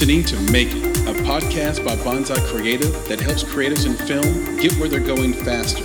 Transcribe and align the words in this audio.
listening 0.00 0.24
to 0.24 0.50
Make 0.50 0.68
It, 0.72 0.96
a 1.00 1.12
podcast 1.24 1.84
by 1.84 1.94
Bonsai 1.96 2.38
Creative 2.46 2.90
that 3.06 3.20
helps 3.20 3.44
creatives 3.44 3.84
in 3.84 3.92
film 4.06 4.56
get 4.56 4.72
where 4.78 4.88
they're 4.88 4.98
going 4.98 5.34
faster 5.34 5.84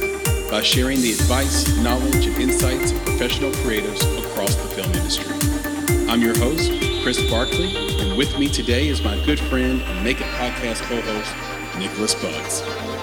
by 0.49 0.61
sharing 0.61 1.01
the 1.01 1.11
advice, 1.11 1.75
knowledge, 1.79 2.25
and 2.25 2.37
insights 2.37 2.93
of 2.93 2.97
professional 2.99 3.51
creatives 3.51 4.01
across 4.25 4.55
the 4.55 4.69
film 4.69 4.89
industry. 4.93 5.35
I'm 6.07 6.21
your 6.21 6.37
host, 6.37 6.71
Chris 7.03 7.29
Barkley, 7.29 7.75
and 7.99 8.17
with 8.17 8.39
me 8.39 8.47
today 8.47 8.87
is 8.87 9.03
my 9.03 9.21
good 9.25 9.37
friend 9.37 9.81
and 9.81 10.01
Make 10.01 10.21
It 10.21 10.27
podcast 10.37 10.83
co 10.83 11.01
host, 11.01 11.77
Nicholas 11.77 12.15
Bugs. 12.15 12.94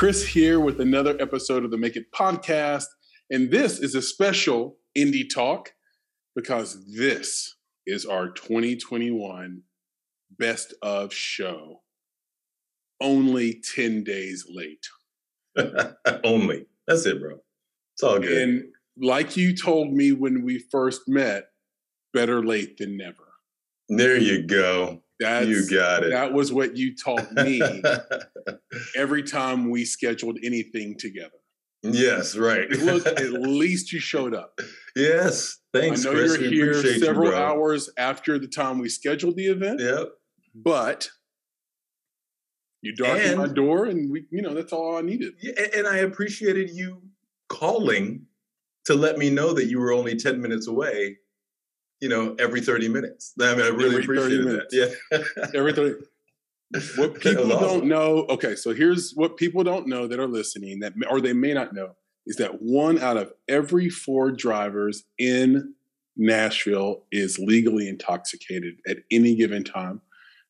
Chris 0.00 0.26
here 0.26 0.58
with 0.58 0.80
another 0.80 1.14
episode 1.20 1.62
of 1.62 1.70
the 1.70 1.76
Make 1.76 1.94
It 1.94 2.10
podcast. 2.10 2.86
And 3.28 3.50
this 3.50 3.78
is 3.78 3.94
a 3.94 4.00
special 4.00 4.78
indie 4.96 5.28
talk 5.28 5.74
because 6.34 6.90
this 6.96 7.56
is 7.84 8.06
our 8.06 8.30
2021 8.30 9.60
best 10.38 10.72
of 10.80 11.12
show. 11.12 11.82
Only 12.98 13.60
10 13.74 14.02
days 14.02 14.46
late. 14.48 14.86
Only. 16.24 16.64
That's 16.86 17.04
it, 17.04 17.20
bro. 17.20 17.36
It's 17.92 18.02
all 18.02 18.20
good. 18.20 18.38
And 18.38 18.64
like 18.96 19.36
you 19.36 19.54
told 19.54 19.92
me 19.92 20.12
when 20.12 20.46
we 20.46 20.64
first 20.72 21.02
met, 21.08 21.50
better 22.14 22.42
late 22.42 22.78
than 22.78 22.96
never. 22.96 23.34
there 23.90 24.16
you 24.16 24.46
go. 24.46 25.02
That's, 25.20 25.46
you 25.46 25.68
got 25.70 26.02
it. 26.04 26.10
That 26.10 26.32
was 26.32 26.52
what 26.52 26.76
you 26.76 26.96
taught 26.96 27.30
me 27.32 27.60
every 28.96 29.22
time 29.22 29.70
we 29.70 29.84
scheduled 29.84 30.38
anything 30.42 30.96
together. 30.98 31.30
yes, 31.82 32.36
right. 32.36 32.68
Look, 32.70 33.06
at 33.06 33.30
least 33.32 33.92
you 33.92 34.00
showed 34.00 34.34
up. 34.34 34.58
yes. 34.96 35.58
Thanks, 35.72 36.04
I 36.04 36.10
know 36.10 36.16
Chris. 36.16 36.32
you're 36.32 36.40
We 36.50 36.56
here 36.56 36.70
appreciate 36.70 36.94
you, 37.00 37.04
several 37.04 37.34
hours 37.34 37.90
after 37.96 38.38
the 38.38 38.48
time 38.48 38.78
we 38.80 38.88
scheduled 38.88 39.36
the 39.36 39.46
event, 39.46 39.80
Yep. 39.80 40.08
but 40.54 41.08
you 42.82 42.94
darkened 42.96 43.36
my 43.38 43.46
door, 43.46 43.84
and 43.86 44.10
we, 44.10 44.24
you 44.30 44.40
know, 44.42 44.54
that's 44.54 44.72
all 44.72 44.96
I 44.96 45.02
needed. 45.02 45.34
Yeah, 45.40 45.52
and 45.76 45.86
I 45.86 45.98
appreciated 45.98 46.70
you 46.70 47.02
calling 47.48 48.26
to 48.86 48.94
let 48.94 49.18
me 49.18 49.28
know 49.30 49.52
that 49.52 49.66
you 49.66 49.78
were 49.78 49.92
only 49.92 50.16
10 50.16 50.40
minutes 50.40 50.66
away, 50.66 51.18
you 52.00 52.08
know, 52.08 52.34
every 52.38 52.60
30 52.60 52.88
minutes. 52.88 53.32
I 53.40 53.54
mean, 53.54 53.62
I 53.64 53.68
really 53.68 53.96
Every 53.96 54.16
30 54.16 54.36
appreciated 54.36 54.44
minutes. 54.46 54.74
that. 55.10 55.24
Yeah. 55.44 55.50
Everything. 55.54 55.94
What 56.96 57.20
people 57.20 57.48
don't 57.48 57.62
awesome. 57.64 57.88
know. 57.88 58.26
Okay, 58.30 58.54
so 58.54 58.72
here's 58.72 59.12
what 59.16 59.36
people 59.36 59.64
don't 59.64 59.88
know 59.88 60.06
that 60.06 60.20
are 60.20 60.28
listening 60.28 60.78
that, 60.80 60.92
or 61.10 61.20
they 61.20 61.32
may 61.32 61.52
not 61.52 61.72
know, 61.74 61.96
is 62.26 62.36
that 62.36 62.62
one 62.62 62.98
out 63.00 63.16
of 63.16 63.32
every 63.48 63.88
four 63.90 64.30
drivers 64.30 65.02
in 65.18 65.74
Nashville 66.16 67.04
is 67.10 67.38
legally 67.38 67.88
intoxicated 67.88 68.74
at 68.86 68.98
any 69.10 69.34
given 69.34 69.64
time. 69.64 70.00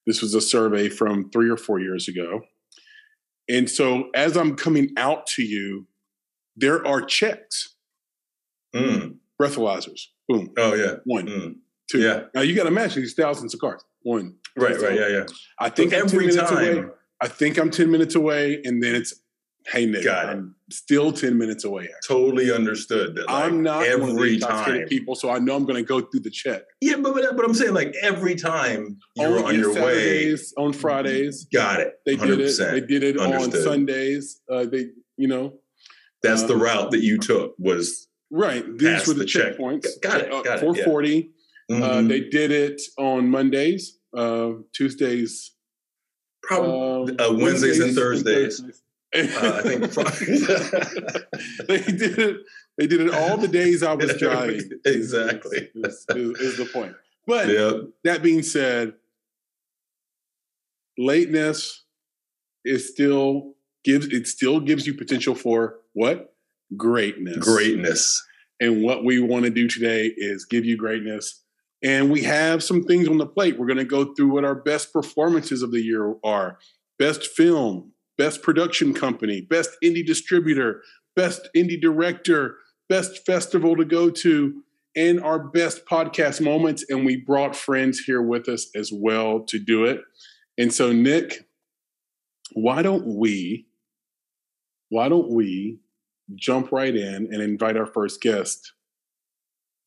This 0.07 0.21
was 0.21 0.35
a 0.35 0.41
survey 0.41 0.89
from 0.91 1.31
three 1.31 1.49
or 1.49 1.57
four 1.57 1.81
years 1.81 2.07
ago. 2.09 2.43
And 3.49 3.69
so 3.71 4.11
as 4.15 4.37
I'm 4.37 4.57
coming 4.57 4.91
out 4.97 5.27
to 5.29 5.43
you, 5.43 5.87
there 6.57 6.87
are 6.87 7.01
checks, 7.01 7.77
Mm. 8.75 9.17
breathalyzers. 9.41 10.01
Boom. 10.31 10.51
Oh, 10.57 10.75
yeah. 10.75 10.95
One, 11.05 11.27
Mm. 11.27 11.55
two. 11.91 12.01
Yeah. 12.01 12.25
Now 12.35 12.43
you 12.43 12.55
got 12.55 12.63
to 12.63 12.69
imagine 12.69 13.03
these 13.03 13.15
thousands 13.15 13.53
of 13.55 13.61
cars. 13.61 13.83
One. 14.03 14.37
Right, 14.57 14.77
So 14.79 14.89
right. 14.89 14.99
Yeah, 14.99 15.09
yeah. 15.09 15.27
I 15.59 15.69
think 15.71 15.93
I'm 15.93 16.07
10 16.07 16.15
every 16.15 16.27
minutes 16.29 16.51
away. 16.53 16.75
time. 16.75 16.93
I 17.21 17.29
think 17.29 17.59
I'm 17.59 17.71
10 17.71 17.91
minutes 17.91 18.15
away, 18.15 18.63
and 18.65 18.83
then 18.83 18.95
it's, 18.95 19.13
hey, 19.67 19.85
Nick, 19.87 20.05
Got 20.05 20.25
it. 20.25 20.29
I'm 20.31 20.55
still 20.71 21.13
10 21.13 21.37
minutes 21.37 21.65
away. 21.65 21.89
actually. 21.95 22.17
Totally 22.17 22.53
understood 22.53 23.15
that. 23.17 23.27
Like, 23.27 23.45
I'm 23.45 23.63
not 23.63 23.81
the 23.81 23.89
every 23.91 24.39
time. 24.39 24.87
people, 24.89 25.15
so 25.17 25.29
I 25.31 25.39
know 25.39 25.55
I'm 25.57 25.65
going 25.65 25.77
to 25.77 25.83
go 25.83 26.01
through 26.01 26.21
the 26.21 26.31
check. 26.31 26.63
Yeah, 26.81 26.97
but, 26.97 27.13
but 27.15 27.37
but 27.37 27.45
I'm 27.45 27.53
saying 27.55 27.75
like 27.75 27.95
every 28.03 28.37
time 28.37 28.99
you're 29.17 29.27
Only 29.39 29.43
on 29.43 29.55
your 29.59 29.75
way, 29.75 30.35
on 30.57 30.73
Fridays. 30.73 31.45
got 31.53 31.81
it. 31.81 31.95
They 32.07 32.17
did 32.17 32.41
it. 32.41 32.57
They 32.59 32.81
did 32.81 33.03
it 33.03 33.19
on 33.19 33.51
Sundays. 33.53 34.41
Uh, 34.51 34.65
they, 34.65 34.87
you 35.19 35.29
know, 35.29 35.59
That's 36.23 36.45
the 36.45 36.55
um, 36.55 36.63
route 36.63 36.91
that 36.93 37.03
you 37.03 37.19
took. 37.19 37.55
Was 37.59 38.09
right. 38.31 38.65
These 38.79 39.07
were 39.07 39.15
the, 39.15 39.21
the 39.21 39.25
check. 39.27 39.57
checkpoints. 39.57 39.87
Got 40.03 40.21
it, 40.23 40.33
Uh, 40.33 40.43
got 40.43 40.59
it, 40.59 40.65
yeah. 40.65 40.85
440. 40.85 41.31
Uh, 41.71 41.75
mhm, 41.75 42.09
they 42.09 42.21
did 42.21 42.51
it 42.51 42.81
on 42.99 43.29
Mondays, 43.29 43.99
uh, 44.17 44.51
Tuesdays, 44.75 45.53
probably 46.43 47.17
um, 47.19 47.21
uh, 47.21 47.33
Wednesdays 47.39 47.79
and 47.79 47.95
Thursdays. 47.95 48.59
Thursdays. 48.61 48.83
Uh, 49.13 49.53
I 49.57 49.63
think 49.63 49.83
they 51.69 51.79
did 51.93 52.19
it. 52.19 52.37
They 52.79 52.87
did 52.87 53.01
it 53.03 53.15
all 53.15 53.37
the 53.37 53.49
days 53.49 53.83
I 53.83 53.93
was 53.95 54.17
driving. 54.19 54.63
Exactly. 54.85 55.69
is, 55.75 56.07
is, 56.11 56.39
is 56.41 56.57
the 56.57 56.65
point. 56.73 56.95
But 57.27 57.49
Yep. 57.49 57.75
that 58.05 58.23
being 58.23 58.43
said, 58.43 58.95
lateness 60.99 61.85
is 62.65 62.89
still 62.89 63.55
gives 63.85 64.07
it 64.07 64.27
still 64.27 64.61
gives 64.61 64.87
you 64.87 64.95
potential 64.95 65.35
for 65.35 65.81
what 65.93 66.35
greatness. 66.77 67.39
Greatness. 67.39 68.23
And 68.61 68.83
what 68.83 69.05
we 69.05 69.21
want 69.21 69.45
to 69.45 69.51
do 69.51 69.67
today 69.69 70.13
is 70.17 70.45
give 70.45 70.65
you 70.65 70.77
greatness. 70.77 71.43
And 71.83 72.11
we 72.11 72.23
have 72.25 72.63
some 72.63 72.85
things 72.85 73.09
on 73.09 73.19
the 73.19 73.27
plate. 73.27 73.59
We're 73.59 73.67
going 73.67 73.79
to 73.79 73.85
go 73.85 74.15
through 74.15 74.29
what 74.29 74.45
our 74.45 74.55
best 74.55 74.93
performances 74.93 75.63
of 75.63 75.73
the 75.73 75.81
year 75.81 76.15
are 76.23 76.59
best 76.99 77.27
film, 77.27 77.93
best 78.19 78.43
production 78.43 78.93
company, 78.93 79.41
best 79.41 79.71
indie 79.83 80.05
distributor, 80.05 80.83
best 81.17 81.49
indie 81.57 81.81
director, 81.81 82.57
best 82.91 83.25
festival 83.25 83.75
to 83.77 83.87
go 83.87 84.11
to, 84.11 84.63
and 84.95 85.19
our 85.23 85.39
best 85.39 85.87
podcast 85.87 86.43
moments. 86.43 86.85
And 86.91 87.07
we 87.07 87.17
brought 87.17 87.57
friends 87.57 88.01
here 88.01 88.21
with 88.21 88.49
us 88.51 88.69
as 88.75 88.93
well 88.93 89.41
to 89.49 89.59
do 89.59 89.87
it. 89.87 90.03
And 90.59 90.71
so, 90.71 90.93
Nick, 90.93 91.47
why 92.53 92.83
don't 92.83 93.07
we, 93.07 93.67
why 94.91 95.09
don't 95.09 95.31
we 95.31 95.79
jump 96.35 96.73
right 96.73 96.95
in 96.95 97.29
and 97.33 97.43
invite 97.43 97.77
our 97.77 97.87
first 97.87 98.21
guest? 98.21 98.73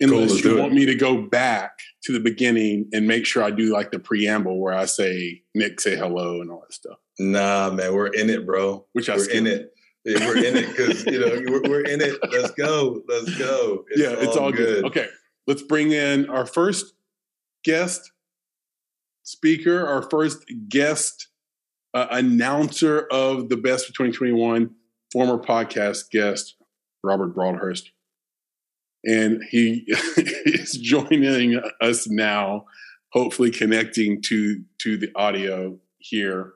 Cool, 0.01 0.15
Unless 0.15 0.31
let's 0.31 0.43
you 0.43 0.49
do 0.49 0.57
it. 0.57 0.61
want 0.61 0.73
me 0.73 0.85
to 0.85 0.95
go 0.95 1.21
back 1.21 1.79
to 2.03 2.11
the 2.11 2.19
beginning 2.19 2.89
and 2.91 3.07
make 3.07 3.25
sure 3.25 3.43
I 3.43 3.51
do 3.51 3.71
like 3.71 3.91
the 3.91 3.99
preamble 3.99 4.59
where 4.59 4.73
I 4.73 4.85
say 4.85 5.43
Nick, 5.55 5.79
say 5.79 5.95
hello 5.95 6.41
and 6.41 6.51
all 6.51 6.61
that 6.61 6.73
stuff. 6.73 6.97
Nah, 7.19 7.69
man, 7.69 7.93
we're 7.93 8.07
in 8.07 8.29
it, 8.29 8.45
bro. 8.45 8.85
Which 8.93 9.09
I 9.09 9.15
we're 9.15 9.29
in 9.29 9.47
it. 9.47 9.71
We're 10.05 10.37
in 10.37 10.57
it 10.57 10.67
because 10.67 11.05
you 11.05 11.19
know 11.19 11.41
we're, 11.49 11.61
we're 11.61 11.85
in 11.85 12.01
it. 12.01 12.17
Let's 12.31 12.51
go. 12.51 13.01
Let's 13.07 13.37
go. 13.37 13.85
yeah, 13.95 14.09
it's 14.17 14.35
all 14.35 14.51
good. 14.51 14.83
Okay, 14.85 15.07
let's 15.47 15.61
bring 15.61 15.91
in 15.91 16.29
our 16.29 16.45
first 16.45 16.93
guest 17.63 18.11
speaker, 19.23 19.87
our 19.87 20.01
first 20.01 20.43
guest 20.67 21.29
uh, 21.93 22.07
announcer 22.11 23.07
of 23.11 23.49
the 23.49 23.57
best 23.57 23.87
of 23.87 23.95
2021, 23.95 24.69
former 25.13 25.38
podcast 25.38 26.09
guest 26.09 26.56
Robert 27.03 27.35
Broadhurst, 27.35 27.91
and 29.06 29.41
he 29.50 29.85
is 29.88 30.72
joining 30.74 31.62
us 31.79 32.07
now, 32.09 32.66
hopefully 33.12 33.51
connecting 33.51 34.22
to 34.24 34.63
to 34.81 34.97
the 34.97 35.09
audio 35.16 35.78
here. 36.00 36.53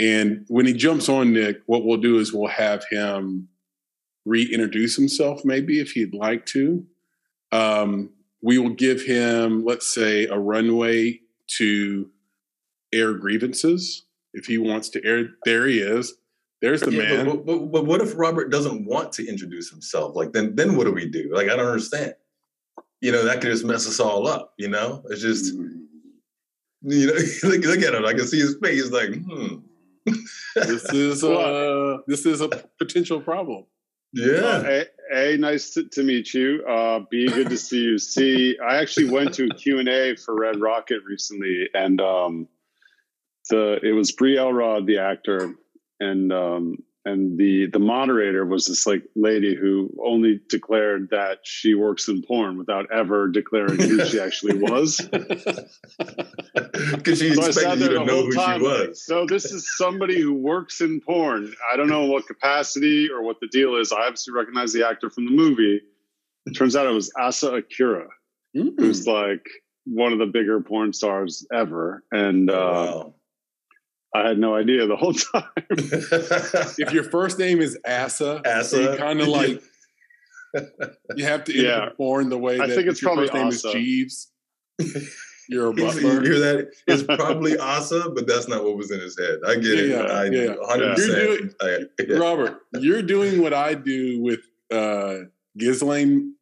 And 0.00 0.44
when 0.48 0.66
he 0.66 0.72
jumps 0.72 1.08
on, 1.08 1.32
Nick, 1.32 1.60
what 1.66 1.84
we'll 1.84 1.98
do 1.98 2.18
is 2.18 2.32
we'll 2.32 2.48
have 2.48 2.84
him 2.90 3.48
reintroduce 4.24 4.96
himself, 4.96 5.44
maybe 5.44 5.78
if 5.78 5.92
he'd 5.92 6.14
like 6.14 6.46
to. 6.46 6.84
Um, 7.52 8.10
we 8.42 8.58
will 8.58 8.70
give 8.70 9.02
him, 9.02 9.64
let's 9.64 9.94
say, 9.94 10.26
a 10.26 10.38
runway 10.38 11.20
to 11.58 12.08
air 12.92 13.12
grievances 13.14 14.06
if 14.32 14.46
he 14.46 14.56
wants 14.56 14.88
to 14.90 15.04
air. 15.04 15.28
There 15.44 15.66
he 15.66 15.80
is. 15.80 16.14
There's 16.60 16.80
the 16.80 16.92
Yeah, 16.92 17.24
man. 17.24 17.26
But, 17.26 17.46
but, 17.46 17.72
but 17.72 17.86
what 17.86 18.00
if 18.00 18.16
Robert 18.18 18.50
doesn't 18.50 18.84
want 18.84 19.12
to 19.14 19.26
introduce 19.26 19.70
himself? 19.70 20.14
Like 20.14 20.32
then 20.32 20.54
then 20.54 20.76
what 20.76 20.84
do 20.84 20.92
we 20.92 21.08
do? 21.08 21.30
Like 21.32 21.48
I 21.48 21.56
don't 21.56 21.66
understand. 21.66 22.14
You 23.00 23.12
know, 23.12 23.24
that 23.24 23.40
could 23.40 23.50
just 23.50 23.64
mess 23.64 23.86
us 23.86 23.98
all 23.98 24.26
up, 24.26 24.52
you 24.58 24.68
know? 24.68 25.02
It's 25.08 25.22
just 25.22 25.54
you 26.82 27.06
know, 27.06 27.12
look, 27.48 27.64
look 27.64 27.82
at 27.82 27.94
him. 27.94 28.04
I 28.04 28.12
can 28.12 28.26
see 28.26 28.40
his 28.40 28.56
face 28.62 28.90
like, 28.90 29.14
hmm. 29.14 29.56
this 30.54 30.84
is 30.92 31.24
uh, 31.24 31.98
this 32.06 32.26
is 32.26 32.40
a 32.40 32.48
potential 32.78 33.20
problem. 33.20 33.64
Yeah. 34.12 34.62
A, 35.12 35.34
a, 35.34 35.36
nice 35.36 35.70
to, 35.74 35.84
to 35.84 36.02
meet 36.02 36.34
you. 36.34 36.64
Uh, 36.66 37.00
B, 37.10 37.28
good 37.28 37.48
to 37.48 37.56
see 37.56 37.80
you. 37.80 37.98
C, 37.98 38.58
I 38.58 38.78
actually 38.78 39.08
went 39.08 39.34
to 39.34 39.44
a 39.44 39.54
Q&A 39.54 40.16
for 40.16 40.34
Red 40.34 40.60
Rocket 40.60 40.98
recently, 41.06 41.68
and 41.74 42.00
um, 42.00 42.48
the 43.50 43.78
it 43.84 43.92
was 43.92 44.10
Brie 44.10 44.36
Elrod, 44.36 44.86
the 44.86 44.98
actor, 44.98 45.54
and 46.00 46.32
um, 46.32 46.76
and 47.04 47.38
the 47.38 47.66
the 47.66 47.78
moderator 47.78 48.44
was 48.44 48.66
this 48.66 48.86
like 48.86 49.02
lady 49.16 49.54
who 49.54 49.90
only 50.04 50.40
declared 50.48 51.08
that 51.10 51.38
she 51.44 51.74
works 51.74 52.08
in 52.08 52.22
porn 52.22 52.58
without 52.58 52.90
ever 52.92 53.28
declaring 53.28 53.80
who 53.80 54.04
she 54.04 54.20
actually 54.26 54.58
was. 54.58 55.00
Because 55.96 57.18
she 57.18 57.34
So 57.34 57.46
expected 57.46 57.80
you 57.80 57.88
to 57.98 58.04
know 58.04 58.22
who 58.24 58.32
she 58.32 58.38
was. 58.38 59.04
So 59.04 59.26
this 59.26 59.46
is 59.46 59.76
somebody 59.76 60.20
who 60.20 60.34
works 60.34 60.80
in 60.80 61.00
porn. 61.00 61.52
I 61.72 61.76
don't 61.76 61.88
know 61.88 62.06
what 62.06 62.26
capacity 62.26 63.08
or 63.10 63.22
what 63.22 63.40
the 63.40 63.48
deal 63.48 63.76
is. 63.76 63.92
I 63.92 64.02
obviously 64.02 64.34
recognize 64.34 64.72
the 64.72 64.86
actor 64.86 65.10
from 65.10 65.24
the 65.26 65.32
movie. 65.32 65.80
It 66.46 66.52
turns 66.54 66.76
out 66.76 66.86
it 66.86 66.90
was 66.94 67.12
Asa 67.18 67.54
Akira, 67.56 68.08
Mm. 68.56 68.72
who's 68.80 69.06
like 69.06 69.46
one 69.84 70.12
of 70.12 70.18
the 70.18 70.26
bigger 70.26 70.60
porn 70.60 70.92
stars 70.92 71.46
ever, 71.52 72.02
and 72.10 72.50
uh, 72.50 72.54
wow. 72.54 73.14
I 74.14 74.26
had 74.28 74.38
no 74.38 74.54
idea 74.56 74.86
the 74.86 74.96
whole 74.96 75.12
time. 75.32 75.44
If 76.78 76.92
your 76.92 77.04
first 77.04 77.38
name 77.38 77.60
is 77.60 77.78
Asa, 77.86 78.42
Asa. 78.46 78.96
kind 78.96 79.20
of 79.20 79.28
like 79.28 79.62
you 81.16 81.24
have 81.24 81.44
to 81.44 81.52
Yeah. 81.52 81.82
enter 81.82 81.90
porn 81.96 82.28
the 82.28 82.38
way 82.38 82.58
I 82.58 82.66
that 82.66 82.74
think 82.74 82.86
if 82.86 82.92
it's 82.92 83.02
your 83.02 83.10
probably 83.12 83.28
first 83.28 83.34
name 83.34 83.46
Asa. 83.48 83.68
is 83.68 83.72
Jeeves. 83.74 84.32
You're 85.48 85.70
a 85.70 85.74
He's- 85.74 85.94
butler. 85.94 86.12
you 86.24 86.30
hear 86.32 86.38
that? 86.40 86.68
It's 86.86 87.02
probably 87.02 87.56
Asa, 87.58 88.10
but 88.14 88.26
that's 88.26 88.46
not 88.48 88.62
what 88.64 88.76
was 88.76 88.90
in 88.92 89.00
his 89.00 89.18
head. 89.18 89.38
I 89.46 89.54
get 89.56 89.78
it. 89.80 89.90
Yeah, 89.90 90.02
I 90.02 90.24
yeah. 90.26 90.54
100%. 90.54 91.54
I- 91.60 92.02
yeah. 92.08 92.16
Robert, 92.18 92.60
you're 92.74 93.02
doing 93.02 93.42
what 93.42 93.52
I 93.54 93.74
do 93.74 94.20
with 94.20 94.40
uh 94.72 95.16
Ghislaine 95.58 96.34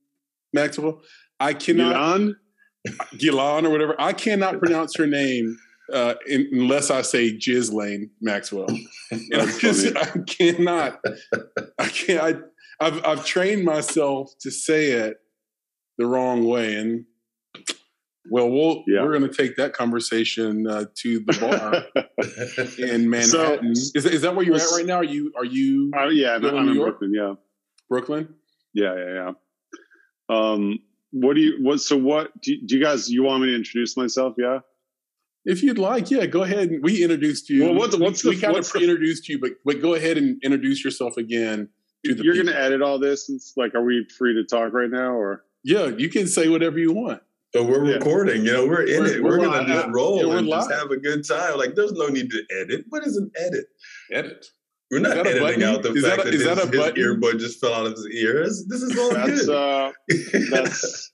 Maxwell. 0.52 1.00
I 1.40 1.54
cannot 1.54 1.94
Milan? 1.94 2.36
Gillan 3.14 3.64
or 3.66 3.70
whatever. 3.70 3.94
I 3.98 4.12
cannot 4.12 4.58
pronounce 4.58 4.96
her 4.96 5.06
name 5.06 5.58
uh, 5.92 6.14
in, 6.26 6.48
unless 6.52 6.90
I 6.90 7.02
say 7.02 7.36
Ghislaine 7.36 8.10
Maxwell. 8.20 8.66
And 9.10 9.34
I 9.34 9.58
just. 9.58 9.96
I 9.96 10.18
cannot. 10.26 11.00
I 11.78 11.88
can't. 11.88 12.20
I, 12.80 12.86
I've 12.86 13.04
I've 13.06 13.24
trained 13.24 13.64
myself 13.64 14.32
to 14.40 14.50
say 14.50 14.90
it 14.92 15.16
the 15.96 16.04
wrong 16.06 16.44
way, 16.44 16.74
and 16.76 17.06
well, 18.30 18.50
we'll 18.50 18.84
Yeah. 18.86 19.02
we're 19.02 19.18
going 19.18 19.30
to 19.30 19.34
take 19.34 19.56
that 19.56 19.72
conversation 19.72 20.66
uh, 20.66 20.84
to 20.96 21.20
the 21.20 21.32
bar 21.40 21.86
in 22.78 23.08
Manhattan. 23.08 23.70
is, 23.72 23.92
is 23.94 24.20
that 24.20 24.36
where 24.36 24.44
you're 24.44 24.56
at 24.56 24.62
right 24.72 24.84
now? 24.84 24.96
Are 24.96 25.04
you 25.04 25.32
are 25.36 25.44
you 25.46 25.90
Uh, 25.96 26.08
yeah, 26.08 26.34
I'm, 26.34 26.44
I'm 26.44 26.66
New 26.66 26.72
in 26.72 26.76
York? 26.76 26.98
Brooklyn. 26.98 27.12
Yeah, 27.14 27.34
Brooklyn? 27.88 28.34
yeah, 28.74 28.94
yeah, 28.94 29.14
yeah. 29.14 29.32
Um, 30.28 30.80
what 31.12 31.34
do 31.34 31.40
you? 31.40 31.58
What? 31.62 31.80
So 31.80 31.96
what? 31.96 32.38
Do, 32.42 32.54
do 32.66 32.76
you 32.76 32.82
guys? 32.84 33.08
You 33.08 33.22
want 33.22 33.40
me 33.42 33.48
to 33.48 33.56
introduce 33.56 33.96
myself? 33.96 34.34
Yeah. 34.36 34.58
If 35.50 35.62
you'd 35.62 35.78
like, 35.78 36.10
yeah, 36.10 36.26
go 36.26 36.42
ahead. 36.42 36.68
And 36.70 36.82
we 36.82 37.02
introduced 37.02 37.48
you. 37.48 37.64
Well, 37.64 37.74
what's- 37.74 37.96
We- 37.96 38.02
what's 38.02 38.22
we, 38.24 38.34
the- 38.36 38.40
kind 38.42 38.56
of 38.56 38.68
pre-introduced 38.68 39.28
you, 39.28 39.38
but 39.38 39.52
but 39.64 39.80
go 39.80 39.94
ahead 39.94 40.18
and 40.18 40.38
introduce 40.44 40.84
yourself 40.84 41.16
again. 41.16 41.68
To 42.04 42.14
the 42.14 42.22
You're 42.22 42.34
going 42.34 42.46
to 42.46 42.56
edit 42.58 42.80
all 42.82 42.98
this. 42.98 43.28
It's 43.28 43.54
like, 43.56 43.74
are 43.74 43.82
we 43.82 44.06
free 44.18 44.34
to 44.34 44.44
talk 44.44 44.72
right 44.72 44.90
now, 44.90 45.12
or? 45.14 45.44
Yeah, 45.64 45.86
you 45.86 46.08
can 46.10 46.26
say 46.28 46.48
whatever 46.48 46.78
you 46.78 46.92
want. 46.92 47.22
But 47.52 47.64
we're 47.64 47.84
Yeah. 47.86 47.94
recording, 47.94 48.44
you 48.44 48.52
know, 48.52 48.66
we're 48.66 48.82
in 48.82 49.02
We're- 49.02 49.14
it. 49.16 49.22
We're, 49.22 49.38
we're 49.38 49.44
gonna 49.46 49.66
just 49.66 49.88
roll 49.90 50.18
Yeah, 50.18 50.26
we're 50.26 50.38
and 50.38 50.48
just 50.48 50.70
have 50.70 50.90
a 50.90 50.96
good 50.98 51.26
time. 51.26 51.56
Like, 51.56 51.74
there's 51.74 51.92
no 51.92 52.08
need 52.08 52.30
to 52.30 52.42
edit. 52.60 52.84
What 52.90 53.06
is 53.06 53.16
an 53.16 53.30
edit? 53.36 53.66
Edit. 54.12 54.46
We're 54.90 55.00
not 55.00 55.16
editing 55.26 55.62
out 55.64 55.82
the 55.82 55.92
Is 55.94 56.04
fact 56.04 56.18
that 56.18 56.24
that, 56.26 56.34
a- 56.34 56.36
is 56.36 56.44
his, 56.44 56.44
that 56.44 56.58
a 56.58 56.66
his 56.70 56.78
button? 56.78 57.02
earbud 57.02 57.38
just 57.40 57.58
fell 57.60 57.72
out 57.74 57.86
of 57.86 57.92
his 57.94 58.06
ears. 58.08 58.64
This, 58.68 58.82
this 58.82 58.90
is 58.90 58.98
all 58.98 59.10
That's 59.14 59.46
good. 59.46 59.54
uh, 59.54 59.92
that's. 60.50 61.12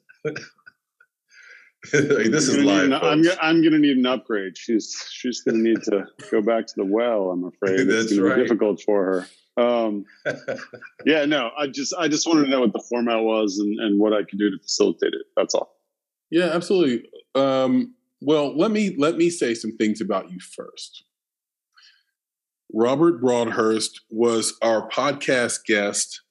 Like, 1.93 2.31
this 2.31 2.49
is 2.49 2.57
I'm 2.57 2.65
gonna 2.65 2.67
live. 2.67 2.89
need 2.89 2.97
an- 2.97 3.39
I'm, 3.39 3.39
I'm 3.41 3.63
gonna 3.63 3.79
need 3.79 3.97
an 3.99 4.07
upgrade. 4.07 4.57
She's 4.57 4.97
she's 5.11 5.41
gonna 5.43 5.59
need 5.59 5.83
to 5.85 6.07
go 6.31 6.41
back 6.41 6.67
to 6.69 6.75
the 6.77 6.85
well. 6.85 7.31
I'm 7.31 7.45
afraid 7.45 7.81
That's 7.89 8.05
it's 8.05 8.17
gonna 8.17 8.29
right. 8.29 8.37
be 8.37 8.43
difficult 8.43 8.81
for 8.83 9.05
her. 9.57 9.63
Um, 9.63 10.05
yeah, 11.07 11.25
no, 11.27 11.51
I 11.57 11.67
just 11.69 11.95
I 11.99 12.09
just 12.09 12.27
wanted 12.27 12.45
to 12.45 12.51
know 12.51 12.61
what 12.61 12.73
the 12.73 12.83
format 12.89 13.23
was 13.23 13.59
and, 13.59 13.79
and 13.81 14.01
what 14.01 14.13
I 14.13 14.23
could 14.25 14.39
do 14.39 14.51
to 14.51 14.59
facilitate 14.59 15.13
it. 15.15 15.27
That's 15.37 15.55
all. 15.55 15.77
Yeah, 16.31 16.47
absolutely. 16.53 17.09
Um, 17.35 17.95
well, 18.21 18.57
let 18.57 18.71
me 18.71 18.95
let 18.99 19.17
me 19.17 19.31
say 19.31 19.55
some 19.55 19.77
things 19.77 20.01
about 20.01 20.31
you 20.31 20.41
first. 20.41 21.05
Robert 22.73 23.21
Broadhurst 23.21 24.01
was 24.11 24.57
our 24.63 24.89
podcast 24.89 25.65
guest 25.67 26.23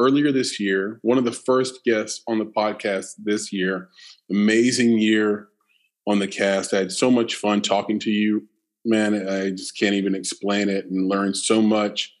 earlier 0.00 0.32
this 0.32 0.58
year, 0.58 0.98
one 1.02 1.18
of 1.18 1.24
the 1.24 1.32
first 1.32 1.84
guests 1.84 2.22
on 2.26 2.38
the 2.38 2.46
podcast 2.46 3.12
this 3.18 3.52
year. 3.52 3.88
Amazing 4.30 4.98
year 4.98 5.48
on 6.06 6.18
the 6.18 6.26
cast. 6.26 6.72
I 6.72 6.78
had 6.78 6.92
so 6.92 7.10
much 7.10 7.34
fun 7.34 7.60
talking 7.60 7.98
to 8.00 8.10
you, 8.10 8.48
man. 8.84 9.28
I 9.28 9.50
just 9.50 9.78
can't 9.78 9.94
even 9.94 10.14
explain 10.14 10.70
it 10.70 10.86
and 10.86 11.08
learned 11.08 11.36
so 11.36 11.60
much 11.60 12.14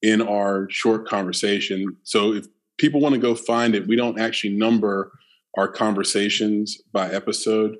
in 0.00 0.22
our 0.22 0.66
short 0.70 1.06
conversation. 1.06 1.96
So 2.04 2.32
if 2.32 2.46
people 2.78 3.00
want 3.00 3.14
to 3.14 3.20
go 3.20 3.34
find 3.34 3.74
it, 3.74 3.86
we 3.86 3.96
don't 3.96 4.18
actually 4.18 4.54
number 4.54 5.12
our 5.58 5.68
conversations 5.68 6.80
by 6.92 7.10
episode, 7.10 7.76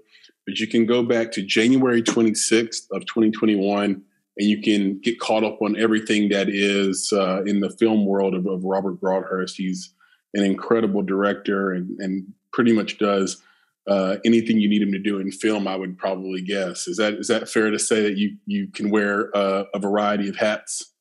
but 0.46 0.58
you 0.58 0.66
can 0.66 0.84
go 0.84 1.02
back 1.02 1.32
to 1.32 1.42
January 1.42 2.02
26th 2.02 2.84
of 2.92 3.06
2021 3.06 4.02
and 4.38 4.48
you 4.48 4.60
can 4.60 4.98
get 5.00 5.18
caught 5.18 5.44
up 5.44 5.60
on 5.62 5.78
everything 5.78 6.28
that 6.28 6.48
is 6.48 7.12
uh, 7.12 7.42
in 7.44 7.60
the 7.60 7.70
film 7.70 8.04
world 8.04 8.34
of, 8.34 8.46
of 8.46 8.64
Robert 8.64 9.00
Broadhurst. 9.00 9.56
He's 9.56 9.92
an 10.34 10.44
incredible 10.44 11.02
director 11.02 11.72
and, 11.72 11.98
and 12.00 12.32
pretty 12.52 12.72
much 12.72 12.98
does 12.98 13.42
uh, 13.88 14.16
anything 14.24 14.58
you 14.58 14.68
need 14.68 14.82
him 14.82 14.92
to 14.92 14.98
do 14.98 15.18
in 15.18 15.30
film. 15.30 15.66
I 15.66 15.76
would 15.76 15.96
probably 15.96 16.42
guess. 16.42 16.86
Is 16.88 16.96
that 16.96 17.14
is 17.14 17.28
that 17.28 17.48
fair 17.48 17.70
to 17.70 17.78
say 17.78 18.02
that 18.02 18.16
you 18.16 18.36
you 18.46 18.68
can 18.68 18.90
wear 18.90 19.34
uh, 19.36 19.64
a 19.72 19.78
variety 19.78 20.28
of 20.28 20.36
hats? 20.36 20.92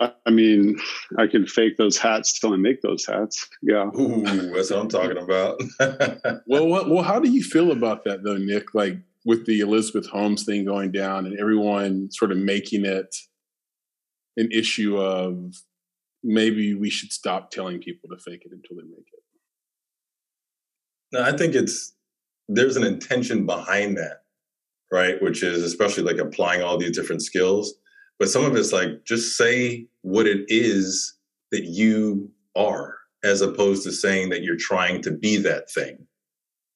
I, 0.00 0.12
I 0.26 0.30
mean, 0.30 0.78
I 1.18 1.26
can 1.26 1.46
fake 1.46 1.76
those 1.76 1.98
hats 1.98 2.38
till 2.38 2.52
I 2.52 2.56
make 2.56 2.80
those 2.82 3.04
hats. 3.06 3.48
Yeah. 3.62 3.90
Ooh, 3.98 4.22
that's 4.52 4.70
what 4.70 4.80
I'm 4.80 4.88
talking 4.88 5.18
about. 5.18 5.60
Well, 6.46 6.66
what, 6.66 6.90
well, 6.90 7.02
how 7.02 7.20
do 7.20 7.30
you 7.30 7.44
feel 7.44 7.70
about 7.70 8.04
that 8.04 8.24
though, 8.24 8.36
Nick? 8.36 8.74
Like 8.74 8.98
with 9.24 9.46
the 9.46 9.60
Elizabeth 9.60 10.06
Holmes 10.06 10.44
thing 10.44 10.64
going 10.64 10.92
down 10.92 11.26
and 11.26 11.38
everyone 11.38 12.10
sort 12.10 12.32
of 12.32 12.38
making 12.38 12.84
it 12.84 13.14
an 14.36 14.48
issue 14.50 14.96
of 14.98 15.54
maybe 16.22 16.74
we 16.74 16.90
should 16.90 17.12
stop 17.12 17.50
telling 17.50 17.80
people 17.80 18.08
to 18.10 18.16
fake 18.16 18.42
it 18.44 18.52
until 18.52 18.76
they 18.76 18.88
make 18.88 19.06
it. 19.12 19.22
No, 21.12 21.22
I 21.22 21.36
think 21.36 21.54
it's 21.54 21.94
there's 22.48 22.76
an 22.76 22.84
intention 22.84 23.46
behind 23.46 23.96
that, 23.96 24.22
right? 24.92 25.20
Which 25.22 25.42
is 25.42 25.62
especially 25.62 26.02
like 26.02 26.18
applying 26.18 26.62
all 26.62 26.78
these 26.78 26.96
different 26.96 27.22
skills. 27.22 27.74
But 28.18 28.28
some 28.28 28.44
of 28.44 28.54
it's 28.56 28.72
like 28.72 29.04
just 29.04 29.36
say 29.36 29.86
what 30.02 30.26
it 30.26 30.44
is 30.48 31.14
that 31.52 31.64
you 31.64 32.30
are, 32.56 32.96
as 33.24 33.40
opposed 33.40 33.84
to 33.84 33.92
saying 33.92 34.30
that 34.30 34.42
you're 34.42 34.56
trying 34.56 35.02
to 35.02 35.10
be 35.10 35.36
that 35.38 35.70
thing, 35.70 36.06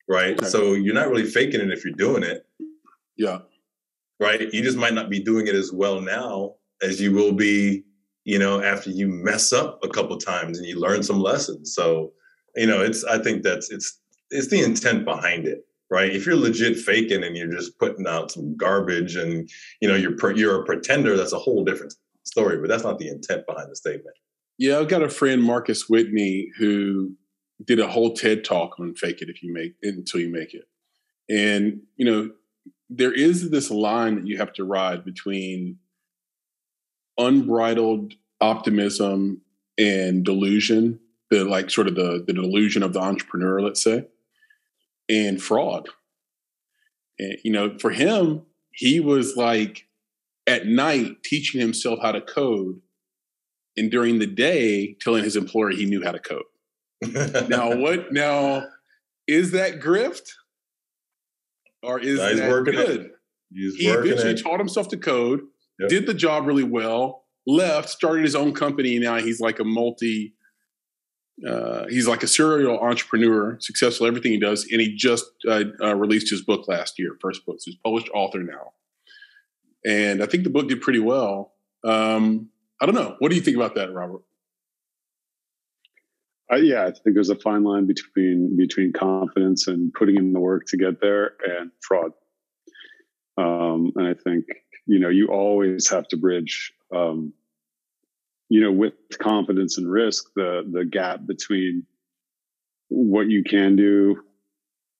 right? 0.08 0.38
So 0.44 0.74
you're 0.74 0.94
not 0.94 1.08
really 1.08 1.24
faking 1.24 1.60
it 1.60 1.70
if 1.70 1.84
you're 1.84 1.94
doing 1.94 2.22
it, 2.22 2.46
Yeah. 3.16 3.40
right? 4.20 4.52
You 4.52 4.62
just 4.62 4.76
might 4.76 4.94
not 4.94 5.10
be 5.10 5.20
doing 5.20 5.46
it 5.46 5.54
as 5.54 5.72
well 5.72 6.00
now 6.00 6.54
as 6.82 7.00
you 7.00 7.12
will 7.12 7.32
be, 7.32 7.84
you 8.24 8.38
know, 8.38 8.60
after 8.62 8.90
you 8.90 9.08
mess 9.08 9.52
up 9.52 9.80
a 9.84 9.88
couple 9.88 10.16
times 10.18 10.58
and 10.58 10.66
you 10.66 10.78
learn 10.78 11.02
some 11.02 11.20
lessons. 11.20 11.74
So, 11.74 12.12
you 12.56 12.66
know, 12.66 12.82
it's 12.82 13.04
I 13.04 13.18
think 13.18 13.42
that's 13.42 13.70
it's 13.70 14.00
it's 14.30 14.48
the 14.48 14.62
intent 14.62 15.04
behind 15.04 15.46
it, 15.46 15.60
right? 15.90 16.10
If 16.12 16.26
you're 16.26 16.36
legit 16.36 16.76
faking 16.78 17.22
and 17.24 17.36
you're 17.36 17.50
just 17.52 17.78
putting 17.78 18.06
out 18.06 18.30
some 18.30 18.56
garbage 18.56 19.16
and 19.16 19.48
you 19.80 19.88
know 19.88 19.94
you're 19.96 20.14
you're 20.36 20.62
a 20.62 20.64
pretender, 20.64 21.16
that's 21.16 21.32
a 21.32 21.38
whole 21.38 21.64
different 21.64 21.94
story. 22.24 22.58
But 22.58 22.68
that's 22.68 22.84
not 22.84 22.98
the 22.98 23.08
intent 23.08 23.46
behind 23.46 23.70
the 23.70 23.76
statement. 23.76 24.16
Yeah, 24.58 24.78
I've 24.78 24.88
got 24.88 25.02
a 25.02 25.08
friend, 25.08 25.42
Marcus 25.42 25.88
Whitney, 25.88 26.48
who 26.58 27.12
did 27.62 27.80
a 27.80 27.88
whole 27.88 28.14
TED 28.14 28.44
talk 28.44 28.78
on 28.78 28.94
fake 28.94 29.22
it 29.22 29.28
if 29.28 29.42
you 29.42 29.52
make 29.52 29.74
it 29.82 29.94
until 29.94 30.20
you 30.20 30.30
make 30.30 30.54
it. 30.54 30.64
And, 31.28 31.82
you 31.96 32.04
know, 32.04 32.30
there 32.90 33.12
is 33.12 33.50
this 33.50 33.70
line 33.70 34.16
that 34.16 34.26
you 34.26 34.38
have 34.38 34.52
to 34.54 34.64
ride 34.64 35.04
between 35.04 35.78
unbridled 37.18 38.14
optimism 38.40 39.40
and 39.78 40.24
delusion, 40.24 41.00
the 41.30 41.44
like 41.44 41.70
sort 41.70 41.88
of 41.88 41.94
the, 41.94 42.22
the 42.26 42.32
delusion 42.32 42.82
of 42.82 42.92
the 42.92 43.00
entrepreneur, 43.00 43.60
let's 43.60 43.82
say, 43.82 44.06
and 45.08 45.40
fraud. 45.40 45.88
And, 47.18 47.38
you 47.44 47.52
know, 47.52 47.78
for 47.78 47.90
him, 47.90 48.42
he 48.72 49.00
was 49.00 49.36
like 49.36 49.86
at 50.46 50.66
night 50.66 51.22
teaching 51.22 51.60
himself 51.60 52.00
how 52.02 52.12
to 52.12 52.20
code 52.20 52.80
and 53.76 53.90
during 53.90 54.18
the 54.18 54.26
day 54.26 54.96
telling 55.00 55.24
his 55.24 55.36
employer 55.36 55.70
he 55.70 55.86
knew 55.86 56.02
how 56.02 56.12
to 56.12 56.18
code. 56.18 56.44
Now 57.48 57.74
what 57.76 58.12
now 58.12 58.66
is 59.26 59.50
that 59.52 59.80
grift? 59.80 60.30
Or 61.82 62.00
is 62.00 62.18
No, 62.18 62.34
that 62.36 62.50
working 62.50 62.74
it. 62.74 62.86
good? 62.86 63.10
He's 63.52 63.74
He 63.76 63.86
eventually 63.88 64.32
it. 64.32 64.42
taught 64.42 64.58
himself 64.58 64.88
to 64.88 64.96
code, 64.96 65.40
Yep. 65.80 65.88
did 65.90 66.06
the 66.06 66.14
job 66.14 66.46
really 66.46 66.62
well, 66.62 67.24
left, 67.46 67.88
started 67.88 68.22
his 68.24 68.34
own 68.36 68.52
company. 68.54 68.98
Now 68.98 69.16
he's 69.18 69.40
like 69.40 69.58
a 69.58 69.64
multi 69.64 70.34
uh, 71.46 71.86
he's 71.88 72.06
like 72.06 72.22
a 72.22 72.28
serial 72.28 72.78
entrepreneur, 72.78 73.58
successful 73.60 74.06
everything 74.06 74.30
he 74.30 74.38
does, 74.38 74.66
and 74.70 74.80
he 74.80 74.94
just 74.94 75.24
uh, 75.48 75.64
uh, 75.82 75.94
released 75.96 76.30
his 76.30 76.42
book 76.42 76.68
last 76.68 76.96
year, 76.96 77.16
first 77.20 77.44
book. 77.44 77.56
So 77.58 77.72
he's 77.72 77.80
published 77.84 78.08
author 78.14 78.42
now, 78.44 78.72
and 79.84 80.22
I 80.22 80.26
think 80.26 80.44
the 80.44 80.50
book 80.50 80.68
did 80.68 80.80
pretty 80.80 81.00
well. 81.00 81.54
Um, 81.82 82.50
I 82.80 82.86
don't 82.86 82.94
know. 82.94 83.16
What 83.18 83.30
do 83.30 83.34
you 83.34 83.42
think 83.42 83.56
about 83.56 83.74
that, 83.74 83.92
Robert? 83.92 84.22
Uh, 86.52 86.56
yeah, 86.56 86.82
I 86.82 86.90
think 86.90 87.14
there's 87.14 87.30
a 87.30 87.36
fine 87.36 87.64
line 87.64 87.86
between 87.86 88.56
between 88.56 88.92
confidence 88.92 89.66
and 89.66 89.92
putting 89.94 90.16
in 90.16 90.32
the 90.32 90.40
work 90.40 90.66
to 90.68 90.76
get 90.76 91.00
there 91.00 91.32
and 91.46 91.70
fraud. 91.80 92.12
Um, 93.38 93.92
and 93.96 94.06
I 94.06 94.14
think 94.14 94.44
you 94.86 94.98
know 94.98 95.08
you 95.08 95.28
always 95.28 95.88
have 95.88 96.06
to 96.08 96.16
bridge, 96.16 96.72
um, 96.94 97.32
you 98.50 98.60
know, 98.60 98.72
with 98.72 98.92
confidence 99.18 99.78
and 99.78 99.90
risk 99.90 100.26
the 100.36 100.68
the 100.70 100.84
gap 100.84 101.26
between 101.26 101.86
what 102.88 103.28
you 103.28 103.42
can 103.42 103.74
do, 103.74 104.22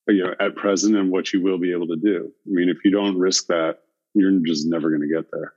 you 0.09 0.25
know, 0.25 0.35
at 0.41 0.57
present 0.57 0.97
and 0.97 1.11
what 1.11 1.33
you 1.33 1.43
will 1.43 1.59
be 1.59 1.73
able 1.73 1.89
to 1.89 1.97
do. 1.97 2.33
I 2.47 2.51
mean, 2.51 2.71
if 2.71 2.79
you 2.85 2.91
don't 2.91 3.19
risk 3.19 3.49
that, 3.49 3.81
you're 4.15 4.33
just 4.47 4.67
never 4.67 4.89
going 4.89 5.03
to 5.03 5.15
get 5.15 5.31
there. 5.31 5.53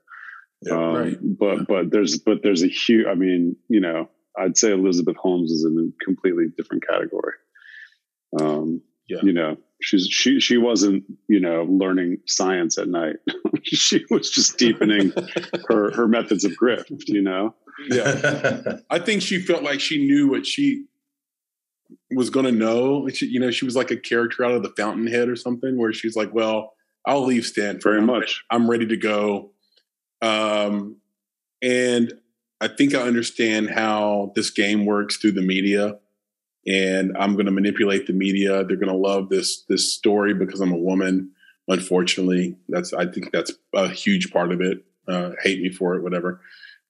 Yeah, 0.64 0.74
um, 0.74 0.96
right. 0.96 1.18
But 1.22 1.58
yeah. 1.58 1.64
but 1.68 1.92
there's 1.92 2.18
but 2.18 2.44
there's 2.44 2.64
a 2.64 2.68
huge. 2.68 3.08
I 3.08 3.14
mean, 3.14 3.56
you 3.70 3.80
know, 3.80 4.10
I'd 4.40 4.58
say 4.58 4.72
Elizabeth 4.72 5.18
Holmes 5.18 5.52
is 5.52 5.64
in 5.64 5.78
a 5.78 6.04
completely 6.04 6.46
different 6.56 6.88
category. 6.88 7.34
Um, 8.40 8.82
yeah. 9.08 9.20
You 9.24 9.34
know, 9.34 9.58
she's 9.82 10.08
she 10.08 10.40
she 10.40 10.58
wasn't 10.58 11.04
you 11.28 11.40
know 11.40 11.64
learning 11.64 12.18
science 12.26 12.78
at 12.78 12.88
night. 12.88 13.18
she 13.64 14.06
was 14.10 14.30
just 14.30 14.58
deepening 14.58 15.14
her 15.68 15.92
her 15.92 16.08
methods 16.08 16.44
of 16.44 16.52
grift. 16.52 17.08
You 17.08 17.22
know. 17.22 17.56
Yeah, 17.90 18.80
I 18.90 19.00
think 19.00 19.22
she 19.22 19.40
felt 19.40 19.64
like 19.64 19.80
she 19.80 20.06
knew 20.06 20.30
what 20.30 20.46
she 20.46 20.86
was 22.12 22.30
going 22.30 22.46
to 22.46 22.52
know. 22.52 23.08
She, 23.10 23.28
you 23.28 23.40
know, 23.40 23.52
she 23.52 23.66
was 23.66 23.76
like 23.76 23.92
a 23.92 23.98
character 23.98 24.44
out 24.44 24.52
of 24.52 24.64
the 24.64 24.74
Fountainhead 24.76 25.30
or 25.30 25.36
something, 25.36 25.78
where 25.78 25.94
she's 25.94 26.16
like, 26.16 26.34
"Well, 26.34 26.74
I'll 27.06 27.26
leave 27.26 27.46
Stanford. 27.46 27.84
Very 27.84 28.02
much. 28.02 28.44
I'm 28.52 28.70
ready 28.70 28.88
to 28.88 28.98
go." 28.98 29.52
Um, 30.22 30.98
and 31.62 32.14
I 32.60 32.68
think 32.68 32.96
I 32.96 33.02
understand 33.02 33.70
how 33.70 34.32
this 34.36 34.50
game 34.50 34.86
works 34.86 35.18
through 35.18 35.34
the 35.34 35.42
media, 35.42 36.00
and 36.66 37.16
I'm 37.18 37.34
going 37.34 37.46
to 37.46 37.52
manipulate 37.52 38.08
the 38.08 38.14
media. 38.14 38.64
They're 38.64 38.78
going 38.78 38.88
to 38.92 38.96
love 38.96 39.30
this 39.30 39.64
this 39.70 39.94
story 39.94 40.34
because 40.34 40.60
I'm 40.60 40.72
a 40.72 40.78
woman. 40.78 41.32
Unfortunately, 41.68 42.58
that's 42.70 42.94
I 42.94 43.06
think 43.06 43.32
that's 43.32 43.52
a 43.74 43.88
huge 43.88 44.32
part 44.32 44.52
of 44.52 44.62
it. 44.62 44.84
Uh, 45.08 45.32
hate 45.42 45.62
me 45.62 45.70
for 45.70 45.96
it, 45.96 46.04
whatever. 46.04 46.42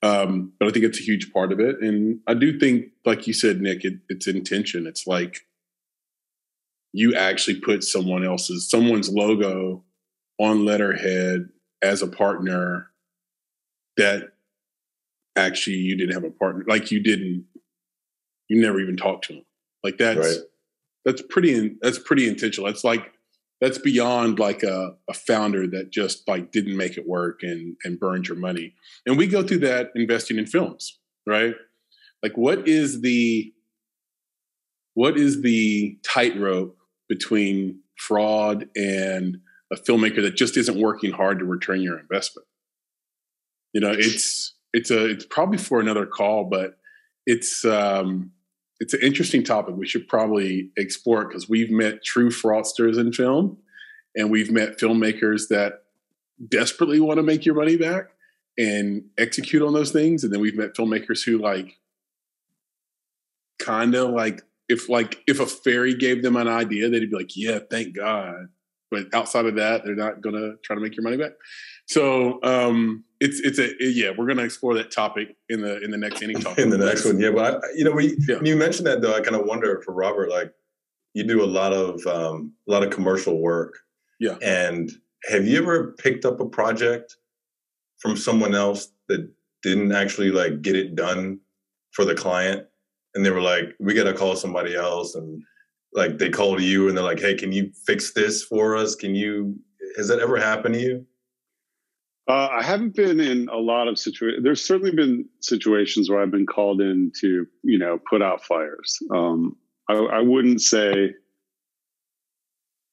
Um, 0.02 0.52
but 0.58 0.68
I 0.68 0.70
think 0.70 0.84
it's 0.84 1.00
a 1.00 1.04
huge 1.04 1.32
part 1.32 1.52
of 1.52 1.60
it, 1.60 1.80
and 1.80 2.20
I 2.26 2.34
do 2.34 2.58
think, 2.58 2.86
like 3.04 3.26
you 3.26 3.32
said, 3.32 3.60
Nick, 3.60 3.84
it, 3.84 3.94
it's 4.08 4.28
intention. 4.28 4.86
It's 4.86 5.06
like 5.06 5.40
you 6.92 7.14
actually 7.14 7.60
put 7.60 7.84
someone 7.84 8.24
else's 8.24 8.70
someone's 8.70 9.10
logo 9.10 9.84
on 10.38 10.64
letterhead 10.64 11.48
as 11.82 12.00
a 12.00 12.06
partner 12.06 12.90
that 13.96 14.30
actually 15.38 15.76
you 15.76 15.96
didn't 15.96 16.14
have 16.14 16.24
a 16.24 16.30
partner 16.30 16.64
like 16.68 16.90
you 16.90 17.00
didn't 17.00 17.44
you 18.48 18.60
never 18.60 18.80
even 18.80 18.96
talked 18.96 19.26
to 19.26 19.34
him. 19.34 19.44
Like 19.84 19.98
that's 19.98 20.18
right. 20.18 20.46
that's 21.04 21.22
pretty 21.22 21.76
that's 21.80 21.98
pretty 21.98 22.28
intentional. 22.28 22.66
That's 22.66 22.84
like 22.84 23.12
that's 23.60 23.78
beyond 23.78 24.38
like 24.38 24.62
a, 24.62 24.94
a 25.08 25.14
founder 25.14 25.66
that 25.66 25.90
just 25.90 26.26
like 26.28 26.52
didn't 26.52 26.76
make 26.76 26.96
it 26.96 27.06
work 27.06 27.40
and 27.42 27.76
and 27.84 27.98
burned 27.98 28.28
your 28.28 28.38
money. 28.38 28.74
And 29.06 29.18
we 29.18 29.26
go 29.26 29.42
through 29.42 29.58
that 29.60 29.90
investing 29.94 30.38
in 30.38 30.46
films 30.46 30.98
right? 31.28 31.54
Like 32.22 32.36
what 32.36 32.66
is 32.66 33.02
the 33.02 33.52
what 34.94 35.16
is 35.16 35.42
the 35.42 35.96
tightrope 36.02 36.76
between 37.08 37.80
fraud 37.96 38.68
and 38.74 39.38
a 39.72 39.76
filmmaker 39.76 40.22
that 40.22 40.34
just 40.34 40.56
isn't 40.56 40.80
working 40.80 41.12
hard 41.12 41.38
to 41.38 41.44
return 41.44 41.82
your 41.82 41.98
investment? 42.00 42.48
You 43.72 43.82
know 43.82 43.92
it's 43.92 44.54
it's 44.78 44.92
a 44.92 45.06
it's 45.06 45.26
probably 45.26 45.58
for 45.58 45.80
another 45.80 46.06
call, 46.06 46.44
but 46.44 46.78
it's 47.26 47.64
um, 47.64 48.30
it's 48.78 48.94
an 48.94 49.00
interesting 49.02 49.42
topic. 49.42 49.74
We 49.76 49.88
should 49.88 50.06
probably 50.06 50.70
explore 50.76 51.26
because 51.26 51.48
we've 51.48 51.70
met 51.70 52.04
true 52.04 52.30
fraudsters 52.30 52.96
in 52.96 53.12
film, 53.12 53.58
and 54.14 54.30
we've 54.30 54.52
met 54.52 54.78
filmmakers 54.78 55.48
that 55.48 55.82
desperately 56.48 57.00
want 57.00 57.18
to 57.18 57.24
make 57.24 57.44
your 57.44 57.56
money 57.56 57.76
back 57.76 58.10
and 58.56 59.02
execute 59.18 59.62
on 59.62 59.72
those 59.72 59.90
things, 59.90 60.22
and 60.22 60.32
then 60.32 60.40
we've 60.40 60.56
met 60.56 60.74
filmmakers 60.74 61.24
who 61.24 61.38
like 61.38 61.76
kind 63.58 63.96
of 63.96 64.10
like 64.10 64.42
if 64.68 64.88
like 64.88 65.24
if 65.26 65.40
a 65.40 65.46
fairy 65.46 65.94
gave 65.94 66.22
them 66.22 66.36
an 66.36 66.46
idea, 66.46 66.88
they'd 66.88 67.10
be 67.10 67.16
like, 67.16 67.36
"Yeah, 67.36 67.58
thank 67.68 67.96
God." 67.96 68.46
But 68.92 69.12
outside 69.12 69.46
of 69.46 69.56
that, 69.56 69.84
they're 69.84 69.96
not 69.96 70.20
going 70.20 70.36
to 70.36 70.54
try 70.62 70.76
to 70.76 70.80
make 70.80 70.96
your 70.96 71.02
money 71.02 71.16
back. 71.16 71.32
So 71.88 72.38
um, 72.42 73.04
it's 73.18 73.40
it's 73.40 73.58
a 73.58 73.70
yeah, 73.80 74.10
we're 74.16 74.26
going 74.26 74.36
to 74.36 74.44
explore 74.44 74.74
that 74.74 74.90
topic 74.90 75.36
in 75.48 75.62
the 75.62 75.82
in 75.82 75.90
the 75.90 75.96
next 75.96 76.20
indie 76.20 76.40
talk. 76.40 76.58
in 76.58 76.68
the 76.68 76.78
next 76.78 77.04
one, 77.04 77.18
yeah. 77.18 77.30
But 77.30 77.54
I, 77.54 77.58
you 77.74 77.84
know, 77.84 77.92
we 77.92 78.16
yeah. 78.28 78.36
when 78.36 78.46
you 78.46 78.56
mentioned 78.56 78.86
that 78.86 79.00
though, 79.00 79.14
I 79.14 79.20
kind 79.20 79.36
of 79.36 79.46
wonder 79.46 79.80
for 79.84 79.92
Robert, 79.92 80.30
like 80.30 80.52
you 81.14 81.24
do 81.24 81.42
a 81.42 81.46
lot 81.46 81.72
of 81.72 82.06
um, 82.06 82.52
a 82.68 82.72
lot 82.72 82.82
of 82.82 82.90
commercial 82.90 83.40
work, 83.40 83.78
yeah. 84.20 84.36
And 84.42 84.90
have 85.24 85.46
you 85.46 85.58
ever 85.58 85.94
picked 85.98 86.26
up 86.26 86.40
a 86.40 86.46
project 86.46 87.16
from 87.98 88.16
someone 88.16 88.54
else 88.54 88.88
that 89.08 89.28
didn't 89.62 89.92
actually 89.92 90.30
like 90.30 90.60
get 90.60 90.76
it 90.76 90.94
done 90.94 91.40
for 91.92 92.04
the 92.04 92.14
client, 92.14 92.66
and 93.14 93.24
they 93.24 93.30
were 93.30 93.40
like, 93.40 93.74
"We 93.80 93.94
got 93.94 94.04
to 94.04 94.12
call 94.12 94.36
somebody 94.36 94.76
else," 94.76 95.14
and 95.14 95.42
like 95.94 96.18
they 96.18 96.28
call 96.28 96.60
you 96.60 96.88
and 96.88 96.96
they're 96.96 97.02
like, 97.04 97.20
"Hey, 97.20 97.34
can 97.34 97.50
you 97.50 97.72
fix 97.86 98.12
this 98.12 98.42
for 98.42 98.76
us? 98.76 98.94
Can 98.94 99.14
you?" 99.14 99.58
Has 99.96 100.08
that 100.08 100.20
ever 100.20 100.36
happened 100.36 100.74
to 100.74 100.80
you? 100.80 101.06
Uh, 102.28 102.48
I 102.52 102.62
haven't 102.62 102.94
been 102.94 103.20
in 103.20 103.48
a 103.48 103.56
lot 103.56 103.88
of 103.88 103.98
situations. 103.98 104.44
There's 104.44 104.62
certainly 104.62 104.92
been 104.92 105.26
situations 105.40 106.10
where 106.10 106.20
I've 106.20 106.30
been 106.30 106.46
called 106.46 106.82
in 106.82 107.10
to, 107.20 107.46
you 107.62 107.78
know, 107.78 107.98
put 107.98 108.20
out 108.20 108.44
fires. 108.44 108.98
Um, 109.10 109.56
I, 109.88 109.94
I, 109.94 110.20
wouldn't 110.20 110.60
say 110.60 111.14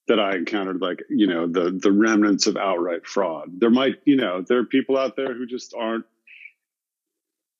that 0.07 0.21
I 0.21 0.37
encountered 0.37 0.79
like, 0.79 1.03
you 1.09 1.27
know, 1.27 1.47
the 1.47 1.71
the 1.71 1.91
remnants 1.91 2.47
of 2.47 2.55
outright 2.55 3.05
fraud. 3.05 3.49
There 3.57 3.69
might, 3.69 3.95
you 4.05 4.15
know, 4.15 4.41
there 4.41 4.59
are 4.59 4.65
people 4.65 4.97
out 4.97 5.17
there 5.17 5.33
who 5.33 5.45
just 5.45 5.73
aren't. 5.77 6.05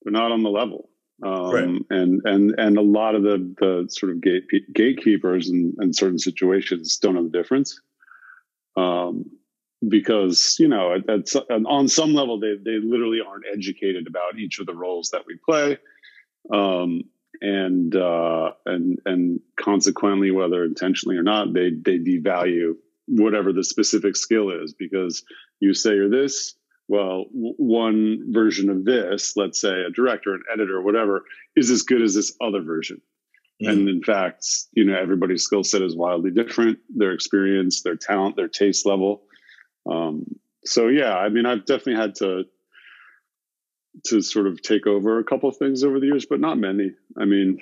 They're 0.04 0.14
not 0.14 0.32
on 0.32 0.44
the 0.44 0.50
level, 0.50 0.90
um, 1.24 1.52
right. 1.52 1.64
and 1.90 2.22
and 2.24 2.56
and 2.58 2.78
a 2.78 2.82
lot 2.82 3.16
of 3.16 3.24
the 3.24 3.54
the 3.60 3.88
sort 3.90 4.14
of 4.14 4.22
gate 4.22 4.46
gatekeepers 4.74 5.50
in, 5.50 5.76
in 5.82 5.92
certain 5.92 6.20
situations 6.20 6.98
don't 6.98 7.16
know 7.16 7.24
the 7.24 7.38
difference. 7.38 7.82
Um, 8.78 9.26
because 9.90 10.56
you 10.60 10.68
know 10.68 10.94
at, 10.96 11.10
at, 11.10 11.36
on 11.66 11.88
some 11.88 12.14
level 12.14 12.40
they 12.40 12.56
they 12.64 12.80
literally 12.84 13.20
aren't 13.26 13.46
educated 13.52 14.08
about 14.08 14.38
each 14.38 14.60
of 14.60 14.66
the 14.66 14.76
roles 14.76 15.10
that 15.12 15.26
we 15.26 15.38
play. 15.46 15.78
Um, 16.52 17.04
and 17.42 17.96
uh, 17.96 18.52
and 18.66 19.00
and 19.06 19.40
consequently 19.58 20.32
whether 20.32 20.64
intentionally 20.64 21.18
or 21.18 21.24
not 21.24 21.54
they 21.54 21.72
they 21.72 22.00
devalue 22.00 22.76
whatever 23.08 23.54
the 23.54 23.64
specific 23.64 24.16
skill 24.16 24.50
is 24.50 24.74
because 24.74 25.24
you 25.60 25.74
say 25.74 25.94
you're 25.94 26.10
this 26.10 26.56
well 26.88 27.26
w- 27.26 27.54
one 27.58 28.34
version 28.34 28.70
of 28.70 28.86
this 28.86 29.36
let's 29.36 29.60
say 29.62 29.82
a 29.82 29.92
director 29.92 30.34
an 30.34 30.44
editor 30.52 30.82
whatever 30.82 31.24
is 31.56 31.70
as 31.70 31.84
good 31.84 32.02
as 32.02 32.16
this 32.16 32.36
other 32.42 32.62
version. 32.62 33.02
Mm. 33.64 33.70
and 33.70 33.90
in 33.90 34.04
fact 34.04 34.46
you 34.74 34.84
know 34.84 34.98
everybody's 34.98 35.44
skill 35.44 35.64
set 35.64 35.82
is 35.82 35.96
wildly 35.96 36.32
different. 36.32 36.80
Their 36.96 37.12
experience 37.12 37.82
their 37.82 37.96
talent 37.96 38.36
their 38.36 38.48
taste 38.48 38.86
level 38.86 39.24
um, 39.90 40.26
so 40.66 40.88
yeah, 40.88 41.16
I 41.16 41.30
mean, 41.30 41.46
I've 41.46 41.66
definitely 41.66 42.02
had 42.02 42.16
to 42.16 42.44
to 44.08 44.22
sort 44.22 44.48
of 44.48 44.62
take 44.62 44.88
over 44.88 45.20
a 45.20 45.24
couple 45.24 45.48
of 45.48 45.58
things 45.58 45.84
over 45.84 46.00
the 46.00 46.08
years, 46.08 46.26
but 46.26 46.40
not 46.40 46.58
many. 46.58 46.92
I 47.18 47.26
mean, 47.26 47.60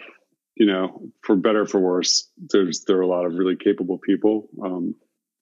you 0.55 0.65
know, 0.65 1.01
for 1.21 1.35
better 1.35 1.61
or 1.61 1.65
for 1.65 1.79
worse, 1.79 2.29
there's 2.49 2.85
there 2.85 2.97
are 2.97 3.01
a 3.01 3.07
lot 3.07 3.25
of 3.25 3.33
really 3.33 3.55
capable 3.55 3.97
people 3.97 4.49
um, 4.63 4.95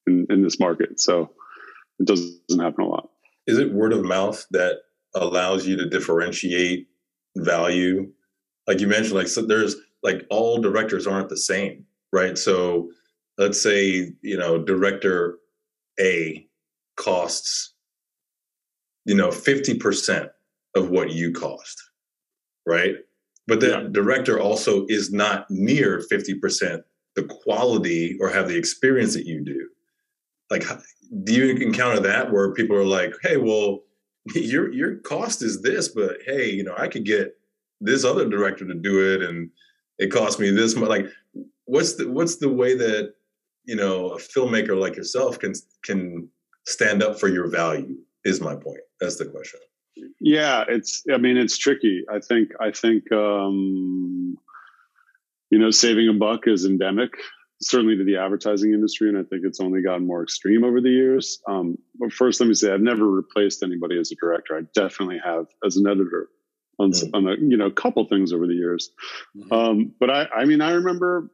in 0.08 0.28
in 0.30 0.44
this 0.44 0.60
market, 0.60 1.00
so 1.00 1.32
it 2.00 2.08
doesn't 2.08 2.60
happen 2.60 2.86
a 2.86 2.88
lot. 2.88 3.10
Is 3.48 3.58
it 3.58 3.74
word 3.74 3.94
of 3.94 4.04
mouth 4.04 4.46
that 4.52 4.80
allows 5.16 5.66
you 5.68 5.78
to 5.78 5.90
differentiate 5.90 6.88
value? 7.38 8.12
Like 8.68 8.80
you 8.80 8.88
mentioned, 8.88 9.16
like 9.16 9.28
so 9.28 9.42
there's 9.42 9.76
like 10.04 10.26
all 10.30 10.60
directors 10.60 11.08
aren't 11.08 11.30
the 11.30 11.38
same, 11.38 11.86
right? 12.12 12.38
So 12.38 12.90
let's 13.38 13.62
say 13.62 14.14
you 14.22 14.38
know 14.38 14.64
director 14.64 15.40
A 16.00 16.48
costs, 16.96 17.74
you 19.06 19.16
know, 19.16 19.30
50% 19.30 20.30
of 20.76 20.90
what 20.90 21.12
you 21.12 21.32
cost, 21.32 21.82
right? 22.66 22.96
But 23.48 23.60
the 23.60 23.70
yeah. 23.70 23.88
director 23.92 24.40
also 24.40 24.86
is 24.88 25.12
not 25.12 25.46
near 25.50 26.04
50% 26.12 26.82
the 27.16 27.24
quality 27.24 28.18
or 28.22 28.30
have 28.30 28.48
the 28.48 28.58
experience 28.58 29.14
that 29.14 29.26
you 29.26 29.44
do. 29.44 29.68
Like, 30.50 30.64
do 31.24 31.34
you 31.34 31.56
encounter 31.56 32.00
that 32.00 32.32
where 32.32 32.54
people 32.54 32.76
are 32.76 32.86
like, 32.86 33.14
hey, 33.22 33.38
well, 33.38 33.82
your 34.36 34.72
your 34.72 34.98
cost 34.98 35.42
is 35.42 35.62
this, 35.62 35.90
but 35.90 36.18
hey, 36.26 36.50
you 36.50 36.64
know, 36.64 36.76
I 36.78 36.88
could 36.88 37.06
get 37.06 37.36
this 37.80 38.06
other 38.06 38.30
director 38.30 38.68
to 38.68 38.74
do 38.76 39.14
it 39.14 39.24
and 39.24 39.50
it 39.98 40.12
cost 40.12 40.40
me 40.40 40.52
this 40.52 40.76
much. 40.76 40.90
Like, 40.90 41.08
what's 41.66 41.96
the 41.96 42.10
what's 42.10 42.38
the 42.38 42.50
way 42.50 42.76
that 42.76 43.14
you 43.66 43.76
know 43.76 44.10
a 44.10 44.18
filmmaker 44.18 44.80
like 44.80 44.96
yourself 44.96 45.40
can 45.40 45.54
can 45.84 46.30
stand 46.66 47.02
up 47.04 47.20
for 47.20 47.28
your 47.28 47.48
value 47.48 47.96
is 48.26 48.42
my 48.42 48.56
point 48.56 48.82
that's 49.00 49.18
the 49.18 49.26
question 49.26 49.60
Yeah, 50.20 50.64
it's. 50.68 51.04
I 51.14 51.18
mean, 51.18 51.38
it's 51.38 51.58
tricky. 51.58 52.06
I 52.10 52.20
think. 52.20 52.50
I 52.60 52.72
think. 52.72 53.12
um 53.12 54.38
You 55.50 55.60
know, 55.60 55.72
saving 55.72 56.08
a 56.08 56.14
buck 56.14 56.48
is 56.48 56.66
endemic, 56.66 57.12
certainly 57.62 57.98
to 57.98 58.06
the 58.06 58.16
advertising 58.18 58.74
industry, 58.74 59.10
and 59.10 59.18
I 59.18 59.24
think 59.24 59.42
it's 59.44 59.60
only 59.60 59.82
gotten 59.82 60.08
more 60.08 60.24
extreme 60.24 60.64
over 60.64 60.80
the 60.80 60.90
years. 60.90 61.42
Um, 61.46 61.78
but 62.00 62.14
first, 62.14 62.40
let 62.40 62.48
me 62.48 62.54
say, 62.54 62.72
I've 62.72 62.80
never 62.80 63.06
replaced 63.06 63.64
anybody 63.64 64.00
as 64.00 64.12
a 64.12 64.16
director. 64.16 64.58
I 64.58 64.62
definitely 64.74 65.20
have 65.24 65.48
as 65.66 65.76
an 65.76 65.88
editor 65.88 66.30
on, 66.80 66.92
mm-hmm. 66.92 67.16
on 67.16 67.28
a 67.28 67.36
you 67.36 67.58
know 67.58 67.66
a 67.66 67.72
couple 67.72 68.06
things 68.08 68.32
over 68.32 68.48
the 68.48 68.56
years. 68.56 68.92
Mm-hmm. 69.36 69.54
Um, 69.54 69.94
but 70.00 70.10
I, 70.10 70.28
I 70.34 70.46
mean, 70.46 70.62
I 70.62 70.72
remember 70.72 71.30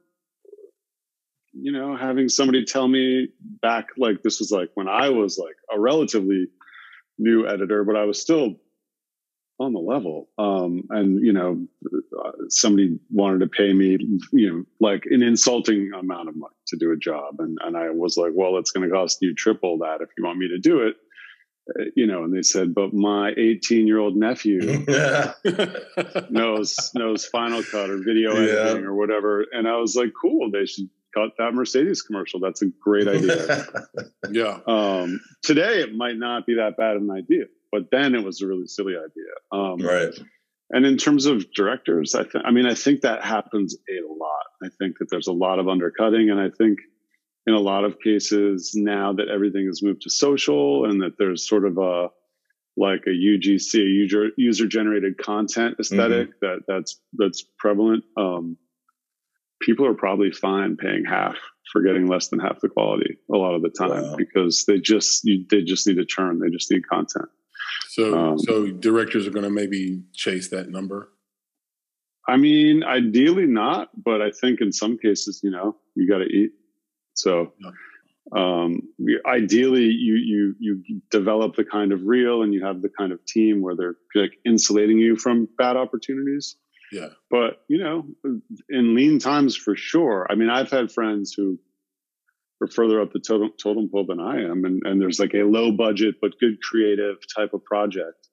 you 1.52 1.72
know, 1.72 1.96
having 1.96 2.28
somebody 2.28 2.64
tell 2.64 2.86
me 2.86 3.28
back 3.40 3.88
like 3.96 4.22
this 4.22 4.38
was 4.38 4.50
like 4.50 4.70
when 4.74 4.88
I 4.88 5.10
was 5.10 5.38
like 5.38 5.56
a 5.74 5.80
relatively 5.80 6.46
new 7.18 7.46
editor, 7.46 7.84
but 7.84 7.96
I 7.96 8.04
was 8.04 8.20
still 8.20 8.56
on 9.60 9.72
the 9.72 9.80
level. 9.80 10.28
Um, 10.38 10.84
and 10.90 11.24
you 11.24 11.32
know, 11.32 11.66
somebody 12.48 12.98
wanted 13.10 13.40
to 13.40 13.48
pay 13.48 13.72
me, 13.72 13.98
you 14.32 14.50
know, 14.50 14.64
like 14.80 15.04
an 15.06 15.22
insulting 15.22 15.90
amount 15.98 16.28
of 16.28 16.36
money 16.36 16.54
to 16.68 16.76
do 16.76 16.92
a 16.92 16.96
job, 16.96 17.36
and 17.38 17.58
and 17.62 17.76
I 17.76 17.90
was 17.90 18.16
like, 18.16 18.32
well, 18.34 18.58
it's 18.58 18.70
going 18.70 18.88
to 18.88 18.94
cost 18.94 19.18
you 19.20 19.34
triple 19.34 19.78
that 19.78 20.00
if 20.00 20.08
you 20.16 20.24
want 20.24 20.38
me 20.38 20.48
to 20.48 20.58
do 20.58 20.86
it. 20.86 20.96
Uh, 21.68 21.84
you 21.94 22.06
know, 22.06 22.24
and 22.24 22.34
they 22.34 22.40
said, 22.40 22.74
but 22.74 22.94
my 22.94 23.34
18 23.36 23.86
year 23.86 23.98
old 23.98 24.16
nephew 24.16 24.60
knows 26.30 26.90
knows 26.94 27.26
Final 27.26 27.62
Cut 27.62 27.90
or 27.90 27.98
video 27.98 28.34
editing 28.34 28.84
or 28.84 28.94
whatever, 28.94 29.44
and 29.52 29.68
I 29.68 29.76
was 29.76 29.94
like, 29.94 30.12
cool, 30.18 30.50
they 30.50 30.64
should 30.64 30.88
cut 31.14 31.30
that 31.38 31.54
Mercedes 31.54 32.02
commercial. 32.02 32.40
That's 32.40 32.62
a 32.62 32.66
great 32.66 33.08
idea. 33.08 33.66
yeah. 34.30 34.58
Um, 34.66 35.20
today 35.42 35.80
it 35.80 35.94
might 35.94 36.16
not 36.16 36.46
be 36.46 36.54
that 36.54 36.76
bad 36.76 36.96
of 36.96 37.02
an 37.02 37.10
idea, 37.10 37.44
but 37.72 37.90
then 37.90 38.14
it 38.14 38.24
was 38.24 38.42
a 38.42 38.46
really 38.46 38.66
silly 38.66 38.94
idea. 38.94 39.32
Um, 39.52 39.78
right. 39.78 40.14
And 40.70 40.84
in 40.84 40.98
terms 40.98 41.26
of 41.26 41.50
directors, 41.52 42.14
I 42.14 42.24
think, 42.24 42.44
I 42.44 42.50
mean, 42.50 42.66
I 42.66 42.74
think 42.74 43.00
that 43.00 43.24
happens 43.24 43.74
a 43.88 44.06
lot. 44.06 44.44
I 44.62 44.68
think 44.78 44.98
that 44.98 45.06
there's 45.10 45.28
a 45.28 45.32
lot 45.32 45.58
of 45.58 45.68
undercutting. 45.68 46.28
And 46.30 46.38
I 46.38 46.50
think 46.50 46.78
in 47.46 47.54
a 47.54 47.60
lot 47.60 47.84
of 47.84 47.98
cases 48.00 48.72
now 48.74 49.14
that 49.14 49.28
everything 49.28 49.66
has 49.66 49.82
moved 49.82 50.02
to 50.02 50.10
social 50.10 50.84
and 50.84 51.00
that 51.00 51.16
there's 51.18 51.48
sort 51.48 51.64
of 51.64 51.78
a, 51.78 52.08
like 52.76 53.04
a 53.06 53.10
UGC, 53.10 53.74
user, 53.74 54.28
user 54.36 54.66
generated 54.66 55.16
content 55.16 55.76
esthetic 55.80 56.28
mm-hmm. 56.28 56.46
that 56.46 56.58
that's, 56.68 57.00
that's 57.14 57.44
prevalent. 57.58 58.04
Um, 58.18 58.58
people 59.60 59.86
are 59.86 59.94
probably 59.94 60.30
fine 60.30 60.76
paying 60.76 61.04
half 61.04 61.36
for 61.72 61.82
getting 61.82 62.06
less 62.06 62.28
than 62.28 62.38
half 62.38 62.60
the 62.60 62.68
quality 62.68 63.18
a 63.32 63.36
lot 63.36 63.54
of 63.54 63.62
the 63.62 63.70
time 63.70 64.02
wow. 64.02 64.16
because 64.16 64.64
they 64.66 64.78
just 64.78 65.24
you, 65.24 65.44
they 65.50 65.62
just 65.62 65.86
need 65.86 65.98
a 65.98 66.04
turn 66.04 66.38
they 66.38 66.50
just 66.50 66.70
need 66.70 66.86
content. 66.88 67.28
So 67.88 68.16
um, 68.16 68.38
so 68.38 68.66
directors 68.66 69.26
are 69.26 69.30
going 69.30 69.44
to 69.44 69.50
maybe 69.50 70.02
chase 70.14 70.48
that 70.50 70.70
number? 70.70 71.10
I 72.26 72.36
mean 72.36 72.84
ideally 72.84 73.46
not 73.46 73.90
but 74.02 74.20
i 74.20 74.30
think 74.30 74.60
in 74.60 74.72
some 74.72 74.98
cases 74.98 75.40
you 75.42 75.50
know 75.50 75.76
you 75.94 76.08
got 76.08 76.18
to 76.18 76.26
eat. 76.26 76.52
So 77.14 77.52
yeah. 77.60 77.70
um, 78.36 78.82
ideally 79.26 79.86
you 79.86 80.14
you 80.14 80.54
you 80.58 81.02
develop 81.10 81.56
the 81.56 81.64
kind 81.64 81.92
of 81.92 82.02
reel 82.06 82.42
and 82.42 82.54
you 82.54 82.64
have 82.64 82.82
the 82.82 82.90
kind 82.90 83.12
of 83.12 83.24
team 83.24 83.60
where 83.60 83.74
they're 83.74 83.96
like 84.14 84.38
insulating 84.44 84.98
you 84.98 85.16
from 85.16 85.48
bad 85.58 85.76
opportunities 85.76 86.56
yeah. 86.92 87.08
But, 87.30 87.62
you 87.68 87.78
know, 87.78 88.06
in 88.68 88.94
lean 88.94 89.18
times 89.18 89.56
for 89.56 89.76
sure. 89.76 90.26
I 90.30 90.34
mean, 90.34 90.50
I've 90.50 90.70
had 90.70 90.90
friends 90.90 91.34
who 91.36 91.58
are 92.60 92.66
further 92.68 93.00
up 93.00 93.12
the 93.12 93.20
totem, 93.20 93.52
totem 93.62 93.88
pole 93.90 94.06
than 94.06 94.20
I 94.20 94.42
am. 94.42 94.64
And, 94.64 94.82
and 94.84 95.00
there's 95.00 95.20
like 95.20 95.34
a 95.34 95.44
low 95.44 95.70
budget, 95.72 96.16
but 96.20 96.38
good 96.40 96.60
creative 96.62 97.16
type 97.36 97.52
of 97.54 97.64
project. 97.64 98.28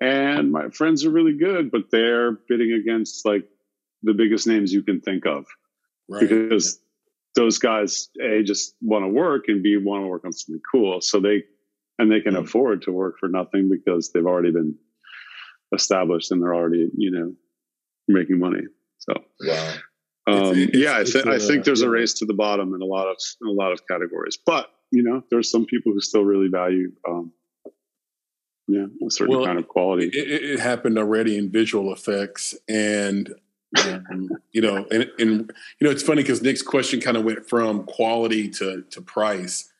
And 0.00 0.52
my 0.52 0.68
friends 0.70 1.04
are 1.04 1.10
really 1.10 1.36
good, 1.38 1.70
but 1.70 1.90
they're 1.90 2.32
bidding 2.48 2.72
against 2.72 3.24
like 3.24 3.44
the 4.02 4.14
biggest 4.14 4.46
names 4.46 4.72
you 4.72 4.82
can 4.82 5.00
think 5.00 5.26
of. 5.26 5.46
Right. 6.08 6.20
Because 6.20 6.78
those 7.34 7.58
guys, 7.58 8.08
A, 8.22 8.42
just 8.42 8.74
want 8.80 9.04
to 9.04 9.08
work 9.08 9.44
and 9.48 9.62
B, 9.62 9.76
want 9.76 10.04
to 10.04 10.08
work 10.08 10.24
on 10.24 10.32
something 10.32 10.60
cool. 10.70 11.00
So 11.00 11.20
they, 11.20 11.44
and 11.98 12.10
they 12.10 12.20
can 12.20 12.34
mm-hmm. 12.34 12.44
afford 12.44 12.82
to 12.82 12.92
work 12.92 13.16
for 13.18 13.28
nothing 13.28 13.70
because 13.70 14.12
they've 14.12 14.26
already 14.26 14.50
been 14.50 14.76
established 15.74 16.30
and 16.30 16.42
they're 16.42 16.54
already, 16.54 16.88
you 16.96 17.10
know, 17.10 17.34
making 18.08 18.38
money. 18.38 18.62
So 18.98 19.14
wow. 19.40 19.74
Um, 20.28 20.52
it's, 20.56 20.76
yeah, 20.76 20.98
I, 20.98 21.04
th- 21.04 21.26
I 21.26 21.38
think 21.38 21.64
there's 21.64 21.82
a 21.82 21.90
race 21.90 22.14
to 22.14 22.26
the 22.26 22.34
bottom 22.34 22.74
in 22.74 22.82
a 22.82 22.84
lot 22.84 23.06
of 23.06 23.16
in 23.40 23.48
a 23.48 23.52
lot 23.52 23.72
of 23.72 23.86
categories, 23.86 24.36
but 24.44 24.70
you 24.90 25.02
know, 25.02 25.22
there's 25.30 25.50
some 25.50 25.66
people 25.66 25.92
who 25.92 26.00
still 26.00 26.24
really 26.24 26.48
value, 26.48 26.92
um, 27.08 27.32
yeah, 28.68 28.86
a 29.06 29.10
certain 29.10 29.36
well, 29.36 29.46
kind 29.46 29.58
of 29.58 29.68
quality. 29.68 30.10
It, 30.12 30.50
it, 30.50 30.60
happened 30.60 30.98
already 30.98 31.38
in 31.38 31.50
visual 31.50 31.92
effects, 31.92 32.56
and 32.68 33.32
um, 33.78 34.28
you 34.52 34.60
know, 34.60 34.86
and, 34.90 35.10
and 35.18 35.52
you 35.80 35.86
know, 35.86 35.90
it's 35.90 36.02
funny 36.02 36.22
because 36.22 36.42
Nick's 36.42 36.62
question 36.62 37.00
kind 37.00 37.16
of 37.16 37.24
went 37.24 37.48
from 37.48 37.84
quality 37.84 38.48
to 38.50 38.82
to 38.90 39.00
price. 39.00 39.72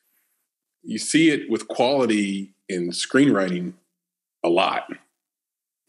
You 0.85 0.99
see 0.99 1.31
it 1.31 1.51
with 1.51 1.67
quality 1.67 2.55
in 2.69 2.91
screenwriting 2.91 3.75
a 4.45 4.49
lot, 4.49 4.85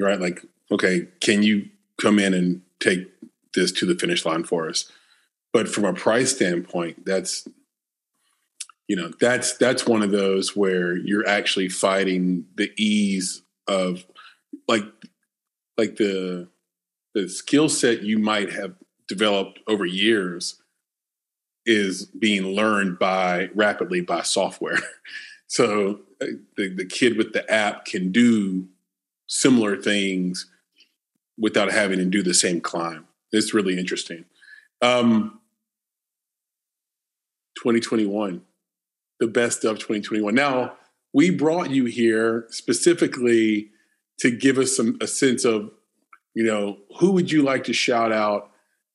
right? 0.02 0.20
Like, 0.20 0.44
okay, 0.72 1.08
can 1.22 1.44
you 1.44 1.70
come 2.00 2.20
in 2.20 2.34
and 2.34 2.62
take 2.80 3.08
this 3.54 3.72
to 3.74 3.86
the 3.86 3.96
finish 3.96 4.26
line 4.26 4.44
for 4.44 4.70
us. 4.70 4.92
But 5.54 5.68
from 5.68 5.86
a 5.86 5.94
price 5.94 6.36
standpoint, 6.36 7.06
that's 7.06 7.48
you 8.88 8.96
know 8.96 9.12
that's 9.20 9.58
that's 9.58 9.86
one 9.86 10.04
of 10.04 10.12
those 10.12 10.56
where 10.56 10.96
you're 10.96 11.28
actually 11.28 11.70
fighting 11.70 12.46
the 12.56 12.72
ease 12.78 13.42
of 13.68 14.06
like 14.68 14.86
like 15.78 15.96
the 15.98 16.48
the 17.14 17.28
skill 17.28 17.70
set 17.70 18.04
you 18.04 18.18
might 18.20 18.52
have 18.52 18.76
developed 19.08 19.60
over 19.68 19.86
years 19.86 20.62
is 21.66 22.06
being 22.06 22.44
learned 22.44 23.00
by 23.00 23.50
rapidly 23.56 24.02
by 24.02 24.22
software. 24.22 24.80
so 25.48 26.00
uh, 26.22 26.28
the, 26.56 26.70
the 26.70 26.86
kid 26.86 27.18
with 27.18 27.34
the 27.34 27.50
app 27.52 27.86
can 27.86 28.12
do 28.12 28.68
similar 29.28 29.76
things 29.76 30.50
without 31.38 31.72
having 31.72 32.00
to 32.00 32.06
do 32.06 32.24
the 32.24 32.34
same 32.34 32.62
climb. 32.62 33.06
It's 33.32 33.54
really 33.54 33.78
interesting. 33.78 34.26
Um, 34.82 35.40
2021, 37.58 38.42
the 39.20 39.28
best 39.28 39.64
of 39.66 39.78
2021. 39.78 40.34
Now, 40.34 40.78
we 41.14 41.30
brought 41.30 41.72
you 41.72 41.86
here 41.86 42.46
specifically 42.50 43.70
to 44.20 44.32
give 44.32 44.58
us 44.58 44.76
some 44.76 44.98
a 45.02 45.08
sense 45.08 45.46
of, 45.46 45.72
you 46.34 46.44
know, 46.44 46.78
who 47.00 47.12
would 47.12 47.32
you 47.32 47.42
like 47.42 47.64
to 47.66 47.74
shout 47.74 48.12
out 48.12 48.52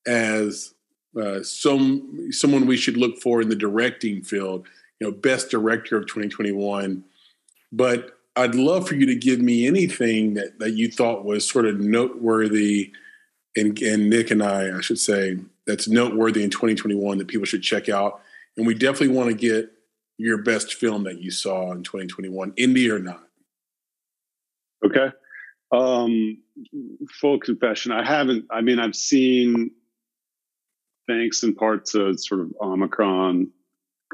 as 0.07 0.73
uh, 1.21 1.43
some 1.43 2.31
someone 2.31 2.65
we 2.65 2.77
should 2.77 2.97
look 2.97 3.19
for 3.21 3.41
in 3.41 3.49
the 3.49 3.55
directing 3.55 4.21
field, 4.21 4.65
you 4.99 5.07
know, 5.07 5.13
best 5.13 5.49
director 5.49 5.97
of 5.97 6.03
2021. 6.07 7.03
But 7.71 8.17
I'd 8.35 8.55
love 8.55 8.87
for 8.87 8.95
you 8.95 9.05
to 9.05 9.15
give 9.15 9.39
me 9.39 9.67
anything 9.67 10.33
that, 10.35 10.59
that 10.59 10.71
you 10.71 10.89
thought 10.89 11.23
was 11.23 11.47
sort 11.47 11.65
of 11.65 11.79
noteworthy, 11.79 12.91
and, 13.55 13.79
and 13.81 14.09
Nick 14.09 14.31
and 14.31 14.41
I, 14.41 14.77
I 14.77 14.81
should 14.81 14.99
say, 14.99 15.37
that's 15.67 15.87
noteworthy 15.87 16.43
in 16.43 16.49
2021 16.49 17.19
that 17.19 17.27
people 17.27 17.45
should 17.45 17.61
check 17.61 17.89
out. 17.89 18.21
And 18.57 18.65
we 18.67 18.73
definitely 18.73 19.15
want 19.15 19.29
to 19.29 19.35
get 19.35 19.71
your 20.17 20.41
best 20.41 20.73
film 20.73 21.03
that 21.03 21.21
you 21.21 21.31
saw 21.31 21.71
in 21.71 21.83
2021, 21.83 22.51
indie 22.53 22.89
or 22.89 22.99
not. 22.99 23.23
Okay. 24.85 25.11
Um, 25.71 26.37
full 27.09 27.39
confession, 27.39 27.91
I 27.91 28.05
haven't. 28.05 28.45
I 28.51 28.61
mean, 28.61 28.79
I've 28.79 28.95
seen, 28.95 29.71
thanks 31.07 31.43
in 31.43 31.55
part 31.55 31.85
to 31.87 32.17
sort 32.17 32.41
of 32.41 32.53
Omicron 32.61 33.49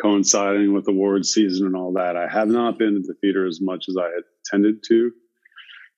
coinciding 0.01 0.73
with 0.73 0.88
awards 0.88 1.31
season 1.31 1.67
and 1.67 1.75
all 1.75 1.93
that. 1.93 2.15
I 2.15 2.27
have 2.27 2.47
not 2.47 2.77
been 2.77 2.95
to 2.95 3.01
the 3.01 3.15
theater 3.21 3.45
as 3.45 3.59
much 3.62 3.85
as 3.89 3.95
I 3.97 4.05
had 4.05 4.23
tended 4.45 4.83
to 4.88 5.12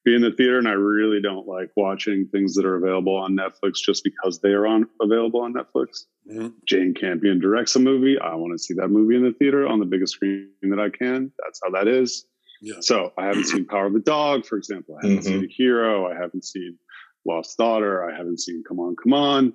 be 0.04 0.16
in 0.16 0.22
the 0.22 0.32
theater, 0.32 0.58
and 0.58 0.68
I 0.68 0.72
really 0.72 1.22
don't 1.22 1.48
like 1.48 1.70
watching 1.76 2.28
things 2.32 2.56
that 2.56 2.66
are 2.66 2.76
available 2.76 3.16
on 3.16 3.38
Netflix 3.38 3.76
just 3.86 4.04
because 4.04 4.40
they 4.40 4.50
are 4.50 4.66
on 4.66 4.88
available 5.02 5.42
on 5.42 5.54
Netflix. 5.54 6.06
Mm-hmm. 6.30 6.48
Jane 6.68 6.94
Campion 7.00 7.40
directs 7.40 7.76
a 7.76 7.80
movie. 7.80 8.18
I 8.20 8.34
want 8.36 8.54
to 8.54 8.64
see 8.64 8.74
that 8.76 8.88
movie 8.88 9.16
in 9.16 9.24
the 9.24 9.34
theater 9.34 9.68
on 9.68 9.80
the 9.80 9.86
biggest 9.86 10.14
screen 10.14 10.50
that 10.64 10.80
I 10.80 10.90
can. 10.90 11.32
That's 11.44 11.60
how 11.64 11.70
that 11.72 11.88
is. 11.88 12.26
Yeah. 12.62 12.76
So 12.80 13.12
I 13.18 13.26
haven't 13.26 13.46
seen 13.46 13.66
Power 13.66 13.88
of 13.88 13.94
the 13.94 14.00
Dog, 14.00 14.46
for 14.46 14.58
example. 14.58 14.96
I 15.02 15.08
haven't 15.08 15.24
mm-hmm. 15.24 15.42
seen 15.42 15.50
Hero. 15.50 16.08
I 16.12 16.16
haven't 16.16 16.46
seen 16.46 16.78
Lost 17.26 17.58
Daughter. 17.58 18.10
I 18.10 18.16
haven't 18.16 18.40
seen 18.40 18.64
Come 18.68 18.80
On, 18.80 18.96
Come 18.96 19.14
On. 19.14 19.54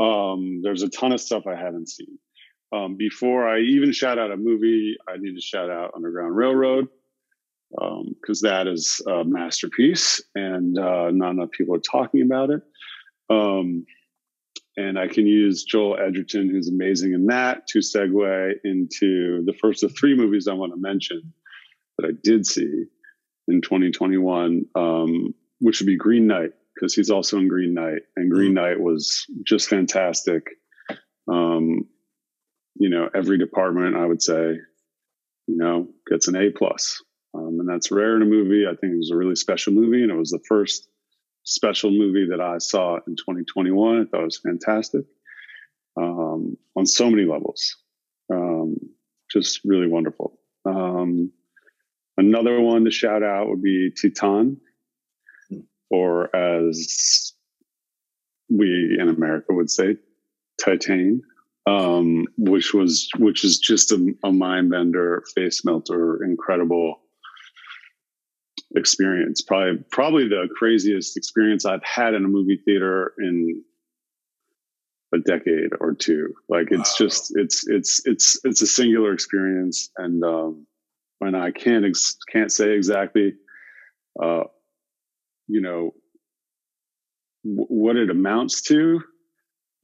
Um, 0.00 0.60
there's 0.62 0.82
a 0.82 0.88
ton 0.88 1.12
of 1.12 1.20
stuff 1.20 1.46
I 1.46 1.54
haven't 1.54 1.88
seen. 1.88 2.18
Um, 2.72 2.96
before 2.96 3.48
I 3.48 3.60
even 3.60 3.92
shout 3.92 4.18
out 4.18 4.32
a 4.32 4.36
movie, 4.36 4.96
I 5.08 5.16
need 5.18 5.34
to 5.34 5.40
shout 5.40 5.70
out 5.70 5.92
Underground 5.94 6.36
Railroad 6.36 6.88
because 7.70 8.44
um, 8.44 8.50
that 8.50 8.66
is 8.66 9.00
a 9.06 9.24
masterpiece, 9.24 10.22
and 10.34 10.78
uh, 10.78 11.10
not 11.10 11.30
enough 11.30 11.50
people 11.50 11.74
are 11.74 11.80
talking 11.80 12.22
about 12.22 12.50
it. 12.50 12.62
Um, 13.30 13.86
and 14.76 14.98
I 14.98 15.08
can 15.08 15.26
use 15.26 15.64
Joel 15.64 15.98
Edgerton, 15.98 16.50
who's 16.50 16.68
amazing 16.68 17.14
in 17.14 17.26
that, 17.26 17.66
to 17.68 17.78
segue 17.78 18.52
into 18.64 19.42
the 19.44 19.54
first 19.60 19.82
of 19.82 19.96
three 19.96 20.14
movies 20.14 20.48
I 20.48 20.52
want 20.52 20.72
to 20.72 20.80
mention 20.80 21.32
that 21.98 22.06
I 22.06 22.12
did 22.22 22.46
see. 22.46 22.84
in 23.48 23.62
2021, 23.62 24.66
um, 24.74 25.34
which 25.60 25.80
would 25.80 25.86
be 25.86 25.96
Green 25.96 26.26
Knight 26.26 26.50
because 26.74 26.94
he's 26.94 27.10
also 27.10 27.38
in 27.38 27.48
Green 27.48 27.72
Knight, 27.72 28.02
and 28.16 28.30
Green 28.30 28.54
mm-hmm. 28.54 28.66
Knight 28.66 28.80
was 28.80 29.24
just 29.44 29.68
fantastic. 29.68 30.46
Um, 31.26 31.86
you 32.78 32.88
know, 32.88 33.08
every 33.14 33.38
department 33.38 33.96
I 33.96 34.06
would 34.06 34.22
say, 34.22 34.58
you 35.46 35.56
know, 35.56 35.88
gets 36.08 36.28
an 36.28 36.36
A 36.36 36.50
plus, 36.50 37.02
um, 37.34 37.60
and 37.60 37.68
that's 37.68 37.90
rare 37.90 38.16
in 38.16 38.22
a 38.22 38.26
movie. 38.26 38.66
I 38.66 38.74
think 38.74 38.94
it 38.94 38.98
was 38.98 39.10
a 39.10 39.16
really 39.16 39.36
special 39.36 39.72
movie, 39.72 40.02
and 40.02 40.10
it 40.10 40.16
was 40.16 40.30
the 40.30 40.42
first 40.48 40.88
special 41.44 41.90
movie 41.90 42.26
that 42.30 42.40
I 42.40 42.58
saw 42.58 42.96
in 43.06 43.16
2021. 43.16 44.00
I 44.00 44.04
thought 44.04 44.20
it 44.20 44.24
was 44.24 44.38
fantastic 44.38 45.04
um, 45.96 46.56
on 46.76 46.86
so 46.86 47.10
many 47.10 47.24
levels. 47.24 47.76
Um, 48.32 48.76
just 49.30 49.60
really 49.64 49.86
wonderful. 49.86 50.38
Um, 50.64 51.32
another 52.16 52.60
one 52.60 52.84
to 52.84 52.90
shout 52.90 53.22
out 53.22 53.48
would 53.48 53.62
be 53.62 53.90
Titane, 53.90 54.56
or 55.90 56.34
as 56.34 57.32
we 58.48 58.96
in 58.98 59.08
America 59.08 59.52
would 59.52 59.70
say, 59.70 59.96
Titane, 60.60 61.20
um, 61.66 62.26
which 62.36 62.72
was 62.72 63.08
which 63.18 63.44
is 63.44 63.58
just 63.58 63.92
a, 63.92 64.14
a 64.24 64.32
mind 64.32 64.70
bender, 64.70 65.24
face 65.34 65.64
melter, 65.64 66.22
incredible 66.22 67.00
experience. 68.76 69.42
Probably 69.42 69.84
probably 69.90 70.28
the 70.28 70.48
craziest 70.56 71.16
experience 71.16 71.64
I've 71.64 71.84
had 71.84 72.14
in 72.14 72.24
a 72.24 72.28
movie 72.28 72.60
theater 72.64 73.12
in 73.18 73.62
a 75.14 75.18
decade 75.18 75.70
or 75.80 75.94
two. 75.94 76.34
Like 76.48 76.68
it's 76.70 77.00
wow. 77.00 77.06
just 77.06 77.32
it's 77.36 77.66
it's 77.68 78.02
it's 78.04 78.40
it's 78.44 78.62
a 78.62 78.66
singular 78.66 79.12
experience, 79.12 79.90
and 79.96 80.22
um, 80.22 80.66
when 81.18 81.34
I 81.34 81.50
can't 81.50 81.84
ex- 81.84 82.18
can't 82.30 82.52
say 82.52 82.72
exactly, 82.72 83.34
uh, 84.22 84.44
you 85.48 85.60
know, 85.60 85.94
w- 87.44 87.66
what 87.68 87.96
it 87.96 88.10
amounts 88.10 88.62
to, 88.62 89.00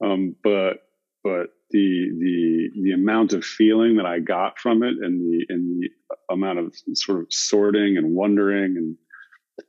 um, 0.03 0.35
but 0.43 0.77
but 1.23 1.47
the 1.73 2.11
the 2.19 2.81
the 2.83 2.91
amount 2.93 3.33
of 3.33 3.43
feeling 3.43 3.97
that 3.97 4.05
I 4.05 4.19
got 4.19 4.59
from 4.59 4.83
it, 4.83 4.95
and 5.01 5.19
the 5.19 5.45
and 5.49 5.81
the 5.81 5.89
amount 6.29 6.59
of 6.59 6.75
sort 6.93 7.19
of 7.19 7.27
sorting 7.29 7.97
and 7.97 8.13
wondering 8.13 8.77
and 8.77 8.95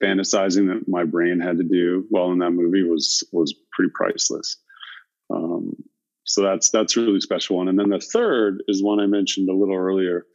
fantasizing 0.03 0.69
that 0.69 0.89
my 0.89 1.05
brain 1.05 1.41
had 1.41 1.59
to 1.59 1.65
do 1.65 2.07
while 2.11 2.31
in 2.31 2.39
that 2.39 2.53
movie 2.53 2.83
was 2.83 3.25
was 3.33 3.55
pretty 3.73 3.91
priceless. 3.95 4.59
Um, 5.31 5.75
so 6.25 6.43
that's 6.43 6.71
that's 6.71 6.97
really 6.97 7.21
special 7.21 7.57
one. 7.57 7.69
And 7.69 7.79
then 7.79 7.91
the 7.91 8.01
third 8.01 8.63
is 8.69 8.83
one 8.83 9.01
I 9.01 9.07
mentioned 9.07 9.49
a 9.49 9.55
little 9.55 9.77
earlier, 9.77 10.27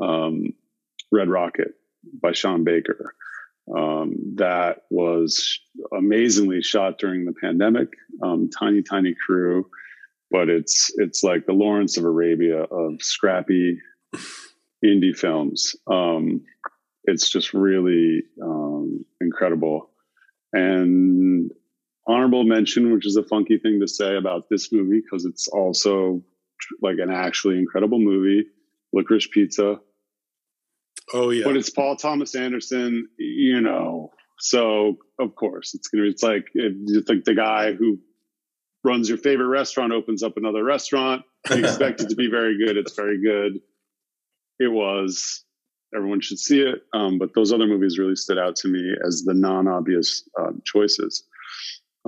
um, 0.00 0.52
Red 1.10 1.28
Rocket 1.28 1.74
by 2.22 2.32
Sean 2.32 2.62
Baker. 2.62 3.14
Um, 3.76 4.14
that 4.36 4.82
was 4.90 5.58
amazingly 5.96 6.62
shot 6.62 6.98
during 6.98 7.24
the 7.24 7.32
pandemic. 7.32 7.88
Um, 8.22 8.48
tiny, 8.48 8.82
tiny 8.82 9.14
crew, 9.26 9.68
but 10.30 10.48
it's 10.48 10.90
it's 10.96 11.22
like 11.22 11.46
the 11.46 11.52
Lawrence 11.52 11.96
of 11.96 12.04
Arabia 12.04 12.62
of 12.62 13.02
scrappy 13.02 13.78
indie 14.84 15.16
films. 15.16 15.76
Um, 15.90 16.42
it's 17.04 17.30
just 17.30 17.54
really 17.54 18.22
um, 18.42 19.04
incredible. 19.20 19.90
And 20.52 21.50
honorable 22.06 22.44
mention, 22.44 22.92
which 22.92 23.06
is 23.06 23.16
a 23.16 23.22
funky 23.22 23.58
thing 23.58 23.80
to 23.80 23.88
say 23.88 24.16
about 24.16 24.48
this 24.50 24.72
movie 24.72 25.00
because 25.00 25.24
it's 25.24 25.48
also 25.48 26.22
like 26.80 26.96
an 26.98 27.10
actually 27.10 27.58
incredible 27.58 27.98
movie, 27.98 28.46
Licorice 28.92 29.30
Pizza. 29.30 29.80
Oh 31.12 31.30
yeah, 31.30 31.44
but 31.44 31.56
it's 31.56 31.70
Paul 31.70 31.96
Thomas 31.96 32.34
Anderson, 32.34 33.08
you 33.18 33.60
know. 33.60 34.10
So 34.38 34.96
of 35.20 35.34
course 35.34 35.74
it's 35.74 35.88
gonna. 35.88 36.04
It's 36.04 36.22
like 36.22 36.46
it's 36.54 37.08
like 37.08 37.24
the 37.24 37.34
guy 37.34 37.72
who 37.72 37.98
runs 38.86 39.08
your 39.08 39.18
favorite 39.18 39.48
restaurant 39.48 39.92
opens 39.92 40.22
up 40.22 40.36
another 40.36 40.64
restaurant. 40.64 41.22
You 41.50 41.58
expect 41.58 42.00
it 42.00 42.08
to 42.08 42.16
be 42.16 42.30
very 42.30 42.56
good. 42.56 42.76
It's 42.76 42.94
very 42.94 43.20
good. 43.20 43.60
It 44.58 44.68
was. 44.68 45.44
Everyone 45.94 46.20
should 46.20 46.38
see 46.38 46.60
it. 46.60 46.82
Um, 46.94 47.18
but 47.18 47.34
those 47.34 47.52
other 47.52 47.66
movies 47.66 47.98
really 47.98 48.16
stood 48.16 48.38
out 48.38 48.56
to 48.56 48.68
me 48.68 48.94
as 49.06 49.22
the 49.22 49.34
non-obvious 49.34 50.28
uh, 50.38 50.52
choices. 50.64 51.24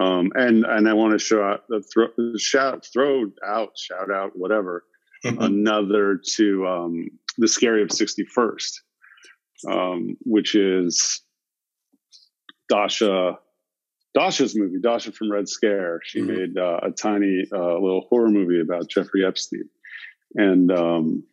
Um, 0.01 0.31
and 0.35 0.65
and 0.65 0.89
I 0.89 0.93
want 0.93 1.13
to 1.13 1.19
show 1.19 1.43
out 1.43 1.65
the 1.69 1.83
throw, 1.93 2.09
shout 2.39 2.87
throw 2.93 3.31
out 3.45 3.73
shout 3.77 4.11
out 4.13 4.33
whatever 4.35 4.85
another 5.25 6.21
to 6.37 6.67
um, 6.67 7.09
the 7.39 7.49
scary 7.49 7.83
of 7.83 7.89
61st, 7.89 8.73
um, 9.69 10.17
which 10.25 10.55
is 10.55 11.21
Dasha 12.69 13.39
Dasha's 14.15 14.57
movie. 14.57 14.81
Dasha 14.81 15.13
from 15.13 15.31
Red 15.31 15.49
Scare. 15.49 16.01
She 16.03 16.21
mm-hmm. 16.21 16.37
made 16.37 16.59
uh, 16.59 16.81
a 16.83 16.91
tiny 16.91 17.45
uh, 17.53 17.75
little 17.75 18.07
horror 18.09 18.31
movie 18.31 18.61
about 18.61 18.89
Jeffrey 18.89 19.25
Epstein, 19.25 19.69
and 20.35 20.73
um, 20.73 21.25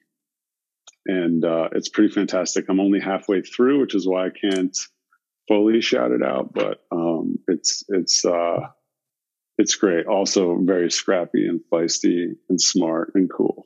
and 1.05 1.43
uh, 1.45 1.69
it's 1.73 1.89
pretty 1.89 2.13
fantastic. 2.13 2.65
I'm 2.69 2.79
only 2.79 2.99
halfway 2.99 3.41
through, 3.41 3.81
which 3.81 3.95
is 3.95 4.07
why 4.07 4.27
I 4.27 4.29
can't 4.29 4.77
fully 5.47 5.81
shout 5.81 6.11
it 6.11 6.23
out, 6.23 6.53
but 6.53 6.81
um, 6.91 7.39
it's 7.47 7.83
it's 7.89 8.25
uh, 8.25 8.59
it's 9.57 9.75
great. 9.75 10.07
Also 10.07 10.57
very 10.61 10.91
scrappy 10.91 11.47
and 11.47 11.61
feisty 11.71 12.35
and 12.49 12.61
smart 12.61 13.11
and 13.15 13.29
cool. 13.29 13.65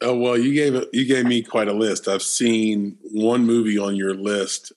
Oh 0.00 0.16
well, 0.16 0.38
you 0.38 0.54
gave 0.54 0.84
you 0.92 1.06
gave 1.06 1.26
me 1.26 1.42
quite 1.42 1.68
a 1.68 1.72
list. 1.72 2.06
I've 2.06 2.22
seen 2.22 2.98
one 3.02 3.44
movie 3.44 3.78
on 3.78 3.96
your 3.96 4.14
list, 4.14 4.72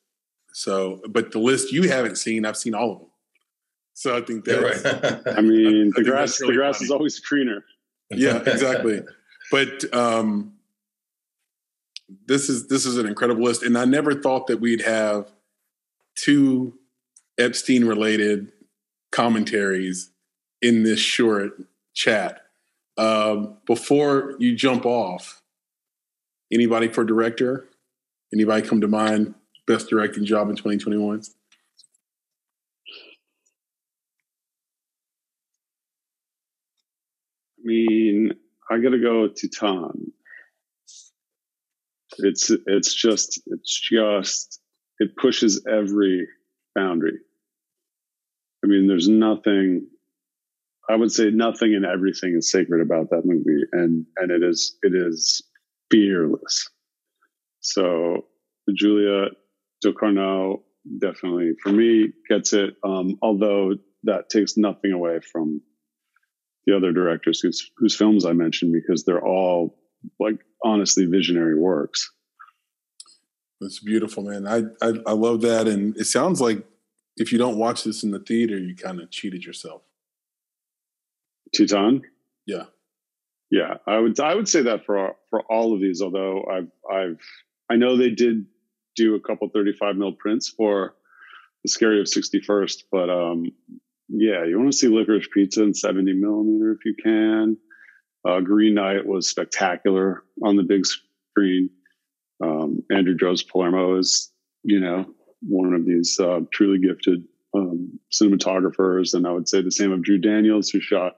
so 0.54 1.02
but 1.10 1.32
the 1.32 1.40
list 1.40 1.72
you 1.72 1.90
haven't 1.90 2.18
seen, 2.18 2.46
I've 2.46 2.58
seen 2.58 2.76
all 2.76 2.92
of 2.92 3.00
them. 3.00 3.08
So 3.94 4.18
I 4.18 4.22
think 4.22 4.46
that's. 4.46 4.84
Right. 4.84 5.22
I 5.38 5.42
mean, 5.42 5.92
I 5.96 6.02
the 6.02 6.04
grass 6.04 6.40
really 6.42 6.54
the 6.54 6.58
grass 6.58 6.78
funny. 6.78 6.86
is 6.86 6.92
always 6.92 7.20
greener. 7.20 7.64
Yeah, 8.10 8.38
exactly. 8.46 9.02
but 9.52 9.94
um, 9.94 10.54
this 12.28 12.50
is 12.50 12.68
this 12.68 12.86
is 12.86 12.98
an 12.98 13.06
incredible 13.06 13.44
list, 13.44 13.64
and 13.64 13.78
I 13.78 13.86
never 13.86 14.14
thought 14.14 14.48
that 14.48 14.60
we'd 14.60 14.82
have 14.82 15.32
two 16.16 16.78
Epstein 17.38 17.86
related 17.86 18.52
commentaries 19.12 20.12
in 20.62 20.84
this 20.84 21.00
short 21.00 21.62
chat. 21.94 22.42
Um, 22.98 23.58
before 23.66 24.36
you 24.40 24.56
jump 24.56 24.86
off, 24.86 25.42
anybody 26.52 26.88
for 26.88 27.04
director? 27.04 27.68
Anybody 28.34 28.66
come 28.68 28.82
to 28.82 28.88
mind? 28.88 29.36
Best 29.68 29.90
directing 29.90 30.26
job 30.26 30.50
in 30.50 30.56
2021? 30.56 31.22
I 37.60 37.64
mean, 37.64 38.32
I 38.70 38.80
got 38.80 38.90
to 38.90 39.00
go 39.00 39.28
to 39.28 39.48
Titane. 39.48 40.12
It's 42.20 42.52
it's 42.66 42.94
just 42.94 43.42
it's 43.48 43.80
just 43.80 44.60
it 45.00 45.16
pushes 45.16 45.66
every 45.70 46.28
boundary. 46.76 47.20
I 48.64 48.68
mean, 48.68 48.88
there's 48.88 49.08
nothing. 49.08 49.88
I 50.90 50.96
would 50.96 51.12
say 51.12 51.30
nothing 51.30 51.74
and 51.74 51.86
everything 51.86 52.36
is 52.36 52.52
sacred 52.52 52.82
about 52.82 53.10
that 53.12 53.26
movie, 53.26 53.64
and 53.72 54.06
and 54.18 54.32
it 54.32 54.44
is 54.44 54.78
it 54.84 54.94
is 54.94 55.42
fearless. 55.90 56.70
So 57.62 58.26
Julia 58.74 59.28
Ducournau 59.84 60.62
definitely 61.00 61.54
for 61.62 61.72
me 61.72 62.10
gets 62.30 62.54
it. 62.54 62.76
Um, 62.84 63.18
although 63.22 63.76
that 64.04 64.30
takes 64.30 64.58
nothing 64.58 64.92
away 64.92 65.20
from 65.20 65.62
the 66.66 66.76
other 66.76 66.92
directors 66.92 67.40
whose 67.40 67.72
whose 67.78 67.96
films 67.96 68.26
I 68.26 68.34
mentioned 68.34 68.74
because 68.74 69.04
they're 69.04 69.26
all 69.26 69.78
like 70.20 70.40
honestly 70.64 71.06
visionary 71.06 71.58
works. 71.58 72.12
That's 73.60 73.80
beautiful, 73.80 74.24
man. 74.24 74.48
I, 74.48 74.64
I, 74.84 74.94
I 75.06 75.12
love 75.12 75.42
that, 75.42 75.68
and 75.68 75.96
it 75.96 76.06
sounds 76.06 76.42
like 76.42 76.66
if 77.18 77.32
you 77.32 77.38
don't 77.38 77.58
watch 77.58 77.84
this 77.84 78.04
in 78.04 78.10
the 78.10 78.20
theater, 78.20 78.58
you 78.58 78.76
kind 78.76 79.00
of 79.00 79.12
cheated 79.12 79.44
yourself. 79.44 79.84
Titane. 81.56 82.02
Yeah, 82.48 82.66
yeah. 83.52 83.76
I 83.86 84.00
would 84.00 84.20
I 84.20 84.34
would 84.34 84.48
say 84.48 84.64
that 84.64 84.86
for 84.86 85.16
for 85.30 85.42
all 85.42 85.74
of 85.74 85.82
these. 85.82 86.02
Although 86.02 86.44
I've 86.46 86.72
I've 86.92 87.20
I 87.70 87.76
know 87.76 87.98
they 87.98 88.10
did 88.10 88.46
do 88.96 89.16
a 89.16 89.20
couple 89.20 89.50
35 89.50 89.96
mil 89.96 90.12
prints 90.14 90.50
for 90.50 90.96
the 91.64 91.70
Scary 91.70 92.00
of 92.00 92.08
61st, 92.08 92.84
but 92.92 93.10
um, 93.10 93.46
yeah, 94.10 94.44
you 94.46 94.58
want 94.58 94.72
to 94.72 94.78
see 94.78 94.88
Licorice 94.88 95.28
Pizza 95.32 95.64
in 95.64 95.74
70 95.74 96.14
millimeter 96.14 96.72
if 96.74 96.86
you 96.86 96.96
can. 97.02 97.58
Uh, 98.28 98.40
Green 98.42 98.74
Knight 98.74 99.06
was 99.06 99.30
spectacular 99.30 100.24
on 100.44 100.56
the 100.56 100.64
big 100.64 100.86
screen. 100.86 101.70
Um, 102.44 102.84
Andrew 102.92 103.16
Joseph 103.16 103.48
Palermo 103.48 103.98
is, 103.98 104.32
you 104.64 104.80
know, 104.80 105.06
one 105.42 105.74
of 105.74 105.86
these 105.86 106.20
uh, 106.20 106.42
truly 106.52 106.80
gifted 106.80 107.24
um, 107.56 108.00
cinematographers, 108.12 109.14
and 109.14 109.26
I 109.26 109.32
would 109.32 109.48
say 109.48 109.62
the 109.62 109.72
same 109.72 109.92
of 109.92 110.04
Drew 110.04 110.18
Daniels, 110.18 110.70
who 110.70 110.80
shot 110.82 111.18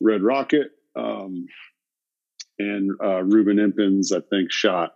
Red 0.00 0.22
Rocket, 0.22 0.72
um, 0.94 1.46
and 2.58 2.90
uh, 3.02 3.22
Ruben 3.22 3.58
Impens, 3.58 4.12
I 4.12 4.20
think, 4.20 4.50
shot 4.50 4.95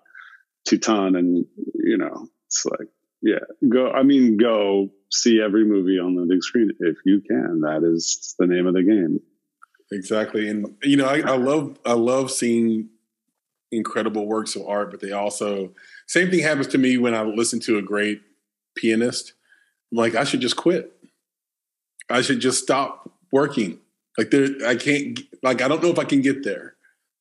Titane, 0.69 1.19
and 1.19 1.47
you 1.75 1.99
know, 1.99 2.29
it's 2.47 2.65
like 2.67 2.89
yeah. 3.23 3.41
Go. 3.69 3.91
I 3.91 4.03
mean, 4.03 4.37
go 4.37 4.91
see 5.11 5.41
every 5.41 5.65
movie 5.65 5.99
on 5.99 6.15
the 6.15 6.27
big 6.27 6.43
screen 6.43 6.71
if 6.81 6.97
you 7.05 7.21
can. 7.21 7.61
That 7.63 7.83
is 7.85 8.35
the 8.39 8.47
name 8.47 8.67
of 8.67 8.75
the 8.75 8.83
game. 8.83 9.21
Exactly, 9.93 10.49
and 10.49 10.77
you 10.83 10.97
know, 10.97 11.07
I, 11.07 11.21
I 11.21 11.37
love 11.37 11.79
I 11.85 11.95
love 11.95 12.31
seeing 12.31 12.89
incredible 13.73 14.27
works 14.27 14.57
of 14.57 14.67
art, 14.67 14.91
but 14.91 15.01
they 15.01 15.13
also 15.13 15.73
same 16.07 16.31
thing 16.31 16.41
happens 16.41 16.69
to 16.69 16.79
me 16.79 16.97
when 16.97 17.15
I 17.15 17.23
listen 17.23 17.61
to 17.61 17.79
a 17.79 17.83
great 17.83 18.23
pianist. 18.77 19.33
I'm 19.91 19.99
like, 19.99 20.15
I 20.15 20.25
should 20.25 20.41
just 20.41 20.57
quit. 20.57 20.93
I 22.09 22.23
should 22.23 22.41
just 22.41 22.63
stop 22.63 23.11
working. 23.33 23.79
Like 24.17 24.31
there, 24.31 24.49
I 24.67 24.77
can't. 24.77 25.21
Like 25.43 25.63
I 25.63 25.69
don't 25.69 25.83
know 25.83 25.91
if 25.91 25.99
I 25.99 26.05
can 26.05 26.21
get 26.21 26.45
there. 26.45 26.75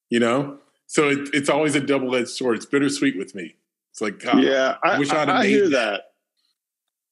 You 0.09 0.19
know, 0.19 0.57
so 0.89 1.09
it, 1.09 1.29
it's 1.33 1.49
always 1.49 1.75
a 1.75 1.79
double 1.79 2.15
edged 2.15 2.29
sword. 2.29 2.57
It's 2.57 2.65
bittersweet 2.65 3.15
with 3.15 3.35
me. 3.35 3.55
It's 3.91 4.01
like, 4.01 4.17
God, 4.17 4.41
yeah, 4.41 4.75
I, 4.83 4.95
I 4.95 4.99
wish 4.99 5.11
I'd 5.11 5.29
I, 5.29 5.41
I 5.41 5.45
hear 5.45 5.69
that. 5.69 6.01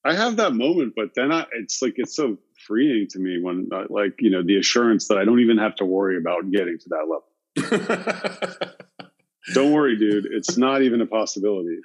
that. 0.03 0.09
I 0.09 0.15
have 0.15 0.37
that 0.37 0.55
moment, 0.55 0.93
but 0.95 1.13
then 1.15 1.31
I, 1.31 1.45
it's 1.53 1.79
like 1.79 1.93
it's 1.97 2.15
so 2.15 2.39
freeing 2.65 3.05
to 3.11 3.19
me 3.19 3.39
when, 3.39 3.69
uh, 3.71 3.83
like, 3.89 4.15
you 4.19 4.31
know, 4.31 4.41
the 4.41 4.57
assurance 4.57 5.07
that 5.09 5.19
I 5.19 5.25
don't 5.25 5.41
even 5.41 5.59
have 5.59 5.75
to 5.75 5.85
worry 5.85 6.17
about 6.17 6.49
getting 6.49 6.79
to 6.79 6.89
that 6.89 7.05
level. 7.07 8.73
don't 9.53 9.71
worry, 9.71 9.95
dude. 9.95 10.25
It's 10.25 10.57
not 10.57 10.81
even 10.81 10.99
a 11.01 11.05
possibility. 11.05 11.77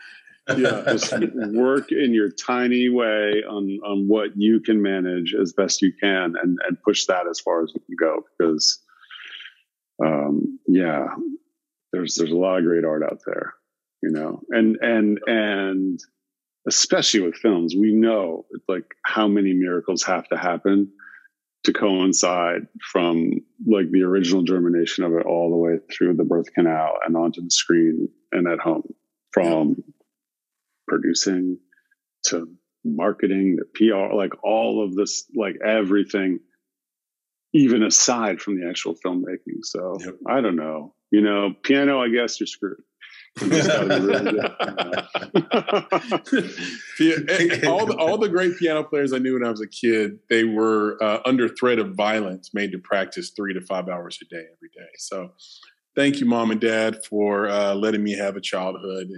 Yeah, 0.57 0.85
just 0.89 1.13
work 1.13 1.93
in 1.93 2.15
your 2.15 2.31
tiny 2.31 2.89
way 2.89 3.43
on 3.47 3.79
on 3.85 4.09
what 4.09 4.31
you 4.35 4.61
can 4.61 4.81
manage 4.81 5.35
as 5.35 5.53
best 5.53 5.83
you 5.83 5.93
can, 5.93 6.35
and 6.43 6.59
and 6.67 6.83
push 6.83 7.05
that 7.05 7.27
as 7.29 7.39
far 7.39 7.63
as 7.63 7.73
you 7.75 7.81
can 7.81 7.97
go. 7.97 8.25
Because, 8.39 8.81
um, 10.05 10.59
yeah, 10.67 11.07
there's 11.93 12.17
there's 12.17 12.31
a 12.31 12.37
lot 12.37 12.59
of 12.59 12.65
great 12.65 12.85
art 12.85 13.03
out 13.03 13.21
there, 13.27 13.55
you 14.03 14.11
know, 14.11 14.41
and 14.51 14.77
and 14.81 15.19
and 15.27 16.01
especially 16.69 17.21
with 17.21 17.35
films, 17.37 17.75
we 17.79 17.93
know 17.93 18.47
like 18.69 18.85
how 19.05 19.27
many 19.29 19.53
miracles 19.53 20.03
have 20.05 20.29
to 20.29 20.37
happen 20.37 20.91
to 21.65 21.73
coincide 21.73 22.67
from 22.93 23.33
like 23.67 23.91
the 23.91 24.03
original 24.03 24.43
germination 24.43 25.05
of 25.05 25.13
it 25.13 25.27
all 25.27 25.51
the 25.51 25.57
way 25.57 25.79
through 25.93 26.15
the 26.15 26.25
birth 26.25 26.53
canal 26.55 26.95
and 27.07 27.17
onto 27.17 27.41
the 27.41 27.51
screen 27.51 28.09
and 28.33 28.49
at 28.49 28.59
home 28.59 28.83
from 29.33 29.77
producing 30.89 31.59
to 32.27 32.49
marketing 32.85 33.59
to 33.59 33.65
PR, 33.75 34.15
like 34.15 34.33
all 34.43 34.85
of 34.85 34.95
this, 34.95 35.25
like 35.37 35.57
everything, 35.65 36.41
even 37.55 37.83
aside 37.83 38.41
from 38.41 38.61
the 38.61 38.69
actual 38.69 38.95
filmmaking. 38.95 39.63
So 39.63 39.97
yep. 40.01 40.17
I 40.29 40.41
don't 40.41 40.57
know, 40.57 40.95
you 41.13 41.21
know, 41.21 41.55
piano, 41.63 42.01
I 42.01 42.09
guess 42.09 42.41
you're 42.41 42.49
screwed. 42.49 42.83
really 43.41 43.59
all 47.67 47.87
the 47.87 47.97
all 47.99 48.19
the 48.19 48.29
great 48.29 48.59
piano 48.59 48.85
players 48.85 49.13
I 49.13 49.19
knew 49.19 49.35
when 49.35 49.45
I 49.45 49.51
was 49.51 49.61
a 49.61 49.69
kid, 49.69 50.19
they 50.29 50.43
were 50.45 50.99
uh, 51.03 51.21
under 51.25 51.49
threat 51.49 51.79
of 51.79 51.95
violence, 51.95 52.51
made 52.53 52.73
to 52.73 52.79
practice 52.79 53.33
three 53.37 53.55
to 53.55 53.61
five 53.61 53.89
hours 53.89 54.19
a 54.21 54.25
day 54.27 54.41
every 54.41 54.71
day. 54.75 54.91
So, 54.99 55.31
thank 55.95 56.21
you, 56.21 56.27
mom 56.27 56.51
and 56.51 56.61
dad, 56.61 57.05
for 57.05 57.49
uh, 57.49 57.75
letting 57.75 58.03
me 58.03 58.17
have 58.17 58.37
a 58.37 58.41
childhood. 58.41 59.09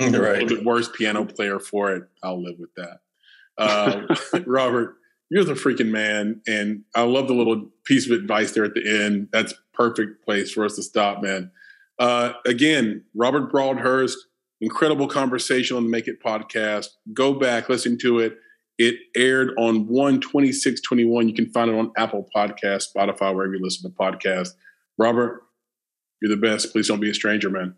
And 0.00 0.16
right. 0.16 0.48
the 0.48 0.62
worst 0.64 0.94
piano 0.94 1.24
player 1.24 1.58
for 1.58 1.92
it, 1.94 2.04
I'll 2.22 2.40
live 2.42 2.56
with 2.58 2.70
that. 2.76 2.98
Uh, 3.58 4.02
Robert, 4.46 4.96
you're 5.30 5.44
the 5.44 5.54
freaking 5.54 5.90
man, 5.90 6.40
and 6.46 6.82
I 6.94 7.02
love 7.02 7.28
the 7.28 7.34
little 7.34 7.70
piece 7.84 8.10
of 8.10 8.12
advice 8.12 8.52
there 8.52 8.64
at 8.64 8.74
the 8.74 9.04
end. 9.04 9.28
That's 9.32 9.54
perfect 9.74 10.24
place 10.24 10.50
for 10.52 10.64
us 10.64 10.76
to 10.76 10.82
stop, 10.82 11.22
man. 11.22 11.50
Uh, 11.98 12.32
again, 12.46 13.04
Robert 13.14 13.50
Broadhurst, 13.50 14.16
incredible 14.60 15.08
conversation 15.08 15.76
on 15.76 15.84
the 15.84 15.90
Make 15.90 16.08
It 16.08 16.22
podcast. 16.22 16.86
Go 17.12 17.34
back, 17.34 17.68
listen 17.68 17.98
to 17.98 18.20
it. 18.20 18.36
It 18.78 18.94
aired 19.16 19.50
on 19.58 19.88
1 19.88 20.20
26 20.20 20.80
21. 20.80 21.28
You 21.28 21.34
can 21.34 21.50
find 21.50 21.70
it 21.70 21.76
on 21.76 21.90
Apple 21.96 22.28
Podcast, 22.34 22.84
Spotify, 22.96 23.34
wherever 23.34 23.54
you 23.54 23.60
listen 23.62 23.90
to 23.90 23.96
podcasts. 23.96 24.50
Robert, 24.96 25.42
you're 26.22 26.34
the 26.34 26.40
best. 26.40 26.72
Please 26.72 26.88
don't 26.88 27.00
be 27.00 27.10
a 27.10 27.14
stranger, 27.14 27.50
man. 27.50 27.74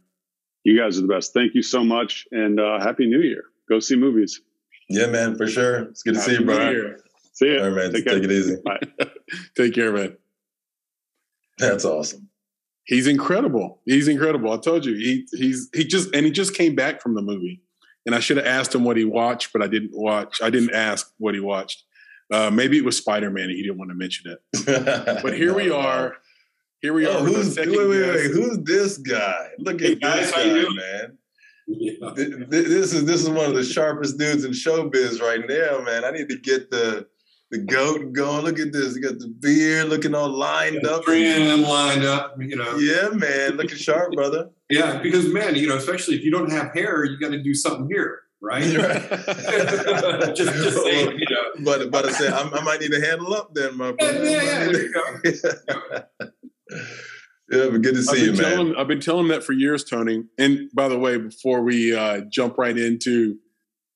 You 0.63 0.79
guys 0.79 0.99
are 0.99 1.03
the 1.03 1.09
best. 1.09 1.33
Thank 1.33 1.55
you 1.55 1.63
so 1.63 1.83
much. 1.83 2.27
And 2.33 2.61
uh, 2.61 2.81
Happy 2.81 3.07
New 3.07 3.21
Year. 3.21 3.45
Go 3.69 3.81
see 3.81 3.97
movies. 3.97 4.43
Yeah, 4.91 5.07
man, 5.07 5.37
for 5.37 5.47
sure. 5.47 5.85
It's 5.85 6.03
good 6.03 6.15
to 6.15 6.21
see 6.21 6.33
you, 6.33 6.45
bro. 6.45 6.97
See 7.33 7.47
you. 7.47 7.59
All 7.59 7.71
right, 7.71 7.75
man. 7.75 7.93
Take, 7.93 8.07
Take 8.07 8.25
it 8.25 8.31
easy. 8.31 8.57
Take 9.57 9.75
care, 9.75 9.93
man. 9.93 10.17
That's 11.59 11.85
awesome. 11.85 12.29
He's 12.85 13.07
incredible. 13.07 13.81
He's 13.85 14.09
incredible. 14.09 14.53
I 14.53 14.57
told 14.57 14.85
you, 14.85 14.95
he 14.95 15.27
he's 15.33 15.69
he 15.75 15.85
just 15.85 16.15
and 16.15 16.27
he 16.27 16.33
just 16.33 16.55
came 16.55 16.75
back 16.75 17.01
from 17.01 17.15
the 17.15 17.23
movie. 17.23 17.63
And 18.07 18.15
I 18.15 18.21
should 18.21 18.39
have 18.39 18.47
asked 18.47 18.75
him 18.75 18.85
what 18.85 18.97
he 18.97 19.05
watched, 19.05 19.53
but 19.53 19.63
I 19.63 19.67
didn't 19.67 19.93
watch. 19.93 20.41
I 20.43 20.49
didn't 20.49 20.75
ask 20.75 21.13
what 21.19 21.35
he 21.35 21.41
watched. 21.41 21.85
Uh, 22.33 22.51
maybe 22.51 22.79
it 22.79 22.85
was 22.85 22.97
Spider 22.97 23.31
Man, 23.31 23.51
he 23.51 23.63
didn't 23.63 23.79
want 23.79 23.91
to 23.91 23.95
mention 23.95 24.33
it. 24.33 25.21
but 25.23 25.37
here 25.37 25.51
no, 25.51 25.57
we 25.57 25.71
are. 25.71 26.17
Here 26.81 26.95
we 26.95 27.07
oh, 27.07 27.19
are. 27.19 27.25
Who's, 27.25 27.57
wait, 27.57 27.69
wait, 27.69 27.89
wait. 27.89 28.31
Who's 28.31 28.59
this 28.65 28.99
guy? 28.99 29.49
Look 29.59 29.83
at 29.83 29.89
hey, 29.89 29.95
this 29.97 30.33
guy, 30.33 30.47
man. 30.47 31.19
Yeah. 31.67 32.11
This 32.49 32.93
is 32.93 33.05
this 33.05 33.23
is 33.23 33.29
one 33.29 33.47
of 33.47 33.55
the 33.55 33.63
sharpest 33.65 34.19
dudes 34.19 34.45
in 34.45 34.53
showbiz 34.53 35.21
right 35.21 35.47
now, 35.47 35.85
man. 35.85 36.05
I 36.05 36.11
need 36.11 36.29
to 36.29 36.39
get 36.39 36.71
the 36.71 37.07
the 37.51 37.59
goat 37.59 38.13
going. 38.13 38.45
Look 38.45 38.59
at 38.59 38.73
this. 38.73 38.95
You 38.95 39.03
got 39.03 39.19
the 39.19 39.29
beard 39.29 39.89
looking 39.89 40.15
all 40.15 40.29
lined 40.29 40.87
up. 40.87 41.05
Three 41.05 41.31
of 41.31 41.47
them 41.47 41.63
lined 41.63 42.05
up, 42.05 42.37
you 42.39 42.57
know. 42.57 42.77
Yeah, 42.77 43.09
man. 43.11 43.57
Looking 43.57 43.77
sharp, 43.77 44.13
brother. 44.13 44.51
yeah, 44.69 45.01
because 45.03 45.33
man, 45.33 45.57
you 45.57 45.69
know, 45.69 45.77
especially 45.77 46.17
if 46.17 46.23
you 46.23 46.31
don't 46.31 46.51
have 46.51 46.73
hair, 46.73 47.05
you 47.05 47.19
got 47.19 47.31
to 47.31 47.43
do 47.43 47.55
something 47.55 47.89
here, 47.91 48.21
right? 48.41 48.63
right. 48.77 49.09
just, 50.37 50.55
just 50.55 50.83
saying, 50.83 51.19
you 51.19 51.27
know. 51.31 51.65
But 51.65 51.91
but 51.91 52.07
I 52.07 52.13
said 52.13 52.33
I, 52.33 52.49
I, 52.49 52.63
might 52.63 52.81
need 52.81 52.93
to 52.93 53.01
handle 53.01 53.35
up 53.35 53.53
then, 53.53 53.77
my 53.77 53.93
brother. 53.93 54.25
Yeah, 54.25 54.43
yeah, 54.43 54.65
there 54.65 54.83
you 54.83 54.95
go. 54.95 56.27
Yeah, 57.53 57.69
but 57.69 57.83
good 57.83 57.97
to 57.97 58.03
see 58.05 58.27
you, 58.27 58.33
man. 58.33 58.43
Telling, 58.43 58.77
I've 58.77 58.87
been 58.87 59.01
telling 59.01 59.27
that 59.29 59.43
for 59.43 59.53
years, 59.53 59.83
Tony. 59.83 60.23
And 60.39 60.71
by 60.73 60.87
the 60.87 60.97
way, 60.97 61.19
before 61.19 61.63
we 61.63 61.93
uh, 61.93 62.21
jump 62.29 62.57
right 62.59 62.79
into 62.79 63.39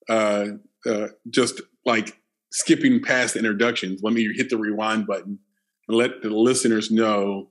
uh, 0.09 0.47
uh, 0.85 1.09
just 1.31 1.61
like 1.87 2.19
skipping 2.55 3.03
past 3.03 3.35
introductions, 3.35 4.01
let 4.05 4.15
me 4.15 4.33
hit 4.33 4.49
the 4.49 4.57
rewind 4.57 5.09
button 5.09 5.41
and 5.89 5.97
let 5.97 6.23
the 6.23 6.31
listeners 6.31 6.89
know 6.89 7.51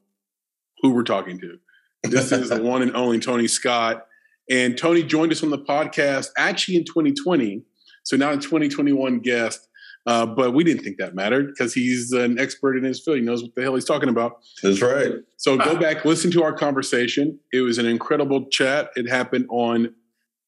who 0.82 0.92
we're 0.94 1.04
talking 1.04 1.38
to. 1.42 1.60
This 2.04 2.32
is 2.32 2.50
the 2.50 2.62
one 2.63 2.82
and 2.82 2.96
only 2.96 3.20
Tony 3.20 3.48
Scott. 3.48 4.06
And 4.50 4.78
Tony 4.78 5.04
joined 5.04 5.34
us 5.34 5.44
on 5.44 5.50
the 5.50 5.60
podcast 5.60 6.30
actually 6.38 6.78
in 6.78 6.86
2020. 6.86 7.63
So 8.04 8.16
now 8.16 8.32
a 8.32 8.38
2021 8.38 9.20
guest. 9.20 9.68
Uh, 10.06 10.26
but 10.26 10.54
we 10.54 10.63
didn't 10.63 10.84
think 10.84 10.98
that 10.98 11.16
mattered 11.16 11.48
because 11.48 11.74
he's 11.74 12.12
an 12.13 12.39
expert 12.39 12.78
in 12.78 12.84
his 12.84 13.02
field. 13.02 13.18
He 13.18 13.24
knows 13.24 13.42
what 13.42 13.56
the 13.56 13.62
hell 13.62 13.76
he's 13.76 13.86
talking 13.86 14.10
about. 14.10 14.39
That's 14.62 14.82
right. 14.82 15.13
So 15.38 15.58
go 15.58 15.78
back, 15.78 16.04
listen 16.04 16.32
to 16.32 16.44
our 16.44 16.54
conversation. 16.54 17.39
It 17.54 17.62
was 17.62 17.78
an 17.78 17.86
incredible 17.86 18.46
chat. 18.50 18.89
It 18.96 19.10
happened 19.10 19.48
on 19.50 19.96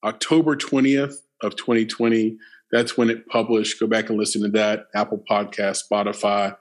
October 0.04 0.58
20th 0.58 1.16
of 1.42 1.56
2020. 1.56 2.38
That's 2.72 2.98
when 2.98 3.10
it 3.10 3.28
published. 3.28 3.80
Go 3.80 3.88
back 3.88 4.10
and 4.10 4.18
listen 4.18 4.42
to 4.44 4.50
that. 4.50 4.88
Apple 4.94 5.24
Podcast, 5.30 5.84
Spotify. 5.90 6.58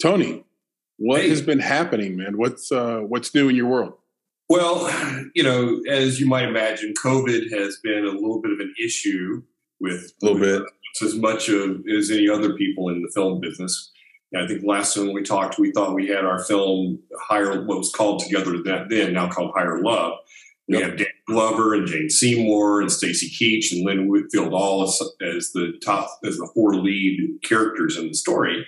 Tony, 0.00 0.44
what 0.98 1.22
hey. 1.22 1.28
has 1.30 1.42
been 1.42 1.58
happening, 1.58 2.16
man? 2.16 2.38
What's 2.38 2.70
uh, 2.70 3.00
what's 3.00 3.34
new 3.34 3.48
in 3.48 3.56
your 3.56 3.66
world? 3.66 3.94
Well, 4.48 4.90
you 5.34 5.42
know, 5.42 5.82
as 5.88 6.20
you 6.20 6.26
might 6.26 6.48
imagine, 6.48 6.94
COVID 7.02 7.50
has 7.50 7.78
been 7.82 8.04
a 8.04 8.10
little 8.10 8.40
bit 8.40 8.52
of 8.52 8.60
an 8.60 8.74
issue 8.82 9.42
with 9.80 10.12
a 10.22 10.26
little 10.26 10.40
bit 10.40 10.62
as 11.02 11.16
much 11.16 11.48
of 11.48 11.82
as 11.88 12.10
any 12.10 12.28
other 12.28 12.54
people 12.54 12.88
in 12.88 13.02
the 13.02 13.10
film 13.14 13.40
business. 13.40 13.90
I 14.34 14.46
think 14.46 14.62
last 14.64 14.94
time 14.94 15.12
we 15.12 15.22
talked, 15.22 15.58
we 15.58 15.72
thought 15.72 15.94
we 15.94 16.08
had 16.08 16.24
our 16.24 16.42
film 16.42 17.00
higher, 17.20 17.64
what 17.66 17.78
was 17.78 17.92
called 17.92 18.20
together 18.20 18.54
then, 18.88 19.12
now 19.12 19.28
called 19.28 19.52
Higher 19.54 19.82
Love. 19.82 20.14
We 20.72 20.78
yep. 20.78 20.88
have 20.88 20.98
Dan 20.98 21.06
Glover 21.26 21.74
and 21.74 21.86
Jane 21.86 22.08
Seymour 22.08 22.80
and 22.80 22.90
Stacy 22.90 23.28
Keach 23.28 23.72
and 23.72 23.84
Lynn 23.84 24.08
Whitfield 24.08 24.54
all 24.54 24.82
as, 24.82 24.98
as 25.20 25.52
the 25.52 25.78
top 25.84 26.08
as 26.24 26.38
the 26.38 26.50
four 26.54 26.74
lead 26.76 27.38
characters 27.44 27.98
in 27.98 28.08
the 28.08 28.14
story. 28.14 28.66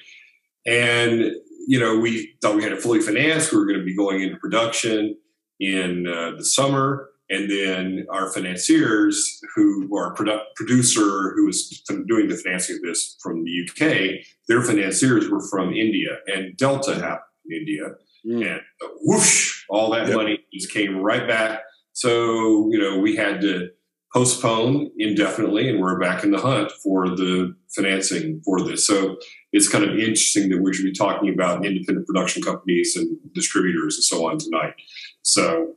And 0.67 1.33
you 1.67 1.81
know, 1.81 1.99
we 1.99 2.35
thought 2.43 2.57
we 2.57 2.63
had 2.63 2.73
it 2.73 2.83
fully 2.83 3.01
financed. 3.01 3.53
We 3.53 3.59
were 3.59 3.67
going 3.67 3.79
to 3.79 3.85
be 3.87 3.97
going 3.97 4.21
into 4.21 4.37
production 4.37 5.17
in 5.61 6.07
uh, 6.07 6.33
the 6.37 6.45
summer, 6.45 7.09
and 7.31 7.51
then 7.51 8.07
our 8.11 8.31
financiers, 8.31 9.41
who 9.55 9.89
our 9.97 10.15
produ- 10.15 10.45
producer, 10.57 11.33
who 11.35 11.47
was 11.47 11.83
doing 12.07 12.29
the 12.29 12.37
financing 12.37 12.77
of 12.77 12.83
this 12.83 13.17
from 13.23 13.45
the 13.45 13.67
UK, 13.67 14.27
their 14.47 14.63
financiers 14.63 15.31
were 15.31 15.41
from 15.49 15.73
India, 15.73 16.19
and 16.27 16.55
Delta 16.59 16.97
happened 16.97 17.23
in 17.47 17.57
India, 17.61 17.85
mm. 18.27 18.53
and 18.53 18.61
whoosh, 19.01 19.65
all 19.71 19.91
that 19.93 20.09
yep. 20.09 20.17
money 20.17 20.45
just 20.53 20.71
came 20.71 20.99
right 20.99 21.27
back 21.27 21.61
so, 21.95 22.69
you 22.71 22.79
know, 22.79 22.99
we 22.99 23.17
had 23.17 23.41
to 23.43 23.71
postpone 24.13 24.91
indefinitely, 24.99 25.69
and 25.69 25.81
we're 25.81 25.99
back 25.99 26.23
in 26.23 26.33
the 26.33 26.41
hunt 26.41 26.71
for 26.71 27.09
the 27.09 27.55
financing 27.75 28.41
for 28.45 28.61
this. 28.61 28.87
So 28.87 29.17
it's 29.53 29.69
kind 29.69 29.85
of 29.85 29.91
interesting 29.91 30.49
that 30.51 30.61
we 30.61 30.75
should 30.75 30.85
be 30.85 30.93
talking 30.93 31.33
about 31.33 31.65
independent 31.65 32.07
production 32.07 32.43
companies 32.43 32.97
and 32.97 33.17
distributors 33.33 33.97
and 33.97 34.05
so 34.05 34.29
on 34.29 34.39
tonight. 34.39 34.75
So 35.23 35.75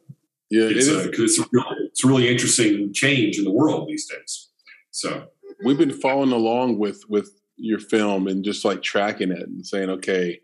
yeah, 0.50 0.66
it's, 0.66 0.88
it 0.88 0.96
uh, 0.96 1.10
a, 1.10 1.24
it's, 1.24 1.40
a 1.40 1.46
really, 1.52 1.76
it's 1.86 2.04
a 2.04 2.08
really 2.08 2.30
interesting 2.30 2.94
change 2.94 3.38
in 3.38 3.44
the 3.44 3.52
world 3.52 3.88
these 3.88 4.08
days. 4.08 4.50
So 4.92 5.28
we've 5.64 5.78
been 5.78 5.94
following 5.94 6.32
along 6.32 6.80
with 6.80 7.04
with 7.08 7.40
your 7.58 7.80
film 7.80 8.28
and 8.28 8.44
just 8.44 8.66
like 8.66 8.82
tracking 8.82 9.32
it 9.32 9.48
and 9.48 9.66
saying, 9.66 9.90
okay, 9.90 10.40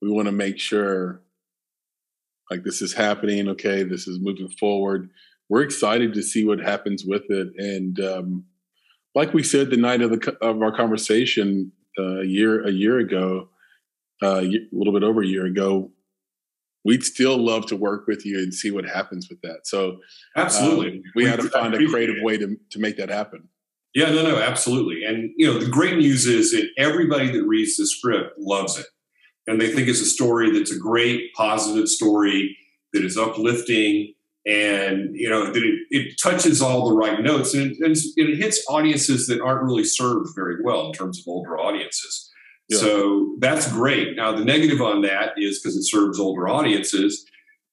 we 0.00 0.10
want 0.10 0.26
to 0.26 0.32
make 0.32 0.58
sure 0.58 1.22
like 2.50 2.64
this 2.64 2.82
is 2.82 2.92
happening. 2.92 3.48
Okay, 3.48 3.82
this 3.82 4.06
is 4.06 4.18
moving 4.20 4.48
forward. 4.48 5.10
We're 5.48 5.62
excited 5.62 6.12
to 6.14 6.22
see 6.22 6.44
what 6.44 6.58
happens 6.58 7.04
with 7.04 7.24
it. 7.28 7.48
And 7.56 8.00
um, 8.00 8.44
like 9.14 9.32
we 9.32 9.42
said 9.42 9.70
the 9.70 9.76
night 9.76 10.02
of 10.02 10.10
the 10.10 10.36
of 10.40 10.62
our 10.62 10.74
conversation 10.74 11.72
uh, 11.98 12.20
a 12.20 12.24
year 12.24 12.66
a 12.66 12.70
year 12.70 12.98
ago, 12.98 13.48
uh, 14.22 14.42
a 14.42 14.68
little 14.72 14.92
bit 14.92 15.02
over 15.02 15.22
a 15.22 15.26
year 15.26 15.46
ago, 15.46 15.90
we'd 16.84 17.04
still 17.04 17.36
love 17.36 17.66
to 17.66 17.76
work 17.76 18.06
with 18.06 18.24
you 18.24 18.38
and 18.38 18.54
see 18.54 18.70
what 18.70 18.84
happens 18.84 19.28
with 19.28 19.40
that. 19.42 19.60
So 19.66 19.98
absolutely, 20.36 20.98
um, 20.98 21.02
we, 21.14 21.24
we 21.24 21.28
had 21.28 21.40
to 21.40 21.48
find 21.48 21.74
a 21.74 21.86
creative 21.88 22.22
way 22.22 22.38
to 22.38 22.56
to 22.70 22.78
make 22.78 22.96
that 22.96 23.08
happen. 23.08 23.48
Yeah, 23.94 24.10
no, 24.10 24.22
no, 24.22 24.38
absolutely. 24.38 25.04
And 25.04 25.30
you 25.36 25.46
know, 25.46 25.58
the 25.58 25.70
great 25.70 25.96
news 25.96 26.26
is 26.26 26.50
that 26.50 26.68
everybody 26.76 27.32
that 27.32 27.44
reads 27.44 27.76
the 27.76 27.86
script 27.86 28.34
loves 28.38 28.78
it, 28.78 28.86
and 29.46 29.60
they 29.60 29.72
think 29.72 29.88
it's 29.88 30.00
a 30.00 30.06
story 30.06 30.50
that's 30.50 30.72
a 30.72 30.78
great, 30.78 31.32
positive 31.34 31.88
story 31.88 32.56
that 32.92 33.04
is 33.04 33.16
uplifting, 33.16 34.14
and 34.46 35.10
you 35.14 35.28
know 35.28 35.52
that 35.52 35.62
it, 35.62 35.74
it 35.90 36.20
touches 36.22 36.62
all 36.62 36.88
the 36.88 36.94
right 36.94 37.20
notes, 37.20 37.54
and 37.54 37.72
it, 37.72 37.78
and 37.80 37.96
it 38.16 38.36
hits 38.36 38.64
audiences 38.68 39.26
that 39.26 39.40
aren't 39.40 39.64
really 39.64 39.84
served 39.84 40.30
very 40.34 40.56
well 40.62 40.86
in 40.86 40.92
terms 40.92 41.18
of 41.18 41.24
older 41.26 41.58
audiences. 41.58 42.30
Yeah. 42.68 42.78
So 42.78 43.36
that's 43.38 43.70
great. 43.72 44.16
Now 44.16 44.32
the 44.32 44.44
negative 44.44 44.80
on 44.80 45.02
that 45.02 45.32
is 45.36 45.60
because 45.60 45.76
it 45.76 45.84
serves 45.84 46.18
older 46.18 46.48
audiences. 46.48 47.24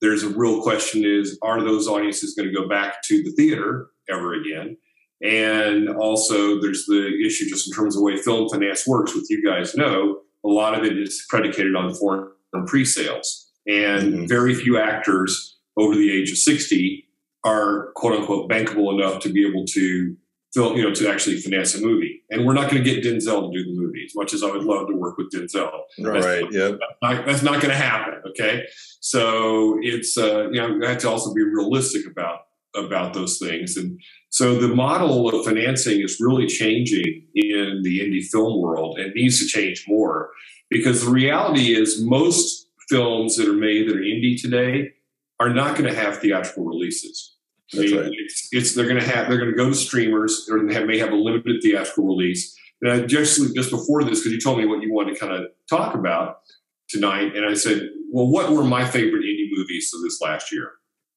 There's 0.02 0.24
a 0.24 0.30
real 0.30 0.62
question: 0.62 1.04
is 1.06 1.38
are 1.42 1.62
those 1.62 1.88
audiences 1.88 2.36
going 2.36 2.50
to 2.50 2.56
go 2.56 2.68
back 2.68 3.02
to 3.04 3.24
the 3.24 3.32
theater 3.32 3.88
ever 4.10 4.34
again? 4.34 4.78
And 5.24 5.88
also, 5.88 6.60
there's 6.60 6.86
the 6.86 7.24
issue 7.26 7.48
just 7.48 7.68
in 7.68 7.74
terms 7.74 7.96
of 7.96 8.02
the 8.02 8.06
way 8.06 8.18
film 8.18 8.50
finance 8.50 8.86
works. 8.86 9.16
With 9.16 9.28
you 9.30 9.44
guys 9.44 9.74
know, 9.74 10.20
a 10.46 10.50
lot 10.50 10.78
of 10.78 10.84
it 10.84 10.98
is 10.98 11.26
predicated 11.30 11.76
on 11.76 11.94
foreign 11.94 12.30
pre-sales, 12.68 13.52
and 13.68 14.14
mm-hmm. 14.14 14.26
very 14.28 14.54
few 14.54 14.78
actors 14.78 15.58
over 15.78 15.96
the 15.96 16.12
age 16.12 16.32
of 16.32 16.38
60 16.38 17.08
are 17.44 17.92
quote 17.96 18.20
unquote 18.20 18.50
bankable 18.50 18.94
enough 18.94 19.22
to 19.22 19.30
be 19.30 19.48
able 19.48 19.66
to 19.66 20.16
film, 20.54 20.78
you 20.78 20.84
know, 20.84 20.94
to 20.94 21.10
actually 21.10 21.38
finance 21.38 21.74
a 21.76 21.82
movie. 21.82 22.22
And 22.30 22.46
we're 22.46 22.54
not 22.54 22.70
going 22.70 22.84
to 22.84 22.90
get 22.90 23.04
Denzel 23.04 23.52
to 23.52 23.58
do 23.58 23.64
the 23.66 23.74
movie 23.74 24.04
as 24.06 24.16
much 24.16 24.34
as 24.34 24.44
I 24.44 24.52
would 24.52 24.64
love 24.64 24.88
to 24.88 24.96
work 24.96 25.18
with 25.18 25.32
Denzel. 25.32 25.72
Right. 26.00 26.46
Yeah. 26.52 26.74
That's, 27.02 27.26
that's 27.26 27.44
not, 27.44 27.62
going 27.62 27.72
to 27.72 27.76
happen. 27.76 28.22
Okay. 28.30 28.64
So 29.00 29.80
it's, 29.82 30.18
uh, 30.18 30.50
you 30.52 30.62
know, 30.62 30.86
I 30.86 30.92
have 30.92 31.00
to 31.00 31.10
also 31.10 31.34
be 31.34 31.42
realistic 31.42 32.06
about, 32.10 32.42
about 32.76 33.14
those 33.14 33.38
things. 33.38 33.78
And 33.78 34.00
so 34.30 34.56
the 34.56 34.74
model 34.74 35.30
of 35.30 35.46
financing 35.46 36.02
is 36.02 36.18
really 36.20 36.48
changing 36.48 37.28
in 37.36 37.82
the 37.84 38.00
indie 38.00 38.24
film 38.24 38.62
world 38.62 38.98
and 38.98 39.14
needs 39.14 39.40
to 39.40 39.46
change 39.46 39.86
more 39.88 40.32
because 40.70 41.06
the 41.06 41.12
reality 41.12 41.76
is 41.76 42.02
most 42.04 42.68
films 42.90 43.36
that 43.38 43.48
are 43.48 43.54
made 43.54 43.88
that 43.88 43.96
are 43.96 44.02
indie 44.02 44.42
today 44.42 44.92
are 45.40 45.50
not 45.50 45.78
going 45.78 45.92
to 45.92 45.98
have 45.98 46.18
theatrical 46.18 46.66
releases. 46.66 47.36
That's 47.72 47.92
right. 47.92 48.12
It's, 48.12 48.50
it's 48.52 48.76
they're 48.76 48.88
going 48.88 49.00
to 49.00 49.08
have 49.08 49.28
they're 49.28 49.38
going 49.38 49.52
to 49.52 49.58
go 49.58 49.70
to 49.70 49.76
streamers 49.76 50.48
or 50.50 50.66
they 50.66 50.84
may 50.84 50.98
have 51.00 51.12
a 51.12 51.16
limited 51.16 51.62
theatrical 51.62 52.06
release. 52.06 52.56
And 52.82 52.92
I 52.92 53.06
just 53.06 53.40
just 53.56 53.72
before 53.72 54.04
this, 54.04 54.20
because 54.20 54.34
you 54.34 54.40
told 54.40 54.58
me 54.58 54.66
what 54.66 54.82
you 54.82 54.94
wanted 54.94 55.14
to 55.14 55.20
kind 55.20 55.34
of 55.34 55.48
talk 55.70 55.96
about 55.96 56.42
tonight, 56.90 57.36
and 57.36 57.46
I 57.46 57.54
said, 57.54 57.90
well, 58.12 58.28
what 58.28 58.52
were 58.52 58.64
my 58.64 58.86
favorite 58.86 59.24
indie 59.24 59.48
movies 59.52 59.92
of 59.96 60.02
this 60.04 60.22
last 60.22 60.52
year? 60.52 60.72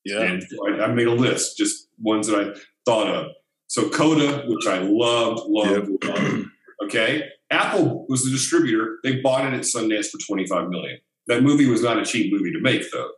Yeah, 0.07 0.23
and 0.23 0.47
I, 0.69 0.85
I 0.85 0.87
made 0.93 1.07
a 1.07 1.13
list, 1.13 1.57
just 1.57 1.89
ones 2.01 2.29
that 2.29 2.39
I 2.39 2.59
thought 2.85 3.09
of. 3.09 3.33
So 3.67 3.89
Coda, 3.89 4.45
which 4.47 4.67
I 4.67 4.79
loved, 4.79 5.43
loved, 5.47 5.91
yep. 6.03 6.17
loved. 6.17 6.47
Okay, 6.85 7.29
Apple 7.51 8.07
was 8.09 8.25
the 8.25 8.31
distributor. 8.31 8.99
They 9.03 9.17
bought 9.17 9.47
it 9.47 9.55
at 9.55 9.63
Sundance 9.63 10.07
for 10.07 10.19
twenty 10.27 10.47
five 10.47 10.69
million. 10.69 10.99
That 11.27 11.43
movie 11.43 11.67
was 11.67 11.83
not 11.83 11.99
a 11.99 12.05
cheap 12.05 12.33
movie 12.33 12.53
to 12.53 12.61
make, 12.61 12.85
though 12.93 13.11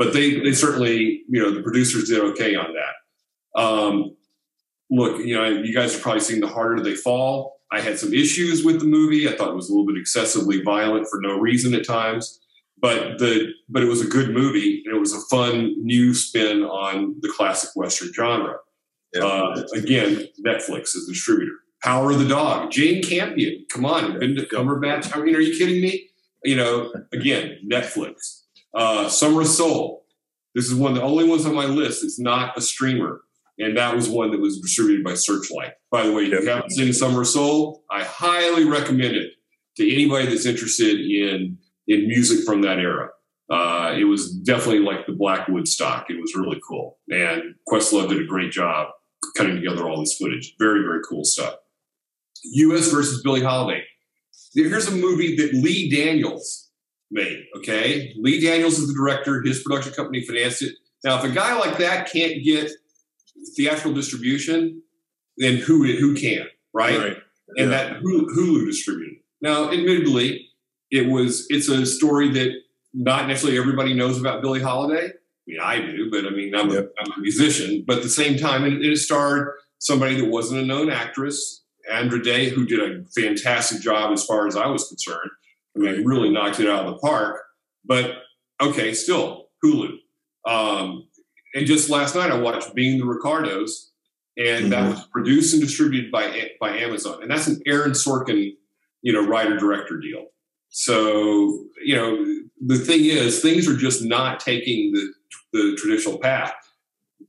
but 0.00 0.14
they 0.14 0.40
they 0.40 0.52
certainly 0.52 1.22
you 1.28 1.42
know 1.42 1.50
the 1.50 1.62
producers 1.62 2.08
did 2.08 2.20
okay 2.20 2.56
on 2.56 2.72
that. 2.72 3.60
Um, 3.60 4.16
look, 4.90 5.18
you 5.18 5.34
know, 5.34 5.46
you 5.46 5.74
guys 5.74 5.94
are 5.94 6.00
probably 6.00 6.20
seeing 6.20 6.40
the 6.40 6.48
harder 6.48 6.82
they 6.82 6.94
fall. 6.94 7.60
I 7.70 7.80
had 7.80 7.98
some 7.98 8.14
issues 8.14 8.64
with 8.64 8.80
the 8.80 8.86
movie. 8.86 9.28
I 9.28 9.36
thought 9.36 9.50
it 9.50 9.54
was 9.54 9.68
a 9.68 9.72
little 9.72 9.86
bit 9.86 10.00
excessively 10.00 10.62
violent 10.62 11.06
for 11.06 11.20
no 11.20 11.38
reason 11.38 11.74
at 11.74 11.86
times, 11.86 12.39
but 12.80 13.18
the 13.18 13.52
but 13.68 13.82
it 13.82 13.86
was 13.86 14.00
a 14.00 14.08
good 14.08 14.30
movie 14.30 14.82
and 14.84 14.96
it 14.96 14.98
was 14.98 15.14
a 15.14 15.20
fun 15.30 15.74
new 15.78 16.14
spin 16.14 16.62
on 16.62 17.16
the 17.20 17.32
classic 17.36 17.70
western 17.74 18.12
genre. 18.12 18.56
Yeah. 19.14 19.24
Uh, 19.24 19.62
again, 19.74 20.28
Netflix 20.44 20.94
is 20.94 21.06
the 21.06 21.12
distributor. 21.12 21.52
Power 21.82 22.10
of 22.10 22.18
the 22.18 22.28
Dog, 22.28 22.70
Jane 22.70 23.02
Campion. 23.02 23.64
Come 23.70 23.86
on, 23.86 24.18
Benedict 24.18 24.52
Cumberbatch. 24.52 25.16
I 25.16 25.22
mean, 25.22 25.34
are 25.34 25.40
you 25.40 25.56
kidding 25.56 25.80
me? 25.80 26.08
You 26.44 26.56
know, 26.56 26.92
again, 27.12 27.58
Netflix. 27.70 28.42
Uh, 28.74 29.08
Summer 29.08 29.42
of 29.42 29.48
Soul. 29.48 30.04
This 30.54 30.66
is 30.66 30.74
one 30.74 30.92
of 30.92 30.98
the 30.98 31.02
only 31.02 31.28
ones 31.28 31.46
on 31.46 31.54
my 31.54 31.64
list. 31.64 32.04
It's 32.04 32.18
not 32.18 32.56
a 32.56 32.60
streamer. 32.60 33.22
And 33.58 33.76
that 33.76 33.94
was 33.94 34.08
one 34.08 34.30
that 34.30 34.40
was 34.40 34.58
distributed 34.58 35.04
by 35.04 35.14
Searchlight. 35.14 35.72
By 35.90 36.06
the 36.06 36.12
way, 36.12 36.24
if 36.24 36.42
you 36.44 36.48
haven't 36.48 36.70
seen 36.70 36.92
Summer 36.92 37.22
of 37.22 37.28
Soul, 37.28 37.84
I 37.90 38.04
highly 38.04 38.64
recommend 38.64 39.16
it 39.16 39.32
to 39.76 39.92
anybody 39.92 40.26
that's 40.26 40.46
interested 40.46 40.98
in, 40.98 41.58
in 41.88 42.08
music 42.08 42.44
from 42.44 42.62
that 42.62 42.78
era. 42.78 43.10
Uh, 43.50 43.94
it 43.98 44.04
was 44.04 44.32
definitely 44.32 44.80
like 44.80 45.06
the 45.06 45.12
Black 45.12 45.48
Woodstock. 45.48 46.08
It 46.08 46.20
was 46.20 46.34
really 46.36 46.60
cool. 46.66 46.98
And 47.10 47.54
Questlove 47.68 48.08
did 48.08 48.20
a 48.20 48.26
great 48.26 48.52
job 48.52 48.88
cutting 49.36 49.56
together 49.56 49.88
all 49.88 50.00
this 50.00 50.16
footage. 50.16 50.54
Very, 50.58 50.82
very 50.82 51.00
cool 51.08 51.24
stuff. 51.24 51.54
US 52.44 52.90
versus 52.90 53.22
Billie 53.22 53.42
Holiday. 53.42 53.82
Here's 54.54 54.88
a 54.88 54.92
movie 54.92 55.36
that 55.36 55.52
Lee 55.52 55.90
Daniels 55.90 56.70
made. 57.10 57.44
Okay, 57.56 58.12
Lee 58.16 58.40
Daniels 58.40 58.78
is 58.78 58.88
the 58.88 58.94
director. 58.94 59.42
His 59.42 59.62
production 59.62 59.92
company 59.92 60.24
financed 60.24 60.62
it. 60.62 60.74
Now, 61.04 61.18
if 61.18 61.24
a 61.24 61.34
guy 61.34 61.58
like 61.58 61.78
that 61.78 62.10
can't 62.10 62.42
get 62.44 62.70
theatrical 63.56 63.94
distribution, 63.94 64.82
then 65.36 65.56
who 65.56 65.84
who 65.84 66.14
can, 66.14 66.46
right? 66.72 66.98
right. 66.98 67.16
And 67.56 67.70
yeah. 67.70 67.76
that 67.76 68.02
Hulu, 68.02 68.26
Hulu 68.36 68.66
distributed. 68.66 69.16
Now, 69.40 69.70
admittedly, 69.70 70.49
it 70.90 71.08
was 71.08 71.46
it's 71.48 71.68
a 71.68 71.86
story 71.86 72.30
that 72.32 72.52
not 72.92 73.28
necessarily 73.28 73.58
everybody 73.58 73.94
knows 73.94 74.18
about 74.18 74.42
Billie 74.42 74.60
Holiday. 74.60 75.06
I 75.06 75.12
mean, 75.46 75.60
I 75.60 75.80
do, 75.80 76.10
but 76.10 76.26
I 76.26 76.30
mean, 76.30 76.54
I'm, 76.54 76.70
yep. 76.70 76.92
a, 76.98 77.02
I'm 77.02 77.12
a 77.18 77.20
musician. 77.20 77.84
But 77.86 77.98
at 77.98 78.02
the 78.02 78.08
same 78.08 78.36
time, 78.36 78.64
it, 78.64 78.84
it 78.84 78.96
starred 78.98 79.52
somebody 79.78 80.20
that 80.20 80.28
wasn't 80.28 80.60
a 80.60 80.66
known 80.66 80.90
actress, 80.90 81.64
Andra 81.90 82.22
Day, 82.22 82.50
who 82.50 82.66
did 82.66 82.78
a 82.80 83.04
fantastic 83.06 83.80
job 83.80 84.12
as 84.12 84.24
far 84.24 84.46
as 84.46 84.56
I 84.56 84.66
was 84.66 84.88
concerned. 84.88 85.30
I 85.76 85.78
mean, 85.78 86.04
really 86.04 86.30
knocked 86.30 86.60
it 86.60 86.68
out 86.68 86.86
of 86.86 86.94
the 86.94 86.98
park. 86.98 87.40
But 87.84 88.16
okay, 88.60 88.92
still 88.92 89.48
Hulu. 89.64 89.96
Um, 90.46 91.08
and 91.54 91.66
just 91.66 91.90
last 91.90 92.14
night, 92.14 92.30
I 92.30 92.38
watched 92.38 92.74
Being 92.74 92.98
the 92.98 93.06
Ricardos, 93.06 93.90
and 94.36 94.66
mm-hmm. 94.66 94.70
that 94.70 94.90
was 94.90 95.06
produced 95.06 95.54
and 95.54 95.62
distributed 95.62 96.10
by 96.10 96.50
by 96.60 96.76
Amazon, 96.76 97.22
and 97.22 97.30
that's 97.30 97.46
an 97.46 97.60
Aaron 97.66 97.92
Sorkin, 97.92 98.52
you 99.02 99.12
know, 99.12 99.26
writer 99.26 99.56
director 99.56 99.98
deal. 99.98 100.26
So 100.70 101.64
you 101.84 101.94
know, 101.96 102.24
the 102.64 102.78
thing 102.78 103.04
is, 103.04 103.40
things 103.40 103.68
are 103.68 103.76
just 103.76 104.04
not 104.04 104.40
taking 104.40 104.92
the 104.92 105.12
the 105.52 105.76
traditional 105.78 106.18
path. 106.18 106.54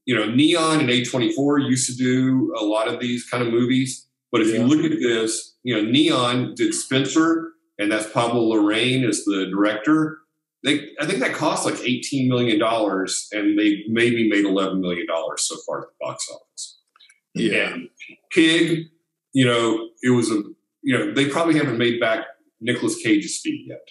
You 0.06 0.16
know, 0.16 0.26
Neon 0.26 0.80
and 0.80 0.90
A24 0.90 1.68
used 1.68 1.88
to 1.88 1.96
do 1.96 2.56
a 2.58 2.64
lot 2.64 2.88
of 2.88 3.00
these 3.00 3.28
kind 3.30 3.46
of 3.46 3.52
movies, 3.52 4.08
but 4.32 4.42
if 4.42 4.48
yeah. 4.48 4.60
you 4.60 4.64
look 4.64 4.84
at 4.90 5.00
this, 5.00 5.56
you 5.64 5.76
know, 5.76 5.90
Neon 5.90 6.54
did 6.56 6.74
Spencer 6.74 7.52
and 7.82 7.92
that's 7.92 8.10
Pablo 8.12 8.54
Larraín 8.54 9.08
as 9.08 9.26
the 9.26 9.48
director. 9.48 10.20
They, 10.64 10.90
I 11.00 11.08
think 11.08 11.20
that 11.20 11.34
cost 11.34 11.66
like 11.66 11.80
eighteen 11.82 12.30
million 12.30 12.60
dollars, 12.60 13.28
and 13.32 13.58
they 13.58 13.84
maybe 13.90 14.30
made 14.30 14.46
eleven 14.46 14.80
million 14.80 15.08
dollars 15.08 15.42
so 15.42 15.56
far 15.66 15.82
at 15.82 15.88
the 15.88 15.94
box 16.00 16.30
office. 16.32 16.80
Yeah, 17.34 17.74
and 17.74 17.90
Pig, 18.32 18.86
you 19.34 19.46
know, 19.46 19.90
it 20.04 20.12
was 20.12 20.30
a, 20.30 20.44
you 20.84 20.98
know, 20.98 21.12
they 21.14 21.28
probably 21.28 21.58
haven't 21.58 21.80
made 21.80 22.00
back 22.00 22.26
Nicolas 22.62 23.02
Cage's 23.02 23.40
fee 23.40 23.66
yet. 23.68 23.88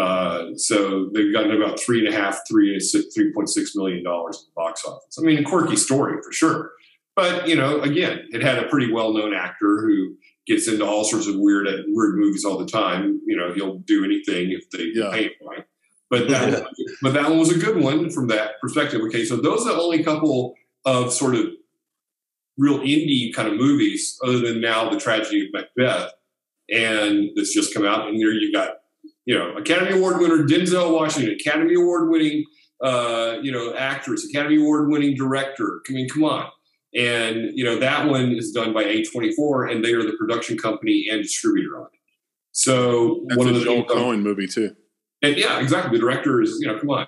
Uh, 0.00 0.56
so 0.56 1.10
they've 1.14 1.32
gotten 1.32 1.52
about 1.52 1.78
three 1.78 2.04
and 2.04 2.12
a 2.12 2.18
half, 2.18 2.40
three 2.48 2.78
three 3.14 3.32
point 3.32 3.48
six 3.48 3.76
million 3.76 4.02
dollars 4.02 4.38
in 4.38 4.46
the 4.46 4.60
box 4.60 4.84
office. 4.84 5.16
I 5.18 5.22
mean, 5.22 5.38
a 5.38 5.44
quirky 5.44 5.76
story 5.76 6.20
for 6.22 6.32
sure, 6.32 6.72
but 7.14 7.46
you 7.46 7.54
know, 7.54 7.80
again, 7.80 8.26
it 8.30 8.42
had 8.42 8.58
a 8.58 8.68
pretty 8.68 8.92
well 8.92 9.12
known 9.12 9.34
actor 9.34 9.80
who 9.80 10.16
gets 10.46 10.66
into 10.68 10.84
all 10.84 11.04
sorts 11.04 11.28
of 11.28 11.36
weird 11.36 11.68
weird 11.88 12.16
movies 12.16 12.44
all 12.44 12.58
the 12.58 12.66
time. 12.66 13.20
You 13.24 13.36
know, 13.36 13.52
he'll 13.52 13.78
do 13.78 14.04
anything 14.04 14.50
if 14.50 14.68
they 14.70 14.90
yeah. 14.94 15.10
pay 15.12 15.24
him 15.24 15.32
right. 15.48 15.64
But 16.10 16.28
that 16.28 16.52
one, 16.64 16.72
but 17.02 17.14
that 17.14 17.28
one 17.28 17.38
was 17.38 17.52
a 17.52 17.58
good 17.58 17.80
one 17.80 18.10
from 18.10 18.26
that 18.28 18.60
perspective. 18.60 19.00
Okay, 19.02 19.24
so 19.24 19.36
those 19.36 19.64
are 19.64 19.74
the 19.74 19.80
only 19.80 20.02
couple 20.02 20.54
of 20.84 21.12
sort 21.12 21.36
of 21.36 21.46
real 22.58 22.80
indie 22.80 23.32
kind 23.32 23.48
of 23.48 23.54
movies, 23.54 24.18
other 24.24 24.40
than 24.40 24.60
now 24.60 24.90
the 24.90 24.98
tragedy 24.98 25.46
of 25.46 25.48
Macbeth, 25.52 26.12
and 26.70 27.30
that's 27.36 27.54
just 27.54 27.74
come 27.74 27.84
out. 27.84 28.08
And 28.08 28.18
there 28.18 28.32
you 28.32 28.52
got 28.52 28.76
you 29.26 29.36
know 29.36 29.56
Academy 29.56 29.98
Award 29.98 30.20
winner 30.20 30.44
Denzel 30.44 30.92
Washington, 30.92 31.34
Academy 31.34 31.74
Award 31.74 32.10
winning 32.10 32.44
uh, 32.82 33.36
you 33.42 33.52
know 33.52 33.74
actress, 33.74 34.26
Academy 34.28 34.56
Award 34.60 34.88
winning 34.90 35.14
director. 35.16 35.80
I 35.88 35.92
mean, 35.92 36.08
come 36.08 36.24
on 36.24 36.48
And 36.94 37.50
you 37.54 37.64
know 37.64 37.78
that 37.78 38.08
one 38.08 38.32
is 38.32 38.52
done 38.52 38.72
by 38.72 38.84
A24, 38.84 39.70
and 39.72 39.84
they 39.84 39.92
are 39.92 40.02
the 40.02 40.14
production 40.18 40.58
company 40.58 41.06
and 41.10 41.22
distributor 41.22 41.78
on 41.78 41.86
it. 41.86 42.00
So 42.52 43.24
That's 43.28 43.38
one 43.38 43.48
a 43.48 43.50
of 43.50 43.58
the 43.58 43.64
Joel 43.64 43.84
Coen 43.84 44.22
movie 44.22 44.46
too. 44.46 44.74
and 45.22 45.36
yeah, 45.36 45.60
exactly. 45.60 45.96
The 45.96 46.00
director 46.00 46.40
is 46.42 46.58
you 46.60 46.68
know 46.68 46.78
come 46.78 46.90
on, 46.90 47.06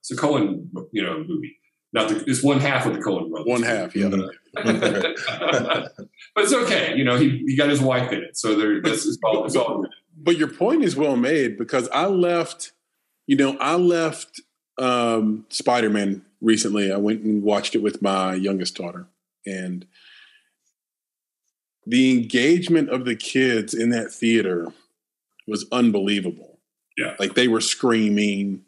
it's 0.00 0.10
a 0.10 0.16
Coen 0.16 0.68
you 0.92 1.02
know 1.02 1.18
movie. 1.18 1.56
Not 1.92 2.08
the, 2.10 2.24
it's 2.26 2.42
one 2.42 2.60
half 2.60 2.84
of 2.86 2.92
the 2.94 2.98
Coen 3.00 3.30
brothers. 3.30 3.46
One 3.46 3.62
half, 3.62 3.94
yeah. 3.96 4.08
but 6.36 6.44
it's 6.44 6.52
okay. 6.52 6.94
You 6.94 7.02
know, 7.02 7.16
he, 7.16 7.42
he 7.46 7.56
got 7.56 7.70
his 7.70 7.80
wife 7.80 8.12
in 8.12 8.22
it, 8.22 8.36
so 8.36 8.54
there. 8.54 8.82
That's 8.82 9.06
it's 9.06 9.18
all. 9.24 9.46
It's 9.46 9.56
all 9.56 9.80
good. 9.80 9.90
But 10.18 10.36
your 10.36 10.48
point 10.48 10.84
is 10.84 10.94
well 10.94 11.16
made 11.16 11.56
because 11.56 11.88
I 11.88 12.06
left, 12.06 12.72
you 13.26 13.36
know, 13.36 13.56
I 13.58 13.76
left 13.76 14.42
um, 14.78 15.46
Spider 15.48 15.88
Man 15.88 16.24
recently. 16.42 16.92
I 16.92 16.98
went 16.98 17.22
and 17.22 17.42
watched 17.42 17.74
it 17.74 17.82
with 17.82 18.02
my 18.02 18.34
youngest 18.34 18.76
daughter, 18.76 19.06
and 19.46 19.86
the 21.86 22.12
engagement 22.12 22.90
of 22.90 23.06
the 23.06 23.16
kids 23.16 23.72
in 23.72 23.88
that 23.90 24.12
theater 24.12 24.68
was 25.48 25.64
unbelievable. 25.72 26.58
Yeah. 26.98 27.14
like 27.18 27.34
they 27.34 27.48
were 27.48 27.60
screaming. 27.60 28.62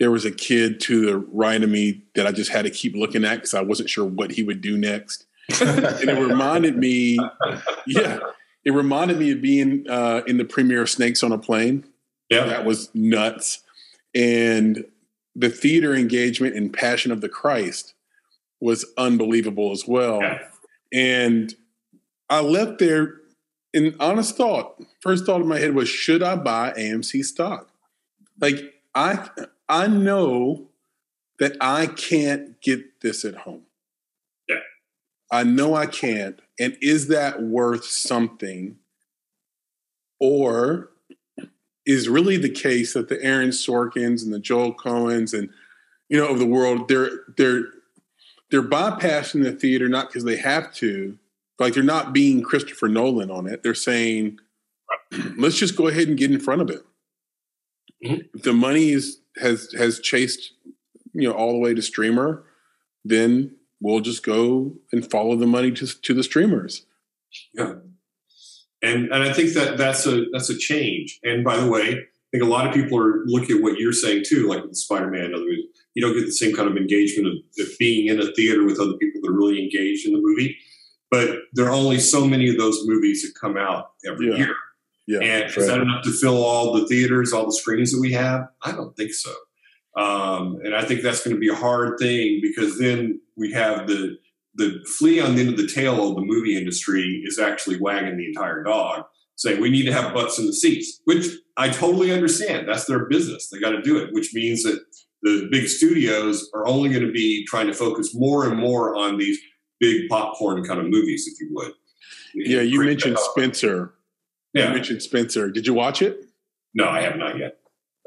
There 0.00 0.10
was 0.10 0.24
a 0.24 0.30
kid 0.30 0.80
to 0.82 1.06
the 1.06 1.18
right 1.18 1.62
of 1.62 1.70
me 1.70 2.02
that 2.16 2.26
I 2.26 2.32
just 2.32 2.50
had 2.50 2.64
to 2.64 2.70
keep 2.70 2.96
looking 2.96 3.24
at 3.24 3.36
because 3.36 3.54
I 3.54 3.60
wasn't 3.60 3.90
sure 3.90 4.04
what 4.04 4.32
he 4.32 4.42
would 4.42 4.60
do 4.60 4.76
next. 4.76 5.26
and 5.60 6.08
it 6.08 6.18
reminded 6.18 6.76
me, 6.76 7.18
yeah, 7.86 8.18
it 8.64 8.72
reminded 8.72 9.18
me 9.18 9.32
of 9.32 9.42
being 9.42 9.84
uh, 9.88 10.22
in 10.26 10.38
the 10.38 10.44
premiere 10.44 10.82
of 10.82 10.90
Snakes 10.90 11.22
on 11.22 11.32
a 11.32 11.38
Plane. 11.38 11.84
Yeah, 12.30 12.46
That 12.46 12.64
was 12.64 12.92
nuts. 12.94 13.62
And 14.14 14.86
the 15.36 15.50
theater 15.50 15.94
engagement 15.94 16.54
in 16.54 16.70
Passion 16.70 17.12
of 17.12 17.20
the 17.20 17.28
Christ 17.28 17.94
was 18.60 18.86
unbelievable 18.96 19.72
as 19.72 19.86
well. 19.86 20.20
Yeah. 20.22 20.38
And 20.92 21.54
I 22.30 22.40
left 22.40 22.78
there 22.78 23.16
in 23.72 23.94
honest 24.00 24.36
thought. 24.36 24.80
First 25.00 25.26
thought 25.26 25.40
in 25.40 25.48
my 25.48 25.58
head 25.58 25.74
was, 25.74 25.88
should 25.88 26.22
I 26.22 26.36
buy 26.36 26.72
AMC 26.78 27.24
stock? 27.24 27.68
Like 28.40 28.74
I 28.94 29.28
I 29.68 29.86
know 29.86 30.68
that 31.38 31.56
I 31.60 31.86
can't 31.86 32.60
get 32.60 33.00
this 33.00 33.24
at 33.24 33.34
home. 33.34 33.63
I 35.34 35.42
know 35.42 35.74
I 35.74 35.86
can't. 35.86 36.40
And 36.60 36.76
is 36.80 37.08
that 37.08 37.42
worth 37.42 37.84
something? 37.84 38.76
Or 40.20 40.90
is 41.84 42.08
really 42.08 42.36
the 42.36 42.48
case 42.48 42.94
that 42.94 43.08
the 43.08 43.20
Aaron 43.22 43.50
Sorkins 43.50 44.22
and 44.22 44.32
the 44.32 44.38
Joel 44.38 44.74
Coens 44.74 45.36
and 45.36 45.50
you 46.08 46.18
know 46.18 46.28
of 46.28 46.38
the 46.38 46.46
world 46.46 46.88
they're 46.88 47.10
they're 47.36 47.64
they're 48.50 48.62
bypassing 48.62 49.42
the 49.42 49.52
theater 49.52 49.88
not 49.88 50.08
because 50.08 50.24
they 50.24 50.36
have 50.36 50.72
to, 50.74 51.18
like 51.58 51.74
they're 51.74 51.82
not 51.82 52.12
being 52.12 52.42
Christopher 52.42 52.88
Nolan 52.88 53.30
on 53.30 53.48
it. 53.48 53.62
They're 53.62 53.74
saying, 53.74 54.38
let's 55.36 55.58
just 55.58 55.76
go 55.76 55.88
ahead 55.88 56.06
and 56.06 56.16
get 56.16 56.30
in 56.30 56.38
front 56.38 56.62
of 56.62 56.70
it. 56.70 56.82
Mhm. 58.04 58.28
If 58.34 58.42
the 58.42 58.52
money 58.52 58.90
is 58.90 59.18
has 59.38 59.72
has 59.72 59.98
chased 59.98 60.52
you 61.12 61.28
know 61.28 61.34
all 61.34 61.52
the 61.52 61.58
way 61.58 61.74
to 61.74 61.82
streamer, 61.82 62.44
then 63.04 63.56
we'll 63.84 64.00
just 64.00 64.24
go 64.24 64.74
and 64.92 65.08
follow 65.08 65.36
the 65.36 65.46
money 65.46 65.70
to 65.72 65.86
to 65.86 66.14
the 66.14 66.22
streamers. 66.24 66.86
Yeah, 67.52 67.74
and 68.82 69.12
and 69.12 69.22
I 69.22 69.32
think 69.32 69.52
that 69.54 69.76
that's 69.78 70.06
a 70.06 70.24
that's 70.32 70.50
a 70.50 70.56
change. 70.56 71.20
And 71.22 71.44
by 71.44 71.56
the 71.58 71.68
way, 71.70 71.82
I 71.82 72.04
think 72.32 72.42
a 72.42 72.46
lot 72.46 72.66
of 72.66 72.74
people 72.74 72.98
are 72.98 73.22
looking 73.26 73.58
at 73.58 73.62
what 73.62 73.78
you're 73.78 73.92
saying 73.92 74.24
too, 74.26 74.48
like 74.48 74.62
with 74.64 74.76
Spider-Man. 74.76 75.32
You 75.94 76.02
don't 76.02 76.14
get 76.14 76.26
the 76.26 76.32
same 76.32 76.56
kind 76.56 76.68
of 76.68 76.76
engagement 76.76 77.28
of, 77.28 77.34
of 77.64 77.72
being 77.78 78.08
in 78.08 78.20
a 78.20 78.32
theater 78.32 78.64
with 78.64 78.80
other 78.80 78.94
people 78.94 79.20
that 79.22 79.30
are 79.30 79.36
really 79.36 79.62
engaged 79.62 80.06
in 80.08 80.12
the 80.12 80.20
movie. 80.20 80.56
But 81.10 81.38
there 81.52 81.66
are 81.66 81.72
only 81.72 82.00
so 82.00 82.26
many 82.26 82.48
of 82.48 82.56
those 82.58 82.80
movies 82.86 83.22
that 83.22 83.38
come 83.40 83.56
out 83.56 83.90
every 84.04 84.30
Yeah. 84.30 84.36
year. 84.38 84.54
Yeah, 85.06 85.18
and 85.20 85.56
is 85.56 85.66
that 85.66 85.80
enough 85.80 86.02
to 86.04 86.10
fill 86.10 86.42
all 86.42 86.72
the 86.72 86.86
theaters, 86.86 87.32
all 87.34 87.44
the 87.44 87.52
screens 87.52 87.92
that 87.92 88.00
we 88.00 88.12
have? 88.12 88.48
I 88.62 88.72
don't 88.72 88.96
think 88.96 89.12
so. 89.12 89.30
Um, 89.96 90.58
and 90.64 90.74
I 90.74 90.82
think 90.82 91.02
that's 91.02 91.22
going 91.22 91.36
to 91.36 91.40
be 91.40 91.50
a 91.50 91.54
hard 91.54 91.98
thing 91.98 92.40
because 92.42 92.78
then 92.78 93.20
we 93.36 93.52
have 93.52 93.86
the 93.86 94.16
the 94.56 94.80
flea 94.98 95.18
on 95.20 95.34
the 95.34 95.40
end 95.40 95.50
of 95.50 95.56
the 95.56 95.66
tail 95.66 96.08
of 96.08 96.14
the 96.14 96.20
movie 96.22 96.56
industry 96.56 97.22
is 97.26 97.38
actually 97.40 97.76
wagging 97.80 98.16
the 98.16 98.26
entire 98.26 98.62
dog, 98.62 99.04
saying 99.34 99.60
we 99.60 99.68
need 99.70 99.84
to 99.84 99.92
have 99.92 100.14
butts 100.14 100.38
in 100.38 100.46
the 100.46 100.52
seats, 100.52 101.00
which 101.06 101.26
I 101.56 101.68
totally 101.70 102.12
understand. 102.12 102.68
That's 102.68 102.84
their 102.84 103.06
business; 103.06 103.48
they 103.50 103.58
got 103.58 103.70
to 103.70 103.82
do 103.82 103.96
it. 103.98 104.10
Which 104.12 104.32
means 104.32 104.62
that 104.62 104.78
the 105.22 105.48
big 105.50 105.66
studios 105.68 106.48
are 106.54 106.66
only 106.68 106.90
going 106.90 107.04
to 107.06 107.10
be 107.12 107.44
trying 107.46 107.66
to 107.66 107.72
focus 107.74 108.14
more 108.14 108.46
and 108.48 108.58
more 108.58 108.94
on 108.94 109.18
these 109.18 109.38
big 109.80 110.08
popcorn 110.08 110.62
kind 110.64 110.78
of 110.78 110.86
movies, 110.86 111.26
if 111.26 111.40
you 111.40 111.48
would. 111.54 111.72
yeah. 112.34 112.60
You 112.60 112.78
Create 112.78 112.90
mentioned 112.90 113.16
that- 113.16 113.30
Spencer. 113.32 113.94
You 114.52 114.62
mentioned 114.68 115.02
Spencer. 115.02 115.50
Did 115.50 115.66
you 115.66 115.74
watch 115.74 116.00
it? 116.00 116.26
no, 116.74 116.88
I 116.88 117.00
have 117.00 117.16
not 117.16 117.38
yet. 117.38 117.56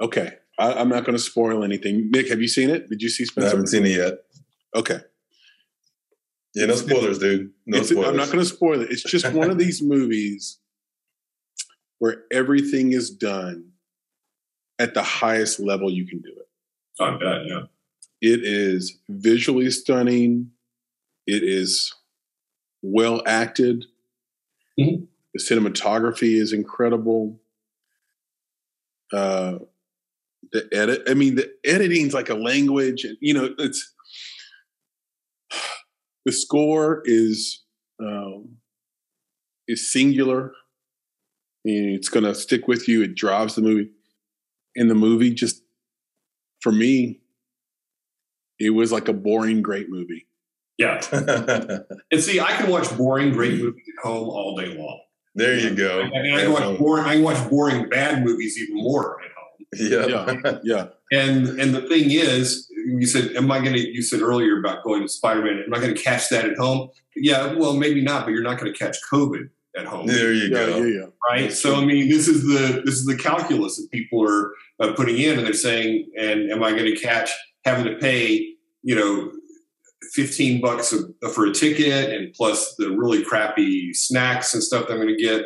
Okay, 0.01 0.36
I, 0.57 0.73
I'm 0.75 0.88
not 0.88 1.03
going 1.03 1.17
to 1.17 1.21
spoil 1.21 1.61
anything. 1.63 2.09
Nick, 2.11 2.30
have 2.30 2.39
you 2.41 2.47
seen 2.47 2.69
it? 2.69 2.88
Did 2.89 3.01
you 3.01 3.09
see 3.09 3.25
Spencer? 3.25 3.47
I 3.47 3.51
Spencer? 3.51 3.57
haven't 3.57 3.67
seen 3.67 3.86
it 3.86 3.97
yet. 3.97 4.19
Okay. 4.75 4.99
Yeah, 6.58 6.66
no 6.66 6.76
spoilers, 6.76 7.20
dude. 7.20 7.51
No 7.68 7.84
spoilers. 7.84 8.10
I'm 8.10 8.16
not 8.18 8.28
going 8.28 8.39
to 8.39 8.45
spoil 8.45 8.82
it. 8.82 8.89
It's 8.91 9.03
just 9.03 9.32
one 9.32 9.51
of 9.51 9.58
these 9.60 9.82
movies 9.82 10.60
where 11.99 12.24
everything 12.32 12.93
is 12.93 13.12
done 13.12 13.72
at 14.80 14.93
the 14.93 15.03
highest 15.03 15.60
level 15.60 15.91
you 15.91 16.08
can 16.08 16.20
do 16.20 16.32
it. 16.36 16.47
I 17.03 17.12
bet, 17.12 17.45
yeah. 17.45 17.62
It 18.22 18.43
is 18.43 18.97
visually 19.08 19.70
stunning. 19.70 20.51
It 21.28 21.43
is 21.43 21.93
well 22.82 23.22
acted. 23.28 23.86
Mhm. 24.80 25.08
The 25.34 25.39
cinematography 25.39 26.39
is 26.41 26.53
incredible. 26.53 27.39
Uh, 29.14 29.60
the 30.51 30.68
edit, 30.72 31.03
I 31.08 31.14
mean, 31.14 31.36
the 31.36 31.53
editing's 31.66 32.14
like 32.14 32.30
a 32.30 32.36
language, 32.36 33.05
you 33.20 33.34
know, 33.34 33.53
it's 33.60 33.93
the 36.28 36.34
score 36.34 37.01
is 37.05 37.63
um, 38.01 38.57
is 39.65 39.91
singular. 39.91 40.51
Mean, 41.63 41.89
it's 41.95 42.09
going 42.09 42.25
to 42.25 42.36
stick 42.36 42.67
with 42.67 42.89
you. 42.89 43.01
It 43.01 43.15
drives 43.15 43.55
the 43.55 43.61
movie. 43.61 43.91
And 44.75 44.91
the 44.91 44.95
movie 44.95 45.34
just, 45.34 45.63
for 46.61 46.71
me, 46.71 47.21
it 48.59 48.71
was 48.71 48.91
like 48.91 49.07
a 49.07 49.13
boring, 49.13 49.61
great 49.61 49.89
movie. 49.89 50.28
Yeah. 50.78 51.01
And 52.11 52.21
see, 52.21 52.39
I 52.39 52.51
can 52.57 52.69
watch 52.69 52.95
boring, 52.97 53.32
great 53.32 53.53
movies 53.53 53.84
at 53.97 54.05
home 54.05 54.30
all 54.30 54.55
day 54.57 54.78
long. 54.78 54.99
there 55.36 55.57
you 55.57 55.75
go. 55.75 56.01
And 56.01 56.36
I 56.36 56.41
can 56.41 56.51
watch 56.51 56.78
boring, 56.78 57.05
I 57.05 57.13
can 57.15 57.23
watch 57.23 57.49
boring, 57.49 57.89
bad 57.89 58.23
movies 58.23 58.57
even 58.61 58.84
more 58.84 59.17
at 59.23 59.32
home. 59.32 60.28
Yeah. 60.53 60.59
Yeah. 60.63 60.88
And 61.11 61.47
and 61.59 61.73
the 61.73 61.82
thing 61.88 62.11
is, 62.11 62.69
you 63.00 63.06
said, 63.06 63.36
am 63.36 63.52
I 63.52 63.60
going 63.60 63.74
to? 63.74 63.80
You 63.80 64.02
said 64.02 64.22
earlier 64.22 64.60
about 64.60 64.84
going 64.84 65.02
to 65.02 65.08
Spider 65.10 65.42
Man. 65.44 65.64
Am 65.66 65.74
I 65.74 65.80
going 65.80 65.94
to 65.94 66.02
catch 66.02 66.30
that 66.30 66.46
at 66.46 66.58
home? 66.58 66.90
Yeah, 67.16 67.54
well, 67.56 67.76
maybe 67.76 68.02
not, 68.02 68.26
but 68.26 68.32
you're 68.32 68.44
not 68.44 68.60
going 68.60 68.72
to 68.72 68.78
catch 68.78 68.96
COVID 69.12 69.50
at 69.78 69.86
home, 69.86 70.08
There 70.08 70.34
you 70.34 70.44
Yeah, 70.46 70.66
go. 70.66 70.78
yeah, 70.78 71.00
yeah. 71.02 71.06
right? 71.30 71.52
So 71.54 71.76
I 71.76 71.86
mean, 71.86 72.10
this 72.10 72.28
is 72.28 72.44
the 72.44 72.82
this 72.86 72.96
is 72.96 73.06
the 73.06 73.18
calculus 73.18 73.78
that 73.78 73.90
people 73.92 74.24
are 74.28 74.54
uh, 74.80 74.94
putting 74.94 75.18
in, 75.18 75.38
and 75.38 75.46
they're 75.46 75.54
saying, 75.54 76.10
and 76.18 76.50
am 76.52 76.64
I 76.64 76.72
going 76.72 76.86
to 76.86 76.96
catch 76.96 77.30
having 77.66 77.86
to 77.86 77.98
pay, 78.00 78.54
you 78.84 78.96
know, 78.96 79.32
15 80.14 80.62
bucks 80.62 80.94
a, 80.94 81.30
for 81.30 81.46
a 81.48 81.52
ticket 81.54 82.12
and 82.14 82.34
plus 82.34 82.76
the 82.78 82.90
really 82.92 83.24
crappy 83.24 83.94
snacks 83.94 84.54
and 84.54 84.64
stuff 84.64 84.88
that 84.88 84.94
I'm 84.94 85.02
going 85.02 85.16
to 85.16 85.22
get 85.22 85.44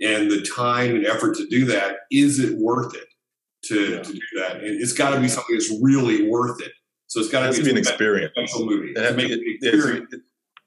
and 0.00 0.30
the 0.30 0.42
time 0.42 0.96
and 0.96 1.06
effort 1.06 1.36
to 1.36 1.46
do 1.46 1.64
that, 1.66 1.96
is 2.10 2.38
it 2.38 2.56
worth 2.58 2.94
it 2.94 3.06
to, 3.66 3.92
Yeah. 3.96 4.02
to 4.02 4.12
do 4.12 4.20
that? 4.38 4.56
And 4.56 4.80
it's 4.82 4.92
got 4.94 5.10
to 5.14 5.20
be 5.20 5.28
something 5.28 5.54
that's 5.54 5.72
really 5.80 6.28
worth 6.28 6.60
it. 6.62 6.72
So 7.10 7.18
it's 7.18 7.28
got 7.28 7.42
It 7.48 7.52
to 7.54 7.58
to 7.58 7.64
be 7.64 7.70
an 7.70 7.76
experience. 7.76 8.32
movie. 8.56 8.92
It 8.92 8.94
To 8.94 9.02
has- 9.02 9.14
it 9.16 9.30
it- 9.32 9.32
an 9.32 9.68
experience. 9.80 10.14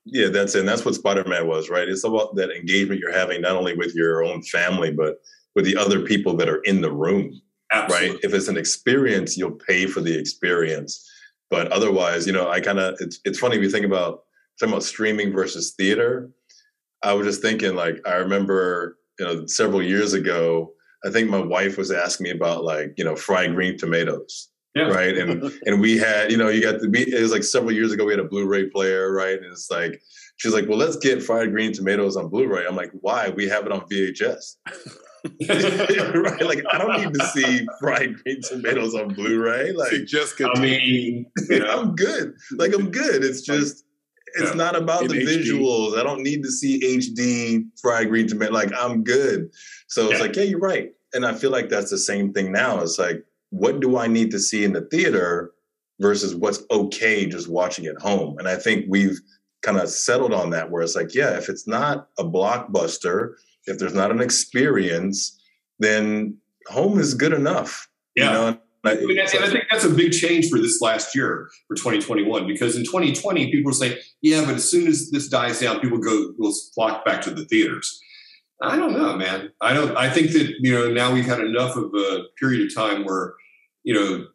Yeah, 0.05 0.27
that's 0.27 0.55
it. 0.55 0.59
And 0.59 0.67
that's 0.67 0.83
what 0.83 0.93
Spider 0.93 1.23
Man 1.23 1.47
was, 1.47 1.69
right? 1.69 1.87
It's 1.87 2.03
about 2.03 2.35
that 2.35 2.51
engagement 2.51 2.99
you're 2.99 3.13
having 3.13 3.39
not 3.39 3.55
only 3.55 3.77
with 3.77 3.95
your 3.95 4.25
own 4.25 4.41
family, 4.43 4.91
but 4.91 5.21
with 5.55 5.63
the 5.63 5.77
other 5.77 6.01
people 6.01 6.35
that 6.35 6.49
are 6.49 6.59
in 6.63 6.81
the 6.81 6.91
room, 6.91 7.39
Absolutely. 7.71 8.09
right? 8.09 8.19
If 8.23 8.33
it's 8.33 8.49
an 8.49 8.57
experience, 8.57 9.37
you'll 9.37 9.57
pay 9.69 9.85
for 9.87 10.01
the 10.01 10.19
experience. 10.19 11.09
But 11.49 11.71
otherwise, 11.71 12.27
you 12.27 12.33
know, 12.33 12.49
I 12.49 12.59
kind 12.59 12.79
of 12.79 12.97
it's 12.99 13.21
it's 13.23 13.39
funny 13.39 13.55
if 13.55 13.63
you 13.63 13.69
think 13.69 13.85
about 13.85 14.23
talking 14.59 14.73
about 14.73 14.83
streaming 14.83 15.31
versus 15.31 15.71
theater. 15.77 16.29
I 17.03 17.13
was 17.13 17.25
just 17.25 17.41
thinking, 17.41 17.73
like, 17.75 18.05
I 18.05 18.15
remember, 18.15 18.97
you 19.19 19.25
know, 19.25 19.45
several 19.45 19.81
years 19.81 20.11
ago, 20.13 20.73
I 21.05 21.09
think 21.09 21.29
my 21.29 21.39
wife 21.41 21.77
was 21.77 21.89
asking 21.91 22.25
me 22.25 22.31
about 22.31 22.65
like, 22.65 22.93
you 22.97 23.05
know, 23.05 23.15
fried 23.15 23.55
green 23.55 23.77
tomatoes. 23.77 24.49
Yeah. 24.75 24.83
Right. 24.89 25.15
And 25.17 25.43
and 25.65 25.79
we 25.81 25.97
had, 25.97 26.31
you 26.31 26.37
know, 26.37 26.49
you 26.49 26.61
got 26.61 26.79
the 26.79 26.89
it 26.93 27.21
was 27.21 27.31
like 27.31 27.43
several 27.43 27.71
years 27.71 27.91
ago 27.91 28.05
we 28.05 28.13
had 28.13 28.19
a 28.19 28.23
Blu-ray 28.27 28.69
player, 28.69 29.11
right? 29.11 29.35
And 29.37 29.45
it's 29.45 29.69
like 29.69 30.01
she's 30.37 30.53
like, 30.53 30.67
Well, 30.67 30.77
let's 30.77 30.97
get 30.97 31.21
fried 31.21 31.51
green 31.51 31.73
tomatoes 31.73 32.17
on 32.17 32.29
Blu-ray. 32.29 32.65
I'm 32.67 32.75
like, 32.75 32.91
why? 33.01 33.29
We 33.29 33.47
have 33.49 33.65
it 33.65 33.71
on 33.71 33.81
VHS. 33.81 34.55
right? 35.49 36.41
Like 36.41 36.63
I 36.71 36.77
don't 36.77 36.97
need 37.01 37.13
to 37.13 37.25
see 37.27 37.65
fried 37.79 38.15
green 38.23 38.41
tomatoes 38.41 38.93
on 38.95 39.13
Blu-ray. 39.13 39.71
Like 39.71 39.91
See, 39.91 40.05
Jessica, 40.05 40.49
I 40.53 40.59
mean, 40.59 41.25
you 41.49 41.59
know, 41.59 41.79
I'm 41.81 41.95
good. 41.95 42.33
Like 42.57 42.73
I'm 42.73 42.91
good. 42.91 43.23
It's 43.23 43.41
just 43.41 43.85
it's 44.35 44.49
Yeah. 44.49 44.55
not 44.55 44.75
about 44.75 45.03
In 45.03 45.07
the 45.09 45.15
HD. 45.25 45.43
visuals. 45.45 45.97
I 45.97 46.03
don't 46.03 46.23
need 46.23 46.43
to 46.43 46.51
see 46.51 46.79
HD 46.97 47.63
fried 47.81 48.09
green 48.09 48.27
tomato. 48.27 48.51
Like 48.51 48.71
I'm 48.75 49.03
good. 49.03 49.49
So 49.87 50.09
it's 50.11 50.19
like, 50.19 50.35
yeah, 50.35 50.43
you're 50.43 50.59
right. 50.59 50.89
And 51.13 51.25
I 51.25 51.33
feel 51.35 51.51
like 51.51 51.69
that's 51.69 51.91
the 51.91 51.99
same 51.99 52.33
thing 52.33 52.51
now. 52.51 52.81
It's 52.81 52.97
like, 52.97 53.23
what 53.53 53.79
do 53.79 53.97
I 53.97 54.07
need 54.07 54.31
to 54.31 54.39
see 54.39 54.63
in 54.63 54.73
the 54.73 54.81
theater 54.81 55.51
versus 56.01 56.33
what's 56.33 56.63
okay 56.71 57.27
just 57.27 57.47
watching 57.47 57.85
at 57.85 58.01
home? 58.01 58.39
And 58.39 58.47
I 58.47 58.55
think 58.55 58.85
we've 58.89 59.19
kind 59.61 59.77
of 59.77 59.89
settled 59.89 60.33
on 60.33 60.49
that 60.49 60.71
where 60.71 60.81
it's 60.81 60.95
like, 60.95 61.13
yeah, 61.13 61.37
if 61.37 61.49
it's 61.49 61.67
not 61.67 62.09
a 62.17 62.23
blockbuster, 62.23 63.33
if 63.67 63.77
there's 63.77 63.93
not 63.93 64.09
an 64.09 64.21
experience, 64.21 65.39
then 65.77 66.35
home 66.67 66.99
is 66.99 67.13
good 67.13 67.31
enough. 67.31 67.87
Yeah. 68.15 68.25
You 68.25 68.31
know? 68.31 68.47
And 68.47 68.57
I- 68.85 68.91
I 68.91 69.05
mean, 69.05 69.19
and 69.19 69.29
I 69.43 69.49
think 69.49 69.65
that's 69.69 69.85
a 69.85 69.89
big 69.89 70.13
change 70.13 70.49
for 70.49 70.57
this 70.57 70.81
last 70.81 71.15
year 71.15 71.47
for 71.67 71.75
2021 71.75 72.47
because 72.47 72.75
in 72.75 72.83
2020 72.83 73.51
people 73.51 73.69
were 73.69 73.73
saying, 73.73 73.97
"Yeah, 74.21 74.43
but 74.43 74.55
as 74.55 74.69
soon 74.69 74.87
as 74.87 75.09
this 75.11 75.29
dies 75.29 75.59
down, 75.61 75.79
people 75.79 75.99
go 75.99 76.33
will 76.37 76.53
flock 76.75 77.05
back 77.05 77.21
to 77.21 77.29
the 77.29 77.45
theaters." 77.45 78.01
I 78.61 78.75
don't 78.75 78.91
know, 78.93 79.15
man. 79.15 79.51
I 79.61 79.73
don't. 79.73 79.95
I 79.95 80.09
think 80.09 80.31
that 80.31 80.55
you 80.59 80.73
know 80.73 80.91
now 80.91 81.13
we've 81.13 81.25
had 81.25 81.39
enough 81.39 81.77
of 81.77 81.93
a 81.95 82.23
period 82.37 82.65
of 82.67 82.75
time 82.75 83.05
where 83.05 83.35
you 83.83 83.93
know 83.93 84.25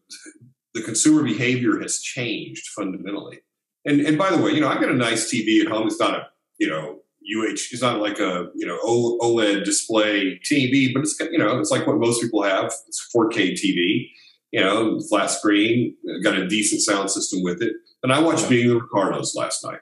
the 0.74 0.82
consumer 0.82 1.22
behavior 1.22 1.80
has 1.80 2.00
changed 2.00 2.68
fundamentally. 2.68 3.40
And 3.84 4.00
and 4.00 4.18
by 4.18 4.30
the 4.30 4.42
way, 4.42 4.52
you 4.52 4.60
know 4.60 4.68
I've 4.68 4.80
got 4.80 4.90
a 4.90 4.94
nice 4.94 5.32
TV 5.32 5.60
at 5.60 5.68
home. 5.68 5.86
It's 5.86 6.00
not 6.00 6.14
a 6.14 6.26
you 6.58 6.68
know 6.68 7.00
UH. 7.22 7.68
It's 7.72 7.82
not 7.82 8.00
like 8.00 8.18
a 8.18 8.48
you 8.54 8.66
know 8.66 8.78
OLED 8.84 9.64
display 9.64 10.40
TV, 10.50 10.92
but 10.92 11.00
it's 11.00 11.18
you 11.20 11.38
know 11.38 11.58
it's 11.58 11.70
like 11.70 11.86
what 11.86 11.98
most 11.98 12.22
people 12.22 12.42
have. 12.42 12.72
It's 12.86 13.08
4K 13.14 13.52
TV 13.52 14.08
you 14.52 14.60
know, 14.60 14.98
flat 15.08 15.30
screen, 15.30 15.94
got 16.22 16.38
a 16.38 16.46
decent 16.46 16.80
sound 16.80 17.10
system 17.10 17.42
with 17.42 17.62
it. 17.62 17.74
And 18.02 18.12
I 18.12 18.20
watched 18.20 18.48
Being 18.48 18.68
the 18.68 18.76
Ricardos 18.76 19.34
last 19.34 19.64
night, 19.64 19.80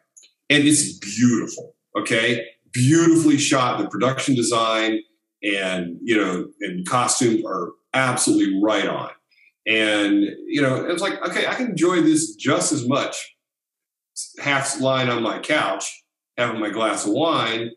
and 0.51 0.64
it's 0.64 0.99
beautiful. 0.99 1.75
Okay, 1.99 2.47
beautifully 2.73 3.39
shot. 3.39 3.79
The 3.81 3.89
production 3.89 4.35
design 4.35 5.01
and 5.43 5.99
you 6.03 6.17
know, 6.17 6.49
and 6.61 6.87
costumes 6.89 7.45
are 7.47 7.71
absolutely 7.95 8.61
right 8.62 8.89
on. 8.89 9.11
And 9.67 10.25
you 10.47 10.62
know, 10.62 10.85
it's 10.87 11.03
like 11.03 11.21
okay, 11.29 11.47
I 11.47 11.55
can 11.55 11.71
enjoy 11.71 12.01
this 12.03 12.35
just 12.37 12.73
as 12.73 12.87
much 12.87 13.37
half 14.39 14.81
lying 14.81 15.09
on 15.11 15.23
my 15.23 15.39
couch 15.39 16.05
having 16.37 16.61
my 16.61 16.71
glass 16.71 17.07
of 17.07 17.12
wine 17.12 17.71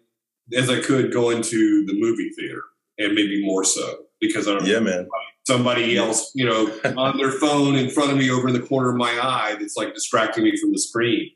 as 0.53 0.69
I 0.69 0.79
could 0.81 1.13
going 1.13 1.41
to 1.41 1.85
the 1.85 1.93
movie 1.99 2.29
theater, 2.37 2.63
and 2.97 3.13
maybe 3.13 3.43
more 3.45 3.63
so 3.63 4.05
because 4.19 4.47
I 4.47 4.51
don't 4.53 4.65
yeah, 4.65 4.79
man. 4.79 5.07
somebody 5.47 5.97
else, 5.97 6.31
you 6.35 6.45
know, 6.45 6.71
on 6.97 7.17
their 7.17 7.31
phone 7.31 7.75
in 7.75 7.89
front 7.89 8.11
of 8.11 8.17
me 8.17 8.29
over 8.29 8.47
in 8.47 8.53
the 8.53 8.61
corner 8.61 8.89
of 8.89 8.97
my 8.97 9.11
eye 9.21 9.55
that's 9.59 9.77
like 9.77 9.93
distracting 9.93 10.43
me 10.43 10.57
from 10.57 10.71
the 10.71 10.79
screen, 10.79 11.29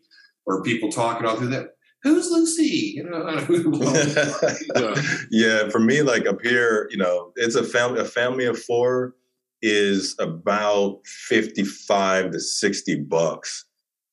or 0.46 0.64
people 0.64 0.92
talking 0.92 1.26
all 1.26 1.36
through 1.38 1.48
that. 1.50 1.70
Who's 2.04 2.30
Lucy? 2.30 2.94
You 2.96 3.04
know, 3.10 3.26
I 3.26 3.36
don't- 3.36 5.00
yeah, 5.32 5.70
for 5.70 5.80
me, 5.80 6.02
like 6.02 6.28
up 6.28 6.42
here, 6.42 6.90
you 6.92 6.98
know, 6.98 7.32
it's 7.38 7.56
a 7.56 7.64
family. 7.64 8.02
A 8.02 8.06
family 8.06 8.46
of 8.46 8.60
four 8.62 9.16
is 9.64 10.16
about 10.20 11.00
fifty-five 11.06 12.32
to 12.32 12.40
sixty 12.40 12.96
bucks 12.96 13.66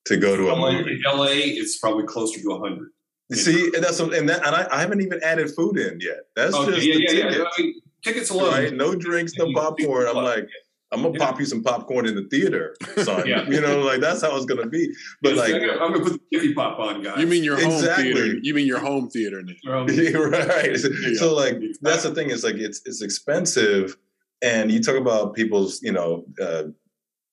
to 0.07 0.16
go 0.16 0.36
to 0.36 0.51
a 0.51 0.55
LA, 0.55 0.72
movie. 0.72 0.92
in 0.92 1.03
LA, 1.05 1.26
it's 1.32 1.78
probably 1.78 2.05
closer 2.07 2.40
to 2.40 2.59
hundred. 2.59 2.88
You 3.28 3.36
see, 3.36 3.64
and 3.74 3.84
that's 3.84 4.01
and 4.01 4.28
that, 4.28 4.44
and 4.46 4.57
I, 4.57 4.66
I 4.72 4.80
haven't 4.80 5.03
even 5.03 5.22
added 5.22 5.51
food 5.55 5.76
in 5.78 6.01
yet. 6.01 6.20
That's 6.34 6.55
Okay, 6.55 6.76
just 6.76 6.86
yeah, 6.86 6.94
the 6.94 7.01
yeah, 7.03 7.11
yeah. 7.11 7.28
tickets, 7.30 7.55
I 7.59 7.62
mean, 7.62 7.74
tickets 8.03 8.30
alone. 8.30 8.51
right? 8.53 8.72
No 8.74 8.94
drinks, 8.94 9.34
no 9.36 9.53
popcorn. 9.55 10.07
I'm 10.09 10.16
like, 10.16 10.48
I'm 10.92 11.03
gonna 11.03 11.16
Yeah. 11.16 11.24
pop 11.26 11.38
you 11.38 11.46
some 11.46 11.62
popcorn 11.62 12.07
in 12.07 12.16
the 12.16 12.24
theater, 12.28 12.74
son. 13.05 13.28
Yeah. 13.28 13.48
You 13.48 13.61
know, 13.61 13.80
like 13.82 14.01
that's 14.01 14.22
how 14.22 14.34
it's 14.36 14.46
gonna 14.46 14.66
be. 14.66 14.88
But 15.22 15.34
like, 15.36 15.55
I'm 15.55 15.92
gonna 15.92 16.01
put 16.01 16.14
the 16.14 16.20
Jiffy 16.32 16.55
Pop 16.55 16.80
on, 16.80 17.03
guys. 17.03 17.20
You 17.20 17.26
mean 17.28 17.44
your 17.44 17.61
home 17.61 17.72
Exactly. 17.72 18.12
theater? 18.12 18.38
You 18.42 18.55
mean 18.55 18.66
your 18.66 18.80
home 18.80 19.09
theater 19.11 19.42
now? 19.42 19.84
Right. 19.84 20.76
So 21.16 21.32
like 21.34 21.61
that's 21.82 22.03
the 22.03 22.12
thing 22.14 22.30
is 22.30 22.42
like 22.42 22.57
it's 22.57 22.80
it's 22.84 23.01
expensive, 23.03 23.96
and 24.43 24.70
you 24.70 24.82
talk 24.82 24.97
about 24.97 25.34
people's 25.34 25.82
you 25.82 25.93
know 25.93 26.24
uh, 26.41 26.64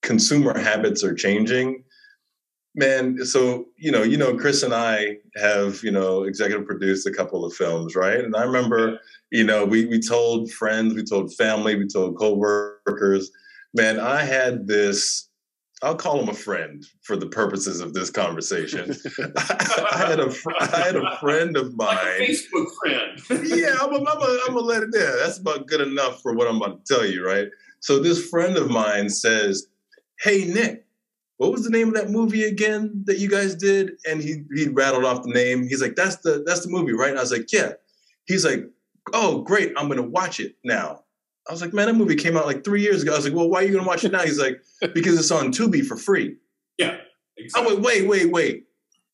consumer 0.02 0.58
habits 0.58 1.04
are 1.04 1.14
changing. 1.14 1.84
Man, 2.76 3.26
so 3.26 3.66
you 3.78 3.92
know, 3.92 4.04
you 4.04 4.18
know, 4.18 4.38
Chris 4.38 4.62
and 4.62 4.74
I 4.74 5.18
have 5.36 5.84
you 5.84 5.92
know 5.92 6.24
executive 6.24 6.68
produced 6.68 7.08
a 7.08 7.12
couple 7.12 7.44
of 7.44 7.54
films, 7.54 7.96
right? 7.96 8.20
And 8.24 8.36
I 8.36 8.44
remember, 8.44 9.00
you 9.32 9.44
know, 9.44 9.66
we 9.66 9.86
we 9.86 10.00
told 10.00 10.52
friends, 10.52 10.94
we 10.94 11.04
told 11.04 11.34
family, 11.34 11.76
we 11.76 11.88
told 11.88 12.18
coworkers. 12.18 13.32
Man, 13.74 14.00
I 14.00 14.24
had 14.24 14.68
this. 14.68 15.30
I'll 15.84 15.96
call 15.96 16.20
him 16.20 16.30
a 16.30 16.34
friend 16.34 16.84
for 17.04 17.16
the 17.16 17.28
purposes 17.28 17.82
of 17.82 17.94
this 17.94 18.10
conversation. 18.10 18.96
I 19.38 20.06
had 20.08 20.20
a 20.20 20.32
fr- 20.32 20.52
I 20.60 20.66
had 20.66 20.96
a 20.96 21.18
friend 21.18 21.56
of 21.56 21.76
mine 21.76 21.98
like 21.98 22.08
a 22.08 22.32
Facebook 22.32 22.68
friend. 22.82 23.48
yeah, 23.48 23.76
I'm 23.80 23.92
gonna 23.92 24.10
I'm 24.10 24.58
I'm 24.58 24.66
let 24.66 24.84
it 24.84 24.90
there. 24.92 25.16
That's 25.18 25.38
about 25.38 25.68
good 25.68 25.82
enough 25.82 26.22
for 26.22 26.34
what 26.34 26.48
I'm 26.48 26.58
about 26.58 26.84
to 26.84 26.94
tell 26.94 27.06
you, 27.06 27.26
right? 27.26 27.50
So 27.80 28.00
this 28.00 28.28
friend 28.28 28.58
of 28.58 28.72
mine 28.72 29.10
says, 29.10 29.68
"Hey 30.20 30.46
Nick, 30.46 30.86
what 31.38 31.52
was 31.52 31.64
the 31.64 31.70
name 31.70 31.90
of 31.90 31.94
that 31.94 32.10
movie 32.10 32.44
again 32.44 33.04
that 33.06 33.20
you 33.20 33.30
guys 33.30 33.54
did?" 33.54 33.92
And 34.10 34.22
he 34.22 34.44
he 34.56 34.70
rattled 34.70 35.06
off 35.06 35.24
the 35.24 35.30
name. 35.30 35.68
He's 35.68 35.82
like, 35.82 35.96
"That's 35.96 36.18
the 36.18 36.44
that's 36.44 36.66
the 36.66 36.72
movie, 36.72 36.94
right?" 36.94 37.12
And 37.12 37.20
I 37.20 37.22
was 37.22 37.32
like, 37.32 37.54
"Yeah." 37.54 37.74
He's 38.26 38.44
like, 38.44 38.66
"Oh, 39.14 39.42
great! 39.42 39.74
I'm 39.78 39.90
gonna 39.90 40.02
watch 40.02 40.40
it 40.40 40.56
now." 40.64 41.04
I 41.50 41.52
was 41.54 41.62
like, 41.62 41.74
"Man, 41.74 41.88
that 41.88 41.94
movie 41.96 42.16
came 42.16 42.36
out 42.38 42.46
like 42.46 42.64
three 42.64 42.82
years 42.82 43.02
ago." 43.04 43.14
I 43.14 43.16
was 43.18 43.26
like, 43.26 43.34
"Well, 43.34 43.50
why 43.50 43.62
are 43.62 43.66
you 43.66 43.74
gonna 43.74 43.88
watch 43.88 44.04
it 44.04 44.12
now?" 44.12 44.20
He's 44.22 44.40
like, 44.40 44.62
"Because 44.94 45.18
it's 45.20 45.32
on 45.32 45.52
Tubi 45.52 45.86
for 45.86 45.98
free." 45.98 46.38
yeah, 46.78 46.98
I 47.56 47.66
went, 47.66 47.82
"Wait, 47.82 48.08
wait, 48.08 48.32
wait! 48.32 48.66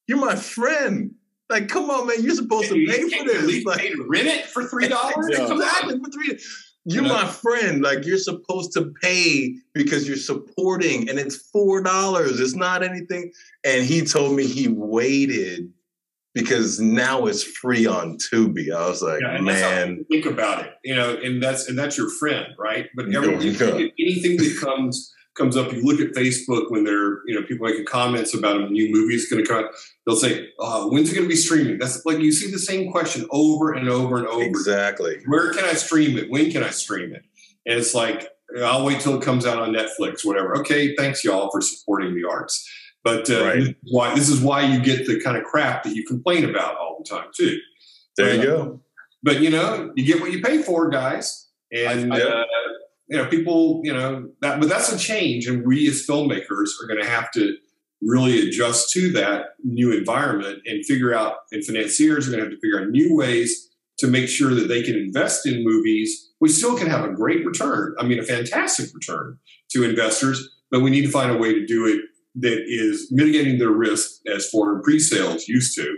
You're 0.08 0.20
my 0.20 0.36
friend." 0.36 1.16
Like, 1.50 1.68
come 1.68 1.90
on, 1.90 2.08
man! 2.08 2.24
You're 2.24 2.36
supposed 2.36 2.70
to 2.70 2.78
You 2.80 2.88
pay 2.88 3.02
for 3.04 3.26
this. 3.26 3.66
Like, 3.66 3.82
to 3.82 4.06
rent 4.08 4.28
it 4.28 4.46
for 4.46 4.64
three 4.66 4.88
dollars. 4.88 5.28
Exactly 5.30 6.00
for 6.00 6.10
three. 6.12 6.40
You're 6.86 7.04
You 7.04 7.08
know? 7.08 7.14
my 7.14 7.28
friend. 7.28 7.82
Like 7.82 8.06
you're 8.06 8.18
supposed 8.18 8.74
to 8.74 8.94
pay 9.02 9.56
because 9.74 10.08
you're 10.08 10.18
supporting, 10.18 11.10
and 11.10 11.20
it's 11.20 11.36
four 11.36 11.82
dollars. 11.82 12.40
It's 12.40 12.56
not 12.56 12.84
anything. 12.84 13.32
And 13.64 13.86
he 13.86 14.02
told 14.02 14.36
me 14.36 14.46
he 14.48 14.68
waited 14.68 15.72
because 16.34 16.80
now 16.80 17.26
it's 17.26 17.44
free 17.44 17.86
on 17.86 18.18
Tubi. 18.18 18.74
I 18.74 18.90
was 18.90 19.02
like, 19.02 19.22
Yeah, 19.22 19.36
and 19.36 19.48
that's 19.48 19.62
how 19.62 19.70
man, 19.70 20.06
think 20.12 20.26
about 20.26 20.66
it, 20.66 20.74
you 20.84 20.96
know, 20.96 21.16
and 21.16 21.42
that's 21.42 21.68
and 21.68 21.78
that's 21.78 21.98
your 21.98 22.10
friend, 22.10 22.48
right? 22.58 22.90
But 22.96 23.12
Yeah, 23.12 23.20
every, 23.20 23.94
anything 24.00 24.38
that 24.38 24.58
comes 24.62 25.14
comes 25.36 25.58
up, 25.58 25.74
you 25.74 25.82
look 25.82 26.00
at 26.00 26.14
Facebook 26.14 26.70
when 26.70 26.84
they're 26.84 27.26
you 27.26 27.34
know 27.34 27.44
people 27.44 27.68
making 27.68 27.86
comments 27.86 28.36
about 28.36 28.58
a 28.58 28.70
new 28.70 28.92
movie 28.92 29.16
is 29.16 29.28
going 29.30 29.44
to 29.44 29.50
come. 29.50 29.66
They'll 30.06 30.16
say, 30.16 30.48
uh, 30.60 30.86
"When's 30.86 31.12
it 31.12 31.16
going 31.16 31.26
to 31.26 31.30
be 31.30 31.36
streaming?" 31.36 31.78
That's 31.80 32.06
like 32.06 32.20
you 32.20 32.32
see 32.32 32.52
the 32.52 32.60
same 32.60 32.92
question 32.92 33.26
over 33.32 33.74
and 33.74 33.90
over 33.90 34.18
and 34.18 34.28
over. 34.28 34.44
exactly. 34.44 35.22
Where 35.26 35.54
can 35.54 35.66
I 35.66 35.74
stream 35.74 36.18
it? 36.18 36.30
When 36.30 36.52
can 36.52 36.64
I 36.64 36.70
stream 36.70 37.14
it? 37.14 37.24
And 37.66 37.80
it's 37.80 37.94
like 37.94 38.30
I'll 38.62 38.86
wait 38.86 39.00
till 39.02 39.16
it 39.16 39.24
comes 39.24 39.46
out 39.46 39.60
on 39.60 39.74
Netflix, 39.74 40.24
whatever. 40.24 40.58
Okay, 40.60 40.96
thanks 40.96 41.24
y'all 41.24 41.50
for 41.52 41.62
supporting 41.62 42.14
the 42.14 42.28
arts. 42.30 42.70
But 43.04 43.30
uh, 43.30 43.44
Right. 43.44 43.60
this 43.60 43.68
is 43.70 43.76
why 43.92 44.16
this 44.16 44.30
is 44.30 44.42
why 44.42 44.62
you 44.62 44.82
get 44.82 45.06
the 45.08 45.20
kind 45.22 45.38
of 45.38 45.44
crap 45.44 45.84
that 45.84 45.96
you 45.96 46.06
complain 46.06 46.50
about 46.50 46.76
all 46.78 47.02
the 47.04 47.10
time 47.10 47.28
too 47.36 47.60
There 48.18 48.36
you 48.36 48.44
go. 48.44 48.82
but 49.22 49.42
you 49.42 49.50
know, 49.50 49.92
you 49.96 50.06
get 50.06 50.22
what 50.22 50.32
you 50.32 50.42
pay 50.42 50.62
for, 50.62 50.90
guys. 50.90 51.48
And 51.72 52.14
I- 52.14 52.22
uh, 52.22 52.44
you 53.10 53.18
know, 53.18 53.26
people, 53.28 53.82
you 53.84 53.94
know, 53.94 54.30
that. 54.42 54.60
But 54.60 54.70
that's 54.70 54.92
a 54.92 54.98
change, 54.98 55.46
and 55.48 55.66
we 55.68 55.88
as 55.90 56.06
filmmakers 56.08 56.70
are 56.82 56.88
going 56.88 57.02
to 57.02 57.08
have 57.08 57.30
to 57.32 57.58
really 58.02 58.48
adjust 58.48 58.92
to 58.92 59.12
that 59.14 59.56
new 59.64 59.92
environment 59.92 60.60
and 60.66 60.86
figure 60.86 61.14
out. 61.14 61.36
And 61.52 61.64
financiers 61.66 62.28
are 62.28 62.32
going 62.32 62.44
to 62.44 62.50
have 62.50 62.54
to 62.54 62.60
figure 62.62 62.80
out 62.82 62.90
new 62.90 63.16
ways 63.16 63.70
to 64.00 64.08
make 64.08 64.28
sure 64.30 64.54
that 64.56 64.68
they 64.68 64.82
can 64.82 64.96
invest 64.96 65.46
in 65.46 65.64
movies. 65.64 66.32
We 66.40 66.50
still 66.50 66.78
can 66.78 66.88
have 66.90 67.04
a 67.06 67.14
great 67.14 67.46
return. 67.46 67.94
I 68.00 68.04
mean, 68.06 68.20
a 68.20 68.24
fantastic 68.24 68.94
return 68.94 69.38
to 69.72 69.84
investors, 69.84 70.50
but 70.72 70.82
we 70.82 70.90
need 70.90 71.04
to 71.04 71.12
find 71.12 71.30
a 71.32 71.38
way 71.38 71.54
to 71.54 71.66
do 71.66 71.86
it 71.88 72.00
that 72.36 72.64
is 72.68 73.10
mitigating 73.12 73.60
their 73.60 73.72
risk 73.72 74.12
as 74.34 74.50
foreign 74.50 74.82
pre-sales 74.82 75.48
used 75.48 75.76
to 75.78 75.98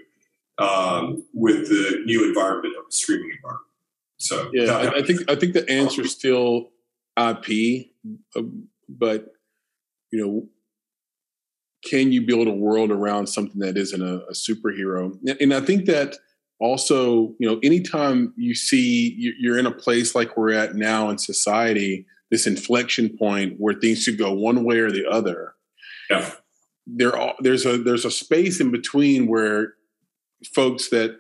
um, 0.64 1.24
with 1.34 1.68
the 1.70 2.02
new 2.06 2.26
environment 2.26 2.76
of 2.78 2.86
the 2.86 2.92
streaming 2.96 3.32
environment. 3.36 3.62
So 4.18 4.50
Yeah, 4.54 4.66
that- 4.66 4.94
I, 4.96 4.98
I 5.00 5.02
think 5.04 5.30
I 5.32 5.36
think 5.36 5.54
the 5.54 5.70
answer 5.70 6.02
is 6.02 6.12
still 6.12 6.72
IP, 7.18 7.88
uh, 8.36 8.42
but 8.90 9.28
you 10.12 10.26
know, 10.26 10.48
can 11.90 12.12
you 12.12 12.22
build 12.26 12.48
a 12.48 12.52
world 12.52 12.92
around 12.92 13.28
something 13.28 13.60
that 13.60 13.78
isn't 13.78 14.02
a, 14.02 14.26
a 14.28 14.34
superhero? 14.34 15.18
And 15.40 15.54
I 15.54 15.62
think 15.62 15.86
that 15.86 16.16
also, 16.60 17.36
you 17.40 17.48
know, 17.50 17.60
anytime 17.64 18.34
you 18.38 18.56
see 18.56 19.14
you- 19.18 19.34
you're 19.40 19.58
in 19.58 19.66
a 19.66 19.72
place 19.72 20.16
like 20.16 20.36
we're 20.38 20.52
at 20.54 20.76
now 20.76 21.10
in 21.10 21.18
society, 21.18 22.06
this 22.32 22.48
inflection 22.48 23.16
point 23.18 23.56
where 23.60 23.74
things 23.76 24.02
should 24.02 24.18
go 24.18 24.34
one 24.34 24.64
way 24.64 24.80
or 24.80 24.90
the 24.92 25.06
other. 25.08 25.54
Yeah. 26.10 26.32
There, 26.88 27.18
are, 27.18 27.36
there's 27.40 27.66
a 27.66 27.78
there's 27.78 28.06
a 28.06 28.12
space 28.12 28.60
in 28.60 28.72
between 28.72 29.28
where 29.28 29.74
folks 30.54 30.90
that 30.90 31.18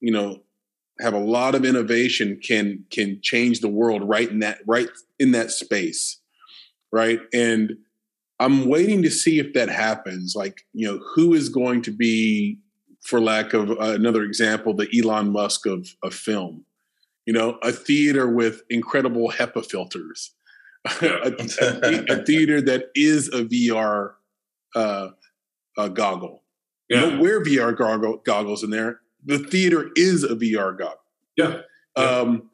you 0.00 0.12
know 0.12 0.42
have 1.00 1.14
a 1.14 1.18
lot 1.18 1.54
of 1.54 1.64
innovation 1.64 2.40
can 2.42 2.84
can 2.90 3.20
change 3.22 3.60
the 3.60 3.68
world 3.68 4.02
right 4.08 4.28
in 4.28 4.40
that 4.40 4.58
right 4.66 4.88
in 5.18 5.30
that 5.30 5.50
space 5.50 6.20
right 6.92 7.20
and 7.32 7.74
i'm 8.40 8.68
waiting 8.68 9.02
to 9.02 9.10
see 9.10 9.38
if 9.38 9.52
that 9.54 9.68
happens 9.68 10.34
like 10.36 10.62
you 10.72 10.86
know 10.86 11.00
who 11.14 11.32
is 11.34 11.48
going 11.48 11.82
to 11.82 11.92
be 11.92 12.58
for 13.04 13.20
lack 13.20 13.52
of 13.52 13.70
another 13.70 14.22
example, 14.22 14.74
the 14.74 14.88
Elon 14.98 15.30
Musk 15.30 15.66
of, 15.66 15.88
of 16.02 16.14
film. 16.14 16.64
You 17.26 17.32
know, 17.32 17.58
a 17.62 17.70
theater 17.70 18.28
with 18.28 18.62
incredible 18.68 19.30
HEPA 19.30 19.64
filters, 19.66 20.34
a, 21.00 21.32
a, 21.62 22.04
a, 22.10 22.24
theater 22.24 22.60
that 22.62 22.86
is 22.94 23.28
a 23.28 23.44
VR 23.44 24.12
uh, 24.74 25.08
a 25.76 25.90
goggle. 25.90 26.42
Yeah. 26.88 27.04
You 27.04 27.10
don't 27.10 27.20
wear 27.20 27.42
VR 27.42 27.76
goggle, 27.76 28.18
goggles 28.24 28.62
in 28.62 28.70
there. 28.70 29.00
The 29.24 29.38
theater 29.38 29.90
is 29.96 30.22
a 30.22 30.36
VR 30.36 30.76
goggle. 30.76 30.98
Yeah. 31.36 31.60
yeah. 31.96 32.02
Um, 32.02 32.50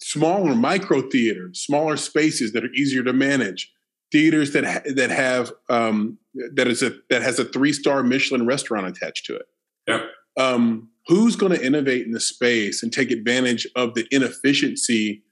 smaller 0.00 0.54
micro 0.54 1.02
theaters, 1.08 1.60
smaller 1.60 1.96
spaces 1.96 2.52
that 2.52 2.64
are 2.64 2.72
easier 2.74 3.02
to 3.02 3.12
manage. 3.12 3.72
Theaters 4.12 4.52
that 4.52 4.64
ha- 4.64 4.92
that 4.96 5.10
have 5.10 5.52
um, 5.68 6.18
that 6.54 6.66
is 6.66 6.82
a 6.82 6.94
that 7.10 7.22
has 7.22 7.38
a 7.38 7.44
three 7.44 7.72
star 7.72 8.02
Michelin 8.02 8.44
restaurant 8.44 8.86
attached 8.86 9.26
to 9.26 9.36
it. 9.36 9.46
Yeah. 9.86 10.00
Um, 10.36 10.90
who's 11.06 11.36
going 11.36 11.52
to 11.52 11.64
innovate 11.64 12.06
in 12.06 12.12
the 12.12 12.20
space 12.20 12.82
and 12.82 12.92
take 12.92 13.10
advantage 13.10 13.66
of 13.76 13.94
the 13.94 14.06
inefficiency 14.10 15.22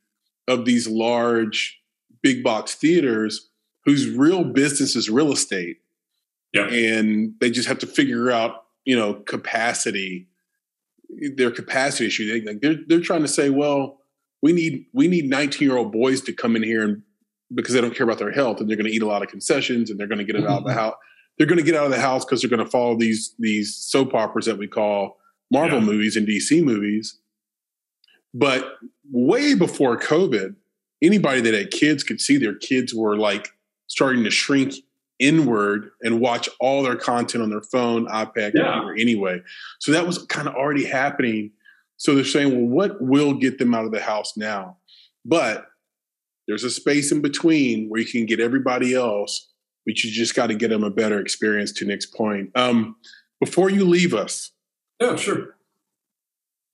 of 0.47 0.65
these 0.65 0.89
large 0.89 1.81
big 2.23 2.43
box 2.43 2.75
theaters 2.75 3.51
whose 3.85 4.09
real 4.09 4.45
business 4.45 4.97
is 4.97 5.11
real 5.11 5.33
estate 5.33 5.79
yeah. 6.53 6.67
and 6.67 7.35
they 7.41 7.51
just 7.51 7.69
have 7.69 7.79
to 7.79 7.87
figure 7.87 8.31
out 8.31 8.65
you 8.85 8.97
know 8.97 9.15
capacity 9.15 10.29
their 11.37 11.51
capacity 11.51 12.07
issue 12.07 12.29
they, 12.31 12.53
like 12.53 12.61
they're, 12.61 12.77
they're 12.87 13.01
trying 13.01 13.23
to 13.23 13.29
say 13.29 13.51
well 13.51 13.99
we 14.43 14.53
need 14.53 14.87
we 14.93 15.09
need 15.09 15.29
19 15.29 15.67
year 15.67 15.77
old 15.77 15.93
boys 15.93 16.21
to 16.21 16.33
come 16.33 16.57
in 16.57 16.63
here 16.63 16.83
and 16.83 17.03
because 17.55 17.75
they 17.75 17.81
don't 17.81 17.95
care 17.95 18.05
about 18.05 18.19
their 18.19 18.33
health 18.33 18.61
and 18.61 18.69
they're 18.69 18.77
going 18.77 18.87
to 18.87 18.93
eat 18.93 19.03
a 19.03 19.07
lot 19.07 19.23
of 19.23 19.29
concessions 19.29 19.91
and 19.91 19.99
they're 19.99 20.07
going 20.07 20.19
to 20.19 20.25
get 20.25 20.37
it 20.37 20.45
out 20.45 20.59
of 20.59 20.65
the 20.65 20.71
mm-hmm. 20.71 20.79
house 20.79 20.95
they're 21.39 21.47
going 21.47 21.59
to 21.59 21.65
get 21.65 21.77
out 21.77 21.87
of 21.87 21.93
the 21.93 22.01
house 22.01 22.25
because 22.25 22.43
they're 22.43 22.51
going 22.51 22.65
to 22.65 22.71
follow 22.71 22.97
these 22.97 23.35
these 23.39 23.75
soap 23.75 24.13
operas 24.15 24.47
that 24.47 24.59
we 24.59 24.67
call 24.67 25.19
Marvel 25.51 25.79
yeah. 25.79 25.85
movies 25.85 26.17
and 26.17 26.27
DC 26.27 26.63
movies. 26.63 27.19
But 28.35 28.75
way 29.11 29.55
before 29.55 29.99
COVID, 29.99 30.57
anybody 31.01 31.41
that 31.41 31.55
had 31.55 31.71
kids 31.71 32.03
could 32.03 32.21
see 32.21 32.37
their 32.37 32.55
kids 32.55 32.95
were 32.95 33.17
like 33.17 33.49
starting 33.87 34.25
to 34.25 34.31
shrink 34.31 34.75
inward 35.19 35.91
and 36.03 36.21
watch 36.21 36.49
all 36.61 36.83
their 36.83 36.97
content 36.97 37.43
on 37.43 37.51
their 37.51 37.63
phone, 37.63 38.07
iPad, 38.07 38.53
yeah. 38.55 38.73
computer 38.73 38.97
anyway. 38.99 39.41
So 39.81 39.93
that 39.93 40.07
was 40.07 40.19
kind 40.27 40.49
of 40.49 40.55
already 40.55 40.85
happening. 40.85 41.53
So 41.97 42.15
they're 42.15 42.25
saying, 42.25 42.55
well, 42.55 42.69
what 42.69 43.03
will 43.03 43.35
get 43.35 43.59
them 43.59 43.75
out 43.75 43.85
of 43.85 43.93
the 43.93 44.01
house 44.01 44.37
now? 44.37 44.77
But 45.25 45.67
there's 46.47 46.65
a 46.65 46.71
space 46.71 47.13
in 47.13 47.21
between 47.21 47.89
where 47.89 48.01
you 48.01 48.07
can 48.07 48.27
get 48.27 48.41
everybody 48.41 48.95
else, 48.95 49.51
but 49.85 50.03
you 50.03 50.11
just 50.11 50.35
got 50.35 50.47
to 50.47 50.55
get 50.55 50.71
them 50.71 50.85
a 50.85 50.91
better 50.91 51.21
experience 51.21 51.73
to 51.73 51.85
Nick's 51.85 52.07
point. 52.07 52.51
Um, 52.55 52.97
before 53.41 53.71
you 53.71 53.85
leave 53.85 54.15
us, 54.15 54.53
yeah, 55.01 55.17
sure. 55.17 55.57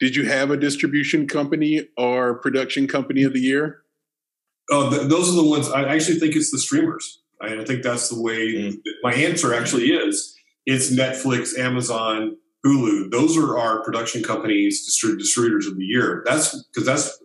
Did 0.01 0.17
you 0.17 0.27
have 0.27 0.51
a 0.51 0.57
distribution 0.57 1.27
company 1.27 1.89
or 1.97 2.39
production 2.39 2.87
company 2.87 3.23
of 3.23 3.33
the 3.33 3.41
year? 3.41 3.83
Oh, 4.71 4.91
th- 4.91 5.09
those 5.09 5.31
are 5.31 5.37
the 5.37 5.49
ones. 5.49 5.71
I 5.71 5.85
actually 5.85 6.19
think 6.19 6.37
it's 6.37 6.51
the 6.51 6.59
streamers. 6.59 7.23
I, 7.45 7.61
I 7.61 7.65
think 7.65 7.83
that's 7.83 8.09
the 8.09 8.21
way. 8.21 8.55
Mm. 8.55 8.77
My 9.03 9.15
answer 9.15 9.55
actually 9.55 9.93
is 9.93 10.35
it's 10.67 10.93
Netflix, 10.93 11.59
Amazon, 11.59 12.37
Hulu. 12.67 13.11
Those 13.11 13.37
are 13.37 13.59
our 13.59 13.83
production 13.83 14.23
companies, 14.23 14.89
distrib- 14.89 15.19
distributors 15.19 15.67
of 15.67 15.77
the 15.77 15.85
year. 15.85 16.23
That's 16.27 16.65
because 16.73 16.87
that's 16.87 17.23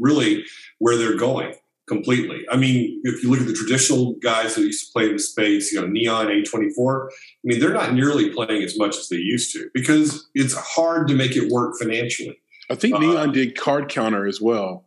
really 0.00 0.44
where 0.78 0.96
they're 0.96 1.16
going 1.16 1.54
completely. 1.88 2.44
I 2.50 2.56
mean, 2.56 3.00
if 3.04 3.22
you 3.22 3.30
look 3.30 3.40
at 3.40 3.46
the 3.46 3.52
traditional 3.52 4.14
guys 4.22 4.54
that 4.54 4.62
used 4.62 4.86
to 4.86 4.92
play 4.92 5.06
in 5.06 5.12
the 5.14 5.18
space, 5.18 5.72
you 5.72 5.80
know, 5.80 5.86
Neon 5.86 6.26
A24, 6.26 7.08
I 7.08 7.10
mean, 7.44 7.60
they're 7.60 7.72
not 7.72 7.92
nearly 7.92 8.30
playing 8.30 8.62
as 8.62 8.78
much 8.78 8.96
as 8.96 9.08
they 9.08 9.16
used 9.16 9.52
to 9.54 9.68
because 9.74 10.28
it's 10.34 10.54
hard 10.54 11.08
to 11.08 11.14
make 11.14 11.36
it 11.36 11.50
work 11.50 11.74
financially. 11.78 12.38
I 12.70 12.74
think 12.76 12.98
Neon 12.98 13.30
uh, 13.30 13.32
did 13.32 13.58
Card 13.58 13.88
Counter 13.88 14.26
as 14.26 14.40
well. 14.40 14.86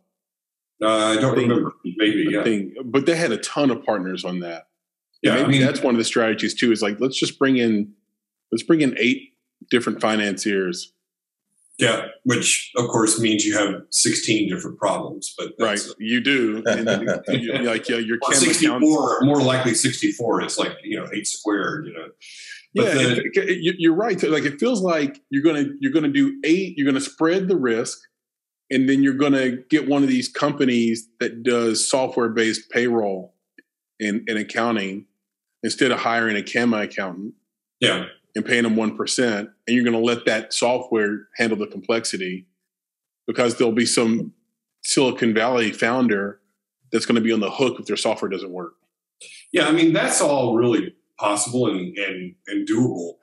Uh, 0.82 0.88
I 0.88 1.16
don't 1.16 1.36
remember. 1.36 1.72
Maybe, 1.84 2.26
yeah. 2.30 2.82
But 2.84 3.06
they 3.06 3.16
had 3.16 3.32
a 3.32 3.38
ton 3.38 3.70
of 3.70 3.84
partners 3.84 4.24
on 4.24 4.40
that. 4.40 4.68
Yeah, 5.22 5.34
maybe 5.34 5.44
I 5.44 5.48
mean, 5.48 5.60
that's 5.62 5.80
one 5.80 5.94
of 5.94 5.98
the 5.98 6.04
strategies 6.04 6.54
too. 6.54 6.72
Is 6.72 6.82
like 6.82 7.00
let's 7.00 7.18
just 7.18 7.38
bring 7.38 7.56
in, 7.56 7.92
let's 8.52 8.62
bring 8.62 8.82
in 8.82 8.94
eight 8.98 9.34
different 9.70 10.00
financiers 10.00 10.92
yeah, 11.78 12.06
which 12.24 12.72
of 12.76 12.88
course 12.88 13.20
means 13.20 13.44
you 13.44 13.56
have 13.56 13.82
16 13.90 14.48
different 14.48 14.78
problems, 14.78 15.34
but 15.36 15.52
right, 15.60 15.80
you 15.98 16.22
do. 16.22 16.62
And, 16.64 16.88
you, 17.28 17.52
like 17.58 17.86
yeah, 17.88 17.98
your 17.98 18.18
64, 18.30 19.18
more 19.22 19.42
likely 19.42 19.74
64. 19.74 20.40
It's 20.42 20.58
like 20.58 20.72
you 20.82 20.98
know 20.98 21.06
eight 21.12 21.26
squared. 21.26 21.86
You 21.86 21.92
know. 21.92 22.06
But 22.74 22.84
yeah, 22.86 22.92
the, 22.94 23.22
it, 23.34 23.76
you're 23.78 23.94
right. 23.94 24.22
Like 24.22 24.44
it 24.44 24.58
feels 24.58 24.80
like 24.80 25.20
you're 25.28 25.42
gonna 25.42 25.66
you're 25.78 25.92
gonna 25.92 26.08
do 26.08 26.40
eight. 26.44 26.78
You're 26.78 26.86
gonna 26.86 27.00
spread 27.00 27.46
the 27.46 27.56
risk, 27.56 27.98
and 28.70 28.88
then 28.88 29.02
you're 29.02 29.14
gonna 29.14 29.50
get 29.50 29.88
one 29.88 30.02
of 30.02 30.08
these 30.08 30.28
companies 30.28 31.08
that 31.20 31.42
does 31.42 31.88
software 31.88 32.28
based 32.28 32.70
payroll 32.70 33.34
and, 34.00 34.28
and 34.28 34.38
accounting 34.38 35.06
instead 35.62 35.90
of 35.90 35.98
hiring 36.00 36.36
a 36.36 36.42
CAMA 36.42 36.78
accountant. 36.82 37.34
Yeah 37.80 38.06
and 38.36 38.44
paying 38.44 38.64
them 38.64 38.76
1%, 38.76 39.38
and 39.38 39.50
you're 39.66 39.82
going 39.82 39.94
to 39.94 39.98
let 39.98 40.26
that 40.26 40.52
software 40.52 41.26
handle 41.36 41.56
the 41.58 41.66
complexity 41.66 42.46
because 43.26 43.56
there'll 43.56 43.72
be 43.72 43.86
some 43.86 44.32
Silicon 44.84 45.32
Valley 45.32 45.72
founder 45.72 46.38
that's 46.92 47.06
going 47.06 47.16
to 47.16 47.22
be 47.22 47.32
on 47.32 47.40
the 47.40 47.50
hook 47.50 47.80
if 47.80 47.86
their 47.86 47.96
software 47.96 48.28
doesn't 48.28 48.52
work. 48.52 48.74
Yeah, 49.52 49.66
I 49.66 49.72
mean, 49.72 49.94
that's 49.94 50.20
all 50.20 50.54
really 50.54 50.94
possible 51.18 51.66
and, 51.66 51.96
and, 51.96 52.34
and 52.46 52.68
doable. 52.68 53.14